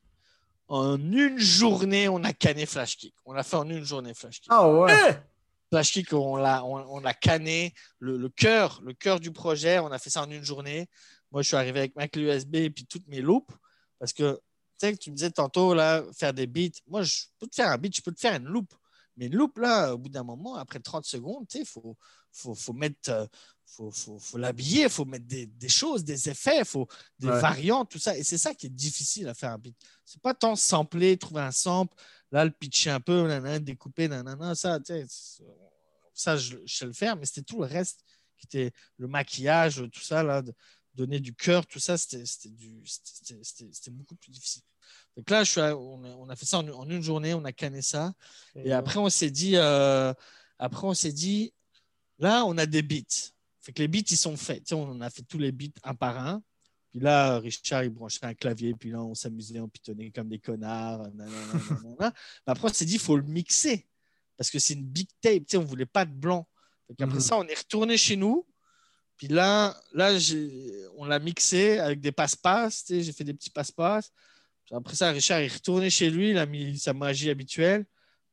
en 0.69 0.99
une 0.99 1.39
journée, 1.39 2.09
on 2.09 2.23
a 2.25 2.33
canné 2.33 2.67
Flash 2.67 2.97
Kick. 2.97 3.15
On 3.25 3.33
l'a 3.33 3.43
fait 3.43 3.57
en 3.57 3.69
une 3.69 3.85
journée 3.85 4.15
Flash 4.15 4.41
Kick. 4.41 4.51
Ah 4.51 4.69
ouais. 4.71 5.19
Flash 5.71 5.93
Kick, 5.93 6.13
on 6.13 6.37
l'a, 6.37 6.65
on, 6.65 6.97
on 6.97 7.01
l'a 7.01 7.15
canné. 7.15 7.73
Le, 7.99 8.17
le 8.17 8.29
cœur, 8.29 8.81
le 8.85 8.93
cœur 8.93 9.19
du 9.19 9.33
projet, 9.33 9.79
on 9.79 9.91
a 9.91 9.99
fait 9.99 10.11
ça 10.11 10.23
en 10.23 10.31
une 10.31 10.45
journée. 10.45 10.89
Moi, 11.33 11.43
je 11.43 11.49
suis 11.49 11.57
arrivé 11.57 11.81
avec 11.81 11.97
ma 11.97 12.07
clé 12.07 12.23
USB 12.23 12.57
et 12.57 12.71
puis 12.71 12.87
toutes 12.87 13.07
mes 13.09 13.21
loops. 13.21 13.53
Parce 13.99 14.13
que, 14.13 14.35
tu 14.79 14.89
sais, 14.89 14.97
tu 14.97 15.11
me 15.11 15.17
disais 15.17 15.31
tantôt, 15.31 15.75
là, 15.75 16.05
faire 16.17 16.33
des 16.33 16.47
beats. 16.47 16.79
Moi, 16.87 17.03
je 17.03 17.25
peux 17.39 17.47
te 17.47 17.55
faire 17.55 17.69
un 17.69 17.79
beat, 17.79 17.97
je 17.97 18.03
peux 18.03 18.13
te 18.13 18.21
faire 18.21 18.35
une 18.35 18.47
loop. 18.47 18.73
Mais 19.17 19.27
une 19.27 19.35
loop, 19.35 19.59
là, 19.59 19.95
au 19.95 19.99
bout 19.99 20.09
d'un 20.09 20.23
moment, 20.23 20.55
après 20.57 20.79
30 20.79 21.05
secondes, 21.05 21.47
tu 21.49 21.59
sais, 21.59 21.65
il 21.65 21.67
faut, 21.67 21.97
faut, 22.31 22.55
faut 22.55 22.73
mettre. 22.73 23.29
Euh, 23.69 23.75
faut, 23.77 23.91
faut, 23.91 24.19
faut 24.19 24.39
l'habiller, 24.39 24.85
il 24.85 24.91
faut 24.91 25.05
mettre 25.05 25.27
des, 25.27 25.47
des 25.47 25.69
choses, 25.69 26.05
des 26.05 26.29
effets, 26.29 26.65
faut 26.65 26.89
des 27.19 27.29
Ouais. 27.29 27.41
variantes, 27.41 27.91
tout 27.91 27.99
ça. 27.99 28.17
Et 28.17 28.25
c'est 28.25 28.39
ça 28.39 28.55
qui 28.55 28.67
est 28.67 28.71
difficile 28.71 29.29
à 29.29 29.35
faire 29.35 29.51
un 29.53 29.59
beat. 29.59 29.77
C'est 30.05 30.21
pas 30.23 30.35
tant 30.35 30.57
sampler, 30.57 31.17
trouver 31.17 31.43
un 31.43 31.53
sample, 31.53 31.95
là, 32.33 32.45
le 32.45 32.51
pitcher 32.51 32.91
un 32.91 33.01
peu, 33.01 33.27
nanana, 33.27 33.59
découper, 33.59 34.09
nanana, 34.09 34.55
ça, 34.55 34.79
tu 34.81 34.87
sais, 34.87 35.05
c'est- 35.09 35.45
ça, 36.15 36.37
je, 36.37 36.57
je 36.67 36.77
sais 36.77 36.87
le 36.87 36.93
faire, 36.93 37.17
mais 37.17 37.27
c'était 37.27 37.43
tout 37.43 37.61
le 37.61 37.67
reste 37.67 38.01
qui 38.37 38.47
était 38.47 38.73
le 38.97 39.07
maquillage, 39.07 39.85
tout 39.93 40.01
ça, 40.01 40.23
là, 40.23 40.43
de- 40.43 40.53
donner 40.95 41.21
du 41.21 41.33
cœur, 41.35 41.65
tout 41.67 41.79
ça, 41.79 41.97
c'était 41.97 43.91
beaucoup 43.91 44.17
plus 44.17 44.33
difficile. 44.33 44.63
Donc 45.17 45.31
là, 45.31 45.45
je 45.45 45.51
suis 45.53 45.61
à- 45.61 45.77
on, 45.77 46.03
a, 46.05 46.09
on 46.09 46.29
a 46.29 46.35
fait 46.37 46.47
ça 46.47 46.59
en, 46.59 46.69
en 46.69 46.89
une 46.89 47.03
journée, 47.03 47.35
on 47.35 47.45
a 47.45 47.53
canné 47.53 47.83
ça. 47.83 48.13
Et 48.57 48.73
après, 48.73 48.99
on 48.99 49.09
s'est 49.09 49.31
dit, 49.31 49.53
euh, 49.57 50.13
après, 50.59 50.87
on 50.87 50.95
s'est 50.95 51.13
dit, 51.13 51.53
là, 52.19 52.45
on 52.45 52.57
a 52.59 52.67
des 52.67 52.83
beats. 52.83 53.31
Fait 53.69 53.73
que 53.75 53.83
les 53.83 53.89
beats, 53.89 53.99
ils 54.11 54.17
sont 54.17 54.35
faits. 54.39 54.65
Tu 54.65 54.69
sais, 54.71 54.75
on 54.75 54.99
a 55.03 55.11
fait 55.11 55.21
tous 55.25 55.37
les 55.37 55.53
beats 55.53 55.67
un 55.83 55.95
par 55.95 56.17
un. 56.19 56.43
Puis 56.91 57.01
là, 57.01 57.39
Richard, 57.39 57.85
il 57.85 57.91
branchait 57.91 58.25
un 58.25 58.33
clavier. 58.33 58.73
Puis 58.73 58.91
là, 58.93 59.03
on 59.03 59.15
s'amusait, 59.15 59.61
on 59.61 59.69
pitonnait 59.69 60.11
comme 60.11 60.31
des 60.31 60.39
connards. 60.39 61.03
nanana, 61.15 61.37
nanana. 61.83 62.15
Mais 62.47 62.51
après, 62.51 62.71
on 62.71 62.73
s'est 62.73 62.87
dit, 62.87 62.95
il 62.95 62.99
faut 62.99 63.19
le 63.19 63.25
mixer. 63.25 63.87
Parce 64.39 64.51
que 64.51 64.59
c'est 64.59 64.73
une 64.73 64.87
big 64.87 65.07
tape. 65.21 65.41
Tu 65.41 65.45
sais, 65.51 65.57
on 65.59 65.65
ne 65.65 65.67
voulait 65.67 65.85
pas 65.85 66.07
de 66.07 66.13
blanc. 66.15 66.49
Fait 66.87 66.95
qu'après 66.95 67.17
Mhm. 67.17 67.21
ça, 67.23 67.37
on 67.37 67.45
est 67.47 67.59
retourné 67.59 67.99
chez 67.99 68.17
nous. 68.17 68.47
Puis 69.19 69.29
là, 69.29 69.79
là 69.93 70.17
on 70.97 71.05
l'a 71.05 71.19
mixé 71.19 71.79
avec 71.79 72.01
des 72.01 72.11
passe-passe. 72.13 72.87
J'ai 72.89 73.13
fait 73.13 73.25
des 73.25 73.35
petits 73.35 73.51
passe-passe. 73.51 74.11
Après 74.71 74.97
ça, 74.97 75.11
Richard 75.11 75.41
est 75.41 75.53
retourné 75.53 75.91
chez 75.91 76.09
lui. 76.09 76.31
Il 76.31 76.39
a 76.39 76.47
mis 76.47 76.79
sa 76.79 76.95
magie 76.95 77.29
habituelle. 77.29 77.85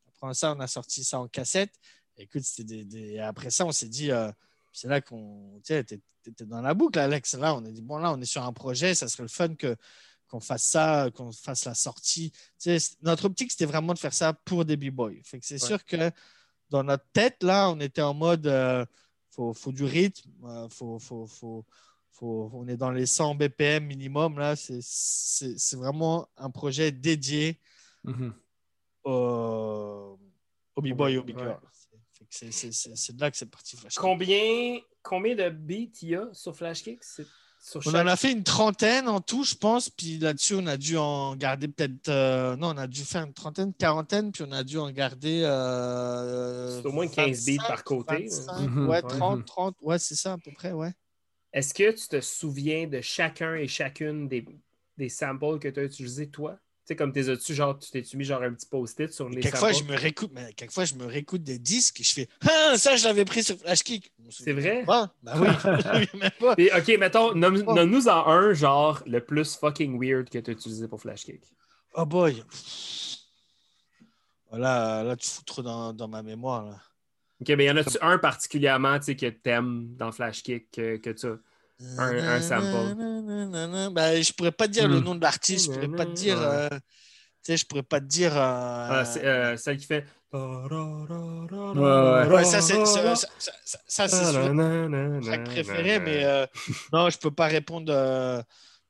Après 0.07 0.33
ça, 0.33 0.53
on 0.55 0.59
a 0.61 0.67
sorti 0.67 1.03
ça 1.03 1.19
en 1.19 1.27
cassette. 1.27 1.73
Écoute, 2.17 2.43
c'était 2.43 2.63
des, 2.63 2.85
des- 2.85 3.19
Après 3.19 3.49
ça, 3.49 3.65
on 3.65 3.73
s'est 3.73 3.89
dit, 3.89 4.11
euh, 4.11 4.31
c'est 4.75 4.87
là 4.87 5.01
qu'on. 5.01 5.59
T'étais 5.63 5.99
dans 6.45 6.61
la 6.61 6.73
boucle, 6.73 6.97
Alex. 6.99 7.35
Là, 7.35 7.55
on 7.55 7.63
a 7.65 7.71
dit, 7.71 7.81
bon, 7.83 7.97
là, 7.97 8.11
on 8.11 8.19
est 8.19 8.25
sur 8.25 8.43
un 8.43 8.51
projet. 8.53 8.95
Ça 8.95 9.07
serait 9.07 9.23
le 9.23 9.29
fun 9.29 9.55
que 9.55 9.75
qu'on 10.27 10.39
fasse 10.39 10.63
ça, 10.63 11.11
qu'on 11.13 11.31
fasse 11.31 11.65
la 11.65 11.75
sortie. 11.75 12.31
Tu 12.31 12.39
sais, 12.57 12.79
c- 12.79 12.95
notre 13.03 13.25
optique, 13.25 13.51
c'était 13.51 13.65
vraiment 13.67 13.93
de 13.93 13.99
faire 13.99 14.13
ça 14.13 14.33
pour 14.33 14.65
des 14.65 14.75
b-boys. 14.75 15.21
Fait 15.23 15.39
que 15.39 15.45
c'est 15.45 15.61
Ouais. 15.61 15.67
sûr 15.67 15.85
que 15.85 16.09
dans 16.71 16.83
notre 16.83 17.05
tête, 17.13 17.43
là, 17.43 17.69
on 17.69 17.79
était 17.79 18.01
en 18.01 18.15
mode, 18.15 18.47
euh, 18.47 18.83
faut, 19.29 19.53
faut 19.53 19.71
du 19.71 19.83
rythme, 19.83 20.31
euh, 20.45 20.67
faut, 20.69 20.97
faut, 20.97 21.27
faut, 21.27 21.63
faut- 22.09 22.49
on 22.53 22.67
est 22.67 22.75
dans 22.75 22.89
les 22.89 23.05
100 23.05 23.35
BPM 23.35 23.85
minimum, 23.85 24.39
là. 24.39 24.55
C'est- 24.55 24.79
C'est 24.81 25.59
c'est 25.59 25.77
vraiment 25.77 26.27
un 26.37 26.49
projet 26.49 26.91
dédié 26.91 27.59
Mhm. 28.03 28.33
au, 29.03 30.19
au 30.75 30.81
b-boy 30.81 31.13
et 31.13 31.17
au 31.19 31.23
b-girl. 31.23 31.59
C'est- 32.29 33.11
de 33.13 33.21
là 33.21 33.31
que 33.31 33.37
c'est 33.37 33.49
parti. 33.49 33.77
Flash. 33.77 33.95
Combien, 33.95 34.79
combien 35.03 35.35
de 35.35 35.49
beats 35.49 35.99
il 36.01 36.09
y 36.09 36.15
a 36.15 36.27
sur 36.33 36.55
Flashkick? 36.55 37.03
Sur 37.03 37.25
On 37.87 37.89
en 37.95 38.07
a 38.07 38.15
fait 38.15 38.31
une 38.31 38.43
trentaine 38.43 39.07
en 39.09 39.19
tout, 39.21 39.43
je 39.43 39.55
pense. 39.55 39.89
Puis 39.89 40.17
là-dessus, 40.19 40.53
on 40.55 40.67
a 40.67 40.77
dû 40.77 40.97
en 40.97 41.35
garder 41.35 41.67
peut-être. 41.67 42.09
euh, 42.09 42.55
non, 42.55 42.69
on 42.69 42.77
a 42.77 42.87
dû 42.87 43.03
faire 43.03 43.23
une 43.23 43.33
trentaine, 43.33 43.73
quarantaine. 43.73 44.31
Puis 44.31 44.43
on 44.47 44.51
a 44.51 44.63
dû 44.63 44.77
en 44.77 44.91
garder. 44.91 45.41
euh, 45.43 46.81
C'est 46.81 46.87
au 46.87 46.91
moins 46.91 47.07
15 47.07 47.45
beats 47.45 47.51
25, 47.57 47.67
par 47.67 47.83
côté, 47.83 48.27
25, 48.29 48.59
Mhm. 48.69 48.87
ouais, 48.87 49.01
Ouais. 49.01 49.01
30, 49.01 49.45
30. 49.45 49.75
Ouais, 49.81 49.99
c'est 49.99 50.15
ça 50.15 50.33
à 50.33 50.37
peu 50.37 50.51
près, 50.51 50.71
ouais. 50.71 50.93
Est-ce 51.53 51.73
que 51.73 51.91
tu 51.91 52.07
te 52.07 52.21
souviens 52.21 52.87
de 52.87 53.01
chacun 53.01 53.55
et 53.55 53.67
chacune 53.67 54.27
des, 54.27 54.45
des 54.97 55.09
samples 55.09 55.59
que 55.59 55.67
tu 55.69 55.79
as 55.79 55.83
utilisés, 55.83 56.29
toi? 56.29 56.59
Tu 56.85 56.89
sais, 56.89 56.95
comme 56.95 57.11
t'es 57.11 57.27
as-tu, 57.29 57.55
genre, 57.55 57.79
tu 57.79 57.89
t'es-tu 57.89 58.15
mis 58.15 58.25
genre 58.25 58.43
un 58.43 58.53
petit 58.53 58.67
post-it 58.67 59.11
sur 59.11 59.27
les 59.27 59.41
Quelquefois, 59.41 59.71
je 59.71 59.83
me 59.85 59.95
réécoute, 59.97 60.29
mais 60.35 60.53
quelquefois, 60.53 60.85
je 60.85 60.93
me 60.93 61.05
réécoute 61.07 61.41
des 61.41 61.57
disques 61.57 61.99
et 62.01 62.03
je 62.03 62.13
fais 62.13 62.29
Ah, 62.47 62.77
ça, 62.77 62.95
je 62.95 63.05
l'avais 63.05 63.25
pris 63.25 63.43
sur 63.43 63.57
Flash 63.57 63.81
Kick. 63.83 64.11
C'est 64.29 64.53
vrai? 64.53 64.85
Ah, 64.87 65.11
bah 65.23 65.33
oui, 65.39 65.47
je 65.63 65.67
me 65.67 66.19
même 66.19 66.31
pas. 66.39 66.53
Et, 66.59 66.71
ok, 66.71 66.99
mettons, 66.99 67.31
Oh. 67.31 67.33
nomme-nous 67.33 68.07
en 68.07 68.27
un, 68.27 68.53
genre, 68.53 69.01
le 69.07 69.19
plus 69.19 69.55
fucking 69.55 69.99
weird 69.99 70.29
que 70.29 70.37
tu 70.37 70.51
as 70.51 70.53
utilisé 70.53 70.87
pour 70.87 71.01
Flashkick. 71.01 71.41
Oh 71.95 72.05
boy. 72.05 72.43
Voilà, 74.49 75.03
là, 75.03 75.15
tu 75.15 75.27
fous 75.27 75.43
trop 75.43 75.61
dans, 75.63 75.91
dans 75.91 76.07
ma 76.07 76.21
mémoire. 76.21 76.65
Là. 76.65 76.79
Ok, 77.41 77.49
mais 77.57 77.65
y 77.65 77.71
en 77.71 77.77
a-tu 77.77 77.97
un 78.01 78.17
particulièrement, 78.19 78.97
tu 78.99 79.05
sais, 79.05 79.15
que 79.15 79.25
t'aimes 79.25 79.95
dans 79.95 80.11
Flashkick, 80.11 80.69
que, 80.71 80.97
que 80.97 81.09
tu 81.09 81.25
as? 81.25 81.37
Un- 81.79 82.35
un 82.35 82.41
sample. 82.41 82.95
Ben, 83.93 84.23
je 84.23 84.33
pourrais 84.33 84.51
pas 84.51 84.67
te 84.67 84.73
dire 84.73 84.87
le 84.87 84.99
Hmm. 84.99 85.03
nom 85.03 85.15
de 85.15 85.21
l'artiste, 85.21 85.65
je 85.65 85.69
pourrais 85.71 85.89
pas 85.89 86.05
te 86.05 86.11
dire. 86.11 86.41
Euh, 86.41 86.67
je 87.47 87.65
pourrais 87.65 87.83
pas 87.83 87.99
te 87.99 88.05
dire. 88.05 88.35
euh, 88.35 88.39
Ah, 88.41 89.05
c'est 89.05 89.25
euh, 89.25 89.57
celle 89.57 89.77
qui 89.77 89.85
fait. 89.85 90.05
Ouais, 90.33 91.81
ouais. 91.81 92.27
ouais, 92.33 92.45
ça, 92.45 92.61
c'est 92.61 92.85
ça, 92.85 93.15
ça, 93.15 93.27
ça- 93.65 94.07
ça- 94.07 94.07
préféré, 95.39 95.99
mais 95.99 96.47
non, 96.93 97.09
je 97.09 97.17
peux 97.17 97.31
pas 97.31 97.47
répondre. 97.47 97.91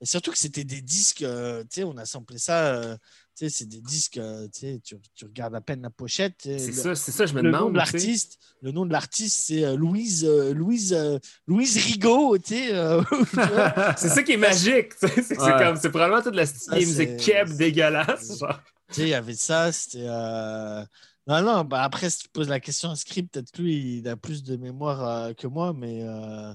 mais 0.02 0.06
surtout 0.06 0.32
que 0.32 0.38
c'était 0.38 0.64
des 0.64 0.82
disques, 0.82 1.20
tu 1.20 1.26
sais, 1.70 1.84
on 1.84 1.98
a 1.98 2.06
samplé 2.06 2.38
ça. 2.38 2.98
Tu 3.38 3.46
sais, 3.46 3.50
c'est 3.50 3.66
des 3.66 3.82
disques, 3.82 4.18
euh, 4.18 4.48
tu 4.48 4.60
sais, 4.62 4.82
tu, 4.84 4.96
tu 5.14 5.26
regardes 5.26 5.56
à 5.56 5.62
peine 5.62 5.82
la 5.82 5.90
pochette. 5.90 6.36
C'est 6.44 6.68
le- 6.68 6.72
ça, 6.74 6.96
c'est 6.96 7.12
ça, 7.12 7.26
je 7.26 7.34
me 7.34 7.42
le 7.42 7.52
nom 7.52 7.70
demande. 7.70 7.74
de 7.76 7.80
tu 7.80 7.86
sais. 7.86 7.92
l'artiste, 7.98 8.38
le 8.62 8.72
nom 8.72 8.86
de 8.86 8.92
l'artiste, 8.94 9.44
c'est 9.48 9.64
euh, 9.66 9.76
Louise, 9.76 10.24
euh, 10.26 10.54
Louise, 10.54 10.94
euh, 10.94 11.20
Louise 11.48 11.76
Rigaud, 11.78 12.38
tu 12.38 12.56
sais. 12.56 12.74
euh. 12.74 13.02
C'est 13.98 14.10
ça 14.10 14.24
qui 14.24 14.34
est 14.34 14.38
magique. 14.38 14.94
C'est 14.98 15.22
c'est 15.22 15.40
Ouais. 15.42 15.54
comme, 15.60 15.76
c'est 15.78 15.90
probablement 15.90 16.22
toute 16.22 16.36
la 16.36 16.46
Ça, 16.46 16.76
musique 16.76 17.18
keb 17.18 17.50
dégueulasse. 17.58 18.28
Tu 18.38 18.94
sais, 18.96 19.02
il 19.02 19.10
y 19.10 19.14
avait 19.14 19.34
ça, 19.36 19.72
c'était. 19.72 20.06
euh, 20.08 20.84
Non, 21.28 21.42
non, 21.42 21.64
bah 21.66 21.84
après, 21.84 22.10
si 22.10 22.20
tu 22.20 22.30
poses 22.30 22.48
la 22.50 22.60
question 22.60 22.92
à 22.92 22.96
Script, 22.96 23.34
peut-être 23.34 23.52
que 23.52 23.62
lui, 23.62 23.98
il 23.98 24.08
a 24.08 24.16
plus 24.16 24.44
de 24.44 24.56
mémoire 24.58 25.04
euh, 25.08 25.34
que 25.34 25.48
moi, 25.48 25.74
mais 25.74 26.04
euh, 26.04 26.54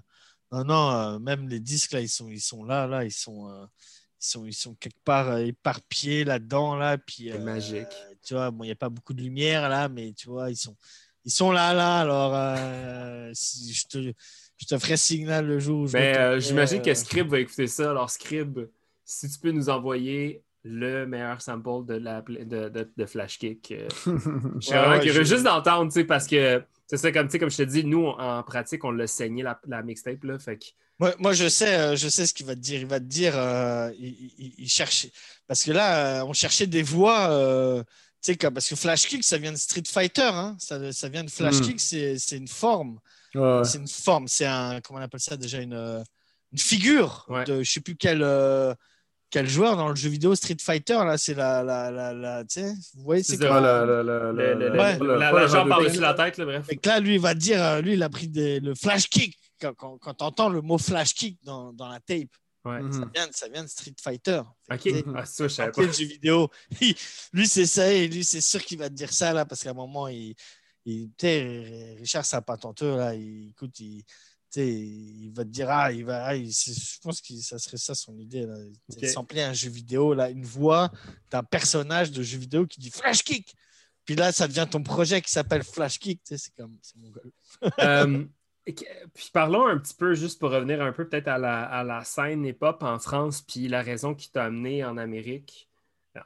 non, 0.53 0.65
non, 0.65 0.91
euh, 0.93 1.19
même 1.19 1.49
les 1.49 1.61
disques, 1.61 1.93
là, 1.93 2.01
ils 2.01 2.09
sont, 2.09 2.29
ils 2.29 2.41
sont 2.41 2.65
là, 2.65 2.87
là, 2.87 3.05
ils 3.05 3.11
sont, 3.13 3.49
euh, 3.51 3.67
ils 4.21 4.27
sont, 4.27 4.45
ils 4.47 4.53
sont 4.53 4.75
quelque 4.75 5.03
part 5.05 5.31
euh, 5.31 5.39
éparpillés 5.39 6.25
là-dedans, 6.25 6.77
là, 6.77 6.99
puis. 6.99 7.31
C'est 7.31 7.39
euh, 7.39 7.45
magique. 7.45 7.89
Tu 8.23 8.35
vois, 8.35 8.51
bon, 8.51 8.65
il 8.65 8.69
n'y 8.69 8.73
a 8.73 8.77
pas 8.77 8.91
beaucoup 8.91 9.15
de 9.15 9.23
lumière, 9.23 9.69
là, 9.69 9.89
mais 9.89 10.13
tu 10.13 10.29
vois, 10.29 10.51
ils 10.51 10.57
sont, 10.57 10.77
ils 11.25 11.31
sont 11.31 11.53
là, 11.53 11.73
là, 11.73 12.01
alors 12.01 12.33
euh, 12.35 13.31
si 13.35 13.73
je 13.73 13.87
te. 13.87 14.13
Je 14.61 14.67
te 14.67 14.79
ferai 14.79 14.99
signe 14.99 15.27
là 15.27 15.41
le 15.41 15.59
jour 15.59 15.81
où 15.81 15.87
je 15.87 15.95
Mais 15.95 16.09
euh, 16.09 16.35
retournerai, 16.35 16.41
j'imagine 16.41 16.79
euh, 16.81 16.83
que 16.83 16.93
Scrib 16.93 17.29
va 17.29 17.41
écouter 17.41 17.67
ça. 17.67 17.93
Alors, 17.93 18.11
Scrib, 18.11 18.69
si 19.07 19.27
tu 19.31 19.39
peux 19.39 19.53
nous 19.53 19.71
envoyer 19.71 20.45
le 20.63 21.07
meilleur 21.07 21.41
sample 21.41 21.87
de, 21.87 21.95
la, 21.95 22.23
de, 22.23 22.69
de, 22.69 22.91
de 22.97 23.07
Flashkick, 23.07 23.73
euh, 23.73 23.89
je 24.07 24.11
Ouais, 24.71 24.77
vraiment 24.77 24.91
ouais, 24.93 25.01
curieux 25.01 25.25
juste 25.25 25.45
d'entendre, 25.45 26.03
parce 26.03 26.27
que 26.27 26.63
C'est 26.87 26.99
ça, 26.99 27.11
comme, 27.13 27.29
comme 27.29 27.51
je 27.51 27.57
te 27.57 27.63
dis, 27.63 27.85
nous, 27.85 28.07
en 28.07 28.43
pratique, 28.43 28.85
on 28.85 28.91
l'a 28.91 29.07
saigné 29.07 29.43
la, 29.43 29.59
la 29.67 29.83
mixtape. 29.83 30.23
Là, 30.25 30.39
fait 30.39 30.59
que... 30.59 30.67
moi, 30.99 31.15
moi, 31.19 31.33
je 31.33 31.49
sais, 31.49 31.79
euh, 31.79 31.97
je 31.97 32.09
sais 32.09 32.27
ce 32.27 32.35
qu'il 32.35 32.47
va 32.47 32.55
te 32.55 32.61
dire. 32.61 32.81
Il 32.81 32.87
va 32.87 33.01
te 33.01 33.05
dire, 33.05 33.33
euh, 33.37 33.91
il, 33.99 34.33
il, 34.39 34.55
il, 34.59 34.69
cherchait. 34.69 35.13
Parce 35.47 35.65
que 35.65 35.73
là, 35.73 36.21
euh, 36.21 36.25
on 36.27 36.33
cherchait 36.35 36.67
des 36.67 36.83
voix. 36.83 37.85
Parce 38.55 38.69
que 38.69 38.77
Flash 38.77 39.07
Kick, 39.07 39.25
ça 39.25 39.39
vient 39.39 39.53
de 39.53 39.57
Street 39.57 39.85
Fighter. 39.87 40.31
Hein? 40.31 40.57
Ça, 40.59 40.93
ça, 40.93 41.09
vient 41.09 41.25
de 41.25 41.31
Flash 41.31 41.61
Mm. 41.61 41.63
Kick, 41.63 41.81
c'est 41.81 42.37
une 42.37 42.49
forme. 42.49 42.99
Ouais. 43.35 43.65
C'est 43.65 43.79
une 43.79 43.89
forme. 43.89 44.29
C'est 44.29 44.45
un. 44.45 44.83
Comment 44.83 44.99
on 44.99 45.03
appelle 45.03 45.21
ça 45.21 45.39
déjà 45.39 45.59
Une, 45.59 46.05
une 46.53 46.59
figure 46.59 47.27
de 47.47 47.63
je 47.63 47.71
sais 47.71 47.81
plus 47.81 47.97
quel. 47.97 48.23
Euh, 49.31 49.43
quel 49.43 49.49
joueur 49.49 49.77
dans 49.77 49.89
le 49.89 49.95
jeu 49.97 50.09
vidéo 50.11 50.35
Street 50.35 50.57
Fighter 50.61 50.95
là 51.05 51.17
c'est 51.19 51.35
la 51.35 51.63
la 51.63 51.91
la, 51.91 52.13
la 52.13 52.45
tu 52.45 52.61
sais 52.61 52.73
vous 52.95 53.03
voyez 53.05 53.23
c'est 53.23 53.33
C'est 53.37 53.39
comme 53.39 53.57
Ouais, 53.57 53.61
la, 53.63 53.85
la, 53.87 54.03
la, 54.03 54.33
la- 54.33 54.55
le- 54.55 54.71
Ouais. 54.73 54.99
la- 54.99 55.33
la, 55.33 55.47
jambe 55.47 55.55
Hadouken. 55.61 55.69
par-dessus 55.69 56.01
la 56.01 56.15
tête, 56.15 56.39
là, 56.39 56.45
bref. 56.45 56.67
Que 56.67 56.89
là, 56.89 57.01
lui, 57.01 57.15
il 57.15 57.21
va 57.21 57.35
dire, 57.35 57.63
euh, 57.63 57.81
lui, 57.81 57.95
il 57.95 58.03
a 58.03 58.09
pris 58.09 58.29
des- 58.29 58.61
le 58.61 58.75
flash 58.75 59.09
kick. 59.09 59.39
Quand, 59.61 59.75
quand, 59.75 59.99
quand 59.99 60.15
tu 60.15 60.25
entends 60.25 60.49
le 60.49 60.61
mot 60.63 60.79
flash 60.79 61.15
kick 61.15 61.39
dans, 61.45 61.73
dans 61.73 61.89
la 61.89 62.01
tape, 62.01 62.29
Ouais. 62.65 62.83
Mhm. 62.83 62.93
ça, 62.93 62.99
vient, 63.15 63.27
de- 63.27 63.33
ça 63.35 63.49
vient 63.49 63.63
de 63.65 63.69
Street 63.69 63.95
Fighter. 64.03 64.43
Ok, 64.71 64.89
ah, 65.17 65.25
ça, 65.25 65.45
je 65.45 65.49
savais 65.49 65.73
pas. 65.73 65.83
le 65.83 65.93
jeu 65.93 66.05
vidéo, 66.05 66.49
lui, 67.33 67.47
c'est 67.47 67.67
ça, 67.67 67.91
et 67.91 68.07
lui, 68.09 68.23
c'est 68.25 68.41
sûr 68.43 68.63
qu'il 68.63 68.79
va 68.79 68.89
te 68.91 68.95
dire 68.95 69.13
ça, 69.13 69.33
là, 69.33 69.45
parce 69.47 69.63
qu'à 69.63 69.71
un 69.71 69.75
moment, 69.75 70.09
il, 70.09 70.35
il, 70.85 71.09
tu 71.09 71.15
sais, 71.21 71.97
Richard 71.99 72.25
Sapatenteux, 72.27 72.97
là, 72.97 73.15
il, 73.15 73.51
écoute, 73.51 73.79
il, 73.81 74.03
il 74.57 75.31
va 75.35 75.45
te 75.45 75.51
dire, 75.51 75.71
ah, 75.71 75.93
il 75.93 76.05
va, 76.05 76.25
ah, 76.25 76.35
il- 76.35 76.51
je 76.51 76.99
pense 77.01 77.21
que 77.21 77.35
ça 77.37 77.59
serait 77.59 77.77
ça 77.77 77.95
son 77.95 78.19
idée, 78.19 78.47
là. 78.47 78.55
Ok. 78.91 79.07
Sampler 79.07 79.43
un 79.43 79.53
jeu 79.53 79.71
vidéo, 79.71 80.15
là, 80.15 80.31
une 80.31 80.45
voix 80.45 80.91
d'un 81.31 81.43
personnage 81.43 82.11
de 82.11 82.23
jeu 82.23 82.39
vidéo 82.39 82.67
qui 82.67 82.81
dit 82.81 82.91
flash 82.91 83.23
kick. 83.23 83.55
Puis 84.05 84.17
là, 84.17 84.33
ça 84.33 84.49
devient 84.49 84.67
ton 84.69 84.83
projet 84.83 85.21
qui 85.21 85.31
s'appelle 85.31 85.63
Flash 85.63 85.99
Kick. 85.99 86.21
C'est 86.25 86.53
comme, 86.57 86.77
c'est 86.83 86.97
mon 86.97 87.11
gars. 87.11 87.23
Puis 89.15 89.31
parlons 89.33 89.67
un 89.67 89.79
petit 89.79 89.95
peu, 89.95 90.15
juste 90.15 90.39
pour 90.39 90.51
revenir 90.51 90.83
un 90.83 90.93
peu 90.93 91.09
peut-être 91.09 91.29
à 91.29 91.39
la, 91.39 91.65
à 91.65 91.85
la 91.85 92.05
scène 92.05 92.45
hip-hop 92.45 92.83
en 92.83 92.99
France, 92.99 93.43
puis 93.43 93.69
la 93.69 93.83
raison 93.83 94.15
qui 94.15 94.31
t'a 94.31 94.45
amené 94.45 94.85
en 94.85 94.97
Amérique. 94.97 95.69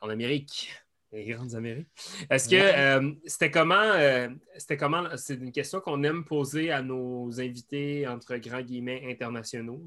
En 0.01 0.09
Amérique, 0.09 0.73
les 1.15 1.25
grandes 1.25 1.55
Amériques. 1.55 1.89
Est-ce 2.29 2.49
que 2.49 2.57
euh, 2.57 3.13
c'était 3.25 3.51
comment, 3.51 3.75
euh, 3.75 4.29
c'était 4.57 4.77
comment, 4.77 5.05
c'est 5.17 5.35
une 5.35 5.53
question 5.53 5.81
qu'on 5.81 6.03
aime 6.03 6.25
poser 6.25 6.71
à 6.71 6.83
nos 6.83 7.41
invités, 7.41 8.07
entre 8.07 8.37
grands 8.37 8.63
guillemets, 8.63 9.03
internationaux. 9.09 9.81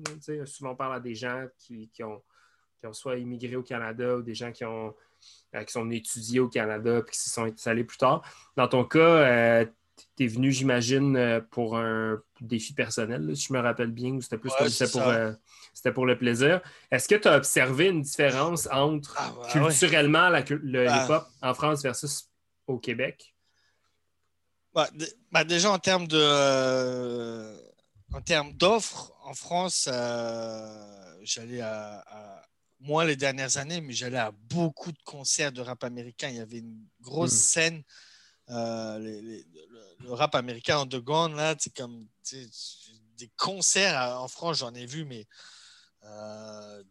souvent, 0.46 0.72
on 0.72 0.76
parle 0.76 0.96
à 0.96 1.00
des 1.00 1.16
gens 1.16 1.46
qui, 1.58 1.90
qui 1.94 2.04
ont, 2.04 2.22
qui 2.80 2.88
ont 2.88 2.94
soit 2.94 3.18
immigré 3.18 3.56
au 3.56 3.64
Canada 3.64 4.18
ou 4.18 4.22
des 4.22 4.36
gens 4.36 4.52
qui 4.52 4.66
ont 4.66 4.96
euh, 5.56 5.64
qui 5.64 5.72
sont 5.72 5.90
étudiés 5.90 6.40
au 6.40 6.48
Canada 6.48 7.02
puis 7.02 7.14
qui 7.14 7.20
s'y 7.20 7.30
sont 7.30 7.44
installés 7.44 7.84
plus 7.84 7.98
tard. 7.98 8.22
Dans 8.56 8.68
ton 8.68 8.86
cas, 8.86 9.66
tu 10.16 10.24
es 10.26 10.28
venu, 10.28 10.52
j'imagine, 10.52 11.16
euh, 11.16 11.42
pour 11.42 11.78
un 11.78 12.22
défi 12.42 12.74
personnel, 12.74 13.22
là, 13.28 13.36
si 13.36 13.46
je 13.48 13.54
me 13.54 13.60
rappelle 13.60 13.92
bien, 13.92 14.12
ou 14.12 14.22
c'était 14.22 14.38
plus 14.38 14.50
Ouais, 14.52 14.56
comme 14.60 14.70
c'était 14.70 14.92
pour, 14.92 15.08
euh, 15.08 15.32
c'était 15.74 15.92
pour 15.92 16.06
le 16.06 16.18
plaisir. 16.18 16.62
Est-ce 16.92 17.08
que 17.08 17.16
tu 17.16 17.28
as 17.28 17.36
observé 17.38 17.88
une 17.88 18.02
différence 18.02 18.68
entre 18.72 19.16
Ah, 19.18 19.34
ouais, 19.34 19.48
culturellement 19.70 20.30
la 20.30 20.44
cul- 20.44 20.60
le 20.64 20.88
Ah. 20.88 21.06
hip-hop 21.06 21.28
en 21.42 21.54
France 21.54 21.82
versus 21.84 22.30
au 22.68 22.78
Québec? 22.78 23.34
Bah, 25.32 25.44
déjà 25.44 25.72
en 25.72 25.80
termes 25.80 26.08
de 26.08 26.20
euh, 26.22 27.58
en 28.14 28.22
termes 28.22 28.54
d'offres 28.54 29.12
en 29.24 29.34
France, 29.34 29.90
euh, 29.92 31.18
j'allais 31.24 31.62
à, 31.62 32.04
à- 32.08 32.44
moi 32.80 33.04
les 33.04 33.16
dernières 33.16 33.58
années, 33.58 33.82
mais 33.82 33.94
j'allais 33.94 34.20
à 34.20 34.32
beaucoup 34.32 34.92
de 34.92 35.02
concerts 35.04 35.52
de 35.52 35.62
rap 35.62 35.84
américain. 35.84 36.30
Il 36.30 36.36
y 36.36 36.40
avait 36.40 36.60
une 36.60 36.86
grosse 37.02 37.34
Mm. 37.34 37.38
scène. 37.38 37.84
Euh, 38.50 39.00
les- 39.00 39.22
les- 39.22 39.46
le, 39.70 39.82
le 40.06 40.14
rap 40.14 40.36
américain 40.36 40.80
underground 40.80 41.36
là, 41.36 41.56
c'est 41.60 41.76
comme 41.76 42.08
des 43.18 43.32
concerts 43.38 43.98
à- 43.98 44.22
en 44.22 44.28
France, 44.28 44.58
j'en 44.58 44.74
ai 44.74 44.86
vu, 44.86 45.06
mais 45.06 45.26
euh, 46.04 46.84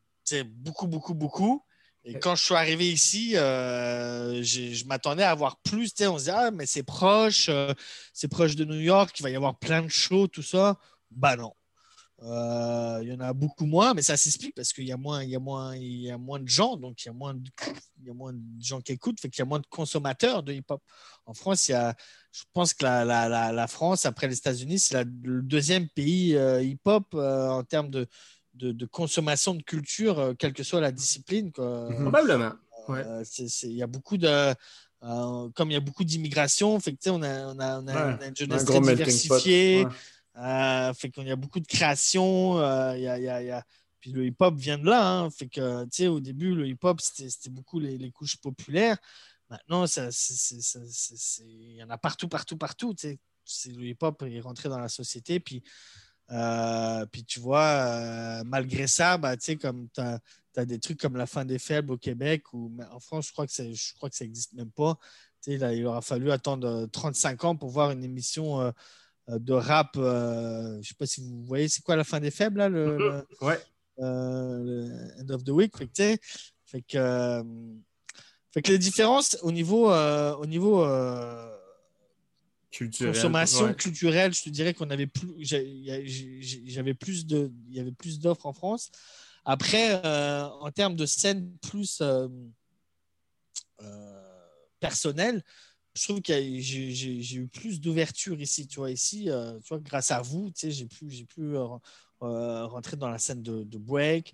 beaucoup, 0.44 0.86
beaucoup, 0.86 1.14
beaucoup. 1.14 1.62
Et 2.04 2.18
quand 2.20 2.36
je 2.36 2.44
suis 2.44 2.54
arrivé 2.54 2.88
ici, 2.92 3.36
euh, 3.36 4.40
je 4.42 4.84
m'attendais 4.86 5.24
à 5.24 5.30
avoir 5.30 5.56
plus. 5.58 5.92
On 6.02 6.18
se 6.18 6.24
dit, 6.24 6.30
ah, 6.30 6.50
mais 6.52 6.66
c'est 6.66 6.84
proche, 6.84 7.48
euh, 7.48 7.74
c'est 8.12 8.28
proche 8.28 8.54
de 8.54 8.64
New 8.64 8.78
York, 8.80 9.18
il 9.18 9.22
va 9.22 9.30
y 9.30 9.34
avoir 9.36 9.58
plein 9.58 9.82
de 9.82 9.88
shows, 9.88 10.28
tout 10.28 10.42
ça. 10.42 10.78
Bah 11.10 11.36
non. 11.36 11.52
Euh, 12.22 13.00
Il 13.02 13.08
y 13.08 13.12
en 13.12 13.20
a 13.20 13.32
beaucoup 13.34 13.66
moins, 13.66 13.92
mais 13.92 14.00
ça 14.02 14.16
s'explique 14.16 14.54
parce 14.54 14.72
qu'il 14.72 14.84
y, 14.84 14.92
a 14.92 14.96
moins- 14.96 15.22
il 15.22 15.28
y, 15.30 15.36
a 15.36 15.38
moins- 15.38 15.76
il 15.76 16.00
y 16.00 16.10
a 16.10 16.16
moins 16.16 16.38
de 16.38 16.48
gens, 16.48 16.76
donc 16.76 17.04
il 17.04 17.08
y 17.08 17.10
a 17.10 17.12
moins 17.12 17.34
de, 17.34 17.50
il 18.00 18.06
y 18.06 18.10
a 18.10 18.14
moins 18.14 18.32
de 18.32 18.40
gens 18.58 18.80
qui 18.80 18.92
écoutent, 18.92 19.20
fait 19.20 19.28
qu'il 19.28 19.40
y 19.40 19.42
a 19.42 19.46
moins 19.46 19.60
de 19.60 19.66
consommateurs 19.68 20.42
de 20.42 20.52
hip-hop. 20.54 20.82
En 21.26 21.34
France, 21.34 21.68
il 21.68 21.72
y 21.72 21.74
a, 21.74 21.94
je 22.32 22.42
pense 22.54 22.72
que 22.72 22.84
la, 22.84 23.04
la- 23.04 23.28
la- 23.28 23.52
la 23.52 23.66
France, 23.66 24.06
après 24.06 24.28
les 24.28 24.36
États-Unis, 24.38 24.78
c'est 24.78 25.04
le 25.24 25.42
deuxième 25.42 25.88
pays 25.90 26.34
euh, 26.36 26.62
hip-hop 26.62 27.04
euh, 27.14 27.48
en 27.48 27.62
termes 27.64 27.90
de, 27.90 28.06
de, 28.54 28.72
de 28.72 28.86
consommation 28.86 29.54
de 29.54 29.62
culture, 29.62 30.32
quelle 30.38 30.54
que 30.54 30.62
soit 30.62 30.80
la 30.80 30.92
discipline. 30.92 31.52
quoi. 31.52 31.90
Mhm. 31.90 32.00
Probablement. 32.02 32.52
Ouais. 32.88 33.04
C'est- 33.24 33.48
c'est- 33.48 33.66
Il 33.68 33.74
y 33.76 33.82
a 33.82 33.86
beaucoup 33.86 34.16
de. 34.16 34.54
comme 35.54 35.70
il 35.70 35.74
y 35.74 35.76
a 35.76 35.80
beaucoup 35.80 36.02
d'immigration, 36.04 36.80
fait 36.80 36.92
que, 36.96 37.10
on 37.10 37.22
a, 37.22 37.46
on, 37.54 37.58
a, 37.58 37.80
on, 37.80 37.86
a, 37.88 37.94
Ouais, 37.94 38.16
on 38.18 38.22
a 38.22 38.26
une 38.28 38.36
jeunesse 38.36 38.62
Un 38.62 38.64
très 38.64 38.80
pot. 38.80 38.86
diversifiée. 38.88 39.84
Ouais. 39.84 39.90
Euh, 40.38 40.92
fait 40.92 41.10
qu'il 41.10 41.26
y 41.26 41.30
a 41.30 41.36
beaucoup 41.36 41.60
de 41.60 41.66
création. 41.66 42.58
euh, 42.58 42.96
y 42.98 43.08
a, 43.08 43.18
y 43.18 43.50
a- 43.50 43.64
Puis 44.00 44.12
le 44.12 44.26
hip-hop 44.26 44.54
vient 44.56 44.78
de 44.78 44.84
là. 44.86 45.20
hein. 45.20 45.30
fait 45.30 45.48
que, 45.48 45.84
tu 45.84 45.90
sais, 45.92 46.06
au 46.08 46.20
début, 46.20 46.54
le 46.54 46.66
hip-hop, 46.68 47.00
c'était 47.00 47.50
beaucoup 47.50 47.80
les, 47.80 48.10
couches 48.12 48.36
populaires. 48.36 48.98
Maintenant, 49.48 49.84
il 49.86 51.76
y 51.76 51.82
en 51.82 51.90
a 51.90 51.98
partout, 51.98 52.28
partout, 52.28 52.56
partout. 52.56 52.94
tu 52.94 53.08
sais. 53.08 53.18
C'est- 53.44 53.72
Le 53.72 53.86
hip-hop 53.86 54.22
est 54.22 54.40
rentré 54.40 54.68
dans 54.68 54.78
la 54.78 54.88
société. 54.88 55.40
Puis, 55.40 55.62
euh, 56.32 57.06
puis 57.06 57.24
tu 57.24 57.40
vois, 57.40 58.40
euh, 58.40 58.42
malgré 58.44 58.86
ça, 58.86 59.16
bah, 59.18 59.36
tu 59.36 59.44
sais, 59.44 59.56
comme 59.56 59.88
tu 59.94 60.00
as, 60.00 60.20
des 60.66 60.78
trucs 60.80 60.98
comme 60.98 61.16
la 61.16 61.26
fin 61.26 61.44
des 61.44 61.58
faibles 61.58 61.92
au 61.92 61.98
Québec 61.98 62.52
ou 62.54 62.74
en 62.90 62.98
France, 62.98 63.28
je 63.28 63.32
crois 63.32 63.46
que, 63.46 63.52
je 63.52 63.94
crois 63.94 64.08
que 64.10 64.16
ça 64.16 64.24
n'existe 64.24 64.54
même 64.54 64.70
pas. 64.70 64.98
Là, 65.46 65.72
il 65.74 65.86
aura 65.86 66.00
fallu 66.02 66.30
attendre 66.32 66.66
euh, 66.66 66.86
35 66.88 67.44
ans 67.44 67.56
pour 67.56 67.68
voir 67.70 67.92
une 67.92 68.02
émission 68.02 68.72
de 69.28 69.52
rap. 69.52 69.96
euh, 69.96 70.72
je 70.74 70.78
ne 70.78 70.82
sais 70.82 70.94
pas 70.98 71.06
si 71.06 71.20
vous 71.22 71.44
voyez, 71.44 71.68
c'est 71.68 71.82
quoi 71.82 71.96
la 71.96 72.04
fin 72.04 72.20
des 72.20 72.30
faibles, 72.30 72.58
là, 72.58 72.68
le, 72.68 72.96
le- 72.98 73.26
Ouais. 73.40 73.58
euh, 73.98 74.62
le 74.64 75.22
end 75.22 75.34
of 75.34 75.44
the 75.44 75.50
week. 75.50 75.76
Fait 75.76 75.86
que, 75.86 75.92
tu 75.92 76.02
sais, 76.02 76.18
fait 76.66 76.82
que, 76.82 76.96
euh, 76.98 77.42
fait 78.52 78.62
que 78.62 78.70
les 78.72 78.78
différences 78.78 79.36
au 79.42 79.52
niveau, 79.52 79.90
euh, 79.90 80.34
au 80.36 80.46
niveau 80.46 80.84
euh, 80.84 81.52
consommation 82.98 83.66
Ouais. 83.66 83.74
culturelle, 83.74 84.34
je 84.34 84.42
te 84.44 84.50
dirais 84.50 84.74
qu'on 84.74 84.90
avait 84.90 85.06
plus, 85.06 85.32
j'avais 85.40 86.94
plus 86.94 87.26
de, 87.26 87.50
il 87.68 87.74
y 87.74 87.80
avait 87.80 87.92
plus 87.92 88.18
d'offres 88.18 88.46
en 88.46 88.52
France. 88.52 88.90
Après, 89.44 90.02
euh, 90.04 90.44
en 90.44 90.70
termes 90.70 90.96
de 90.96 91.06
scène 91.06 91.50
plus 91.62 92.00
euh, 92.00 92.28
euh, 93.82 94.46
personnelle, 94.80 95.42
je 95.96 96.04
trouve 96.04 96.20
que 96.20 96.32
j'ai 96.34 97.36
eu 97.36 97.48
plus 97.48 97.80
d'ouverture 97.80 98.38
ici. 98.40 98.66
Tu 98.66 98.76
vois, 98.76 98.90
ici, 98.90 99.30
euh, 99.30 99.58
tu 99.60 99.68
vois, 99.68 99.78
grâce 99.78 100.10
à 100.10 100.20
vous, 100.20 100.50
tu 100.50 100.60
sais, 100.60 100.70
j'ai 100.70 100.86
pu, 100.86 101.06
pu 101.06 101.56
euh, 101.56 101.66
euh, 102.22 102.66
rentrer 102.66 102.96
dans 102.96 103.08
la 103.08 103.18
scène 103.18 103.42
de, 103.42 103.64
de 103.64 103.78
break. 103.78 104.32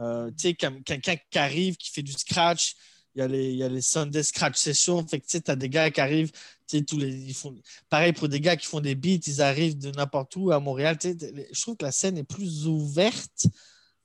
Euh, 0.00 0.30
tu 0.30 0.48
sais, 0.48 0.54
quelqu'un 0.54 1.16
qui 1.30 1.38
arrive, 1.38 1.76
qui 1.76 1.90
fait 1.92 2.02
du 2.02 2.12
scratch, 2.12 2.74
il 3.14 3.20
y 3.20 3.22
a 3.22 3.28
les, 3.28 3.50
il 3.52 3.56
y 3.56 3.62
a 3.62 3.68
les 3.68 3.80
Sunday 3.80 4.24
Scratch 4.24 4.56
Sessions. 4.56 5.06
Fait 5.06 5.20
tu 5.20 5.26
sais, 5.28 5.48
as 5.48 5.54
des 5.54 5.68
gars 5.68 5.88
qui 5.90 6.00
arrivent, 6.00 6.32
tu 6.66 6.78
sais, 6.78 6.82
tous 6.82 6.98
les, 6.98 7.14
ils 7.14 7.34
font, 7.34 7.54
pareil 7.88 8.12
pour 8.12 8.28
des 8.28 8.40
gars 8.40 8.56
qui 8.56 8.66
font 8.66 8.80
des 8.80 8.96
beats, 8.96 9.24
ils 9.26 9.40
arrivent 9.40 9.78
de 9.78 9.92
n'importe 9.92 10.34
où 10.34 10.50
à 10.50 10.58
Montréal. 10.58 10.98
Tu 10.98 11.12
sais, 11.12 11.48
je 11.52 11.60
trouve 11.60 11.76
que 11.76 11.84
la 11.84 11.92
scène 11.92 12.18
est 12.18 12.24
plus 12.24 12.66
ouverte 12.66 13.46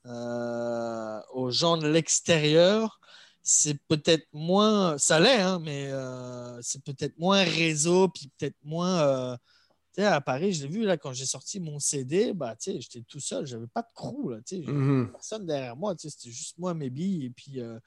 aux 0.04 1.50
gens 1.50 1.76
de 1.76 1.88
l'extérieur. 1.88 3.00
C'est 3.42 3.78
peut-être 3.88 4.26
moins, 4.32 4.98
ça 4.98 5.18
l'est, 5.18 5.40
hein, 5.40 5.58
mais 5.60 5.88
euh, 5.90 6.60
c'est 6.62 6.82
peut-être 6.84 7.18
moins 7.18 7.42
réseau, 7.42 8.08
puis 8.08 8.30
peut-être 8.38 8.56
moins. 8.62 9.00
euh, 9.00 9.36
tu 9.94 10.02
sais, 10.02 10.06
à 10.06 10.20
Paris, 10.20 10.52
je 10.52 10.62
l'ai 10.64 10.68
vu 10.68 10.84
là 10.84 10.96
quand 10.96 11.12
j'ai 11.12 11.26
sorti 11.26 11.58
mon 11.58 11.78
CD, 11.80 12.32
bah, 12.34 12.54
tu 12.56 12.72
sais, 12.72 12.80
j'étais 12.80 13.02
tout 13.02 13.18
seul, 13.20 13.46
j'avais 13.46 13.66
pas 13.66 13.82
de 13.82 13.88
crew, 13.94 14.30
là, 14.30 14.40
tu 14.46 14.56
sais, 14.62 14.72
Mhm. 14.72 15.10
personne 15.12 15.46
derrière 15.46 15.74
moi, 15.76 15.94
tu 15.96 16.02
sais, 16.08 16.16
c'était 16.16 16.30
juste 16.34 16.58
moi, 16.58 16.74
mes 16.74 16.90
billes, 16.90 17.24
et 17.26 17.30
puis, 17.30 17.60
euh, 17.60 17.78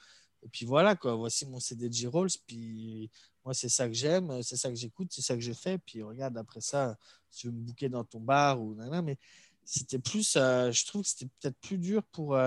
et 0.44 0.50
puis 0.50 0.66
voilà, 0.66 0.96
quoi, 0.96 1.16
voici 1.16 1.46
mon 1.46 1.60
CD 1.60 1.88
de 1.88 1.94
G-Rolls, 1.94 2.30
puis 2.48 3.10
moi, 3.46 3.54
c'est 3.54 3.70
ça 3.70 3.88
que 3.88 3.94
j'aime, 3.94 4.42
c'est 4.44 4.58
ça 4.58 4.70
que 4.70 4.76
j'écoute, 4.76 5.10
c'est 5.12 5.22
ça 5.22 5.36
que 5.36 5.42
je 5.42 5.54
fais, 5.54 5.78
puis 5.78 6.02
regarde, 6.04 6.38
après 6.38 6.62
ça, 6.62 6.98
tu 7.32 7.48
veux 7.48 7.54
me 7.54 7.62
bouquer 7.62 7.90
dans 7.90 8.04
ton 8.04 8.20
bar 8.20 8.62
ou 8.62 8.74
nan, 8.76 8.90
nan, 8.90 9.06
mais 9.06 9.18
c'était 9.64 10.00
plus, 10.00 10.34
je 10.34 10.86
trouve 10.88 11.04
que 11.04 11.08
c'était 11.10 11.30
peut-être 11.40 11.58
plus 11.62 11.78
dur 11.78 12.04
pour, 12.12 12.38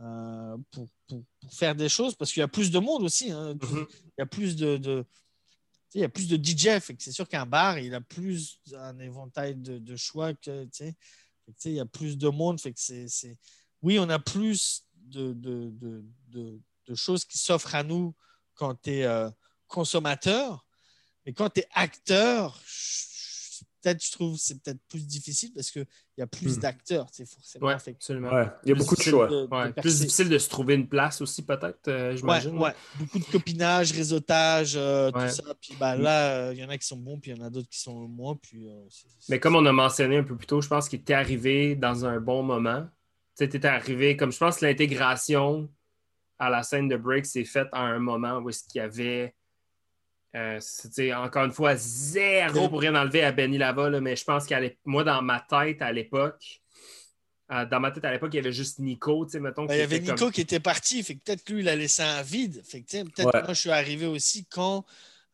euh, 0.00 0.04
euh, 0.04 0.56
pour, 0.70 0.88
pour- 1.06 1.24
pour 1.40 1.52
faire 1.54 1.74
des 1.74 1.88
choses, 1.88 2.14
parce 2.14 2.32
qu'il 2.32 2.40
y 2.40 2.44
a 2.44 2.48
plus 2.48 2.70
de 2.70 2.78
monde 2.78 3.02
aussi, 3.02 3.30
hein, 3.30 3.54
Mhm. 3.54 3.86
il 3.90 4.12
y 4.18 4.22
a 4.22 4.26
plus 4.26 4.56
de, 4.56 5.04
il 5.94 6.00
y 6.00 6.04
a 6.04 6.08
plus 6.08 6.28
de 6.28 6.36
DJ, 6.36 6.80
c'est 6.98 7.12
sûr 7.12 7.28
qu'un 7.28 7.46
bar, 7.46 7.78
il 7.78 7.94
a 7.94 8.00
plus 8.00 8.60
un 8.74 8.98
éventail 9.00 9.56
de, 9.56 9.78
de 9.78 9.96
choix 9.96 10.32
que, 10.34 10.64
tu 10.64 10.70
sais, 10.72 10.96
Fait 11.44 11.52
que, 11.52 11.56
tu 11.56 11.62
sais, 11.62 11.70
il 11.70 11.76
y 11.76 11.80
a 11.80 11.86
plus 11.86 12.16
de 12.16 12.28
monde, 12.28 12.60
fait 12.60 12.72
que 12.72 12.78
c'est, 12.80 13.36
oui, 13.82 13.98
on 13.98 14.08
a 14.08 14.18
plus 14.18 14.84
de, 14.94 15.32
de, 15.32 15.70
de, 15.72 16.04
de- 16.28 16.60
choses 16.94 17.24
qui 17.24 17.38
s'offrent 17.38 17.76
à 17.76 17.84
nous 17.84 18.16
quand 18.54 18.74
tu 18.82 18.90
es 18.90 19.06
consommateur, 19.68 20.66
mais 21.24 21.32
quand 21.32 21.48
tu 21.50 21.60
es 21.60 21.68
acteur, 21.72 22.60
je- 22.66 23.09
peut-être, 23.80 24.04
je 24.04 24.12
trouve, 24.12 24.36
c'est 24.36 24.62
peut-être 24.62 24.80
plus 24.88 25.06
difficile 25.06 25.52
parce 25.54 25.70
qu'il 25.70 25.86
y 26.18 26.22
a 26.22 26.26
plus 26.26 26.56
Hmm. 26.56 26.60
d'acteurs, 26.60 27.06
sais, 27.12 27.24
forcément. 27.26 27.66
Ouais, 27.66 27.74
absolument. 27.74 28.30
Ouais, 28.32 28.46
il 28.64 28.68
y 28.68 28.72
a 28.72 28.74
beaucoup 28.74 28.94
de 28.96 29.02
choix. 29.02 29.26
de- 29.28 29.46
Ouais, 29.50 29.72
plus 29.72 29.98
difficile 30.00 30.28
de 30.28 30.38
se 30.38 30.48
trouver 30.48 30.74
une 30.74 30.88
place 30.88 31.20
aussi, 31.20 31.42
peut-être, 31.42 31.88
euh, 31.88 32.16
j'imagine. 32.16 32.58
ouais. 32.58 32.72
Beaucoup 32.98 33.18
de 33.18 33.24
copinage, 33.24 33.92
réseautage, 33.92 34.74
euh, 34.76 35.10
Ouais. 35.12 35.28
tout 35.28 35.34
ça. 35.34 35.54
Puis 35.60 35.74
bah, 35.78 35.96
là, 35.96 36.48
euh, 36.48 36.52
il 36.54 36.60
y 36.60 36.64
en 36.64 36.68
a 36.68 36.76
qui 36.78 36.86
sont 36.86 36.96
bons, 36.96 37.18
puis 37.18 37.30
il 37.30 37.38
y 37.38 37.40
en 37.40 37.44
a 37.44 37.50
d'autres 37.50 37.68
qui 37.68 37.78
sont 37.80 38.06
moins. 38.08 38.36
Puis, 38.36 38.68
euh, 38.68 38.72
c'est- 38.88 39.06
c'est- 39.18 39.32
Mais 39.32 39.40
comme 39.40 39.56
on 39.56 39.64
a 39.66 39.72
mentionné 39.72 40.18
un 40.18 40.24
peu 40.24 40.36
plus 40.36 40.46
tôt, 40.46 40.60
je 40.60 40.68
pense 40.68 40.88
qu'il 40.88 41.00
était 41.00 41.14
arrivé 41.14 41.74
dans 41.76 42.04
un 42.04 42.20
bon 42.20 42.42
moment. 42.42 42.82
Tu 43.36 43.44
sais, 43.44 43.48
t'étais 43.48 43.68
arrivé, 43.68 44.16
comme 44.16 44.32
je 44.32 44.38
pense 44.38 44.58
que 44.58 44.66
l'intégration 44.66 45.70
à 46.38 46.48
la 46.50 46.62
scène 46.62 46.88
de 46.88 46.96
break 46.96 47.26
s'est 47.26 47.44
faite 47.44 47.68
à 47.72 47.80
un 47.82 47.98
moment 47.98 48.38
où 48.38 48.48
est-ce 48.48 48.64
qu'il 48.64 48.78
y 48.78 48.82
avait, 48.82 49.34
euh, 50.36 50.58
c'est, 50.60 51.12
encore 51.12 51.44
une 51.44 51.52
fois, 51.52 51.74
zéro 51.76 52.68
pour 52.68 52.80
rien 52.80 52.94
enlever 52.94 53.22
à 53.24 53.32
Benny 53.32 53.58
Lava, 53.58 53.90
là, 53.90 54.00
mais 54.00 54.16
je 54.16 54.24
pense 54.24 54.46
qu'à 54.46 54.60
moi, 54.84 55.02
dans 55.04 55.22
ma 55.22 55.40
tête 55.40 55.82
à 55.82 55.92
l'époque, 55.92 56.60
euh, 57.52 57.66
dans 57.66 57.80
ma 57.80 57.90
tête 57.90 58.04
à 58.04 58.12
l'époque, 58.12 58.30
il 58.32 58.36
y 58.36 58.40
avait 58.40 58.52
juste 58.52 58.78
Nico, 58.78 59.24
tu 59.26 59.32
sais, 59.32 59.40
mettons. 59.40 59.64
Ben, 59.64 59.74
il 59.74 59.78
y 59.78 59.82
avait 59.82 59.98
Nico 59.98 60.14
comme- 60.16 60.30
qui 60.32 60.40
était 60.40 60.60
parti, 60.60 61.02
fait 61.02 61.16
que 61.16 61.20
peut-être 61.24 61.42
que 61.44 61.52
lui, 61.52 61.62
il 61.62 61.68
a 61.68 61.74
laissé 61.74 62.02
un 62.02 62.22
vide. 62.22 62.62
Fait 62.64 62.80
que, 62.82 62.86
peut-être 63.02 63.26
Ouais. 63.26 63.40
que 63.40 63.44
moi, 63.46 63.54
je 63.54 63.60
suis 63.60 63.70
arrivé 63.70 64.06
aussi 64.06 64.44
quand. 64.46 64.84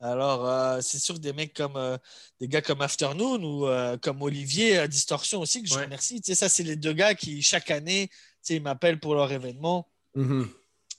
Alors, 0.00 0.46
euh, 0.48 0.80
c'est 0.82 0.98
sûr 0.98 1.14
que 1.14 1.20
des 1.20 1.32
mecs 1.32 1.54
comme 1.54 1.76
euh, 1.76 1.96
des 2.40 2.48
gars 2.48 2.60
comme 2.60 2.82
Afternoon 2.82 3.42
ou 3.42 3.66
euh, 3.66 3.96
comme 3.98 4.20
Olivier 4.22 4.76
à 4.78 4.88
Distorsion 4.88 5.40
aussi, 5.40 5.62
que 5.62 5.68
je 5.68 5.74
Ouais. 5.74 5.84
remercie. 5.84 6.20
Tu 6.20 6.26
sais, 6.28 6.34
ça, 6.34 6.48
c'est 6.50 6.62
les 6.62 6.76
deux 6.76 6.92
gars 6.92 7.14
qui, 7.14 7.40
chaque 7.42 7.70
année, 7.70 8.08
tu 8.08 8.16
sais, 8.42 8.54
ils 8.56 8.62
m'appellent 8.62 9.00
pour 9.00 9.14
leur 9.14 9.30
événement. 9.32 9.88
Mhm. 10.14 10.48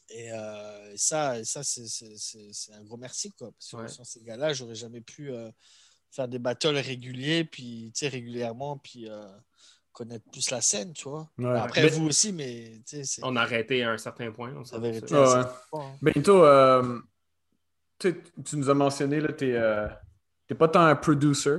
Et, 0.09 0.31
euh, 0.31 0.93
et 0.93 0.97
ça, 0.97 1.43
ça 1.43 1.63
c'est, 1.63 2.73
un 2.73 2.83
gros 2.83 2.97
merci, 2.97 3.31
quoi. 3.33 3.51
Parce 3.51 3.71
que 3.71 3.77
Ouais. 3.77 3.87
sans 3.87 4.03
ces 4.03 4.21
gars-là, 4.21 4.53
j'aurais 4.53 4.75
jamais 4.75 5.01
pu 5.01 5.31
euh, 5.31 5.51
faire 6.11 6.27
des 6.27 6.39
battles 6.39 6.77
réguliers, 6.77 7.43
puis, 7.43 7.91
régulièrement, 8.01 8.77
puis 8.77 9.09
euh, 9.09 9.27
connaître 9.91 10.25
plus 10.31 10.49
la 10.51 10.61
scène, 10.61 10.93
tu 10.93 11.09
vois. 11.09 11.29
Ouais. 11.37 11.59
Après, 11.59 11.83
Mais- 11.83 11.89
vous 11.89 12.07
aussi, 12.07 12.31
mais, 12.31 12.81
On 13.21 13.35
a 13.35 13.41
arrêté 13.41 13.83
à 13.83 13.91
un 13.91 13.97
certain 13.97 14.31
point. 14.31 14.53
on 14.55 14.63
hein. 14.75 14.79
Benito, 16.01 16.43
euh, 16.45 16.99
tu 17.99 18.13
nous 18.53 18.69
as 18.69 18.73
mentionné, 18.73 19.21
tu 19.37 19.47
n'es 19.47 20.55
pas 20.57 20.67
tant 20.69 20.85
un 20.85 20.95
producer, 20.95 21.57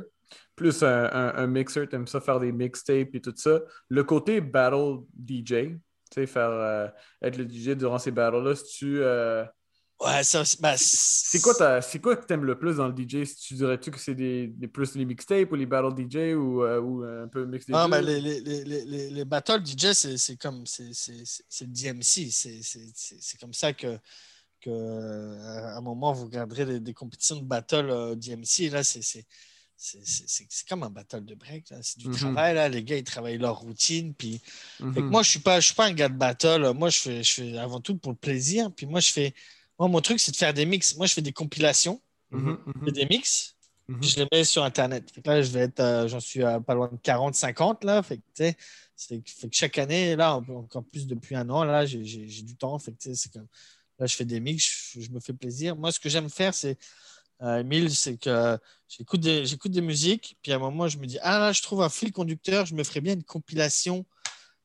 plus 0.55 0.83
un, 0.83 1.05
un, 1.13 1.35
un 1.37 1.47
mixer, 1.47 1.87
tu 1.89 1.97
aimes 1.97 2.07
ça 2.07 2.21
faire 2.21 2.41
des 2.41 2.53
mixtapes 2.53 3.15
et 3.15 3.21
tout 3.21 3.35
ça. 3.37 3.61
Le 3.89 4.05
côté 4.05 4.41
battle 4.41 5.01
DJ, 5.17 5.77
tu 6.11 6.21
sais, 6.21 6.27
faire 6.27 6.51
euh, 6.51 6.89
être 7.23 7.37
le 7.37 7.45
DJ 7.45 7.77
durant 7.77 7.99
ces 7.99 8.11
battles-là, 8.11 8.55
si 8.55 8.65
tu. 8.79 9.03
euh, 9.03 9.45
Ouais, 10.01 10.23
ça, 10.23 10.45
c'est- 10.45 10.61
ben, 10.61 10.77
c'est 10.77 11.41
quoi, 11.41 11.55
quoi 11.55 12.17
que 12.17 12.25
tu 12.25 12.33
aimes 12.33 12.45
le 12.45 12.57
plus 12.57 12.77
dans 12.77 12.87
le 12.87 12.93
DJ? 12.93 13.25
Si 13.27 13.35
tu 13.37 13.55
dirais-tu 13.55 13.91
que 13.91 13.99
c'est 13.99 14.15
des, 14.15 14.47
des- 14.47 14.69
plus 14.69 14.95
les 14.95 15.05
mixtapes 15.05 15.51
ou 15.51 15.57
les 15.57 15.67
battle 15.67 15.93
DJ 15.93 16.35
ou, 16.37 16.63
euh, 16.63 16.81
ou 16.81 17.03
un 17.03 17.27
peu 17.27 17.45
mix 17.47 17.67
des 17.67 17.75
Ah, 17.75 17.89
ben, 17.89 18.01
les, 18.01 18.21
les, 18.21 18.41
les, 18.41 18.65
les, 18.65 18.85
les- 18.85 19.11
les 19.11 19.25
battles 19.25 19.61
DJ, 19.65 19.93
c'est 19.93 20.37
comme 20.37 20.65
c'est 20.67 20.85
le 20.87 21.67
DMC. 21.67 22.31
C'est- 22.31 23.39
comme 23.41 23.53
ça 23.53 23.73
que, 23.73 23.99
que 24.61 24.71
à 25.41 25.79
un 25.79 25.81
moment, 25.81 26.13
vous 26.13 26.27
regarderez 26.27 26.65
des, 26.65 26.81
des 26.81 26.95
compétitions 26.95 27.37
de 27.37 27.45
battle 27.45 28.15
DMC. 28.17 28.71
Là, 28.71 28.85
c'est 28.85 29.25
c'est- 29.79 30.69
comme 30.69 30.83
un 30.83 30.91
battle 30.91 31.25
de 31.25 31.35
break. 31.35 31.73
C'est 31.83 31.99
du 31.99 32.09
Mhm. 32.09 32.17
travail. 32.17 32.55
Là. 32.55 32.69
Les 32.69 32.83
gars, 32.83 32.97
ils 32.97 33.05
travaillent 33.05 33.39
leur 33.39 33.59
routine. 33.61 34.13
Puis... 34.15 34.41
Mhm. 34.81 34.95
Que 34.95 35.01
moi, 35.01 35.23
je 35.23 35.31
suis 35.31 35.39
pas, 35.39 35.61
je 35.61 35.67
suis 35.67 35.75
pas 35.75 35.87
un 35.87 35.93
gars 35.93 36.09
de 36.09 36.17
battle. 36.17 36.73
Moi, 36.75 36.91
je 36.91 36.99
fais, 36.99 37.23
je 37.23 37.35
fais 37.35 37.59
avant 37.59 37.81
tout 37.81 37.97
pour 37.97 38.13
le 38.13 38.17
plaisir. 38.19 38.73
Puis 38.75 38.87
moi, 38.87 39.01
je 39.01 39.13
fais. 39.13 39.33
Moi, 39.79 39.89
mon 39.89 40.01
truc, 40.01 40.19
c'est 40.21 40.33
de 40.33 40.37
faire 40.37 40.53
des 40.53 40.67
mix. 40.67 40.97
Moi, 40.97 41.07
je 41.07 41.15
fais 41.15 41.23
des 41.23 41.33
compilations. 41.33 42.01
Je 42.33 42.39
fais 42.85 42.93
des 42.93 43.07
mix. 43.07 43.55
Puis 44.01 44.11
je 44.11 44.17
les 44.21 44.29
mets 44.31 44.45
sur 44.45 44.65
Internet. 44.65 45.11
Fait 45.15 45.23
que 45.23 45.31
là, 45.31 45.41
je 45.41 45.51
vais 45.51 45.61
être, 45.61 45.81
euh, 45.81 46.09
j'en 46.09 46.21
suis 46.21 46.43
à 46.43 46.61
pas 46.61 46.75
loin 46.75 46.89
de 46.93 46.99
40, 47.03 47.35
50 47.35 47.85
là. 47.85 48.03
Fait 48.03 48.19
que, 48.19 48.23
fait 48.97 49.23
que 49.23 49.49
chaque 49.53 49.79
année, 49.79 50.15
là, 50.15 50.35
encore 50.37 50.85
plus 50.85 51.07
depuis 51.07 51.37
un 51.37 51.49
an, 51.49 51.65
là, 51.65 51.87
j'ai 51.87 52.03
du 52.43 52.55
temps. 52.57 52.79
Fait 52.79 52.93
que, 52.93 53.29
comme, 53.33 53.47
là, 53.99 54.07
je 54.07 54.15
fais 54.15 54.27
des 54.27 54.41
mix, 54.41 54.93
je, 54.95 55.01
je 55.01 55.11
me 55.11 55.21
fais 55.21 55.33
plaisir. 55.33 55.75
Moi, 55.77 55.91
ce 55.91 55.99
que 56.01 56.11
j'aime 56.11 56.29
faire, 56.29 56.53
c'est, 56.53 56.77
euh, 57.43 57.59
Emile, 57.59 57.95
c'est 57.95 58.17
que 58.17 58.59
j'écoute 58.89 59.21
des, 59.21 59.47
j'écoute 59.47 59.73
des 59.73 59.81
musiques, 59.81 60.37
puis 60.43 60.53
à 60.53 60.57
un 60.57 60.59
moment, 60.59 60.89
je 60.89 60.99
me 60.99 61.07
dis, 61.07 61.19
ah 61.23 61.39
là, 61.39 61.53
je 61.53 61.63
trouve 61.63 61.83
un 61.83 61.89
fil 61.89 62.13
conducteur, 62.13 62.67
je 62.67 62.75
me 62.75 62.83
ferais 62.85 63.01
bien 63.01 63.15
une 63.15 63.25
compilation 63.25 64.05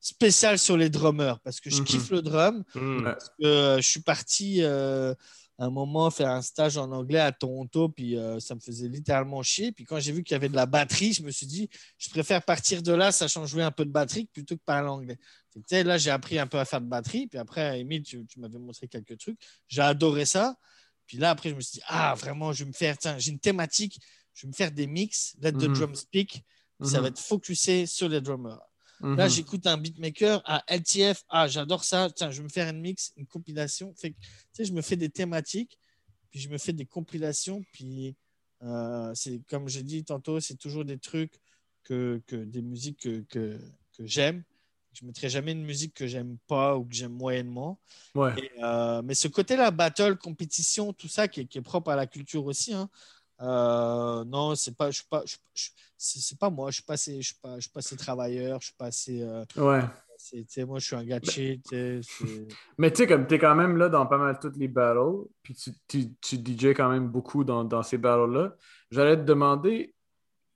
spéciale 0.00 0.58
sur 0.58 0.76
les 0.76 0.90
drummers 0.90 1.40
parce 1.40 1.60
que 1.60 1.70
je 1.70 1.78
Mhm. 1.78 1.84
kiffe 1.84 2.10
le 2.10 2.20
drum. 2.22 2.62
Hmm. 2.74 3.06
Ouais. 3.06 3.14
Euh, 3.44 3.76
je 3.78 3.88
suis 3.88 4.00
parti 4.00 4.58
euh, 4.62 5.14
un 5.58 5.70
moment 5.70 6.10
faire 6.10 6.30
un 6.30 6.42
stage 6.42 6.76
en 6.76 6.90
anglais 6.92 7.20
à 7.20 7.32
Toronto, 7.32 7.88
puis 7.88 8.18
euh, 8.18 8.38
ça 8.40 8.54
me 8.54 8.60
faisait 8.60 8.88
littéralement 8.88 9.42
chier. 9.42 9.72
Puis 9.72 9.84
quand 9.84 9.98
j'ai 10.00 10.12
vu 10.12 10.22
qu'il 10.22 10.34
y 10.34 10.36
avait 10.36 10.48
de 10.50 10.56
la 10.56 10.66
batterie, 10.66 11.12
je 11.14 11.22
me 11.22 11.30
suis 11.30 11.46
dit, 11.46 11.70
je 11.96 12.10
préfère 12.10 12.42
partir 12.42 12.82
de 12.82 12.92
là, 12.92 13.12
sachant 13.12 13.46
jouer 13.46 13.62
un 13.62 13.70
peu 13.70 13.84
de 13.84 13.90
batterie, 13.90 14.26
plutôt 14.32 14.56
que 14.56 14.62
parler 14.66 14.88
anglais. 14.88 15.18
Que, 15.70 15.76
là, 15.82 15.96
j'ai 15.96 16.10
appris 16.10 16.38
un 16.38 16.48
peu 16.48 16.58
à 16.58 16.64
faire 16.64 16.80
de 16.80 16.86
batterie. 16.88 17.28
Puis 17.28 17.38
après, 17.38 17.78
Emile, 17.80 18.02
tu, 18.02 18.26
tu 18.26 18.40
m'avais 18.40 18.58
montré 18.58 18.88
quelques 18.88 19.16
trucs. 19.16 19.38
J'ai 19.68 19.82
adoré 19.82 20.24
ça. 20.24 20.56
Puis 21.06 21.18
là, 21.18 21.30
après, 21.30 21.50
je 21.50 21.54
me 21.54 21.60
suis 21.60 21.74
dit, 21.78 21.82
ah, 21.86 22.14
vraiment, 22.14 22.52
je 22.52 22.64
vais 22.64 22.68
me 22.68 22.72
faire, 22.74 22.96
tiens, 22.98 23.18
j'ai 23.18 23.30
une 23.30 23.38
thématique, 23.40 23.98
je 24.34 24.46
vais 24.46 24.48
me 24.48 24.54
faire 24.54 24.72
des 24.72 24.86
mix, 24.86 25.34
let 25.40 25.52
the 25.52 25.64
Mhm. 25.64 25.72
drum 25.74 25.94
speak. 25.94 26.44
Ça 26.82 26.96
Mhm. 26.98 27.02
va 27.02 27.08
être 27.08 27.20
focusé 27.20 27.86
sur 27.86 28.08
les 28.08 28.20
drummers. 28.20 28.60
Mhm. 29.00 29.16
Là, 29.16 29.28
j'écoute 29.28 29.66
un 29.66 29.76
beatmaker 29.76 30.42
à 30.44 30.64
LTF. 30.66 31.22
Ah, 31.28 31.46
j'adore 31.46 31.84
ça. 31.84 32.10
Tiens, 32.14 32.30
je 32.30 32.38
vais 32.38 32.44
me 32.44 32.48
faire 32.48 32.68
une 32.68 32.80
mix, 32.80 33.12
une 33.16 33.26
compilation. 33.26 33.94
Fait 33.94 34.10
que, 34.10 34.16
tu 34.18 34.28
sais, 34.52 34.64
je 34.64 34.72
me 34.72 34.82
fais 34.82 34.96
des 34.96 35.08
thématiques, 35.10 35.78
puis 36.30 36.40
je 36.40 36.48
me 36.48 36.58
fais 36.58 36.72
des 36.72 36.86
compilations. 36.86 37.62
Puis, 37.72 38.16
euh, 38.62 39.12
c'est 39.14 39.40
comme 39.46 39.68
j'ai 39.68 39.82
dit 39.82 40.04
tantôt, 40.04 40.40
c'est 40.40 40.56
toujours 40.56 40.84
des 40.84 40.98
trucs, 40.98 41.34
que, 41.84 42.22
que 42.26 42.36
des 42.36 42.62
musiques 42.62 43.00
que, 43.00 43.20
que, 43.28 43.60
que 43.96 44.06
j'aime. 44.06 44.42
Je 44.94 45.04
ne 45.04 45.08
mettrai 45.08 45.28
jamais 45.28 45.52
une 45.52 45.64
musique 45.64 45.94
que 45.94 46.06
j'aime 46.06 46.36
pas 46.46 46.76
ou 46.76 46.84
que 46.84 46.94
j'aime 46.94 47.12
moyennement. 47.12 47.78
Ouais. 48.14 48.32
Et, 48.38 48.50
euh, 48.62 49.02
mais 49.02 49.14
ce 49.14 49.28
côté-là, 49.28 49.70
battle, 49.70 50.16
compétition, 50.16 50.92
tout 50.92 51.08
ça, 51.08 51.28
qui 51.28 51.40
est, 51.40 51.46
qui 51.46 51.58
est 51.58 51.62
propre 51.62 51.90
à 51.90 51.96
la 51.96 52.06
culture 52.06 52.44
aussi. 52.46 52.72
Hein. 52.72 52.88
Euh, 53.40 54.24
non, 54.24 54.54
c'est 54.54 54.76
pas, 54.76 54.90
je 54.90 54.98
suis 54.98 55.08
pas, 55.10 55.22
c'est 55.96 56.38
pas 56.38 56.50
moi. 56.50 56.70
Je 56.70 56.74
suis 56.74 56.82
pas 56.84 56.94
assez, 56.94 57.20
je 57.20 57.26
suis 57.28 57.36
pas, 57.42 57.56
je 57.56 57.62
suis 57.62 57.70
pas 57.70 57.80
assez 57.80 57.96
travailleur. 57.96 58.60
Je 58.60 58.66
suis 58.66 58.74
pas 58.76 58.86
assez. 58.86 59.22
euh, 59.22 59.44
Ouais. 59.56 59.82
moi, 60.64 60.78
je 60.78 60.84
suis 60.86 60.96
un 60.96 61.04
gars 61.04 61.18
c'est- 61.22 61.60
Mais 62.78 62.90
tu 62.92 62.98
sais, 62.98 63.06
comme 63.06 63.26
tu 63.26 63.34
es 63.34 63.38
quand 63.38 63.54
même 63.54 63.76
là 63.76 63.88
dans 63.88 64.06
pas 64.06 64.18
mal 64.18 64.38
toutes 64.38 64.56
les 64.56 64.68
battles, 64.68 65.26
puis 65.42 65.54
tu, 65.54 65.72
tu, 65.88 66.14
tu 66.20 66.36
DJ 66.36 66.66
quand 66.74 66.88
même 66.90 67.08
beaucoup 67.08 67.44
dans, 67.44 67.64
dans 67.64 67.82
ces 67.82 67.98
battles-là, 67.98 68.54
j'allais 68.90 69.16
te 69.16 69.22
demander, 69.22 69.93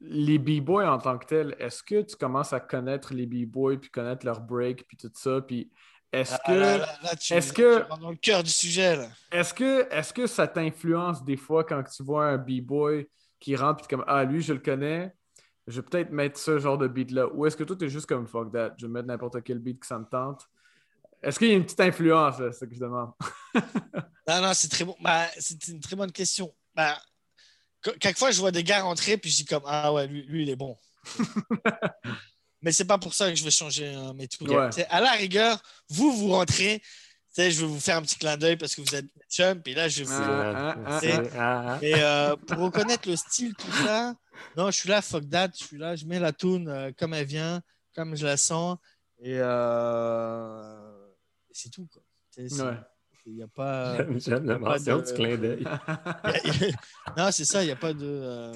les 0.01 0.39
B-boys 0.39 0.89
en 0.89 0.99
tant 0.99 1.19
que 1.19 1.27
tels, 1.27 1.57
est-ce 1.59 1.83
que 1.83 2.03
tu 2.03 2.17
commences 2.17 2.53
à 2.53 2.61
connaître 2.61 3.13
les 3.15 3.27
B-boys, 3.27 3.79
puis 3.79 3.91
connaître 3.91 4.25
leur 4.25 4.41
break, 4.41 4.87
puis 4.87 4.97
tout 4.97 5.11
ça, 5.15 5.41
puis 5.41 5.71
est-ce 6.13 6.35
Ah, 6.35 6.43
que, 6.47 6.53
là, 6.53 6.79
là, 6.79 6.99
là, 7.03 7.17
tu- 7.17 7.35
est-ce 7.35 7.53
que- 7.53 7.83
tu 7.83 8.01
dans 8.01 8.11
le 8.11 8.17
cœur 8.17 8.43
du 8.43 8.51
sujet 8.51 8.97
là. 8.97 9.09
est-ce 9.33 9.53
que, 9.53 9.93
est-ce 9.93 10.13
que 10.13 10.27
ça 10.27 10.47
t'influence 10.47 11.25
des 11.25 11.37
fois 11.37 11.65
quand 11.65 11.83
tu 11.83 12.03
vois 12.03 12.27
un 12.27 12.39
B-boy 12.39 13.09
qui 13.41 13.57
rentre, 13.57 13.87
puis 13.87 13.97
comme, 13.97 14.05
ah, 14.07 14.25
lui, 14.25 14.41
je 14.41 14.53
le 14.53 14.61
connais, 14.61 15.13
je 15.67 15.81
vais 15.81 15.87
peut-être 15.87 16.11
mettre 16.11 16.39
ce 16.39 16.59
genre 16.59 16.79
de 16.79 16.89
beat-là, 16.89 17.27
ou 17.35 17.45
est-ce 17.47 17.57
que 17.57 17.65
toi, 17.65 17.77
t'es 17.77 17.89
juste 17.89 18.07
comme, 18.07 18.27
fuck 18.27 18.53
that, 18.53 18.75
je 18.79 18.87
vais 18.87 18.93
mettre 18.93 19.09
n'importe 19.09 19.43
quel 19.43 19.59
beat 19.59 19.81
que 19.81 19.87
ça 19.87 19.99
me 19.99 20.07
tente? 20.07 20.49
Est-ce 21.23 21.39
qu'il 21.41 21.49
y 21.49 21.53
a 21.53 21.55
une 21.55 21.65
petite 21.65 21.81
influence, 21.81 22.39
là, 22.39 22.53
c'est 22.53 22.61
ce 22.61 22.65
que 22.67 22.75
je 22.75 22.81
demande? 22.81 23.11
Non, 24.29 24.43
non, 24.43 24.53
c'est 24.53 24.69
très 24.69 24.85
bon. 24.85 24.95
Bah, 25.01 25.25
c'est 25.39 25.69
une 25.69 25.81
très 25.81 25.97
bonne 25.97 26.13
question. 26.13 26.55
Bah, 26.75 26.99
quelquefois, 28.01 28.31
je 28.31 28.41
vois 28.41 28.51
des 28.53 28.65
gars 28.65 28.83
rentrer, 28.83 29.17
puis 29.17 29.31
je 29.31 29.37
dis 29.37 29.45
comme 29.45 29.63
Ah 29.67 29.93
ouais, 29.93 30.07
lui, 30.07 30.23
lui, 30.23 30.43
il 30.43 30.51
est 30.51 30.57
bon. 30.57 30.77
Mais 32.63 32.73
c'est 32.73 32.85
pas 32.85 32.99
pour 32.99 33.15
ça 33.15 33.31
que 33.31 33.37
je 33.37 33.45
vais 33.45 33.51
changer 33.51 33.87
euh, 33.87 34.13
mes 34.15 34.27
trucs. 34.27 34.49
Ouais. 34.49 34.71
À 34.91 35.01
la 35.01 35.13
rigueur, 35.13 35.63
vous, 35.89 36.13
vous 36.13 36.33
rentrez, 36.33 36.83
je 37.37 37.61
vais 37.61 37.67
vous 37.67 37.79
faire 37.81 37.97
un 37.97 38.03
petit 38.03 38.17
clin 38.17 38.37
d'œil 38.37 38.57
parce 38.57 38.75
que 38.75 38.81
vous 38.81 38.95
êtes 38.95 39.07
chum, 39.31 39.63
puis 39.63 39.75
là, 39.75 39.89
je 39.89 40.01
vais 40.01 40.05
vous. 40.05 40.23
Ah, 40.23 40.55
ah, 40.57 40.77
ah, 40.87 41.01
ah. 41.03 41.23
Ah, 41.35 41.65
ah. 41.69 41.79
Mais 41.81 41.93
euh, 41.95 42.37
pour 42.37 42.59
reconnaître 42.59 43.09
le 43.09 43.17
style, 43.17 43.55
tout 43.55 43.71
ça, 43.85 44.15
non, 44.57 44.71
je 44.71 44.79
suis 44.79 44.89
là, 44.89 45.03
fuck 45.03 45.29
that, 45.31 45.51
je 45.59 45.65
suis 45.65 45.79
là, 45.79 45.95
je 45.95 46.05
mets 46.05 46.19
la 46.19 46.33
tune 46.33 46.69
euh, 46.69 46.91
comme 46.97 47.15
elle 47.15 47.27
vient, 47.27 47.63
comme 47.95 48.17
je 48.17 48.27
la 48.27 48.37
sens, 48.37 48.77
et 49.21 49.37
euh, 49.39 51.07
c'est 51.53 51.71
tout. 51.71 51.87
quoi. 51.93 52.03
Ouais. 52.39 52.79
Il 53.31 53.35
n'y 53.35 53.43
a 53.43 53.47
pas. 53.49 53.97
J'aime- 53.99 54.19
J'aime 54.21 54.45
la 54.47 54.59
pas 54.59 54.71
mention 54.79 54.99
de- 54.99 55.05
du 55.05 55.13
clin 55.13 55.37
d'œil. 55.37 55.65
non, 57.17 57.31
c'est 57.31 57.45
ça, 57.45 57.63
il 57.63 57.67
n'y 57.67 57.73
a 57.73 57.77
pas 57.77 57.93
de. 57.93 58.07
euh, 58.07 58.53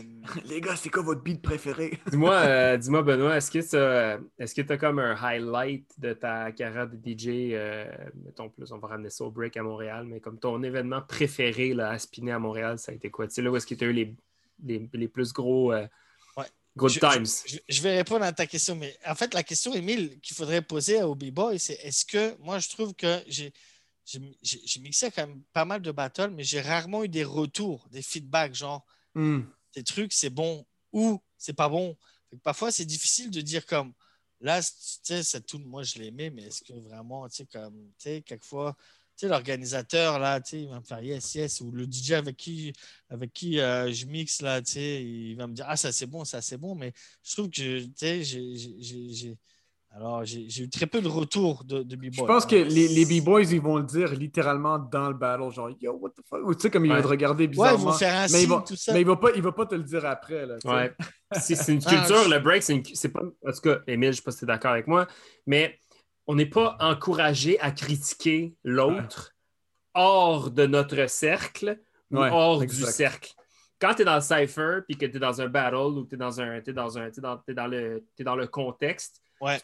Les 0.46 0.60
gars, 0.62 0.76
c'est 0.76 0.88
quoi 0.88 1.02
votre 1.02 1.22
beat 1.22 1.42
préféré? 1.42 1.98
Dis-moi, 2.10 2.34
euh, 2.34 2.76
dis-moi, 2.78 3.02
Benoît, 3.02 3.36
est-ce 3.36 3.50
que 3.50 3.58
tu 3.58 4.32
est-ce 4.42 4.54
que 4.54 4.62
tu 4.62 4.72
as 4.72 4.78
comme 4.78 4.98
un 4.98 5.14
highlight 5.14 5.86
de 5.98 6.14
ta 6.14 6.52
carrière 6.52 6.88
de 6.88 6.96
DJ, 6.96 7.52
euh, 7.52 7.84
mettons 8.24 8.48
plus, 8.48 8.72
on 8.72 8.78
va 8.78 8.88
ramener 8.88 9.10
ça 9.10 9.24
au 9.24 9.30
break 9.30 9.56
à 9.58 9.62
Montréal, 9.62 10.06
mais 10.06 10.20
comme 10.20 10.38
ton 10.38 10.62
événement 10.62 11.02
préféré 11.02 11.74
là, 11.74 11.90
à 11.90 11.98
spinner 11.98 12.32
à 12.32 12.38
Montréal, 12.38 12.78
ça 12.78 12.92
a 12.92 12.94
été 12.94 13.10
quoi? 13.10 13.26
Tu 13.28 13.34
sais, 13.34 13.42
là 13.42 13.50
où 13.50 13.56
est-ce 13.56 13.66
que 13.66 13.74
tu 13.74 13.84
as 13.84 13.88
eu 13.88 13.92
les, 13.92 14.14
les, 14.64 14.88
les 14.94 15.08
plus 15.08 15.32
gros 15.34 15.72
euh, 15.72 15.86
good 16.76 16.90
Je- 16.90 17.00
times? 17.00 17.26
Je, 17.46 17.58
je 17.68 17.82
vais 17.82 17.96
répondre 17.98 18.24
à 18.24 18.32
ta 18.32 18.46
question, 18.46 18.74
mais 18.74 18.96
en 19.06 19.14
fait, 19.14 19.34
la 19.34 19.42
question, 19.42 19.74
Émile, 19.74 20.18
qu'il 20.20 20.34
faudrait 20.34 20.62
poser 20.62 21.02
au 21.02 21.14
B-Boy, 21.14 21.58
c'est 21.58 21.74
est-ce 21.82 22.06
que 22.06 22.36
moi, 22.40 22.58
je 22.58 22.70
trouve 22.70 22.94
que 22.94 23.18
j'ai. 23.26 23.52
J'ai 24.04 24.80
mixé 24.80 25.10
quand 25.10 25.26
même 25.26 25.42
pas 25.52 25.64
mal 25.64 25.80
de 25.82 25.90
battles, 25.92 26.30
mais 26.30 26.44
j'ai 26.44 26.60
rarement 26.60 27.04
eu 27.04 27.08
des 27.08 27.24
retours, 27.24 27.88
des 27.90 28.02
feedbacks, 28.02 28.54
genre 28.54 28.84
Hmm. 29.14 29.42
des 29.74 29.84
trucs, 29.84 30.12
c'est 30.12 30.30
bon. 30.30 30.66
ou 30.92 31.22
c'est 31.38 31.54
pas 31.54 31.68
bon. 31.68 31.96
Parfois, 32.42 32.70
c'est 32.72 32.84
difficile 32.84 33.30
de 33.30 33.40
dire 33.40 33.64
comme 33.66 33.92
là, 34.40 34.62
tu 34.62 34.68
sais, 35.02 35.22
c'est 35.22 35.46
tout. 35.46 35.58
Moi, 35.58 35.82
je 35.84 35.98
l'aimais, 35.98 36.30
mais 36.30 36.44
est-ce 36.44 36.62
que 36.62 36.72
vraiment, 36.74 37.28
tu 37.28 37.36
sais, 37.36 37.46
comme, 37.46 37.74
tu 37.98 38.04
sais, 38.04 38.22
quelquefois, 38.22 38.76
tu 39.16 39.26
sais, 39.26 39.28
l'organisateur, 39.28 40.18
là, 40.18 40.40
tu 40.40 40.50
sais, 40.50 40.62
il 40.62 40.68
va 40.68 40.80
me 40.80 40.84
faire 40.84 41.02
yes, 41.02 41.34
yes, 41.34 41.60
ou 41.60 41.70
le 41.70 41.86
DJ 41.86 42.12
avec 42.12 42.36
qui, 42.36 42.72
avec 43.08 43.32
qui 43.32 43.58
euh, 43.60 43.92
je 43.92 44.06
mixe, 44.06 44.42
là, 44.42 44.60
tu 44.62 44.72
sais, 44.72 45.02
il 45.04 45.34
va 45.36 45.46
me 45.46 45.54
dire, 45.54 45.64
ah, 45.68 45.76
ça 45.76 45.92
c'est 45.92 46.06
bon, 46.06 46.24
ça 46.24 46.42
c'est 46.42 46.58
bon, 46.58 46.74
mais 46.74 46.92
je 47.22 47.32
trouve 47.32 47.48
que, 47.50 47.84
tu 47.84 47.92
sais, 47.96 48.22
j'ai- 48.24 49.36
Alors, 49.94 50.24
j'ai 50.24 50.46
eu 50.62 50.70
très 50.70 50.86
peu 50.86 51.02
de 51.02 51.08
retours 51.08 51.64
de, 51.64 51.82
de 51.82 51.96
B-Boy. 51.96 52.12
Je 52.14 52.22
pense 52.24 52.46
que 52.46 52.56
hein. 52.56 52.64
les, 52.66 52.88
les 52.88 53.04
B-Boys, 53.04 53.42
ils 53.52 53.60
vont 53.60 53.76
le 53.76 53.82
dire 53.84 54.12
littéralement 54.14 54.78
dans 54.78 55.08
le 55.08 55.14
battle, 55.14 55.50
genre 55.50 55.68
Yo, 55.80 55.92
what 56.00 56.10
the 56.10 56.22
fuck? 56.26 56.40
Ou 56.46 56.54
tu 56.54 56.62
sais, 56.62 56.70
comme 56.70 56.86
ils 56.86 56.90
Ouais. 56.92 56.96
vont 56.96 57.02
te 57.02 57.08
regarder 57.08 57.44
Ouais, 57.44 57.48
ils 57.48 57.50
bizarrement. 57.50 57.84
vont 57.84 57.92
faire 57.92 58.14
un 58.14 58.20
mais, 58.22 58.26
ils 58.26 58.28
signe, 58.40 58.48
vont, 58.48 58.60
tout 58.62 58.76
ça. 58.76 58.92
mais 58.94 59.00
il 59.02 59.06
va 59.06 59.16
pas, 59.16 59.30
il 59.36 59.42
va 59.42 59.52
pas 59.52 59.66
te 59.66 59.74
le 59.74 59.82
dire 59.82 60.06
après. 60.06 60.46
Là. 60.46 60.56
Ouais. 60.64 60.94
C'est 61.40 61.72
une 61.72 61.80
Ah, 61.84 61.90
culture, 61.90 62.24
je- 62.24 62.30
le 62.30 62.38
break, 62.40 62.62
c'est 62.62 63.08
pas. 63.10 63.20
En 63.46 63.52
tout 63.52 63.60
cas, 63.60 63.78
Émile, 63.86 64.12
je 64.12 64.16
sais 64.16 64.22
pas 64.22 64.30
si 64.30 64.38
tu 64.38 64.44
es 64.44 64.46
d'accord 64.46 64.70
avec 64.72 64.86
moi, 64.86 65.06
mais 65.46 65.78
on 66.26 66.34
n'est 66.36 66.46
pas 66.46 66.76
encouragé 66.80 67.60
à 67.60 67.70
critiquer 67.70 68.54
l'autre 68.64 69.34
hors 69.94 70.50
de 70.50 70.66
notre 70.66 71.06
cercle 71.08 71.78
ou 72.10 72.18
Ouais, 72.18 72.30
hors 72.30 72.62
exact. 72.62 72.86
du 72.86 72.92
cercle. 72.92 73.32
Quand 73.78 73.94
tu 73.94 74.02
es 74.02 74.04
dans 74.04 74.14
le 74.14 74.20
cypher 74.22 74.80
puis 74.88 74.96
que 74.96 75.04
tu 75.06 75.16
es 75.16 75.20
dans 75.20 75.40
un 75.40 75.48
battle 75.48 75.76
ou 75.98 76.04
que 76.04 76.08
tu 76.10 76.14
es 76.14 76.18
dans 76.18 76.40
un. 76.40 76.60
T'es 76.60 76.72
dans, 76.72 76.96
un 76.96 77.10
t'es 77.10 77.20
dans, 77.20 77.36
t'es 77.38 77.52
dans, 77.54 77.66
le, 77.66 78.06
t'es 78.16 78.24
dans 78.24 78.36
le 78.36 78.46
contexte, 78.46 79.20
Ouais. 79.40 79.60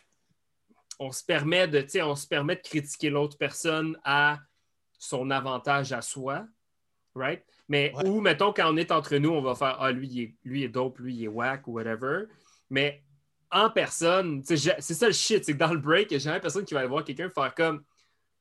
On 0.99 1.13
se 1.13 1.25
permet 1.25 1.69
de, 1.69 1.85
on 2.03 2.17
se 2.17 2.27
permet 2.27 2.57
de 2.57 2.63
critiquer 2.63 3.11
l'autre 3.11 3.37
personne 3.39 3.97
à 4.05 4.39
son 4.99 5.31
avantage 5.31 5.93
à 5.93 6.03
soi, 6.03 6.47
right? 7.15 7.45
Mais 7.69 7.93
Ouais. 7.95 8.07
ou, 8.09 8.21
mettons, 8.21 8.53
quand 8.53 8.73
on 8.73 8.77
est 8.77 8.91
entre 8.91 9.17
nous, 9.17 9.31
on 9.31 9.43
va 9.43 9.55
faire 9.55 9.77
Ah, 9.81 9.93
lui, 9.93 10.09
il 10.09 10.23
est, 10.23 10.35
lui 10.45 10.65
est 10.65 10.69
dope, 10.69 10.99
lui, 10.99 11.15
il 11.15 11.25
est 11.25 11.29
whack 11.29 11.69
ou 11.69 11.73
whatever. 11.73 12.25
Mais 12.71 13.03
en 13.51 13.71
personne, 13.71 14.43
c'est 14.45 14.57
ça 14.57 15.07
le 15.07 15.13
shit, 15.13 15.45
c'est 15.45 15.53
que 15.53 15.59
dans 15.59 15.73
le 15.73 15.79
break, 15.79 16.11
il 16.11 16.15
n'y 16.15 16.23
a 16.23 16.25
jamais 16.25 16.41
personne 16.41 16.65
qui 16.65 16.75
va 16.75 16.81
aller 16.81 16.89
voir 16.89 17.05
quelqu'un 17.05 17.31
faire 17.31 17.55
comme 17.55 17.83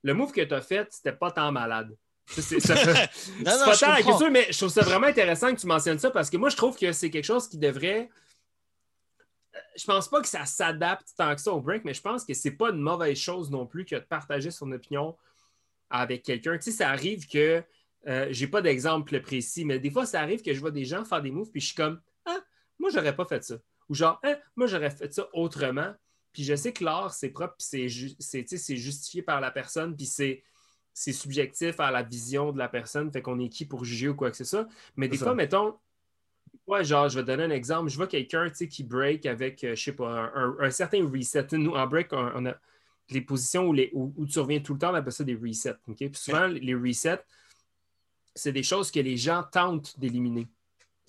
le 0.04 0.14
move 0.14 0.32
que 0.32 0.42
tu 0.42 0.54
as 0.54 0.62
fait, 0.62 0.88
c'était 0.92 1.12
pas 1.12 1.32
tant 1.32 1.52
malade. 1.52 1.96
C'est 2.28 2.58
pas 3.46 3.78
tant 3.78 3.92
la 3.92 4.02
culture, 4.02 4.30
mais 4.32 4.48
je 4.52 4.58
trouve 4.58 4.70
ça 4.70 4.82
vraiment 4.82 5.08
intéressant 5.08 5.54
que 5.54 5.60
tu 5.60 5.68
mentionnes 5.68 6.00
ça 6.00 6.12
parce 6.12 6.30
que 6.30 6.38
moi, 6.38 6.50
je 6.50 6.56
trouve 6.58 6.78
que 6.78 6.92
c'est 6.92 7.10
quelque 7.10 7.26
chose 7.26 7.48
qui 7.48 7.58
devrait. 7.58 8.10
Je 9.76 9.86
pense 9.86 10.10
pas 10.10 10.22
que 10.22 10.28
ça 10.28 10.46
s'adapte 10.46 11.14
tant 11.18 11.34
que 11.36 11.42
ça 11.42 11.52
au 11.52 11.62
break, 11.62 11.84
mais 11.86 11.94
je 11.94 12.02
pense 12.02 12.26
que 12.26 12.34
c'est 12.34 12.52
pas 12.52 12.70
une 12.70 12.82
mauvaise 12.82 13.18
chose 13.18 13.50
non 13.52 13.66
plus 13.66 13.86
que 13.86 13.96
de 13.96 14.02
partager 14.02 14.52
son 14.52 14.72
opinion 14.72 15.16
avec 15.90 16.24
quelqu'un. 16.24 16.58
Tu 16.58 16.64
sais, 16.64 16.72
ça 16.72 16.90
arrive 16.90 17.28
que. 17.28 17.64
euh, 18.08 18.28
j'ai 18.32 18.48
pas 18.48 18.62
d'exemple 18.62 19.20
précis, 19.22 19.66
mais 19.66 19.80
des 19.80 19.92
fois, 19.92 20.06
ça 20.06 20.22
arrive 20.22 20.42
que 20.42 20.54
je 20.54 20.60
vois 20.60 20.72
des 20.72 20.86
gens 20.86 21.04
faire 21.06 21.22
des 21.22 21.32
moves, 21.32 21.52
puis 21.52 21.62
je 21.62 21.68
suis 21.68 21.76
comme 21.76 22.02
Ah, 22.26 22.40
moi, 22.80 22.90
j'aurais 22.90 23.16
pas 23.16 23.26
fait 23.26 23.44
ça. 23.44 23.56
Ou 23.90 23.96
genre, 23.96 24.20
Ah, 24.24 24.38
moi, 24.56 24.68
j'aurais 24.68 24.92
fait 24.92 25.14
ça 25.14 25.28
autrement. 25.34 25.94
Puis 26.34 26.44
je 26.44 26.56
sais 26.56 26.72
que 26.72 26.84
l'art, 26.84 27.14
c'est 27.14 27.30
propre, 27.30 27.56
puis 27.58 27.66
c'est 27.68 27.90
ju- 27.90 28.16
justifié 28.78 29.22
par 29.24 29.42
la 29.42 29.50
personne, 29.50 29.96
puis 29.96 30.06
c'est, 30.06 30.44
c'est 30.94 31.12
subjectif 31.14 31.80
à 31.80 31.90
la 31.92 32.04
vision 32.04 32.52
de 32.52 32.60
la 32.60 32.70
personne, 32.70 33.12
fait 33.12 33.22
qu'on 33.24 33.40
est 33.40 33.50
qui 33.50 33.66
pour 33.66 33.84
juger 33.86 34.10
ou 34.10 34.16
quoi 34.16 34.30
que 34.30 34.38
ce 34.38 34.44
soit. 34.44 34.68
Mais 34.96 35.08
des 35.08 35.18
fois, 35.18 35.34
mettons, 35.36 35.80
ouais, 36.66 36.84
genre, 36.84 37.10
je 37.10 37.20
vais 37.20 37.26
donner 37.26 37.44
un 37.44 37.50
exemple. 37.52 37.90
Je 37.90 37.98
vois 37.98 38.08
quelqu'un, 38.08 38.50
qui 38.50 38.84
break 38.84 39.26
avec, 39.26 39.64
euh, 39.64 39.76
je 39.76 39.84
sais 39.84 39.92
pas, 39.94 40.10
un, 40.10 40.34
un- 40.36 40.58
un 40.60 40.70
certain 40.72 41.08
reset. 41.08 41.48
Nous, 41.54 41.72
en 41.72 41.88
break, 41.88 42.12
on, 42.14 42.32
on 42.36 42.46
a 42.46 42.56
les 43.10 43.22
positions 43.22 43.68
où, 43.68 43.74
les, 43.74 43.90
où, 43.94 44.14
où 44.18 44.26
tu 44.26 44.40
reviens 44.40 44.60
tout 44.60 44.74
le 44.74 44.80
temps, 44.80 44.92
on 44.92 44.96
appelle 44.96 45.14
ça 45.14 45.24
des 45.24 45.36
resets. 45.36 45.76
Puis 45.96 46.10
souvent, 46.14 46.48
les 46.48 46.76
resets, 46.76 47.22
c'est 48.36 48.52
des 48.52 48.64
choses 48.64 48.92
que 48.92 49.00
les 49.00 49.18
gens 49.18 49.44
tentent 49.44 50.00
d'éliminer. 50.00 50.48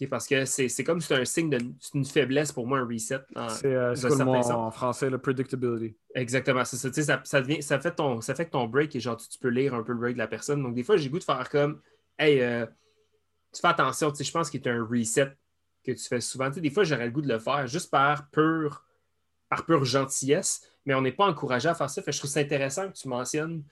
Parce 0.09 0.29
que 0.29 0.45
c'est, 0.45 0.69
c'est 0.69 0.85
comme 0.85 1.01
si 1.01 1.09
c'était 1.09 1.21
un 1.21 1.25
signe 1.25 1.51
de 1.51 1.59
c'est 1.81 1.95
une 1.95 2.05
faiblesse 2.05 2.53
pour 2.53 2.69
moi, 2.69 2.79
un 2.79 2.87
reset. 2.87 3.19
C'est 3.49 3.75
euh, 3.75 3.95
c'est 3.97 4.09
le 4.11 4.25
mot 4.25 4.35
en 4.35 4.71
français, 4.71 5.11
le 5.11 5.19
predictability? 5.19 5.97
Exactement, 6.15 6.65
c'est 6.65 6.77
ça. 6.77 6.89
Tu 6.89 6.95
sais, 6.95 7.03
ça, 7.03 7.21
ça, 7.25 7.41
devient- 7.41 7.63
ça 7.63 7.81
fait 7.81 7.97
ton, 7.97 8.21
ça 8.21 8.37
fait 8.37 8.47
que 8.47 8.51
ton 8.53 8.67
break 8.69 8.95
est 8.95 9.01
genre, 9.01 9.17
tu, 9.17 9.29
tu 9.29 9.39
peux 9.39 9.49
lire 9.49 9.75
un 9.75 9.83
peu 9.83 9.93
le 9.93 9.99
break 9.99 10.15
de 10.15 10.19
la 10.19 10.29
personne. 10.29 10.63
Donc, 10.63 10.75
des 10.75 10.85
fois, 10.85 10.97
j'ai 10.97 11.07
le 11.07 11.11
goût 11.11 11.19
de 11.19 11.25
faire 11.25 11.49
comme, 11.51 11.81
hey, 12.17 12.41
euh, 12.41 12.65
tu 13.53 13.61
fais 13.61 13.69
attention, 13.69 14.11
tu 14.11 14.19
sais, 14.19 14.25
je 14.25 14.33
pense 14.33 14.51
qu'il 14.51 14.65
y 14.65 14.69
a 14.69 14.73
un 14.73 14.85
reset 14.85 15.33
que 15.85 15.93
tu 15.93 16.05
fais 16.05 16.21
souvent. 16.21 16.49
Tu 16.49 16.57
sais, 16.57 16.61
des 16.61 16.71
fois, 16.71 16.85
j'aurais 16.85 17.07
le 17.07 17.11
goût 17.13 17.23
de 17.23 17.29
le 17.29 17.39
faire 17.39 17.67
juste 17.67 17.91
par 17.91 18.29
pure, 18.31 18.85
par 19.49 19.65
pure 19.65 19.85
gentillesse, 19.85 20.63
mais 20.85 20.95
on 20.95 21.01
n'est 21.03 21.13
pas 21.13 21.27
encouragé 21.27 21.69
à 21.69 21.75
faire 21.75 21.89
ça. 21.91 22.03
Fait 22.03 22.13
je 22.13 22.19
trouve 22.19 22.31
ça 22.31 22.41
intéressant 22.41 22.89
que 22.91 22.97
tu 22.97 23.09
mentionnes 23.09 23.63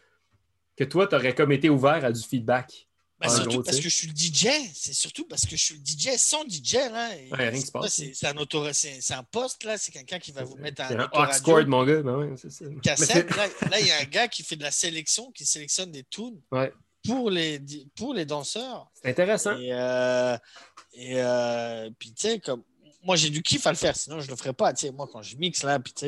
que 0.77 0.85
toi, 0.85 1.07
tu 1.07 1.15
aurais 1.15 1.35
comme 1.35 1.53
été 1.53 1.69
ouvert 1.71 2.05
à 2.05 2.13
du 2.13 2.23
feedback. 2.23 2.87
Ben, 3.19 3.29
En 3.29 3.31
surtout 3.35 3.49
gros, 3.49 3.63
parce 3.63 3.79
que 3.79 3.83
je 3.85 3.89
suis 3.89 4.09
le 4.09 4.13
DJ. 4.15 4.49
C'est 4.75 4.93
surtout 4.93 5.27
parce 5.27 5.47
que 5.47 5.57
je 5.57 5.63
suis 5.63 5.75
le 5.75 5.81
DJ 5.81 6.19
sans 6.19 6.45
DJ. 6.47 6.75
Là. 6.75 7.09
Ouais, 7.33 7.49
rien 7.49 7.61
c'est 7.89 8.27
un, 8.27 8.37
auto- 8.37 8.71
c'est- 8.75 9.13
un 9.15 9.23
poste, 9.23 9.65
là. 9.65 9.79
C'est 9.79 9.91
quelqu'un 9.91 10.19
qui 10.19 10.33
va 10.33 10.45
vous 10.45 10.57
mettre 10.57 10.83
un, 10.83 10.99
un 11.01 11.09
Oxford, 11.13 11.67
mon 11.67 11.83
gars. 11.87 12.03
Ben 12.03 12.15
ouais, 12.19 12.35
c'est 12.37 12.51
ça. 12.51 12.67
cassette. 12.83 13.31
Là, 13.37 13.47
là, 13.71 13.81
il 13.81 13.87
y 13.87 13.91
a 13.91 14.01
un 14.01 14.05
gars 14.05 14.29
qui 14.29 14.43
fait 14.43 14.57
de 14.57 14.63
la 14.63 14.71
sélection, 14.71 15.31
qui 15.33 15.47
sélectionne 15.47 15.91
des 15.91 16.05
tunes 16.05 16.39
Ouais. 16.53 16.71
Pour, 17.07 17.31
les, 17.31 17.61
pour 17.97 18.15
les 18.15 18.25
danseurs. 18.25 18.91
C'est 18.95 19.09
intéressant. 19.11 19.57
Et, 19.59 19.73
euh, 19.73 20.37
et 20.95 21.13
euh, 21.17 21.91
puis, 21.99 22.13
tu 22.13 22.29
sais, 22.29 22.39
comme 22.41 22.63
moi, 23.03 23.15
j'ai 23.15 23.31
du 23.31 23.41
kiff 23.41 23.65
à 23.69 23.71
le 23.71 23.77
faire, 23.77 23.95
sinon 23.95 24.19
je 24.19 24.29
le 24.29 24.35
ferais 24.35 24.53
pas. 24.53 24.73
Moi, 24.93 25.09
quand 25.13 25.23
je 25.23 25.37
mixe 25.37 25.63
là, 25.63 25.79
puis, 25.79 25.93
tu 25.93 26.07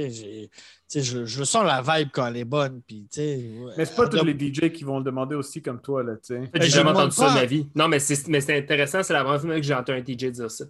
sais, 0.89 1.01
je, 1.01 1.25
je 1.25 1.45
sens 1.45 1.65
la 1.65 1.81
vibe 1.81 2.09
quand 2.13 2.27
elle 2.27 2.37
est 2.39 2.45
bonne. 2.45 2.83
Puis, 2.85 3.07
tu 3.11 3.21
sais, 3.21 3.37
ouais. 3.37 3.73
Mais 3.77 3.85
c'est 3.85 3.95
pas 3.95 4.09
tous 4.09 4.17
Donc, 4.17 4.27
les 4.27 4.53
DJ 4.53 4.73
qui 4.73 4.83
vont 4.83 4.99
le 4.99 5.05
demander 5.05 5.37
aussi 5.37 5.63
comme 5.63 5.81
toi, 5.81 6.03
là, 6.03 6.15
J'ai 6.29 6.49
je 6.55 6.67
jamais 6.67 6.91
entendu 6.91 7.15
ça 7.15 7.25
de 7.25 7.29
pas. 7.29 7.35
ma 7.35 7.45
vie. 7.45 7.69
Non, 7.77 7.87
mais 7.87 8.01
c'est 8.01 8.27
mais 8.27 8.41
c'est 8.41 8.59
intéressant. 8.59 9.03
C'est 9.05 9.13
la 9.13 9.23
première 9.23 9.41
fois 9.41 9.55
que 9.55 9.63
j'ai 9.63 9.75
entendu 9.75 10.01
un 10.01 10.03
DJ 10.05 10.33
dire 10.33 10.51
ça. 10.51 10.65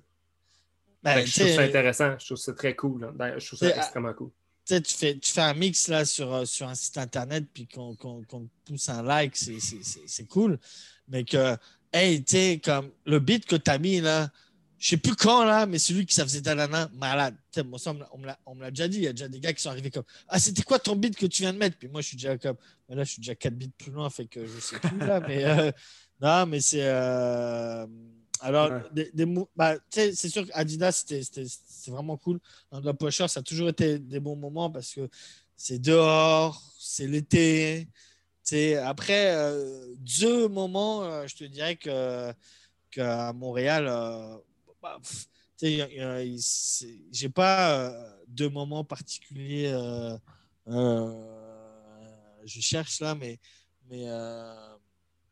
ben, 1.03 1.25
je 1.25 1.41
trouve 1.41 1.53
ça 1.55 1.63
intéressant. 1.63 2.15
Je 2.19 2.27
trouve 2.27 2.37
ça 2.37 2.53
très 2.53 2.77
cool. 2.77 3.11
Je 3.39 3.47
trouve 3.47 3.59
ça 3.59 3.77
extrêmement 3.77 4.13
cool. 4.13 4.31
Tu 4.77 4.95
fais, 4.95 5.17
tu 5.19 5.33
fais 5.33 5.41
un 5.41 5.55
mix 5.55 5.89
là 5.89 6.05
sur, 6.05 6.33
euh, 6.33 6.45
sur 6.45 6.69
un 6.69 6.75
site 6.75 6.99
internet, 6.99 7.45
puis 7.53 7.67
qu'on 7.67 7.97
pousse 8.65 8.89
un 8.89 9.03
like, 9.03 9.37
c'est- 9.37 10.25
cool. 10.29 10.59
Mais 11.09 11.25
que, 11.25 11.57
hey, 11.93 12.23
tu 12.23 12.37
sais, 12.37 12.61
comme 12.63 12.91
le 13.07 13.19
beat 13.19 13.47
que 13.47 13.57
tu 13.57 13.71
as 13.71 13.79
mis 13.79 14.01
là, 14.01 14.31
je 14.79 14.91
sais 14.91 14.97
plus 14.97 15.17
quand 15.17 15.45
là, 15.45 15.67
mais 15.67 15.79
celui 15.79 16.07
qui 16.07 16.15
ça 16.15 16.23
faisait 16.23 16.41
talana, 16.43 16.89
malade. 16.95 17.35
Moi, 17.67 17.79
ça, 17.81 17.93
on 18.13 18.19
me 18.55 18.61
l'a- 18.63 18.71
déjà 18.71 18.87
dit. 18.87 18.99
Il 18.99 19.03
y 19.05 19.09
a 19.09 19.13
déjà 19.13 19.27
des 19.29 19.41
gars 19.41 19.53
qui 19.53 19.61
sont 19.61 19.71
arrivés 19.71 19.91
comme, 19.91 20.05
ah, 20.29 20.39
c'était 20.39 20.63
quoi 20.63 20.79
ton 20.79 20.95
beat 20.95 21.17
que 21.17 21.27
tu 21.27 21.43
viens 21.43 21.53
de 21.53 21.59
mettre? 21.59 21.77
Puis 21.79 21.89
moi, 21.89 22.01
je 22.01 22.09
suis 22.09 22.17
déjà 22.17 22.39
comme, 22.39 22.57
là, 22.89 23.03
je 23.03 23.11
suis 23.11 23.21
déjà 23.21 23.35
4 23.35 23.55
bits 23.55 23.73
plus 23.77 23.91
loin, 23.91 24.09
fait 24.11 24.27
que 24.27 24.47
je 24.47 24.61
sais 24.61 24.79
plus 24.79 24.99
là. 24.99 25.19
mais 25.27 25.45
euh, 25.45 25.73
non, 26.21 26.47
mais 26.47 26.61
c'est. 26.61 26.85
euh, 26.85 27.87
alors, 28.41 28.71
Ouais. 28.71 28.83
des, 28.93 29.11
des 29.13 29.27
bah, 29.57 29.77
c'est 29.91 30.15
sûr 30.15 30.47
qu'Adidas, 30.47 31.05
c'est 31.07 31.91
vraiment 31.91 32.17
cool. 32.17 32.41
Dans 32.71 32.81
le 32.81 32.93
pusher, 32.93 33.29
ça 33.29 33.41
a 33.41 33.43
toujours 33.43 33.69
été 33.69 33.99
des 33.99 34.21
bons 34.21 34.37
moments 34.37 34.71
parce 34.71 34.95
que 34.95 35.09
c'est 35.57 35.79
dehors, 35.79 36.63
c'est 36.79 37.07
l'été. 37.07 37.89
Après 38.85 39.35
euh, 39.35 39.95
deux 39.99 40.49
moments, 40.49 41.05
euh, 41.05 41.27
je 41.27 41.37
te 41.37 41.45
dirais 41.45 41.77
que 41.77 42.33
qu'à 42.91 43.33
Montréal, 43.35 43.87
euh, 43.89 44.39
bah, 44.81 44.99
j'ai 45.61 47.29
pas 47.29 47.73
euh, 47.73 48.11
de 48.29 48.49
moments 48.49 48.85
particuliers. 48.85 49.71
je 50.67 52.61
cherche 52.61 53.01
là, 53.01 53.15
mais 53.15 53.39
mais 53.91 54.07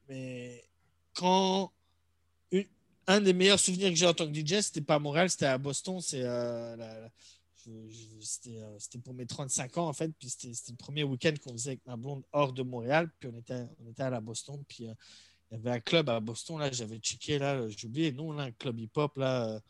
mais 0.09 0.63
quand 1.15 1.73
un 3.09 3.21
des 3.21 3.33
meilleurs 3.33 3.61
souvenirs 3.61 3.91
que 3.91 3.97
j'ai 3.97 4.07
en 4.07 4.15
tant 4.15 4.27
que 4.31 4.35
DJ, 4.35 4.61
c'était 4.61 4.81
pas 4.81 4.97
à 4.97 4.99
Montréal, 4.99 5.31
c'était 5.31 5.47
à 5.47 5.59
Boston. 5.59 6.01
Euh, 6.15 7.09
euh, 7.69 7.89
c'était 8.29 8.99
pour 8.99 9.15
mes 9.15 9.27
35 9.27 9.79
ans 9.79 9.89
en 9.89 9.93
fait. 9.93 10.11
Puis 10.19 10.29
c'était 10.31 10.73
le 10.73 10.77
premier 10.77 11.05
week-end 11.05 11.35
qu'on 11.43 11.53
faisait 11.53 11.71
avec 11.71 11.87
ma 11.87 11.97
blonde 11.97 12.23
hors 12.33 12.53
de 12.53 12.63
Montréal. 12.63 13.09
Puis 13.19 13.31
on 13.33 13.39
était, 13.39 13.65
on 13.85 13.91
était 13.91 14.03
à 14.03 14.11
la 14.11 14.21
Boston. 14.21 14.63
Puis 14.69 14.89
euh, 14.89 14.93
il 15.51 15.57
y 15.57 15.61
avait 15.61 15.71
un 15.71 15.81
club 15.81 16.09
à 16.11 16.19
Boston. 16.21 16.59
Là, 16.59 16.71
j'avais 16.73 16.99
checké. 16.99 17.39
Là, 17.39 17.69
j'ai 17.69 17.87
oublié 17.87 18.11
le 18.11 18.17
nom, 18.17 18.33
là, 18.33 18.45
un 18.45 18.53
club 18.53 18.79
hip-hop. 18.79 19.17
Là, 19.17 19.61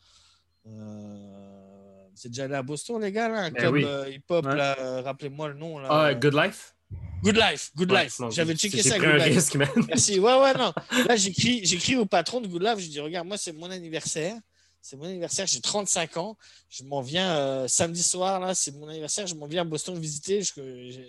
c'est 2.13 2.29
déjà 2.29 2.45
allé 2.45 2.55
à 2.55 2.63
Boston, 2.63 2.99
les 3.01 3.11
gars, 3.11 3.29
là, 3.29 3.43
un 3.43 3.51
Ben 3.51 3.61
club 3.61 3.73
oui. 3.73 4.15
hip-hop. 4.15 4.45
Ouais. 4.45 4.55
là, 4.55 5.01
Rappelez-moi 5.03 5.49
le 5.49 5.53
nom. 5.53 5.77
Là, 5.79 5.87
Ah, 5.91 6.13
Good 6.15 6.33
Life? 6.33 6.75
Good 7.23 7.35
Life. 7.35 7.71
Good 7.75 7.91
Ouais, 7.91 8.03
Life. 8.05 8.21
J'avais 8.29 8.55
checké 8.55 8.81
ça. 8.83 8.97
pris 8.97 8.99
Good 9.07 9.09
un 9.21 9.25
Life. 9.25 9.35
risque, 9.35 9.55
man. 9.55 9.69
Merci. 9.87 10.19
Ouais, 10.19 10.39
ouais, 10.39 10.53
non. 10.53 10.71
Là, 11.07 11.15
j'écris, 11.15 11.95
au 11.95 12.05
patron 12.05 12.41
de 12.41 12.47
Good 12.47 12.61
Life. 12.63 12.77
Je 12.79 12.87
dis, 12.87 12.99
regarde, 12.99 13.27
moi, 13.27 13.37
c'est 13.37 13.53
mon 13.53 13.69
anniversaire. 13.69 14.35
C'est 14.81 14.95
mon 14.95 15.05
anniversaire. 15.05 15.47
J'ai 15.47 15.59
35 15.59 16.17
ans. 16.17 16.37
Je 16.69 16.83
m'en 16.83 17.01
viens 17.01 17.35
euh, 17.35 17.67
samedi 17.67 18.03
soir. 18.03 18.39
Là, 18.39 18.53
c'est 18.53 18.71
mon 18.71 18.87
anniversaire. 18.87 19.27
Je 19.27 19.35
m'en 19.35 19.47
viens 19.47 19.61
à 19.61 19.65
Boston 19.65 19.99
visiter. 19.99 20.41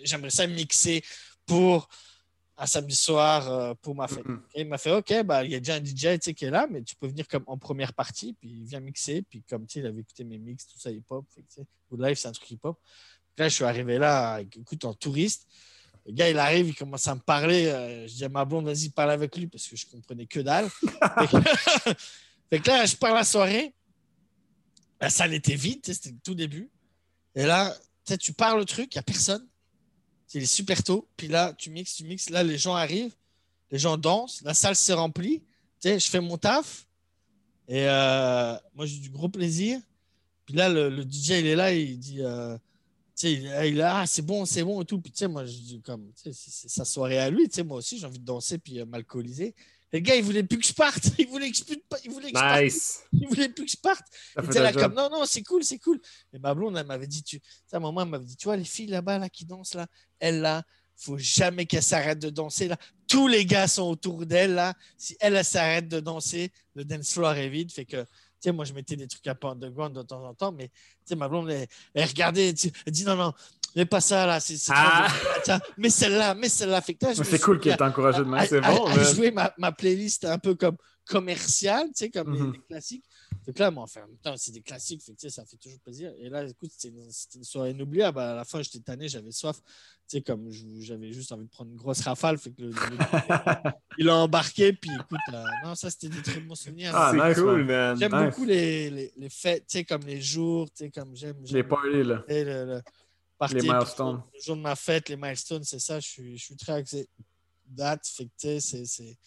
J'aimerais 0.03 0.31
ça 0.31 0.47
mixer 0.47 1.03
pour 1.45 1.87
un 2.57 2.65
samedi 2.65 2.95
soir 2.95 3.49
euh, 3.49 3.73
pour 3.81 3.95
ma 3.95 4.07
fête. 4.09 4.25
Et 4.55 4.61
il 4.61 4.67
m'a 4.67 4.77
fait, 4.77 4.91
OK, 4.91 5.13
bah, 5.23 5.45
il 5.45 5.51
y 5.51 5.55
a 5.55 5.59
déjà 5.59 5.75
un 5.75 5.79
DJ 5.85 6.19
qui 6.33 6.43
est 6.43 6.49
là, 6.49 6.67
mais 6.69 6.81
tu 6.81 6.95
peux 6.95 7.07
venir 7.07 7.25
comme 7.27 7.43
en 7.47 7.57
première 7.57 7.93
partie. 7.93 8.33
Puis 8.33 8.49
il 8.49 8.65
vient 8.65 8.81
mixer. 8.81 9.21
Puis 9.21 9.43
comme 9.49 9.65
il 9.73 9.85
avait 9.85 10.01
écouté 10.01 10.25
mes 10.25 10.39
mix, 10.39 10.67
tout 10.67 10.77
ça 10.77 10.91
hip-hop. 10.91 11.23
Good 11.91 12.01
Life, 12.01 12.19
c'est 12.19 12.27
un 12.27 12.33
truc 12.33 12.51
hip-hop. 12.51 12.77
Là, 13.37 13.47
je 13.47 13.53
suis 13.53 13.63
arrivé 13.63 13.97
là, 13.97 14.41
écoute, 14.41 14.83
en 14.83 14.93
touriste. 14.93 15.47
Le 16.09 16.15
gars, 16.15 16.27
il 16.27 16.39
arrive, 16.39 16.69
il 16.69 16.73
commence 16.73 17.07
à 17.07 17.13
me 17.13 17.19
parler. 17.19 17.67
euh, 17.67 18.07
je 18.07 18.15
dis 18.15 18.25
à 18.25 18.29
ma 18.29 18.43
blonde, 18.43 18.65
vas-y, 18.65 18.89
parle 18.89 19.11
avec 19.11 19.37
lui 19.37 19.45
parce 19.45 19.67
que 19.67 19.75
je 19.75 19.85
comprenais 19.85 20.25
que 20.25 20.39
dalle. 20.39 20.67
fait, 20.67 20.89
que, 21.27 21.93
fait 22.49 22.59
que 22.59 22.67
là, 22.67 22.83
je 22.87 22.95
pars 22.95 23.13
la 23.13 23.23
soirée. 23.23 23.75
la 24.99 25.11
salle 25.11 25.35
était 25.35 25.53
vide, 25.53 25.81
c'était 25.83 26.09
le 26.09 26.17
tout 26.23 26.33
début. 26.33 26.67
Et 27.35 27.45
là, 27.45 27.77
tu 28.19 28.33
pars 28.33 28.57
le 28.57 28.65
truc, 28.65 28.95
il 28.95 28.97
n'y 28.97 29.01
a 29.01 29.03
personne. 29.03 29.45
C'est 30.25 30.43
super 30.47 30.83
tôt. 30.83 31.07
Puis 31.15 31.27
là, 31.27 31.53
tu 31.53 31.69
mixes, 31.69 31.97
tu 31.97 32.05
mixes. 32.05 32.31
Là, 32.31 32.41
les 32.41 32.57
gens 32.57 32.73
arrivent, 32.73 33.13
les 33.69 33.77
gens 33.77 33.95
dansent, 33.95 34.41
la 34.41 34.55
salle 34.55 34.75
s'est 34.75 34.93
remplie. 34.93 35.41
Tu 35.79 35.89
sais, 35.89 35.99
je 35.99 36.09
fais 36.09 36.21
mon 36.21 36.39
taf. 36.39 36.87
Et 37.67 37.87
euh, 37.87 38.55
moi, 38.73 38.87
j'ai 38.87 38.97
du 38.97 39.11
gros 39.11 39.29
plaisir. 39.29 39.79
Puis 40.47 40.55
là, 40.55 40.69
le, 40.69 40.89
le 40.89 41.03
DJ, 41.03 41.29
il 41.29 41.45
est 41.45 41.55
là, 41.55 41.71
il 41.71 41.99
dit, 41.99 42.23
euh, 42.23 42.57
est 43.27 43.71
là, 43.71 44.01
ah, 44.01 44.07
c'est 44.07 44.21
bon, 44.21 44.45
c'est 44.45 44.63
bon 44.63 44.81
et 44.81 44.85
tout. 44.85 44.99
Puis 44.99 45.11
tu 45.11 45.19
sais, 45.19 45.27
moi, 45.27 45.45
je 45.45 45.51
dis 45.51 45.81
comme, 45.81 46.11
tu 46.13 46.23
sais, 46.23 46.31
c'est 46.33 46.51
c'est 46.51 46.69
sa 46.69 46.85
soirée 46.85 47.19
à 47.19 47.29
lui. 47.29 47.47
Tu 47.49 47.55
sais, 47.55 47.63
moi 47.63 47.77
aussi, 47.77 47.97
j'ai 47.99 48.05
envie 48.05 48.19
de 48.19 48.25
danser 48.25 48.57
puis 48.57 48.79
euh, 48.79 48.85
m'alcooliser. 48.85 49.55
Le 49.91 49.99
gars, 49.99 50.15
il 50.15 50.23
voulait 50.23 50.43
plus 50.43 50.59
que 50.59 50.67
je 50.67 50.73
parte. 50.73 51.09
Il 51.17 51.27
voulait 51.27 51.49
que 51.49 51.57
je, 51.57 51.63
plus- 51.63 51.81
il 52.03 52.11
voulait 52.11 52.31
que 52.31 52.37
je 52.37 52.43
parte. 52.43 53.07
Il 53.11 53.27
voulait 53.27 53.49
plus 53.49 53.65
que 53.65 53.71
je 53.71 53.77
parte. 53.77 54.05
Ça 54.35 54.41
Il 54.43 54.49
était 54.49 54.59
là 54.59 54.71
comme 54.71 54.93
non, 54.93 55.09
non, 55.09 55.25
c'est 55.25 55.41
cool, 55.41 55.63
c'est 55.63 55.79
cool. 55.79 55.99
Et 56.31 56.37
ma 56.37 56.53
blonde, 56.53 56.77
elle 56.77 56.85
m'avait 56.85 57.07
dit, 57.07 57.23
tu, 57.23 57.37
sais, 57.65 57.75
à 57.75 57.77
un 57.77 57.79
moment, 57.79 58.03
elle 58.03 58.09
m'avait 58.09 58.25
dit, 58.25 58.35
tu 58.35 58.45
vois, 58.45 58.55
les 58.55 58.63
filles 58.63 58.87
là-bas, 58.87 59.17
là, 59.17 59.29
qui 59.29 59.45
dansent 59.45 59.73
là, 59.73 59.87
elles 60.19 60.41
là, 60.41 60.63
faut 60.95 61.17
jamais 61.17 61.65
qu'elles 61.65 61.81
s'arrêtent 61.81 62.19
de 62.19 62.29
danser 62.29 62.67
là. 62.67 62.77
Tous 63.07 63.27
les 63.27 63.45
gars 63.45 63.67
sont 63.67 63.83
autour 63.89 64.25
d'elle 64.25 64.53
là. 64.53 64.73
Si 64.97 65.15
elle, 65.19 65.35
elle 65.35 65.45
s'arrête 65.45 65.87
de 65.87 65.99
danser, 65.99 66.51
le 66.75 66.85
dance 66.85 67.13
floor 67.13 67.33
est 67.35 67.49
vide. 67.49 67.71
Fait 67.71 67.85
que, 67.85 68.05
sais, 68.41 68.51
moi, 68.51 68.65
je 68.65 68.73
mettais 68.73 68.95
des 68.95 69.07
trucs 69.07 69.25
un 69.27 69.35
peu 69.35 69.47
underground 69.47 69.95
de 69.95 70.01
temps 70.03 70.23
en 70.25 70.33
temps, 70.33 70.51
mais, 70.51 70.67
tu 70.69 70.73
sais, 71.05 71.15
ma 71.15 71.27
blonde, 71.27 71.49
elle, 71.49 71.67
elle 71.93 72.07
regardait, 72.07 72.49
elle 72.49 72.53
dit, 72.93 73.05
non, 73.05 73.15
non, 73.15 73.33
mais 73.75 73.85
pas 73.85 74.01
ça 74.01 74.25
là, 74.25 74.39
c'est 74.39 74.57
Ah. 74.69 75.07
de- 75.47 75.53
mais 75.77 75.89
celle-là, 75.89 76.35
mais 76.35 76.49
celle-là. 76.49 76.81
Fait 76.81 76.97
Mais 77.01 77.13
C'est 77.13 77.39
cool 77.39 77.55
mis 77.57 77.61
qu'il 77.63 77.71
à- 77.71 77.75
ait 77.75 77.81
encouragé 77.81 78.19
de 78.19 78.23
à, 78.33 78.45
C'est 78.47 78.63
à- 78.63 78.71
bon, 78.71 78.85
à 78.85 78.95
man. 78.95 79.05
jouer 79.15 79.31
ma, 79.31 79.53
ma 79.57 79.71
playlist 79.71 80.25
un 80.25 80.37
peu 80.39 80.55
comme 80.55 80.77
commerciale, 81.07 81.87
tu 81.87 81.91
sais, 81.95 82.09
comme 82.09 82.33
les- 82.33 82.51
les, 82.51 82.59
classiques. 82.67 83.05
Là, 83.57 83.71
moi, 83.71 83.83
enfin, 83.83 84.03
en 84.03 84.07
même 84.07 84.17
temps, 84.17 84.35
c'est 84.37 84.51
des 84.51 84.61
classiques, 84.61 85.01
fait 85.03 85.29
ça 85.29 85.45
fait 85.45 85.57
toujours 85.57 85.79
plaisir. 85.79 86.13
Et 86.19 86.29
là, 86.29 86.43
écoute, 86.45 86.71
c'était 86.75 86.93
une, 86.95 87.43
soirée 87.43 87.71
inoubliable. 87.71 88.19
À 88.19 88.35
la 88.35 88.45
fin, 88.45 88.61
j'étais 88.61 88.79
tanné, 88.79 89.07
j'avais 89.07 89.31
soif. 89.31 89.57
Tu 90.07 90.17
sais, 90.17 90.21
comme 90.21 90.49
j'avais 90.79 91.11
juste 91.13 91.31
envie 91.31 91.45
de 91.45 91.49
prendre 91.49 91.69
une 91.71 91.77
grosse 91.77 92.01
rafale, 92.01 92.37
fait 92.37 92.51
que 92.51 92.61
le- 92.63 92.69
le- 92.69 92.75
il 93.97 94.09
a 94.09 94.15
embarqué, 94.15 94.73
puis 94.73 94.89
écoute, 94.93 95.19
euh, 95.33 95.43
non, 95.63 95.75
ça, 95.75 95.89
c'était 95.89 96.09
des 96.09 96.21
très 96.21 96.39
bons 96.39 96.55
souvenirs. 96.55 96.91
Ah, 96.95 97.11
c'est 97.13 97.27
nice, 97.29 97.37
cool, 97.37 97.63
man. 97.65 97.97
J'aime 97.97 98.11
nice. 98.15 98.25
beaucoup 98.29 98.45
les, 98.45 98.89
les, 98.89 99.13
les 99.17 99.29
fêtes, 99.29 99.65
tu 99.67 99.77
sais, 99.77 99.83
comme 99.85 100.01
les 100.03 100.19
jours, 100.21 100.67
tu 100.71 100.85
sais, 100.85 100.89
comme 100.89 101.15
j'aime. 101.15 101.37
Les 101.51 101.63
parties, 101.63 102.03
là. 102.03 102.23
et 102.27 102.43
le, 102.43 102.65
le 102.65 102.81
party, 103.37 103.55
Les 103.55 103.61
milestones. 103.61 104.23
Le 104.33 104.41
jour 104.41 104.55
de 104.55 104.61
ma 104.61 104.75
fête, 104.75 105.09
les 105.09 105.15
milestones, 105.17 105.63
c'est 105.63 105.79
ça. 105.79 105.99
Je 105.99 106.07
suis, 106.07 106.37
je 106.37 106.43
suis 106.43 106.55
très 106.55 106.73
axé 106.73 107.07
date. 107.67 108.07
Fait 108.07 108.25
que, 108.25 108.29
tu 108.37 108.47
sais, 108.47 108.59
c'est- 108.59 108.85
c'est. 108.85 109.17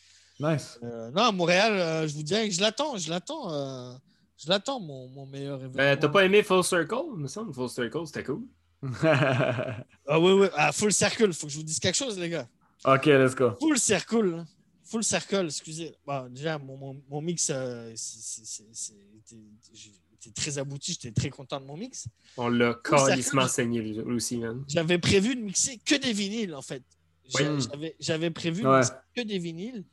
Nice. 0.41 0.81
euh, 0.83 1.11
non, 1.13 1.23
à 1.23 1.31
Montréal, 1.33 1.73
euh, 1.75 2.09
je 2.09 2.15
vous 2.15 2.23
dirais 2.25 2.49
que 2.49 2.55
je 2.55 2.61
l'attends. 2.61 2.97
Je 2.97 3.09
l'attends. 3.09 3.53
euh, 3.53 3.95
je 4.43 4.49
l'attends, 4.49 4.81
mon, 4.81 5.09
mon 5.09 5.27
meilleur 5.27 5.57
événement. 5.59 5.77
Ben, 5.77 5.99
t'as 5.99 6.09
pas 6.09 6.25
aimé 6.25 6.43
Full 6.43 6.65
Circle? 6.65 6.95
Il 7.17 7.23
me 7.23 7.29
semble 7.29 7.53
Full 7.55 7.69
Circle, 7.69 8.07
c'était 8.07 8.25
cool. 8.25 8.43
Ah 10.07 10.19
oui, 10.19 10.33
oui. 10.33 10.47
Ah, 10.57 10.73
full 10.73 10.93
circle. 10.93 11.33
Faut 11.33 11.47
que 11.47 11.53
je 11.53 11.59
vous 11.59 11.63
dise 11.63 11.79
quelque 11.79 11.95
chose, 11.97 12.19
les 12.19 12.29
gars. 12.29 12.49
ok, 12.85 13.07
let's 13.07 13.35
go. 13.35 13.53
Full 13.61 13.79
circle. 13.79 14.35
hein. 14.41 14.47
Full 14.85 15.05
circle, 15.05 15.47
excusez. 15.47 15.95
Bon, 16.05 16.29
déjà, 16.29 16.59
mon, 16.59 16.77
mon, 16.77 17.03
mon 17.09 17.21
mix, 17.23 17.49
euh, 17.51 17.91
était- 17.93 19.37
j'étais 19.73 20.31
très 20.35 20.59
abouti. 20.59 20.93
J'étais 21.01 21.13
très 21.13 21.31
content 21.31 21.61
de 21.61 21.65
mon 21.67 21.77
mix. 21.77 22.09
On 22.37 22.49
l'a 22.49 22.77
je- 22.85 23.49
saigné 23.49 24.01
aussi, 24.03 24.39
man. 24.39 24.65
J'avais 24.69 24.99
prévu 24.99 25.37
de 25.37 25.41
mixer 25.41 25.79
que 25.85 25.95
des 25.95 26.13
vinyles, 26.13 26.55
en 26.55 26.63
fait. 26.63 26.83
Oui. 27.35 27.43
J'avais, 28.01 28.31
prévu 28.31 28.63
de 28.63 28.69
Ouais. 28.69 28.79
mixer 28.81 28.93
que 29.15 29.23
des 29.23 29.39
vinyles. 29.39 29.85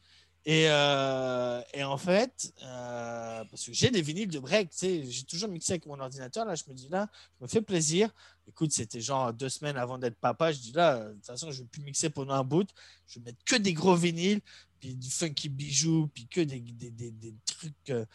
Et, 0.46 0.66
euh, 0.70 1.62
et 1.74 1.84
en 1.84 1.98
fait, 1.98 2.54
euh, 2.64 3.44
parce 3.52 3.66
que 3.66 3.74
j'ai 3.74 3.92
des 3.92 4.02
vinyles 4.02 4.30
de 4.30 4.40
break, 4.40 4.70
j'ai 4.82 5.24
toujours 5.24 5.50
mixé 5.50 5.74
avec 5.74 5.86
mon 5.86 6.00
ordinateur. 6.00 6.46
Là, 6.46 6.56
je 6.56 6.64
me 6.68 6.74
dis, 6.74 6.88
là, 6.90 7.08
je 7.40 7.44
me 7.44 7.48
fais 7.50 7.62
plaisir. 7.62 8.10
Écoute, 8.48 8.72
c'était 8.72 9.02
genre 9.02 9.32
deux 9.34 9.50
semaines 9.50 9.78
avant 9.78 9.98
d'être 10.00 10.16
papa. 10.16 10.52
Je 10.52 10.60
dis, 10.60 10.72
là, 10.72 11.06
de 11.10 11.14
toute 11.14 11.26
façon, 11.26 11.52
je 11.52 11.58
ne 11.60 11.64
vais 11.64 11.70
plus 11.70 11.84
mixer 11.84 12.10
pendant 12.10 12.34
un 12.34 12.44
bout. 12.44 12.68
Je 13.08 13.20
vais 13.20 13.26
mettre 13.26 13.38
que 13.46 13.58
des 13.58 13.74
gros 13.74 13.96
vinyles, 13.96 14.40
puis 14.80 14.96
du 14.96 15.10
funky 15.12 15.50
bijou, 15.50 16.10
puis 16.14 16.26
que 16.28 16.42
des, 16.42 16.60
des, 16.62 16.90
des, 16.90 17.12
des 17.12 17.36
trucs. 17.46 17.74
euh. 17.90 18.06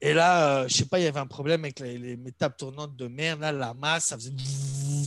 Et 0.00 0.14
là, 0.14 0.66
je 0.66 0.76
sais 0.76 0.86
pas, 0.86 0.98
il 0.98 1.02
y 1.02 1.08
avait 1.08 1.20
un 1.20 1.26
problème 1.26 1.64
avec 1.64 1.78
les, 1.80 1.98
les, 1.98 2.16
mes 2.16 2.32
tables 2.32 2.56
tournantes 2.56 2.96
de 2.96 3.06
merde. 3.06 3.40
Là, 3.40 3.52
la 3.52 3.74
masse, 3.74 4.06
ça 4.06 4.16
faisait. 4.16 4.32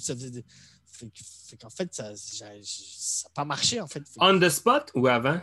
Ça 0.02 0.14
faisait 0.14 0.30
des- 0.30 0.46
fait, 0.86 1.10
fait 1.48 1.58
qu'en 1.58 1.70
fait, 1.72 1.92
ça 1.96 2.12
n'a 2.12 3.30
pas 3.34 3.46
marché, 3.46 3.82
en 3.82 3.88
fait. 3.88 4.04
On 4.18 4.40
the 4.40 4.50
spot 4.50 4.92
ou 4.94 5.08
avant? 5.08 5.42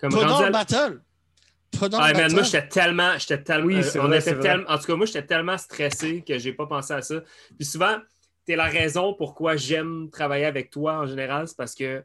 Comme 0.00 0.10
pendant 0.12 0.28
rendu 0.34 0.44
à- 0.44 0.46
le 0.46 0.52
battle. 0.52 1.00
Pendant 1.78 1.98
Ah, 2.00 2.08
le 2.08 2.12
man, 2.14 2.22
battle. 2.22 2.34
moi, 2.34 2.42
j'étais 2.44 2.68
tellement. 2.68 3.18
J'étais 3.18 3.42
tellement 3.42 3.66
Oui, 3.66 3.76
euh, 3.76 3.82
c'est 3.82 3.98
on 4.00 4.08
vrai, 4.08 4.18
était 4.18 4.38
tellement- 4.38 4.68
En 4.68 4.78
tout 4.78 4.84
cas, 4.86 4.96
moi, 4.96 5.06
j'étais 5.06 5.26
tellement 5.26 5.58
stressé 5.58 6.24
que 6.26 6.38
j'ai 6.38 6.52
pas 6.52 6.66
pensé 6.66 6.92
à 6.94 7.02
ça. 7.02 7.16
Puis 7.56 7.64
souvent, 7.64 7.98
t'es 8.44 8.56
la 8.56 8.64
raison 8.64 9.14
pourquoi 9.14 9.56
j'aime 9.56 10.08
travailler 10.10 10.46
avec 10.46 10.70
toi 10.70 10.98
en 11.00 11.06
général, 11.06 11.46
c'est 11.46 11.56
parce 11.56 11.74
que 11.74 12.02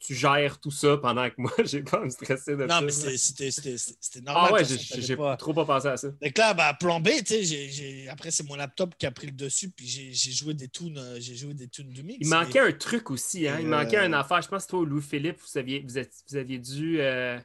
tu 0.00 0.14
gères 0.14 0.60
tout 0.60 0.70
ça 0.70 0.96
pendant 0.96 1.28
que 1.28 1.34
moi, 1.38 1.52
j'ai 1.64 1.82
pas 1.82 1.98
à 2.00 2.04
me 2.04 2.10
stresser 2.10 2.52
de 2.56 2.62
Non, 2.64 2.68
ça. 2.68 2.80
mais 2.82 2.90
c'était- 3.16 3.50
c'était 3.50 4.20
normal. 4.20 4.50
Ah 4.50 4.52
ouais, 4.54 4.64
j'ai 4.98 5.16
pas- 5.16 5.36
trop 5.36 5.52
pas 5.52 5.64
pensé 5.64 5.88
à 5.88 5.96
ça. 5.96 6.08
Que 6.10 6.38
là, 6.40 6.54
bah, 6.54 6.72
plan 6.78 7.00
B, 7.00 7.08
tu 7.26 7.44
sais, 7.44 8.08
après, 8.08 8.30
c'est 8.30 8.44
mon 8.48 8.54
laptop 8.54 8.94
qui 8.96 9.06
a 9.06 9.10
pris 9.10 9.26
le 9.26 9.32
dessus, 9.32 9.70
puis 9.70 9.86
j'ai 9.86 10.32
joué 10.32 10.54
des 10.54 10.68
tunes, 10.68 10.98
euh, 10.98 11.16
j'ai 11.20 11.34
joué 11.34 11.52
des 11.54 11.68
tunes 11.68 11.90
du 11.92 12.02
mix. 12.04 12.18
Il 12.20 12.28
manquait 12.28 12.60
un 12.60 12.72
truc 12.72 13.10
aussi, 13.10 13.48
hein. 13.48 13.58
Il 13.60 13.66
manquait 13.66 13.98
euh, 13.98 14.06
une 14.06 14.14
affaire. 14.14 14.40
Je 14.40 14.48
pense 14.48 14.64
que 14.66 14.70
toi, 14.70 14.86
Louis-Philippe, 14.86 15.38
vous 15.40 15.58
aviez, 15.58 15.80
vous, 15.80 15.98
êtes- 15.98 16.14
vous 16.30 16.36
aviez 16.36 16.58
dû 16.58 17.00
euh, 17.00 17.38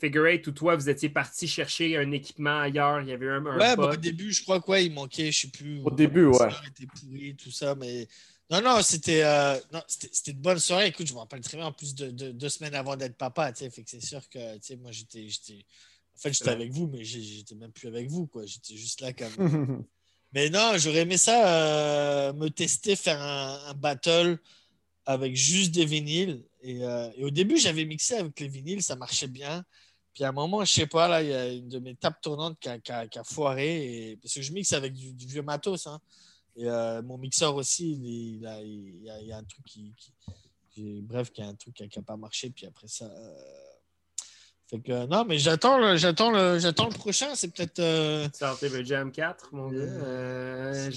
figure 0.00 0.26
eight 0.26 0.46
ou 0.46 0.52
toi, 0.52 0.76
vous 0.76 0.88
étiez 0.88 1.08
parti 1.10 1.46
chercher 1.46 1.96
un 1.98 2.10
équipement 2.12 2.60
ailleurs. 2.60 3.00
Il 3.02 3.08
y 3.08 3.12
avait 3.12 3.28
un, 3.28 3.44
un 3.46 3.58
Ouais, 3.58 3.76
bah, 3.76 3.90
au 3.92 3.96
début, 3.96 4.32
je 4.32 4.42
crois 4.42 4.60
quoi, 4.60 4.80
il 4.80 4.92
manquait, 4.92 5.30
je 5.30 5.40
sais 5.42 5.48
plus. 5.48 5.80
Au 5.84 5.90
début, 5.90 6.24
ouais. 6.26 6.38
Ça 6.38 6.50
était 6.68 6.86
pourri, 6.86 7.34
tout 7.36 7.50
ça, 7.50 7.74
mais. 7.74 8.08
Non, 8.50 8.62
non, 8.62 8.80
c'était 8.82 9.22
euh, 9.24 9.58
non, 9.72 9.82
c'était 9.88 10.08
c'était 10.12 10.30
une 10.30 10.38
bonne 10.40 10.58
soirée. 10.60 10.86
Écoute, 10.88 11.06
je 11.08 11.12
me 11.14 11.18
rappelle 11.18 11.40
très 11.40 11.56
bien, 11.56 11.66
en 11.66 11.72
plus 11.72 11.94
de, 11.94 12.10
de- 12.10 12.30
deux 12.30 12.48
semaines 12.48 12.74
avant 12.76 12.94
d'être 12.96 13.16
papa, 13.16 13.52
tu 13.52 13.64
sais, 13.64 13.70
fait 13.70 13.82
que 13.82 13.90
c'est 13.90 14.04
sûr 14.04 14.20
que, 14.28 14.54
tu 14.58 14.60
sais, 14.62 14.76
moi, 14.76 14.92
j'étais. 14.92 15.28
j'étais- 15.28 15.64
En 16.14 16.18
fait, 16.18 16.32
j'étais 16.32 16.46
Ouais. 16.46 16.52
avec 16.52 16.72
vous, 16.72 16.86
mais 16.86 17.02
j'étais 17.04 17.54
même 17.56 17.72
plus 17.72 17.88
avec 17.88 18.08
vous, 18.08 18.26
quoi. 18.26 18.46
J'étais 18.46 18.76
juste 18.76 19.00
là 19.00 19.12
comme. 19.12 19.26
Mais 20.32 20.50
non, 20.50 20.72
j'aurais 20.76 21.00
aimé 21.02 21.16
ça, 21.16 21.48
euh, 22.28 22.32
me 22.34 22.48
tester, 22.48 22.94
faire 22.96 23.20
un, 23.22 23.60
un 23.68 23.74
battle 23.74 24.38
avec 25.06 25.34
juste 25.36 25.72
des 25.72 25.84
vinyles. 25.86 26.42
Et, 26.62 26.84
euh, 26.84 27.10
et 27.16 27.24
au 27.24 27.30
début, 27.30 27.56
j'avais 27.58 27.84
mixé 27.84 28.14
avec 28.16 28.38
les 28.40 28.48
vinyles, 28.48 28.82
ça 28.82 28.96
marchait 28.96 29.28
bien. 29.28 29.64
Puis 30.14 30.24
à 30.24 30.28
un 30.28 30.32
moment, 30.32 30.64
je 30.64 30.72
sais 30.72 30.86
pas, 30.86 31.08
là, 31.08 31.22
il 31.22 31.28
y 31.30 31.34
a 31.34 31.48
une 31.52 31.68
de 31.68 31.78
mes 31.78 31.94
tables 31.94 32.18
tournantes 32.22 32.58
qui 32.60 32.68
a, 32.68 32.78
qui 32.78 32.92
a- 32.92 33.06
qui 33.06 33.18
a 33.18 33.24
foiré. 33.24 34.10
Et... 34.10 34.16
Parce 34.16 34.34
que 34.34 34.42
je 34.42 34.52
mixe 34.52 34.72
avec 34.72 34.92
du, 34.94 35.12
du 35.14 35.26
vieux 35.26 35.42
matos. 35.42 35.86
Hein. 35.86 36.00
Et 36.56 36.68
euh, 36.68 37.02
mon 37.02 37.18
mixeur 37.18 37.54
aussi, 37.54 37.92
il, 37.92 38.36
il 38.38 38.46
a, 38.46 38.60
il 38.62 39.02
y 39.04 39.10
a, 39.10 39.20
il 39.20 39.26
y 39.28 39.32
a 39.32 39.36
un 39.38 39.44
truc 39.44 39.64
qui. 39.66 39.92
qui- 39.96 40.12
qui- 40.70 41.00
bref, 41.02 41.30
qui 41.32 41.40
a 41.42 41.46
un 41.46 41.54
truc 41.54 41.74
qui 41.74 41.88
n'a 41.98 42.02
pas 42.02 42.16
marché. 42.16 42.50
Puis 42.50 42.66
après 42.66 42.86
ça. 42.88 43.06
euh, 43.06 43.34
Fait 44.68 44.80
que 44.80 45.06
non, 45.06 45.24
mais 45.24 45.38
j'attends 45.38 45.78
le, 45.78 45.96
j'attends 45.96 46.30
le, 46.30 46.58
j'attends 46.58 46.88
le 46.88 46.94
prochain. 46.94 47.34
C'est 47.34 47.48
peut-être. 47.54 47.78
euh, 47.78 48.28
Sur 48.34 48.58
TV 48.58 48.84
Jam 48.84 49.10
4, 49.12 49.54
mon 49.54 49.68
gars. 49.70 49.78
Euh, 49.78 50.90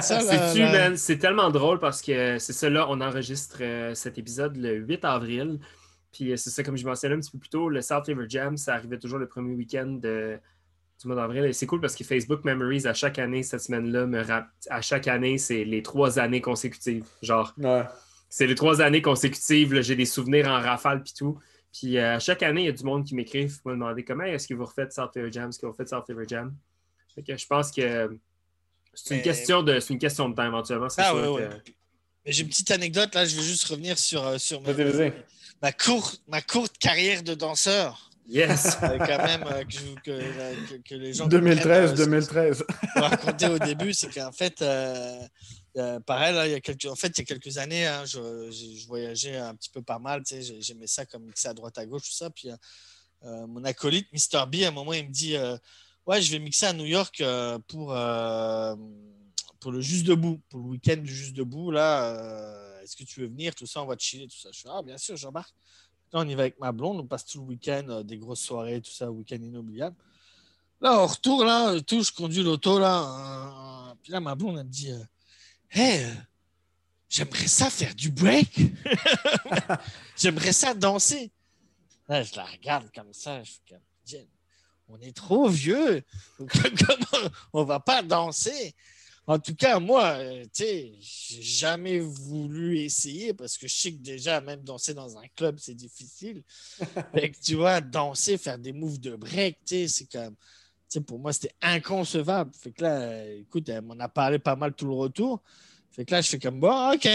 ça? 0.00 0.18
C'est 0.96 1.18
tellement 1.18 1.50
drôle 1.50 1.78
parce 1.78 2.00
que 2.02 2.38
c'est 2.38 2.52
ça, 2.52 2.68
là, 2.70 2.86
on 2.88 3.00
enregistre 3.00 3.58
cet 3.94 4.18
épisode 4.18 4.56
le 4.56 4.74
8 4.76 5.04
avril. 5.04 5.58
Puis 6.12 6.36
c'est 6.36 6.50
ça, 6.50 6.62
comme 6.62 6.76
je 6.76 6.84
mentionnais 6.86 7.14
un 7.14 7.20
petit 7.20 7.30
peu 7.30 7.38
plus 7.38 7.48
tôt, 7.48 7.68
le 7.70 7.80
South 7.80 8.04
River 8.06 8.26
Jam, 8.28 8.56
ça 8.58 8.74
arrivait 8.74 8.98
toujours 8.98 9.18
le 9.18 9.26
premier 9.28 9.54
week-end 9.54 9.86
de- 10.02 10.38
du 11.02 11.08
mois 11.08 11.16
d'avril. 11.16 11.44
Et 11.44 11.52
c'est 11.52 11.66
cool 11.66 11.80
parce 11.80 11.94
que 11.94 12.04
Facebook 12.04 12.44
Memories, 12.44 12.86
à 12.86 12.94
chaque 12.94 13.18
année, 13.18 13.42
cette 13.42 13.60
semaine-là, 13.60 14.06
me 14.06 14.22
rap- 14.22 14.48
à 14.70 14.80
chaque 14.80 15.08
année, 15.08 15.38
c'est 15.38 15.64
les 15.64 15.82
trois 15.82 16.18
années 16.18 16.40
consécutives. 16.40 17.04
Genre, 17.22 17.52
Ouais. 17.58 17.82
c'est 18.28 18.46
les 18.46 18.54
trois 18.54 18.80
années 18.80 19.02
consécutives, 19.02 19.80
j'ai 19.82 19.96
des 19.96 20.06
souvenirs 20.06 20.48
en 20.48 20.60
rafale 20.60 21.02
puis 21.02 21.12
tout. 21.16 21.38
Puis 21.72 21.98
euh, 21.98 22.18
chaque 22.20 22.42
année, 22.42 22.62
il 22.62 22.66
y 22.66 22.68
a 22.68 22.72
du 22.72 22.84
monde 22.84 23.04
qui 23.04 23.14
m'écrit 23.14 23.46
pour 23.46 23.70
me 23.70 23.76
demander 23.76 24.04
comment 24.04 24.24
est-ce 24.24 24.46
que 24.46 24.54
vous 24.54 24.64
refaites 24.66 24.92
South 24.92 25.10
River 25.14 25.32
Jam, 25.32 25.48
est-ce 25.48 25.58
que 25.58 25.66
vous 25.66 25.72
faites 25.72 25.88
South 25.88 26.04
River 26.08 26.24
Jam? 26.28 26.54
Fait 27.14 27.22
que 27.22 27.36
je 27.36 27.46
pense 27.46 27.70
que 27.72 28.10
c'est 28.94 29.14
une, 29.14 29.16
Mais- 29.18 29.22
question 29.22 29.62
de, 29.62 29.80
c'est 29.80 29.92
une 29.92 29.98
question 29.98 30.28
de 30.28 30.34
temps 30.34 30.46
éventuellement. 30.46 30.88
Ah 30.98 31.14
ouais, 31.14 31.48
que- 31.64 31.72
j'ai 32.26 32.42
une 32.42 32.48
petite 32.48 32.70
anecdote 32.70 33.14
là, 33.14 33.24
je 33.24 33.34
vais 33.36 33.42
juste 33.42 33.64
revenir 33.64 33.98
sur, 33.98 34.24
euh, 34.26 34.38
sur 34.38 34.60
ma, 34.60 34.72
Vas-y, 34.72 34.90
vas-y. 34.92 35.12
ma, 35.62 35.72
courte, 35.72 36.22
ma 36.28 36.40
courte 36.42 36.76
carrière 36.78 37.22
de 37.22 37.34
danseur. 37.34 38.10
Yes! 38.26 38.76
Euh, 38.82 38.98
quand 38.98 39.18
même, 39.26 39.44
euh, 39.46 39.64
que, 39.64 39.70
je- 39.72 39.94
que, 40.02 40.10
euh, 40.10 40.54
que- 40.68 40.88
que 40.88 40.94
les 40.94 41.12
gens. 41.12 41.26
2013, 41.26 41.90
comprennent, 41.90 42.00
euh, 42.00 42.04
2013. 42.04 42.64
je 42.96 43.00
racontais 43.00 43.48
au 43.48 43.58
début, 43.58 43.92
c'est 43.92 44.08
qu'en 44.12 44.32
fait, 44.32 44.62
euh, 44.62 45.20
euh, 45.76 46.00
pareil, 46.00 46.34
là, 46.34 46.46
il 46.46 46.52
y 46.52 46.54
a 46.54 46.60
quelques, 46.60 46.84
en 46.86 46.94
fait, 46.94 47.08
il 47.08 47.18
y 47.18 47.22
a 47.22 47.24
quelques 47.24 47.58
années, 47.58 47.86
hein, 47.86 48.04
je, 48.04 48.50
je- 48.50 48.78
je 48.80 48.86
voyageais 48.86 49.36
un 49.36 49.54
petit 49.54 49.70
peu 49.70 49.82
pas 49.82 49.98
mal, 49.98 50.22
tu 50.22 50.34
sais, 50.36 50.42
j'ai- 50.42 50.62
j'aimais 50.62 50.86
ça 50.86 51.04
comme 51.06 51.24
mixer 51.24 51.48
à 51.48 51.54
droite 51.54 51.76
à 51.78 51.86
gauche, 51.86 52.02
tout 52.04 52.12
ça. 52.12 52.30
Puis 52.30 52.48
euh, 53.24 53.46
mon 53.46 53.64
acolyte, 53.64 54.08
Mr. 54.12 54.46
B, 54.46 54.62
à 54.64 54.68
un 54.68 54.70
moment, 54.72 54.92
il 54.92 55.06
me 55.06 55.12
dit 55.12 55.36
euh, 55.36 55.56
Ouais, 56.06 56.20
je 56.20 56.32
vais 56.32 56.38
mixer 56.40 56.66
à 56.66 56.72
New 56.72 56.84
York 56.86 57.20
euh, 57.20 57.58
pour, 57.68 57.92
euh, 57.94 58.74
pour 59.60 59.70
le 59.70 59.80
Juste 59.80 60.04
Debout, 60.06 60.40
pour 60.48 60.58
le 60.60 60.66
week-end 60.70 60.96
du 60.96 61.14
Juste 61.14 61.34
Debout. 61.36 61.70
Là, 61.70 62.04
euh, 62.16 62.82
est-ce 62.82 62.96
que 62.96 63.04
tu 63.04 63.20
veux 63.20 63.28
venir 63.28 63.54
Tout 63.54 63.66
ça, 63.66 63.80
on 63.82 63.86
va 63.86 63.96
chiller, 63.96 64.26
tout 64.26 64.36
ça. 64.40 64.48
Je 64.52 64.58
suis 64.58 64.68
Ah, 64.68 64.82
bien 64.82 64.98
sûr, 64.98 65.16
j'embarque. 65.16 65.54
Là, 66.12 66.20
on 66.20 66.28
y 66.28 66.34
va 66.34 66.42
avec 66.42 66.60
ma 66.60 66.72
blonde, 66.72 67.00
on 67.00 67.06
passe 67.06 67.24
tout 67.24 67.40
le 67.40 67.46
week-end, 67.46 67.84
euh, 67.88 68.02
des 68.02 68.18
grosses 68.18 68.40
soirées, 68.40 68.80
tout 68.80 68.90
ça, 68.90 69.10
week-end 69.10 69.36
inoubliable. 69.36 69.96
Là, 70.80 70.98
au 70.98 71.06
retour, 71.06 71.44
là, 71.44 71.80
tout, 71.80 72.02
je 72.02 72.12
conduis 72.12 72.42
l'auto, 72.42 72.78
là. 72.78 73.90
euh, 73.90 73.94
puis 74.02 74.12
là, 74.12 74.20
ma 74.20 74.34
blonde, 74.34 74.58
elle 74.58 74.66
me 74.66 74.70
dit 74.70 74.90
euh, 74.90 75.04
Hey, 75.70 76.04
euh, 76.04 76.14
j'aimerais 77.08 77.46
ça 77.46 77.70
faire 77.70 77.94
du 77.94 78.10
break. 78.10 78.60
j'aimerais 80.16 80.52
ça 80.52 80.74
danser. 80.74 81.30
Là, 82.08 82.22
je 82.22 82.34
la 82.36 82.44
regarde 82.44 82.90
comme 82.94 83.12
ça. 83.12 83.42
Je 83.42 83.52
fais 83.52 83.74
comme, 83.74 84.26
on 84.88 85.00
est 85.00 85.16
trop 85.16 85.48
vieux. 85.48 86.02
Comment 86.38 87.30
on 87.52 87.64
va 87.64 87.80
pas 87.80 88.02
danser? 88.02 88.74
En 89.26 89.38
tout 89.38 89.54
cas, 89.54 89.78
moi, 89.78 90.14
euh, 90.18 90.42
tu 90.44 90.64
sais, 90.64 90.92
j'ai 90.98 91.42
jamais 91.42 92.00
voulu 92.00 92.78
essayer 92.80 93.32
parce 93.32 93.56
que 93.56 93.68
je 93.68 93.74
sais 93.74 93.92
que 93.92 94.02
déjà, 94.02 94.40
même 94.40 94.62
danser 94.62 94.94
dans 94.94 95.16
un 95.16 95.22
club, 95.36 95.56
c'est 95.60 95.74
difficile. 95.74 96.42
Fait 97.14 97.30
que, 97.30 97.38
tu 97.40 97.54
vois, 97.54 97.80
danser, 97.80 98.36
faire 98.36 98.58
des 98.58 98.72
moves 98.72 98.98
de 99.00 99.14
break, 99.14 99.58
tu 99.64 99.74
sais, 99.76 99.88
c'est 99.88 100.10
comme. 100.10 100.34
Tu 100.34 100.98
sais, 100.98 101.00
pour 101.00 101.18
moi, 101.20 101.32
c'était 101.32 101.54
inconcevable. 101.62 102.50
Fait 102.54 102.72
que 102.72 102.82
là, 102.82 103.00
euh, 103.00 103.40
écoute, 103.40 103.68
elle 103.68 103.82
m'en 103.82 103.98
a 104.00 104.08
parlé 104.08 104.38
pas 104.40 104.56
mal 104.56 104.74
tout 104.74 104.86
le 104.86 104.94
retour. 104.94 105.40
Fait 105.92 106.04
que 106.04 106.10
là, 106.12 106.20
je 106.20 106.28
fais 106.28 106.38
comme, 106.40 106.58
bon, 106.58 106.92
OK. 106.92 107.08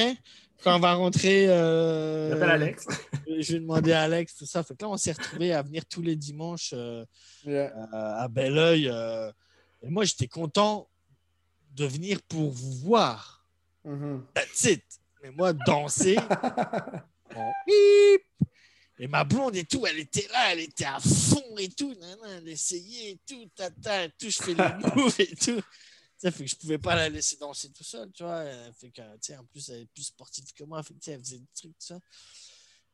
Quand 0.63 0.77
on 0.77 0.79
va 0.79 0.93
rentrer. 0.95 1.47
euh, 1.49 2.29
J'appelle 2.31 2.49
Alex. 2.49 2.87
je 3.27 3.53
vais 3.53 3.59
demander 3.59 3.91
à 3.91 4.03
Alex, 4.03 4.35
tout 4.37 4.45
ça. 4.45 4.63
Fait 4.63 4.75
que 4.75 4.83
là, 4.83 4.89
on 4.89 4.97
s'est 4.97 5.11
retrouvés 5.11 5.51
à 5.53 5.61
venir 5.61 5.85
tous 5.85 6.01
les 6.01 6.15
dimanches 6.15 6.71
euh, 6.73 7.05
Yeah. 7.45 7.71
euh, 7.75 8.23
à 8.23 8.27
Belleuil. 8.29 8.87
euh, 8.89 9.29
et 9.83 9.89
moi, 9.89 10.05
j'étais 10.05 10.27
content 10.27 10.87
de 11.77 11.85
venir 11.85 12.21
pour 12.23 12.51
vous 12.51 12.73
voir. 12.73 13.45
Mhm. 13.85 14.25
That's 14.33 14.63
it. 14.63 14.83
Mais 15.23 15.31
moi, 15.31 15.53
danser. 15.53 16.15
bon. 17.33 17.51
Et 18.99 19.07
ma 19.07 19.23
blonde 19.23 19.55
et 19.55 19.63
tout, 19.63 19.85
elle 19.85 19.99
était 19.99 20.27
là, 20.31 20.53
elle 20.53 20.61
était 20.61 20.85
à 20.85 20.99
fond 20.99 21.55
et 21.57 21.69
tout. 21.69 21.93
nan, 21.93 22.17
nan, 22.19 22.41
elle 22.41 22.49
essayait 22.49 23.11
et 23.11 23.19
tout, 23.27 23.47
tata 23.55 24.05
et 24.05 24.09
tout, 24.09 24.29
je 24.29 24.41
fais 24.41 24.55
les 24.55 24.55
moves 24.95 25.15
et 25.19 25.35
tout. 25.35 25.61
Ça 26.17 26.31
fait 26.31 26.45
que 26.45 26.49
je 26.49 26.55
pouvais 26.55 26.79
pas 26.79 26.95
la 26.95 27.09
laisser 27.09 27.37
danser 27.37 27.71
tout 27.71 27.83
seul, 27.83 28.11
tu 28.11 28.23
vois. 28.23 28.43
Elle 28.43 28.73
Fait 28.73 28.89
que, 28.89 29.01
en 29.37 29.45
plus, 29.45 29.69
elle 29.69 29.81
est 29.81 29.85
plus 29.93 30.03
sportive 30.03 30.51
que 30.55 30.63
moi. 30.63 30.81
Fait 30.81 30.95
que, 30.95 31.11
elle 31.11 31.19
faisait 31.19 31.37
des 31.37 31.47
trucs, 31.53 31.77
tout 31.77 31.85
ça. 31.85 31.99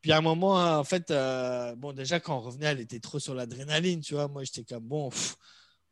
Puis 0.01 0.11
à 0.11 0.17
un 0.17 0.21
moment, 0.21 0.55
en 0.55 0.83
fait, 0.83 1.09
euh, 1.11 1.73
bon, 1.75 1.93
déjà, 1.93 2.19
quand 2.19 2.35
on 2.37 2.41
revenait, 2.41 2.65
elle 2.65 2.81
était 2.81 2.99
trop 2.99 3.19
sur 3.19 3.33
l'adrénaline, 3.33 4.01
tu 4.01 4.15
vois. 4.15 4.27
Moi, 4.27 4.43
j'étais 4.43 4.65
comme, 4.65 4.83
bon, 4.83 5.09
pff, 5.09 5.37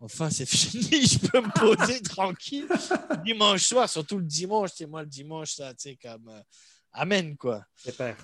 enfin, 0.01 0.29
c'est 0.29 0.45
fini, 0.49 1.05
je 1.05 1.19
peux 1.19 1.41
me 1.41 1.51
poser 1.53 2.01
tranquille. 2.03 2.67
Dimanche 3.23 3.63
soir, 3.63 3.89
surtout 3.89 4.17
le 4.17 4.25
dimanche, 4.25 4.71
c'est 4.75 4.85
moi, 4.87 5.01
le 5.03 5.07
dimanche, 5.09 5.53
ça, 5.55 5.73
tu 5.73 5.89
sais, 5.91 5.95
comme, 6.01 6.27
euh, 6.29 6.41
amen, 6.93 7.37
quoi. 7.37 7.63
Super. 7.75 8.15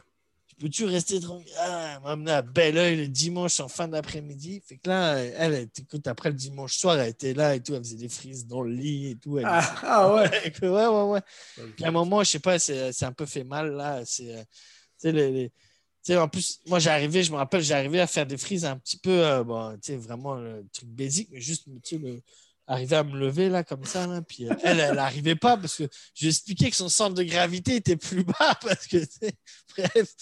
Peux-tu 0.59 0.85
rester 0.85 1.19
tranquille? 1.19 1.53
Ah, 1.59 1.93
elle 1.97 2.01
m'a 2.03 2.09
amené 2.13 2.31
à 2.31 2.41
Belleuil 2.41 2.95
le 2.97 3.07
dimanche 3.07 3.59
en 3.59 3.67
fin 3.67 3.87
d'après-midi. 3.87 4.59
Fait 4.65 4.77
que 4.77 4.89
là, 4.89 5.17
elle, 5.19 5.53
elle, 5.53 5.69
écoute, 5.77 6.07
après 6.07 6.29
le 6.29 6.35
dimanche 6.35 6.75
soir, 6.77 6.97
elle 6.97 7.09
était 7.09 7.35
là 7.35 7.53
et 7.53 7.61
tout, 7.61 7.75
elle 7.75 7.83
faisait 7.83 7.95
des 7.95 8.09
frises 8.09 8.47
dans 8.47 8.63
le 8.63 8.71
lit 8.71 9.11
et 9.11 9.15
tout. 9.17 9.37
Elle 9.37 9.45
Ah, 9.47 9.75
ah 9.83 10.13
ouais. 10.15 10.53
ouais, 10.63 10.67
ouais, 10.87 11.03
ouais. 11.03 11.21
Puis 11.75 11.85
à 11.85 11.89
un 11.89 11.91
moment, 11.91 12.23
je 12.23 12.31
sais 12.31 12.39
pas, 12.39 12.57
c'est 12.57 12.91
c'est 12.91 13.05
un 13.05 13.11
peu 13.13 13.27
fait 13.27 13.43
mal 13.43 13.71
là. 13.73 14.01
C'est, 14.03 14.33
euh, 14.35 14.41
tu 14.41 14.47
sais, 14.97 15.11
les, 15.11 15.31
les- 15.31 15.51
en 16.15 16.27
plus, 16.29 16.59
moi, 16.67 16.79
arrivé, 16.87 17.23
je 17.23 17.31
me 17.31 17.37
rappelle, 17.37 17.71
arrivé 17.73 17.99
à 17.99 18.07
faire 18.07 18.25
des 18.25 18.37
frises 18.37 18.65
un 18.65 18.77
petit 18.77 18.97
peu, 18.97 19.25
euh, 19.25 19.43
bon, 19.43 19.77
vraiment 19.97 20.35
le 20.35 20.65
truc 20.71 20.89
basique, 20.89 21.29
mais 21.31 21.41
juste, 21.41 21.65
tu 21.65 21.79
sais, 21.83 21.97
le- 21.97 22.21
arriver 22.67 22.95
à 22.97 23.03
me 23.03 23.17
lever 23.17 23.49
là, 23.49 23.63
comme 23.63 23.85
ça. 23.85 24.05
Là, 24.07 24.21
puis 24.21 24.47
euh, 24.47 24.53
elle, 24.63 24.79
elle 24.79 24.95
n'arrivait 24.95 25.35
pas 25.35 25.57
parce 25.57 25.75
que 25.77 25.87
j'ai 26.13 26.27
expliqué 26.29 26.69
que 26.69 26.75
son 26.75 26.89
centre 26.89 27.15
de 27.15 27.23
gravité 27.23 27.75
était 27.75 27.97
plus 27.97 28.23
bas 28.39 28.55
parce 28.61 28.87
que, 28.87 28.97
bref, 29.77 30.13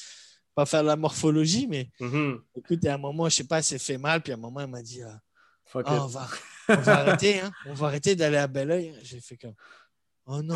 pas 0.54 0.66
faire 0.66 0.84
la 0.84 0.96
morphologie, 0.96 1.68
mais 1.68 1.90
Mhm. 2.00 2.42
écoute, 2.56 2.86
à 2.86 2.94
un 2.94 2.98
moment, 2.98 3.28
je 3.30 3.36
sais 3.36 3.44
pas, 3.44 3.58
elle 3.58 3.64
s'est 3.64 3.80
fait 3.80 3.98
mal, 3.98 4.22
puis 4.22 4.32
à 4.32 4.36
un 4.36 4.40
moment, 4.40 4.62
elle 4.62 4.68
m'a 4.70 4.82
dit, 4.82 5.04
euh, 5.04 5.10
ah, 5.88 6.04
on 6.04 6.08
va, 6.08 6.30
on 6.70 6.82
va 6.82 6.98
arrêter, 7.00 7.40
hein, 7.42 7.52
on 7.66 7.74
va 7.74 7.88
arrêter 7.88 8.16
d'aller 8.16 8.38
à 8.38 8.48
Belleuil. 8.48 8.94
J'ai 9.04 9.20
fait 9.22 9.38
comme, 9.38 9.56
oh 10.28 10.42
non. 10.42 10.56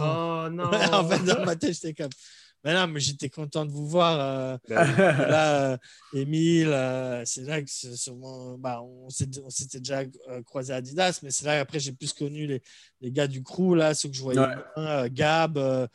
Oh 0.00 0.48
non. 0.50 0.64
en 0.92 1.08
fait, 1.08 1.18
dans 1.20 1.44
ma 1.44 1.54
tête, 1.56 1.74
j'étais 1.74 1.94
comme. 1.94 2.10
Mais 2.66 2.74
non, 2.74 2.88
mais 2.88 2.98
j'étais 2.98 3.28
content 3.30 3.64
de 3.64 3.70
vous 3.70 3.86
voir. 3.86 4.18
euh, 4.20 4.58
Ben, 4.68 4.84
là, 5.28 5.70
euh, 5.72 5.76
Émile, 6.12 6.66
euh, 6.68 7.22
c'est 7.24 7.42
là 7.44 7.62
que 7.62 7.70
c'est 7.70 7.94
sûrement. 7.94 8.58
Bah, 8.58 8.82
on 8.82 9.08
s'était 9.08 9.40
on 9.44 9.50
s'était 9.50 9.78
déjà 9.78 10.00
euh, 10.28 10.42
croisé 10.42 10.72
à 10.72 10.76
Adidas, 10.76 11.20
mais 11.22 11.30
c'est 11.30 11.46
là 11.46 11.60
après 11.60 11.78
j'ai 11.78 11.92
plus 11.92 12.12
connu 12.12 12.48
les, 12.48 12.60
les 13.00 13.12
gars 13.12 13.28
du 13.28 13.42
crew, 13.44 13.74
là, 13.76 13.94
ceux 13.94 14.08
que 14.08 14.16
je 14.16 14.22
voyais. 14.22 14.40
Ouais. 14.40 14.46
bien, 14.74 14.84
euh, 14.84 15.08
Gab, 15.12 15.58
euh, 15.58 15.86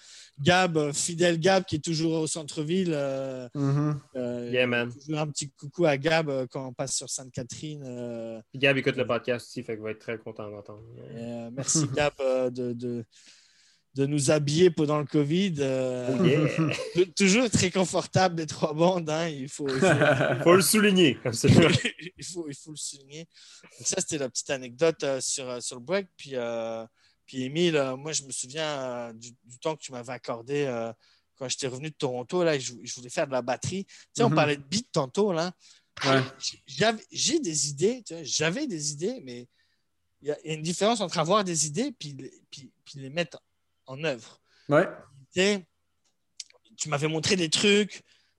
Gab, 0.42 0.92
fidèle 0.94 1.40
Gab 1.42 1.66
qui 1.66 1.76
est 1.76 1.84
toujours 1.84 2.14
au 2.22 2.28
centre-ville. 2.28 2.94
euh, 2.94 3.50
Mhm. 3.54 4.00
euh, 4.16 4.50
Yeah, 4.54 4.66
man. 4.66 4.94
Toujours 4.94 5.20
un 5.20 5.28
petit 5.28 5.50
coucou 5.52 5.86
à 5.86 5.98
Gab 5.98 6.30
euh, 6.30 6.48
quand 6.50 6.66
on 6.68 6.74
passe 6.74 6.96
sur 6.96 7.10
Sainte-Catherine. 7.10 7.84
euh, 7.86 8.42
Gab 8.56 8.78
écoute 8.78 8.96
le 8.96 9.06
podcast 9.06 9.48
aussi, 9.48 9.62
fait 9.62 9.74
qu'il 9.74 9.84
va 9.84 9.92
être 9.92 10.00
très 10.00 10.18
content 10.18 10.50
d'entendre. 10.50 10.84
euh, 11.16 11.50
merci 11.52 11.86
Gab 11.94 12.14
euh, 12.22 12.50
de, 12.50 12.72
de, 12.72 13.04
de 13.94 14.06
nous 14.06 14.32
habiller 14.32 14.70
pendant 14.70 15.00
le 15.00 15.06
Covid. 15.06 15.56
euh, 15.60 16.16
Oh 16.20 16.24
yeah. 16.26 17.06
Toujours 17.18 17.50
très 17.50 17.70
confortable 17.72 18.38
les 18.40 18.46
trois 18.48 18.74
bandes, 18.74 19.10
hein, 19.10 19.28
il, 19.28 19.50
faut, 19.50 19.68
il, 19.68 19.80
faut, 19.80 19.86
Faut 20.44 20.56
le 20.56 20.62
souligner. 20.62 21.18
il, 22.18 22.24
faut, 22.26 22.48
il 22.48 22.56
faut 22.56 22.72
le 22.72 22.78
souligner. 22.78 23.28
Donc 23.78 23.88
ça, 23.88 23.98
c'était 24.00 24.18
la 24.18 24.30
petite 24.30 24.50
anecdote 24.50 25.04
euh, 25.04 25.20
sur, 25.20 25.50
euh, 25.50 25.60
sur 25.60 25.76
le 25.78 25.82
break. 25.84 26.08
Puis, 26.16 26.32
euh, 26.36 26.86
puis 27.26 27.44
Émile, 27.44 27.76
euh, 27.76 27.98
moi, 27.98 28.14
je 28.14 28.24
me 28.24 28.32
souviens 28.32 29.14
du, 29.14 29.32
du 29.44 29.60
temps 29.60 29.76
que 29.76 29.82
tu 29.82 29.92
m'avais 29.92 30.14
accordé 30.14 30.66
quand 31.36 31.50
j'étais 31.50 31.68
revenu 31.68 31.90
de 31.90 31.96
Toronto. 31.96 32.44
Là, 32.44 32.58
je, 32.60 32.74
je 32.84 32.96
voulais 32.96 33.10
faire 33.10 33.28
de 33.28 33.32
la 33.34 33.42
batterie. 33.42 33.84
Tu 33.86 33.92
sais, 34.14 34.24
on 34.24 34.30
Mhm. 34.30 34.36
parlait 34.36 34.58
de 34.58 34.64
beat 34.64 34.88
tantôt. 34.92 35.34
Là. 35.34 35.52
Ouais. 36.06 36.22
J'ai 37.12 37.40
des 37.40 37.70
idées, 37.70 38.04
tu 38.08 38.16
j'avais 38.24 38.68
des 38.68 38.92
idées, 38.94 39.20
mais 39.24 39.48
il 40.22 40.30
y, 40.30 40.32
a 40.32 40.38
il 40.46 40.52
y 40.52 40.54
a 40.54 40.54
une 40.56 40.62
différence 40.62 41.02
entre 41.02 41.18
avoir 41.20 41.44
des 41.44 41.66
idées 41.68 41.92
puis, 41.98 42.14
les- 42.18 42.32
puis, 42.50 42.72
puis 42.86 43.00
les 43.00 43.10
mettre 43.10 43.40
en 43.88 44.04
œuvre 44.04 44.40
Ouais. 44.70 44.88
tu 46.78 46.90
m'avais 46.90 47.08
montré 47.08 47.36
des 47.36 47.50
trucs. 47.50 47.92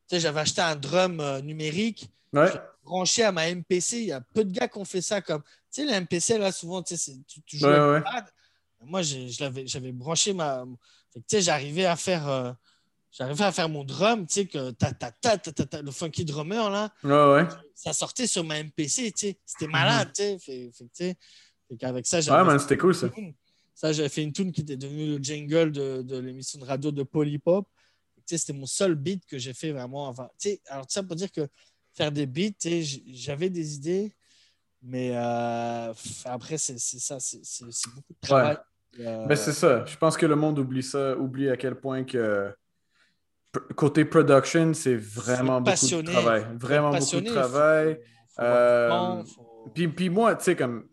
Tu 0.09 0.17
sais, 0.17 0.21
j'avais 0.21 0.41
acheté 0.41 0.61
un 0.61 0.77
drum 0.77 1.21
euh, 1.21 1.41
numérique 1.41 2.09
Ouais. 2.33 2.51
branché 2.83 3.23
à 3.25 3.33
ma 3.33 3.49
MPC. 3.49 3.99
Il 3.99 4.05
y 4.07 4.13
a 4.13 4.21
peu 4.21 4.45
de 4.45 4.51
gars 4.53 4.69
qui 4.69 4.79
ont 4.79 4.85
fait 4.85 5.03
ça 5.03 5.21
comme. 5.21 5.43
Tu 5.43 5.83
sais, 5.83 5.85
la 5.85 5.97
MPC, 6.01 6.39
là, 6.39 6.51
souvent, 6.53 6.83
tu 6.83 6.97
tu, 7.47 7.59
joues 7.59 7.67
Ouais, 7.67 7.79
ouais. 7.79 8.03
Moi, 8.85 9.03
j'ai- 9.03 9.29
je 9.29 9.43
l'avais- 9.45 9.67
j'avais 9.67 9.93
branché 9.93 10.33
ma. 10.33 10.65
Tu 11.15 11.21
sais, 11.29 11.43
j'arrivais 11.43 11.85
à 11.87 11.97
faire. 11.97 12.29
euh, 12.29 12.53
J'arrivais 13.15 13.45
à 13.45 13.53
faire 13.53 13.69
mon 13.69 13.85
drum, 13.85 14.27
tu 14.27 14.33
sais, 14.33 14.47
que 14.47 14.71
ta, 14.71 14.91
ta, 14.91 15.11
ta, 15.13 15.37
ta, 15.37 15.83
le 15.83 15.91
funky 15.91 16.25
drummer, 16.25 16.71
là, 16.71 16.91
Ouais, 17.05 17.43
ouais. 17.43 17.49
ça 17.75 17.93
sortait 17.93 18.27
sur 18.27 18.43
ma 18.43 18.57
MPC, 18.59 19.13
tu 19.13 19.27
sais. 19.29 19.39
C'était 19.45 19.67
malade, 19.67 20.11
tu 20.15 20.23
sais. 20.23 20.39
Fait, 20.39 20.71
fait 20.73 21.19
fait 21.69 21.77
qu'avec 21.79 22.07
ça, 22.07 22.17
Ouais, 22.17 22.23
j'avais 22.23 22.45
man, 22.45 22.59
c'était 22.59 22.79
cool 22.79 22.95
ça. 22.95 23.09
Ça, 23.75 23.93
j'avais 23.93 24.09
fait 24.09 24.23
une 24.23 24.33
tune 24.33 24.53
qui 24.53 24.61
était 24.61 24.77
devenue 24.77 25.17
le 25.17 25.23
jingle 25.23 25.73
de, 25.73 26.03
de 26.03 26.19
l'émission 26.19 26.59
de 26.59 26.65
radio 26.65 26.91
de 26.91 27.03
Polypop. 27.03 27.67
C'était 28.27 28.53
mon 28.53 28.67
seul 28.67 28.95
beat 28.95 29.27
que 29.27 29.37
j'ai 29.39 29.53
fait 29.53 29.73
vraiment 29.73 30.15
sais, 30.39 30.61
alors, 30.69 30.87
ça 30.89 31.03
pour 31.03 31.17
dire 31.17 31.31
que 31.31 31.47
faire 31.93 32.11
des 32.13 32.27
beats, 32.27 32.53
j'avais 33.09 33.51
des 33.51 33.75
idées, 33.75 34.15
mais 34.81 35.11
euh, 35.15 35.93
après, 36.25 36.57
c'est 36.57 36.79
ça, 36.79 37.19
c'est 37.21 37.41
beaucoup 37.95 38.13
de 38.15 38.27
travail. 38.27 38.57
Euh, 39.01 39.27
Ben, 39.27 39.37
c'est 39.37 39.53
ça. 39.53 39.85
Je 39.87 39.97
pense 39.97 40.17
que 40.17 40.27
le 40.27 40.37
monde 40.37 40.59
oublie 40.59 40.83
ça, 40.83 41.17
oublie 41.17 41.49
à 41.51 41.57
quel 41.57 41.75
point 41.75 42.05
que 42.05 42.55
côté 43.77 44.05
production, 44.05 44.73
c'est 44.75 44.97
vraiment 44.97 45.61
beaucoup 45.61 45.87
de 45.87 46.03
travail. 46.03 46.47
Vraiment 46.59 46.91
beaucoup 46.91 47.21
de 47.21 47.27
travail. 47.29 48.01
Euh, 48.39 49.23
faut- 49.25 49.71
Puis, 49.75 50.09
moi, 50.09 50.35
tu 50.37 50.45
sais, 50.45 50.57
comme 50.57 50.89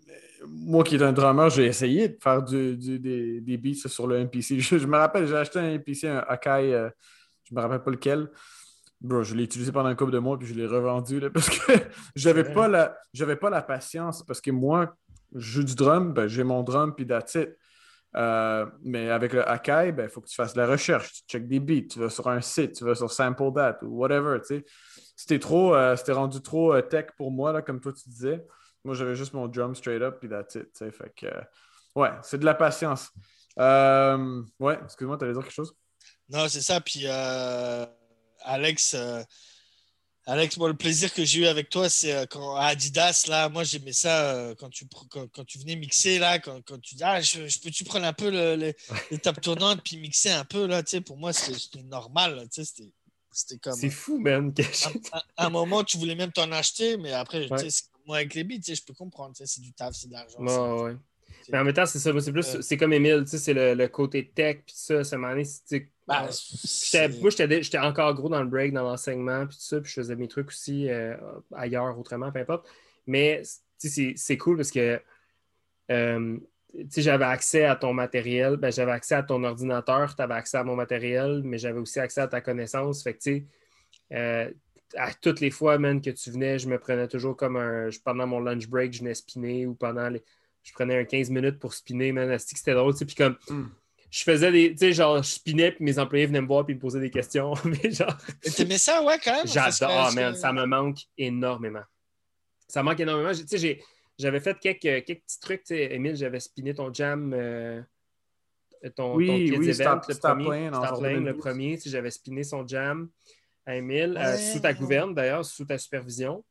moi 0.48 0.84
qui 0.84 0.96
est 0.96 1.02
un 1.02 1.12
drummer, 1.14 1.50
j'ai 1.50 1.66
essayé 1.66 2.10
de 2.10 2.18
faire 2.22 2.42
du, 2.44 2.78
du- 2.78 3.00
des, 3.00 3.42
des 3.42 3.58
beats 3.58 3.88
sur 3.88 4.08
le 4.08 4.18
MPC. 4.20 4.60
Je, 4.60 4.78
je 4.80 4.88
me 4.88 4.98
rappelle, 4.98 5.28
j'ai 5.28 5.36
acheté 5.36 5.60
un 5.60 5.74
MPC, 5.76 6.08
un 6.08 6.24
Akai, 6.28 6.74
euh, 6.74 6.90
je 7.44 7.56
me 7.56 7.62
rappelle 7.62 7.84
pas 7.84 7.92
lequel. 7.92 8.30
Bro, 9.02 9.24
je 9.24 9.34
l'ai 9.36 9.44
utilisé 9.44 9.72
pendant 9.72 9.88
un 9.90 9.96
couple 9.96 10.12
de 10.12 10.20
mois 10.20 10.38
puis 10.38 10.48
je 10.48 10.54
l'ai 10.54 10.66
revendu 10.68 11.20
là, 11.22 11.30
parce 11.34 11.50
que 11.50 11.72
j'avais 12.16 12.44
pas 12.44 12.68
la 12.68 12.98
j'avais 13.14 13.38
pas 13.38 13.50
la 13.50 13.62
patience 13.62 14.24
parce 14.24 14.42
que 14.42 14.52
moi, 14.52 14.94
je 15.34 15.40
joue 15.40 15.64
du 15.64 15.76
drum, 15.76 16.14
ben, 16.14 16.28
j'ai 16.28 16.44
mon 16.44 16.64
drum 16.64 16.94
puis 16.96 17.08
that's 17.08 17.36
it. 17.36 17.50
Euh, 18.16 18.66
mais 18.84 19.10
avec 19.12 19.34
le 19.34 19.48
Akai, 19.48 19.92
ben, 19.92 20.06
il 20.06 20.10
faut 20.10 20.20
que 20.20 20.28
tu 20.28 20.36
fasses 20.36 20.54
de 20.54 20.60
la 20.60 20.68
recherche, 20.68 21.14
tu 21.14 21.22
checkes 21.28 21.48
des 21.48 21.60
beats, 21.60 21.88
tu 21.92 22.00
vas 22.00 22.10
sur 22.10 22.28
un 22.28 22.42
site, 22.42 22.74
tu 22.74 22.84
vas 22.84 22.96
sur 22.96 23.12
Sample 23.12 23.54
That 23.54 23.80
ou 23.84 24.00
whatever, 24.00 24.40
tu 24.42 24.58
sais. 24.58 24.66
C'était 25.16 25.38
trop, 25.40 25.76
euh, 25.76 25.96
c'était 25.96 26.14
rendu 26.14 26.42
trop 26.42 26.74
euh, 26.74 26.82
tech 26.82 27.06
pour 27.16 27.32
moi, 27.32 27.54
là, 27.54 27.62
comme 27.62 27.80
toi 27.80 27.94
tu 27.94 28.10
disais. 28.10 28.44
Moi, 28.84 28.96
j'avais 28.96 29.16
juste 29.16 29.34
mon 29.34 29.48
drum 29.48 29.76
straight 29.76 30.02
up, 30.02 30.18
puis 30.20 30.30
that's 30.30 30.56
it, 30.56 30.72
tu 30.74 30.86
sais. 30.86 30.92
Fait 30.92 31.14
que, 31.16 31.26
euh, 31.26 31.42
ouais, 31.96 32.12
c'est 32.24 32.38
de 32.40 32.46
la 32.46 32.54
patience. 32.54 33.10
Euh, 33.58 34.42
ouais, 34.60 34.80
excuse-moi, 34.86 35.18
t'allais 35.18 35.34
dire 35.34 35.42
quelque 35.44 35.52
chose? 35.54 35.74
Non, 36.30 36.48
c'est 36.48 36.62
ça. 36.62 36.80
Puis 36.80 37.02
euh, 37.06 37.86
Alex, 38.42 38.96
Alex, 40.26 40.58
moi, 40.58 40.70
le 40.70 40.76
plaisir 40.78 41.12
que 41.12 41.26
j'ai 41.26 41.40
eu 41.42 41.46
avec 41.48 41.70
toi, 41.70 41.90
c'est 41.90 42.28
quand 42.30 42.56
à 42.56 42.68
Adidas, 42.68 43.26
là, 43.28 43.50
moi, 43.50 43.64
j'aimais 43.64 43.94
ça 43.94 44.36
euh, 44.36 44.56
quand, 44.56 44.70
tu, 44.70 44.86
quand, 45.10 45.28
quand 45.34 45.44
tu 45.44 45.58
venais 45.58 45.76
mixer, 45.76 46.20
là, 46.20 46.38
quand, 46.38 46.62
quand 46.62 46.80
tu 46.80 46.96
dis, 46.96 47.04
ah, 47.04 47.20
je, 47.20 47.48
je 47.48 47.60
peux-tu 47.60 47.84
prendre 47.84 48.06
un 48.06 48.14
peu 48.14 48.30
le- 48.30 48.74
tables 49.24 49.42
tournantes 49.42 49.82
puis 49.84 49.98
mixer 49.98 50.30
un 50.30 50.46
peu, 50.46 50.68
là, 50.68 50.84
tu 50.84 50.92
sais, 50.92 51.02
pour 51.02 51.18
moi, 51.18 51.34
c'était 51.34 51.82
normal, 51.84 52.48
tu 52.54 52.64
sais, 52.64 52.72
c'était- 53.32 53.58
comme. 53.58 53.74
C'est 53.76 53.90
fou, 53.90 54.20
man. 54.20 54.54
À, 55.12 55.18
à- 55.18 55.24
à 55.38 55.46
un 55.48 55.50
moment, 55.50 55.84
tu 55.84 55.98
voulais 55.98 56.16
même 56.16 56.32
t'en 56.32 56.52
acheter, 56.52 56.98
mais 56.98 57.12
après, 57.14 57.48
tu 57.64 57.70
sais, 57.72 57.86
avec 58.14 58.34
les 58.34 58.44
beats, 58.44 58.74
je 58.74 58.84
peux 58.86 58.94
comprendre. 58.94 59.36
C'est 59.36 59.62
du 59.62 59.74
taf, 59.74 59.94
c'est 59.94 60.08
de 60.08 60.14
l'argent. 60.14 60.40
Ouais. 60.84 60.96
Mais 61.52 61.58
en 61.58 61.64
même 61.64 61.74
temps, 61.74 61.86
c'est 61.86 62.00
ça. 62.00 62.12
C'est 62.20 62.32
plus, 62.32 62.56
Euh. 62.56 62.62
c'est 62.62 62.78
comme 62.78 62.94
Emile, 62.94 63.24
c'est 63.26 63.54
le, 63.54 63.74
le 63.74 63.88
côté 63.88 64.30
tech, 64.30 64.58
puis 64.66 64.76
ça, 64.76 65.04
ça 65.04 65.18
m'a 65.18 65.36
Bah, 66.08 66.30
moi, 67.22 67.30
j'étais 67.30 67.78
encore 67.78 68.14
gros 68.14 68.30
dans 68.30 68.42
le 68.42 68.50
break, 68.50 68.74
dans 68.74 68.84
l'enseignement, 68.84 69.46
puis 69.48 69.56
tout 69.58 69.64
ça, 69.64 69.80
puis 69.82 69.90
je 69.90 69.96
faisais 69.96 70.16
mes 70.16 70.28
trucs 70.28 70.50
aussi 70.50 70.90
euh, 70.90 71.16
ailleurs, 71.56 71.98
autrement, 71.98 72.32
peu 72.32 72.40
importe. 72.40 72.68
Mais 73.08 73.42
c'est 73.78 74.38
cool 74.38 74.58
parce 74.58 74.72
que 74.72 75.02
euh, 75.92 76.38
j'avais 76.96 77.26
accès 77.26 77.66
à 77.66 77.76
ton 77.76 77.94
matériel, 77.94 78.58
ben, 78.58 78.72
j'avais 78.72 78.92
accès 78.92 79.16
à 79.16 79.24
ton 79.24 79.44
ordinateur, 79.44 80.16
tu 80.16 80.22
avais 80.22 80.36
accès 80.36 80.58
à 80.58 80.64
mon 80.64 80.76
matériel, 80.76 81.42
mais 81.44 81.58
j'avais 81.58 81.80
aussi 81.80 82.00
accès 82.00 82.22
à 82.22 82.28
ta 82.28 82.42
connaissance. 82.42 83.02
Fait 83.04 83.14
que, 83.14 83.20
tu 83.20 83.32
sais, 83.32 83.46
euh, 84.14 84.52
à 84.96 85.14
toutes 85.14 85.40
les 85.40 85.52
fois, 85.52 85.78
man, 85.78 86.02
que 86.02 86.10
tu 86.10 86.32
venais, 86.32 86.58
je 86.60 86.68
me 86.68 86.78
prenais 86.80 87.08
toujours 87.08 87.36
comme 87.38 87.56
un. 87.58 87.90
je- 87.90 88.00
Pendant 88.00 88.26
mon 88.28 88.40
lunch 88.40 88.68
break, 88.68 88.94
je 88.94 89.00
venais 89.00 89.14
spinner 89.14 89.66
ou 89.66 89.74
pendant 89.76 90.10
les. 90.10 90.24
Je 90.64 90.74
prenais 90.74 90.98
un 91.00 91.06
15 91.06 91.30
minutes 91.30 91.60
pour 91.60 91.74
spinner, 91.74 92.12
man. 92.12 92.38
C'était 92.40 92.74
drôle, 92.74 92.94
tu 92.94 93.00
sais. 93.00 93.06
Puis 93.06 93.16
comme 93.16 93.38
Hmm. 93.50 93.68
je 94.12 94.24
faisais 94.24 94.52
des. 94.52 94.72
Tu 94.72 94.78
sais, 94.78 94.94
genre, 94.94 95.22
je 95.24 95.30
spinais, 95.30 95.72
puis 95.72 95.84
mes 95.86 95.98
employés 96.00 96.26
venaient 96.26 96.42
me 96.42 96.48
voir, 96.48 96.66
puis 96.66 96.76
me 96.76 96.80
posaient 96.80 97.00
des 97.00 97.10
questions. 97.12 97.54
Mais 97.66 97.92
genre, 97.92 98.16
Mais 98.46 98.52
T'aimais 98.52 98.78
ça, 98.78 99.04
ouais, 99.04 99.18
quand 99.24 99.34
même? 99.34 99.48
j'adore, 99.48 100.12
man. 100.14 100.34
que- 100.34 100.40
Ça 100.40 100.52
me 100.54 100.66
manque 100.66 101.00
énormément. 101.18 101.84
Ça 102.68 102.82
me 102.84 102.90
manque 102.90 103.00
énormément. 103.00 103.32
Tu 103.32 103.48
sais, 103.48 103.58
j'ai- 103.58 103.84
j'avais 104.18 104.40
fait 104.42 104.58
quelques, 104.60 104.82
quelques 105.06 105.22
petits 105.22 105.40
trucs. 105.40 105.64
Tu 105.64 105.76
sais, 105.76 105.94
Émile, 105.96 106.16
j'avais 106.16 106.40
spiné 106.40 106.74
ton 106.74 106.94
jam. 106.94 107.34
euh, 107.34 107.82
ton, 108.96 109.16
Oui, 109.16 109.28
ton 109.28 109.58
oui, 109.60 109.70
Event, 109.70 110.02
le 110.08 110.16
premier. 110.20 110.70
Le 110.70 111.20
2012. 111.20 111.38
premier. 111.38 111.76
Tu 111.78 111.84
sais, 111.84 111.90
J'avais 111.90 112.12
spiné 112.12 112.44
son 112.44 112.66
jam 112.68 113.10
à 113.70 113.76
Émile, 113.76 114.18
euh, 114.18 114.32
Ouais, 114.32 114.38
sous 114.38 114.60
ta 114.60 114.70
ouais. 114.70 114.74
gouverne, 114.76 115.14
d'ailleurs, 115.14 115.46
sous 115.46 115.66
ta 115.66 115.78
supervision. 115.78 116.44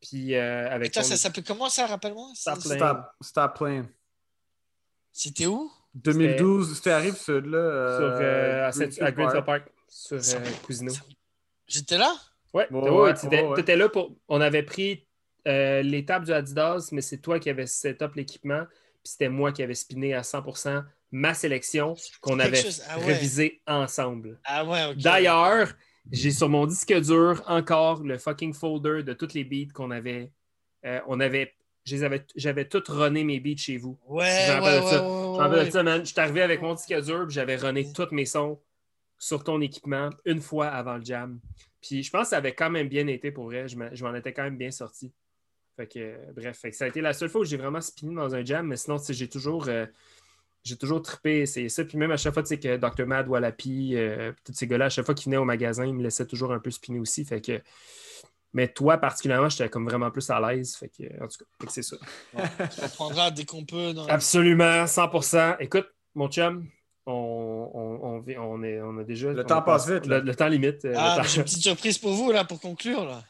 Puis 0.00 0.34
euh, 0.34 0.68
avec 0.70 0.92
ton- 0.92 1.02
ça 1.02 1.16
s'appelle 1.16 1.44
comment 1.44 1.68
ça, 1.68 1.86
rappelle-moi? 1.86 2.28
Stop 2.34 3.56
playing. 3.56 3.84
C'était 5.12 5.46
où? 5.46 5.70
2012, 5.94 6.76
c'était 6.76 6.90
arrive 6.90 7.16
ceux 7.16 7.40
là 7.40 7.96
sur, 7.98 8.06
euh, 8.20 8.68
à, 8.68 8.72
Saint- 8.72 9.02
à 9.02 9.10
Greenfield 9.10 9.44
Park, 9.44 9.64
sur 9.88 10.16
euh, 10.18 10.50
Cousineau. 10.64 10.94
J'étais 11.66 11.98
là? 11.98 12.14
Ouais, 12.54 12.66
Ouais, 12.70 12.80
ouais, 12.80 12.90
ouais, 12.90 13.14
tu 13.14 13.26
étais, 13.26 13.42
ouais, 13.42 13.48
ouais. 13.48 13.56
t'étais 13.56 13.76
là 13.76 13.88
pour. 13.88 14.16
On 14.28 14.40
avait 14.40 14.62
pris 14.62 15.06
euh, 15.48 15.82
l'étape 15.82 16.24
du 16.24 16.32
Adidas, 16.32 16.88
mais 16.92 17.00
c'est 17.00 17.18
toi 17.18 17.38
qui 17.40 17.50
avais 17.50 17.66
set 17.66 18.02
up 18.02 18.14
l'équipement. 18.14 18.64
Puis 19.02 19.12
c'était 19.12 19.28
moi 19.28 19.52
qui 19.52 19.62
avais 19.62 19.74
spiné 19.74 20.14
à 20.14 20.22
100% 20.22 20.84
ma 21.12 21.34
sélection 21.34 21.94
qu'on 22.20 22.38
avait 22.38 22.62
ah 22.88 22.98
ouais. 22.98 23.04
révisé 23.06 23.60
ensemble. 23.66 24.38
Ah 24.44 24.64
ouais, 24.64 24.84
ok. 24.86 24.96
D'ailleurs, 24.98 25.72
j'ai 26.12 26.30
sur 26.30 26.48
mon 26.48 26.66
disque 26.66 26.92
dur 27.00 27.42
encore 27.46 28.02
le 28.02 28.18
fucking 28.18 28.52
folder 28.54 29.02
de 29.02 29.12
toutes 29.12 29.34
les 29.34 29.44
beats 29.44 29.72
qu'on 29.72 29.90
avait. 29.90 30.32
euh, 30.84 31.00
on 31.06 31.20
avait. 31.20 31.54
J'avais 31.84 32.68
tout 32.68 32.82
runné 32.88 33.24
mes 33.24 33.40
beats 33.40 33.56
chez 33.56 33.76
vous. 33.78 33.98
Ouais, 34.06 34.26
Je 34.46 34.52
me 34.52 34.60
rappelle 34.60 34.80
de 34.82 34.86
ça. 34.86 35.02
ouais, 35.02 35.08
Je 35.08 35.22
me 35.24 35.32
ouais, 35.32 35.38
rappelle 35.38 35.58
de 35.60 35.64
ouais. 35.64 35.70
ça, 35.70 35.82
man. 35.82 36.00
Je 36.04 36.10
suis 36.10 36.20
arrivé 36.20 36.42
avec 36.42 36.60
mon 36.62 36.74
disque 36.74 36.94
dur, 37.02 37.24
puis 37.26 37.34
j'avais 37.34 37.56
runné 37.56 37.90
tous 37.92 38.08
mes 38.12 38.26
sons 38.26 38.60
sur 39.18 39.42
ton 39.44 39.60
équipement 39.60 40.10
une 40.24 40.40
fois 40.40 40.68
avant 40.68 40.96
le 40.96 41.04
jam. 41.04 41.40
Puis 41.80 42.02
je 42.02 42.10
pense 42.10 42.24
que 42.24 42.28
ça 42.30 42.36
avait 42.36 42.54
quand 42.54 42.70
même 42.70 42.88
bien 42.88 43.06
été 43.06 43.30
pour 43.32 43.46
vrai. 43.46 43.66
Je 43.68 44.04
m'en 44.04 44.14
étais 44.14 44.32
quand 44.32 44.42
même 44.44 44.56
bien 44.58 44.70
sorti. 44.70 45.10
Fait 45.76 45.86
que, 45.86 45.98
euh, 45.98 46.16
bref, 46.36 46.58
fait 46.58 46.70
que 46.70 46.76
ça 46.76 46.84
a 46.84 46.88
été 46.88 47.00
la 47.00 47.12
seule 47.14 47.30
fois 47.30 47.40
où 47.40 47.44
j'ai 47.44 47.56
vraiment 47.56 47.80
spiné 47.80 48.14
dans 48.14 48.34
un 48.34 48.44
jam, 48.44 48.66
mais 48.66 48.76
sinon, 48.76 48.98
j'ai 49.08 49.28
toujours. 49.28 49.66
euh, 49.68 49.86
j'ai 50.64 50.76
toujours 50.76 51.00
trippé, 51.02 51.46
c'est 51.46 51.68
ça. 51.68 51.84
Puis 51.84 51.96
même 51.98 52.10
à 52.10 52.16
chaque 52.16 52.34
fois, 52.34 52.42
tu 52.42 52.48
sais, 52.48 52.58
que 52.58 52.76
Dr. 52.76 53.06
Mad, 53.06 53.28
Wallapi, 53.28 53.92
euh, 53.96 54.32
tous 54.44 54.52
ces 54.52 54.66
gars-là, 54.66 54.86
à 54.86 54.88
chaque 54.90 55.06
fois 55.06 55.14
qu'ils 55.14 55.26
venaient 55.26 55.36
au 55.40 55.44
magasin, 55.44 55.84
ils 55.86 55.94
me 55.94 56.02
laissaient 56.02 56.26
toujours 56.26 56.52
un 56.52 56.58
peu 56.58 56.70
spinner 56.70 56.98
aussi. 57.00 57.24
Fait 57.24 57.40
que. 57.40 57.60
Mais 58.52 58.66
toi, 58.66 58.98
particulièrement, 58.98 59.48
j'étais 59.48 59.68
comme 59.68 59.88
vraiment 59.88 60.10
plus 60.10 60.28
à 60.28 60.40
l'aise. 60.40 60.74
Fait 60.74 60.88
que, 60.88 61.04
en 61.22 61.28
tout 61.28 61.38
cas, 61.60 61.66
c'est 61.70 61.82
ça. 61.82 61.96
On 62.34 62.42
reprendra 62.82 63.30
dès 63.30 63.44
qu'on 63.44 63.64
peut. 63.64 63.92
Dans... 63.92 64.06
Absolument, 64.08 64.84
100%. 64.86 65.56
Écoute, 65.60 65.86
mon 66.16 66.28
chum, 66.28 66.66
on, 67.06 67.12
on, 67.72 68.02
on, 68.02 68.24
on 68.38 68.62
est, 68.64 68.80
on 68.82 68.98
a 68.98 69.04
déjà. 69.04 69.32
Le 69.32 69.42
on 69.42 69.44
temps 69.46 69.62
passe 69.62 69.88
vite. 69.88 70.06
Le, 70.06 70.18
le 70.20 70.34
temps 70.34 70.48
limite. 70.48 70.84
euh, 70.84 70.94
Ah, 70.96 71.14
temps- 71.18 71.22
j'ai 71.22 71.36
une 71.38 71.44
petite 71.44 71.62
surprise 71.62 71.96
pour 71.98 72.12
vous, 72.12 72.32
là, 72.32 72.44
pour 72.44 72.60
conclure, 72.60 73.04
là. 73.04 73.22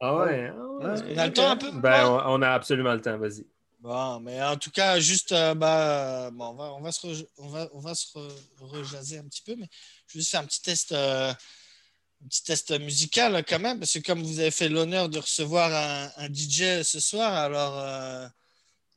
Ah 0.00 0.16
ouais, 0.16 0.50
ah. 0.50 0.56
Ouais. 0.56 1.02
On 1.14 1.18
a 1.18 1.26
le 1.26 1.32
temps 1.34 1.50
un 1.50 1.56
peu? 1.58 1.70
Ben, 1.74 2.06
on, 2.08 2.38
on 2.38 2.42
a 2.42 2.48
absolument 2.48 2.94
le 2.94 3.00
temps, 3.02 3.18
vas-y. 3.18 3.46
Bon, 3.82 4.20
mais 4.20 4.40
en 4.40 4.56
tout 4.56 4.70
cas, 4.70 5.00
juste, 5.00 5.32
euh, 5.32 5.54
bah, 5.56 6.30
bon, 6.30 6.50
on, 6.50 6.54
va, 6.54 6.72
on, 6.74 6.80
va 6.80 6.92
se 6.92 7.04
on, 7.36 7.48
va, 7.48 7.68
on 7.72 7.80
va 7.80 7.96
se 7.96 8.06
re- 8.16 8.32
rejaser 8.60 9.18
un 9.18 9.24
petit 9.24 9.42
peu, 9.42 9.56
mais 9.56 9.68
je 10.06 10.14
vais 10.14 10.20
juste 10.20 10.30
faire 10.30 10.40
un 10.40 10.46
petit 10.46 10.62
test, 10.62 10.92
euh, 10.92 11.32
un 11.32 12.28
petit 12.28 12.44
test 12.44 12.70
musical 12.78 13.44
quand 13.44 13.58
même, 13.58 13.80
parce 13.80 13.94
que 13.94 13.98
comme 13.98 14.22
vous 14.22 14.38
avez 14.38 14.52
fait 14.52 14.68
l'honneur 14.68 15.08
de 15.08 15.18
recevoir 15.18 15.72
un, 16.16 16.28
DJ 16.32 16.84
ce 16.84 17.00
soir, 17.00 17.34
alors 17.34 17.76
euh, 17.76 18.28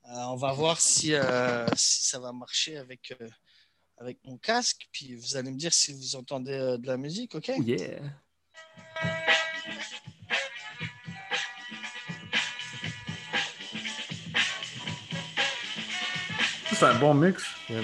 on 0.03 0.35
va 0.35 0.53
voir 0.53 0.79
si, 0.79 1.13
si 1.75 2.05
ça 2.05 2.19
va 2.19 2.31
marcher 2.31 2.77
avec, 2.77 3.11
avec 3.97 4.19
mon 4.23 4.37
casque, 4.37 4.87
puis 4.91 5.15
vous 5.15 5.35
allez 5.35 5.49
me 5.49 5.57
dire 5.57 5.73
si 5.73 5.93
vous 5.93 6.15
entendez 6.15 6.77
de 6.77 6.85
la 6.85 6.97
musique, 6.97 7.33
ok? 7.33 7.53
Oh 7.57 7.63
yeah. 7.63 8.01
C'est 16.75 16.85
un 16.87 16.95
bon 16.95 17.13
mix. 17.13 17.41
Yeah, 17.69 17.79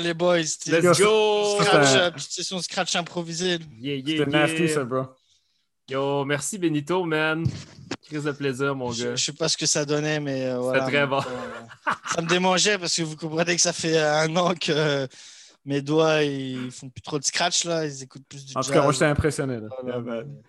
Les 0.00 0.14
boys, 0.14 0.44
c'était 0.44 0.80
Let's 0.80 0.98
go! 1.00 1.60
scratch, 1.62 1.94
euh, 1.96 2.10
petite 2.10 2.32
session 2.32 2.58
scratch 2.60 2.94
improvisée. 2.96 3.58
Yeah, 3.80 3.96
yeah, 3.96 4.18
C'était 4.18 4.30
nasty, 4.30 4.68
ça, 4.68 4.84
bro. 4.84 5.04
Yo, 5.88 6.24
merci 6.24 6.58
Benito, 6.58 7.04
man. 7.04 7.44
Crise 8.06 8.24
de 8.24 8.32
plaisir, 8.32 8.74
mon 8.74 8.90
Je, 8.92 9.04
gars. 9.04 9.16
je 9.16 9.24
sais 9.24 9.32
pas 9.32 9.48
ce 9.48 9.56
que 9.56 9.66
ça 9.66 9.84
donnait, 9.84 10.20
mais 10.20 10.44
euh, 10.46 10.58
voilà. 10.58 10.86
très 10.86 11.06
bon. 11.06 11.18
Euh, 11.18 11.90
ça 12.14 12.22
me 12.22 12.28
démangeait 12.28 12.78
parce 12.78 12.94
que 12.96 13.02
vous 13.02 13.16
comprenez 13.16 13.54
que 13.56 13.60
ça 13.62 13.72
fait 13.72 13.98
un 13.98 14.34
an 14.36 14.54
que 14.54 14.72
euh, 14.72 15.06
mes 15.64 15.80
doigts 15.82 16.22
ils 16.22 16.70
font 16.70 16.88
plus 16.88 17.02
trop 17.02 17.18
de 17.18 17.24
scratch 17.24 17.64
là, 17.64 17.84
ils 17.86 18.02
écoutent 18.02 18.26
plus 18.28 18.44
du 18.46 18.52
En 18.56 18.60
tout 18.60 18.66
jazz. 18.68 18.74
cas, 18.76 18.82
moi, 18.82 18.92
j'étais 18.92 19.04
impressionné. 19.06 19.56
Là. 19.60 19.68
Voilà, 19.82 19.96
Yeah, 19.96 20.00
man. 20.04 20.24
mais- 20.26 20.42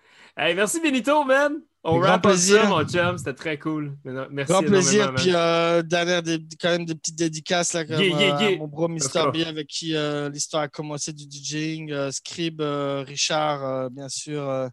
Hey, 0.48 0.54
merci 0.54 0.80
Benito, 0.80 1.24
man. 1.24 1.62
On 1.88 1.98
grand 2.00 2.18
plaisir. 2.18 2.62
ça, 2.62 2.68
mon 2.68 2.84
chum. 2.84 3.16
C'était 3.18 3.32
très 3.34 3.58
cool. 3.58 3.96
Merci 4.30 4.52
Grand 4.52 4.62
plaisir. 4.62 5.14
Puis 5.14 5.30
euh, 5.34 5.82
dernière, 5.82 6.22
des, 6.22 6.38
quand 6.60 6.70
même 6.70 6.84
des 6.84 6.94
petites 6.94 7.16
dédicaces 7.16 7.72
là, 7.74 7.84
comme, 7.84 8.00
Yeah, 8.00 8.18
yeah, 8.20 8.36
euh, 8.36 8.50
yeah. 8.50 8.58
mon 8.58 8.66
bro 8.68 8.88
Mr. 8.88 9.30
B 9.32 9.46
avec 9.46 9.68
qui 9.68 9.94
euh, 9.94 10.28
l'histoire 10.28 10.64
a 10.64 10.68
commencé 10.68 11.12
du 11.12 11.24
DJing, 11.24 11.92
euh, 11.92 12.10
Scrib, 12.10 12.60
euh, 12.60 13.04
Richard, 13.06 13.64
euh, 13.64 13.88
bien 13.88 14.08
sûr. 14.08 14.68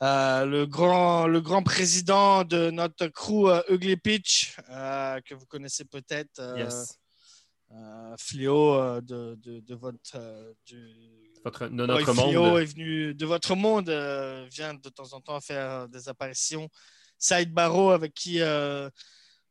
le, 0.00 0.64
grand, 0.64 1.26
le 1.28 1.40
grand 1.40 1.62
président 1.62 2.44
de 2.44 2.70
notre 2.70 3.06
crew, 3.06 3.48
Ugly 3.68 3.96
Pitch, 3.96 4.56
que 5.24 5.34
vous 5.34 5.46
connaissez 5.46 5.84
peut-être. 5.84 6.40
Yes. 6.56 6.98
Fléau 8.18 9.00
de, 9.00 9.34
de, 9.42 9.60
de 9.60 9.74
votre. 9.74 10.18
du- 10.66 11.21
Votre, 11.44 11.66
de 11.68 11.86
notre 11.86 12.12
Fléau 12.14 12.42
monde. 12.44 12.60
est 12.60 12.64
venu 12.64 13.14
de 13.14 13.26
votre 13.26 13.54
monde, 13.56 13.88
euh, 13.88 14.46
vient 14.52 14.74
de 14.74 14.88
temps 14.88 15.12
en 15.12 15.20
temps 15.20 15.40
faire 15.40 15.88
des 15.88 16.08
apparitions. 16.08 16.68
Side 17.18 17.52
Barrow, 17.52 17.90
avec 17.90 18.14
qui 18.14 18.40
euh, 18.40 18.88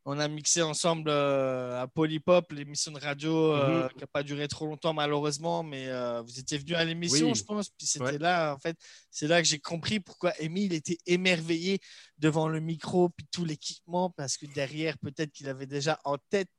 on 0.06 0.18
a 0.20 0.28
mixé 0.28 0.62
ensemble 0.62 1.10
euh, 1.10 1.82
à 1.82 1.88
Polypop, 1.88 2.52
l'émission 2.54 2.92
de 2.92 3.00
radio 3.00 3.54
euh, 3.54 3.84
Mhm. 3.84 3.90
qui 3.90 3.98
n'a 4.00 4.08
pas 4.08 4.24
duré 4.24 4.48
trop 4.48 4.66
longtemps 4.66 4.94
malheureusement, 4.94 5.64
mais 5.64 5.88
euh, 5.88 6.22
vous 6.22 6.40
étiez 6.40 6.58
venu 6.58 6.74
à 6.76 6.84
l'émission, 6.86 7.28
Oui. 7.28 7.36
je 7.36 7.44
pense. 7.44 7.70
Puis 7.70 7.86
c'était 7.88 8.06
Ouais. 8.06 8.18
là, 8.18 8.54
en 8.56 8.60
fait, 8.60 8.76
c'est 9.12 9.28
là 9.28 9.42
que 9.42 9.48
j'ai 9.48 9.60
compris 9.60 10.00
pourquoi 10.00 10.34
Émile 10.40 10.74
était 10.74 10.98
émerveillé 11.06 11.80
devant 12.18 12.48
le 12.48 12.60
micro 12.62 13.10
puis 13.10 13.28
tout 13.32 13.46
l'équipement, 13.46 14.10
parce 14.12 14.38
que 14.38 14.46
derrière, 14.48 14.98
peut-être 14.98 15.32
qu'il 15.32 15.48
avait 15.50 15.68
déjà 15.68 16.00
en 16.04 16.18
tête 16.30 16.50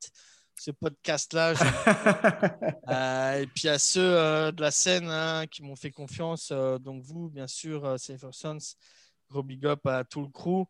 ce 0.59 0.71
podcast-là. 0.71 1.55
Je 1.55 1.65
euh, 2.89 3.43
et 3.43 3.47
puis 3.47 3.69
à 3.69 3.79
ceux 3.79 4.01
euh, 4.01 4.53
de 4.53 4.61
la 4.61 4.71
scène 4.71 5.09
hein, 5.09 5.47
qui 5.47 5.63
m'ont 5.63 5.77
fait 5.77 5.91
confiance, 5.91 6.51
euh, 6.53 6.79
donc 6.79 7.03
vous, 7.03 7.29
bien 7.29 7.47
sûr, 7.47 7.99
Safer 7.99 8.33
Sons, 8.33 8.77
gros 9.29 9.43
big 9.43 9.67
up 9.67 9.87
à 9.87 10.05
tout 10.05 10.21
le 10.21 10.29
crew. 10.29 10.65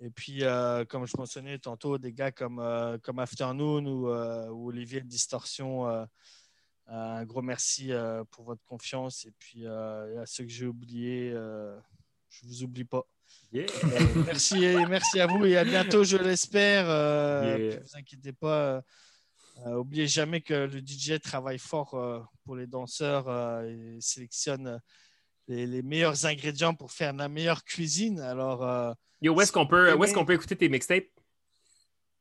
Et 0.00 0.10
puis, 0.10 0.42
comme 0.88 1.06
je 1.06 1.16
mentionnais 1.16 1.58
tantôt, 1.58 1.98
des 1.98 2.12
gars 2.12 2.32
comme, 2.32 2.60
comme 3.02 3.20
Afternoon 3.20 3.86
ou, 3.86 4.08
ou 4.08 4.68
Olivier 4.68 5.00
de 5.00 5.06
Distorsion, 5.06 5.86
un 6.88 7.24
gros 7.24 7.42
merci 7.42 7.90
pour 8.30 8.44
votre 8.44 8.62
confiance. 8.64 9.24
Et 9.24 9.32
puis, 9.38 9.66
à 9.66 10.26
ceux 10.26 10.44
que 10.44 10.50
j'ai 10.50 10.66
oubliés, 10.66 11.30
je 11.30 12.46
vous 12.46 12.64
oublie 12.64 12.84
pas. 12.84 13.06
Yeah. 13.52 13.66
Merci, 14.26 14.66
merci 14.90 15.20
à 15.20 15.26
vous 15.26 15.46
et 15.46 15.56
à 15.56 15.64
bientôt, 15.64 16.02
je 16.04 16.16
l'espère. 16.16 16.86
Yeah. 16.86 17.56
puis 17.56 17.78
vous 17.78 17.96
inquiétez 17.96 18.32
pas. 18.32 18.82
Euh, 19.58 19.76
oubliez 19.76 20.06
jamais 20.06 20.40
que 20.40 20.54
le 20.54 20.80
DJ 20.80 21.20
travaille 21.20 21.58
fort 21.58 21.94
euh, 21.94 22.20
pour 22.44 22.56
les 22.56 22.66
danseurs 22.66 23.28
euh, 23.28 23.62
et 23.62 24.00
sélectionne 24.00 24.66
euh, 24.66 24.78
les, 25.46 25.66
les 25.66 25.82
meilleurs 25.82 26.26
ingrédients 26.26 26.74
pour 26.74 26.90
faire 26.90 27.12
la 27.12 27.28
meilleure 27.28 27.64
cuisine. 27.64 28.20
Alors, 28.20 28.96
Yo, 29.20 29.34
où 29.34 29.40
est-ce 29.40 29.52
qu'on 29.52 29.66
peut, 29.66 29.96
qu'on 30.14 30.24
peut 30.24 30.32
écouter 30.32 30.56
tes 30.56 30.68
mixtapes? 30.68 31.06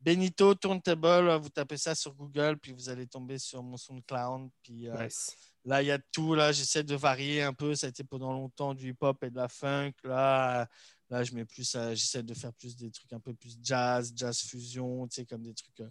Benito 0.01 0.53
Turntable, 0.55 1.37
vous 1.37 1.49
tapez 1.49 1.77
ça 1.77 1.95
sur 1.95 2.13
Google, 2.13 2.57
puis 2.61 2.73
vous 2.73 2.89
allez 2.89 3.07
tomber 3.07 3.37
sur 3.37 3.63
mon 3.63 3.77
SoundCloud. 3.77 4.49
Puis 4.61 4.89
Nice. 4.99 5.33
Là, 5.63 5.81
il 5.81 5.85
y 5.85 5.91
a 5.91 5.99
tout. 6.11 6.35
Là, 6.35 6.51
j'essaie 6.51 6.83
de 6.83 6.95
varier 6.95 7.41
un 7.41 7.53
peu. 7.53 7.73
Ça 7.73 7.87
a 7.87 7.89
été 7.89 8.03
pendant 8.03 8.33
longtemps 8.33 8.73
du 8.73 8.89
hip-hop 8.89 9.23
et 9.23 9.29
de 9.29 9.37
la 9.37 9.47
funk. 9.47 9.93
Là, 10.03 10.67
là 11.09 11.23
je 11.23 11.33
mets 11.33 11.45
plus, 11.45 11.71
j'essaie 11.71 12.23
de 12.23 12.33
faire 12.33 12.53
plus 12.53 12.75
des 12.75 12.91
trucs 12.91 13.13
un 13.13 13.21
peu 13.21 13.33
plus 13.33 13.57
jazz, 13.63 14.11
jazz 14.13 14.41
fusion, 14.41 15.07
tu 15.07 15.15
sais, 15.15 15.25
comme 15.25 15.43
des 15.43 15.53
trucs 15.53 15.81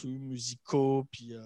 plus 0.00 0.18
musicaux, 0.18 1.06
puis 1.10 1.34
euh, 1.34 1.40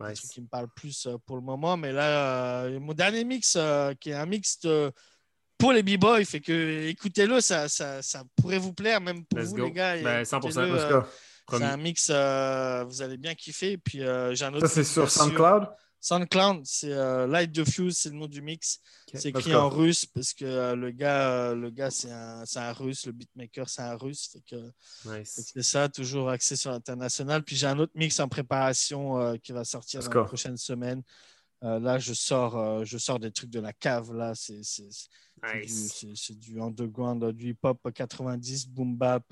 des 0.00 0.06
trucs 0.14 0.22
Nice. 0.24 0.30
qui 0.30 0.40
me 0.42 0.46
parlent 0.46 0.68
plus 0.74 1.06
euh, 1.06 1.16
pour 1.26 1.36
le 1.36 1.42
moment. 1.42 1.76
Mais 1.76 1.92
là, 1.92 2.62
euh, 2.64 2.78
mon 2.80 2.92
dernier 2.94 3.24
mix, 3.24 3.56
qui 4.00 4.10
est 4.10 4.14
un 4.14 4.26
mix 4.26 4.60
de- 4.60 4.92
pour 5.58 5.72
les 5.72 5.82
b-boys, 5.82 6.24
fait 6.24 6.40
que 6.40 6.86
écoutez-le, 6.86 7.40
ça, 7.40 7.68
ça, 7.68 8.00
ça 8.00 8.22
pourrait 8.36 8.58
vous 8.58 8.72
plaire, 8.72 9.00
même 9.00 9.24
pour 9.26 9.38
Let's 9.40 9.48
vous, 9.48 9.56
go. 9.56 9.64
les 9.64 9.72
gars. 9.72 9.96
et 9.96 10.02
Ben, 10.04 10.22
100%, 10.24 10.36
écoutez-le, 10.50 10.74
Let's 10.74 10.82
euh, 10.84 11.00
go. 11.00 11.06
Promis. 11.46 11.64
c'est 11.64 11.70
un 11.70 11.76
mix, 11.78 12.08
euh, 12.10 12.84
vous 12.84 13.02
allez 13.02 13.16
bien 13.16 13.34
kiffer. 13.34 13.76
Puis 13.78 14.04
euh, 14.04 14.34
j'ai 14.34 14.44
un 14.44 14.54
autre 14.54 14.66
Ça, 14.68 14.74
c'est 14.74 14.84
sur. 14.84 15.10
SoundCloud? 15.10 15.66
SoundCloud, 16.00 16.64
c'est 16.64 16.92
euh, 16.92 17.26
Light 17.26 17.52
the 17.52 17.68
Fuse, 17.68 17.96
c'est 17.96 18.10
le 18.10 18.16
nom 18.16 18.26
du 18.26 18.40
mix. 18.40 18.80
C'est 19.14 19.30
écrit 19.30 19.54
en 19.54 19.68
russe 19.68 20.06
parce 20.06 20.32
que 20.32 20.44
euh, 20.44 20.76
le 20.76 20.90
gars, 20.90 21.30
euh, 21.30 21.54
le 21.54 21.70
gars 21.70 21.90
c'est 21.90 22.10
un, 22.10 22.44
un 22.56 22.72
russe, 22.72 23.06
le 23.06 23.12
beatmaker 23.12 23.68
c'est 23.68 23.82
un 23.82 23.96
russe. 23.96 24.36
Nice. 25.04 25.50
c'est 25.54 25.62
ça, 25.62 25.88
toujours 25.88 26.30
axé 26.30 26.56
sur 26.56 26.70
l'international. 26.70 27.42
Puis 27.42 27.56
j'ai 27.56 27.66
un 27.66 27.78
autre 27.78 27.92
mix 27.94 28.20
en 28.20 28.28
préparation 28.28 29.36
qui 29.42 29.52
va 29.52 29.64
sortir 29.64 30.00
Let's 30.00 30.06
dans 30.06 30.12
go. 30.12 30.20
les 30.20 30.26
prochaines 30.26 30.56
semaines. 30.56 31.02
Là, 31.62 31.98
je 31.98 32.14
sors, 32.14 32.84
je 32.84 32.98
sors 32.98 33.18
des 33.18 33.32
trucs 33.32 33.50
de 33.50 33.60
la 33.60 33.72
cave. 33.72 34.14
Là, 34.14 34.32
c'est 34.34 34.60
du, 34.60 35.60
Nice. 35.60 36.04
c'est 36.14 36.38
du 36.38 36.60
underground, 36.60 37.32
du 37.32 37.50
hip-hop 37.50 37.80
90, 37.92 38.68
boom 38.68 38.96
bap. 38.96 39.24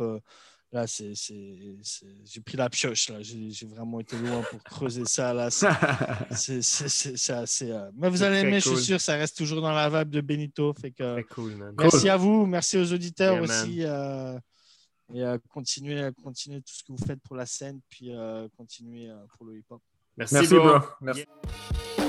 Là, 0.72 0.86
c'est 0.86 1.14
c'est- 1.14 1.76
c'est- 1.82 2.06
j'ai 2.24 2.40
pris 2.40 2.56
la 2.56 2.68
pioche. 2.68 3.08
Là, 3.10 3.22
j'ai 3.22 3.50
j'ai 3.50 3.66
vraiment 3.66 4.00
été 4.00 4.16
loin 4.18 4.42
pour 4.50 4.62
creuser 4.62 5.04
ça. 5.06 5.32
Là, 5.32 5.48
c'est 6.30 7.30
assez. 7.32 7.70
euh, 7.70 7.90
Mais 7.96 8.08
vous 8.10 8.22
allez 8.22 8.38
aimer, 8.40 8.60
je 8.60 8.68
suis 8.74 8.84
sûr, 8.84 9.00
ça 9.00 9.16
reste 9.16 9.36
toujours 9.36 9.60
dans 9.62 9.72
la 9.72 9.88
vibe 9.88 10.10
de 10.10 10.20
Benito. 10.20 10.72
Fait 10.74 10.90
que, 10.90 11.14
Très 11.14 11.24
cool, 11.24 11.56
man. 11.56 11.74
merci 11.78 12.08
à 12.08 12.16
vous, 12.16 12.46
merci 12.46 12.76
aux 12.78 12.92
auditeurs 12.92 13.34
Yeah, 13.34 13.42
aussi. 13.42 13.84
euh, 13.84 14.38
et 15.14 15.22
euh, 15.22 15.38
continuez, 15.50 16.10
continuez 16.22 16.60
tout 16.62 16.74
ce 16.74 16.82
que 16.82 16.92
vous 16.92 17.06
faites 17.06 17.20
pour 17.22 17.36
la 17.36 17.46
scène, 17.46 17.80
puis 17.88 18.12
euh, 18.14 18.48
continuez 18.56 19.08
euh, 19.08 19.16
pour 19.36 19.46
le 19.46 19.56
hip-hop. 19.58 19.80
Merci, 20.16 20.34
Merci, 20.34 20.54
bro. 20.54 20.78
bro. 20.78 20.88
Merci. 21.00 21.20
Yeah. 21.98 22.05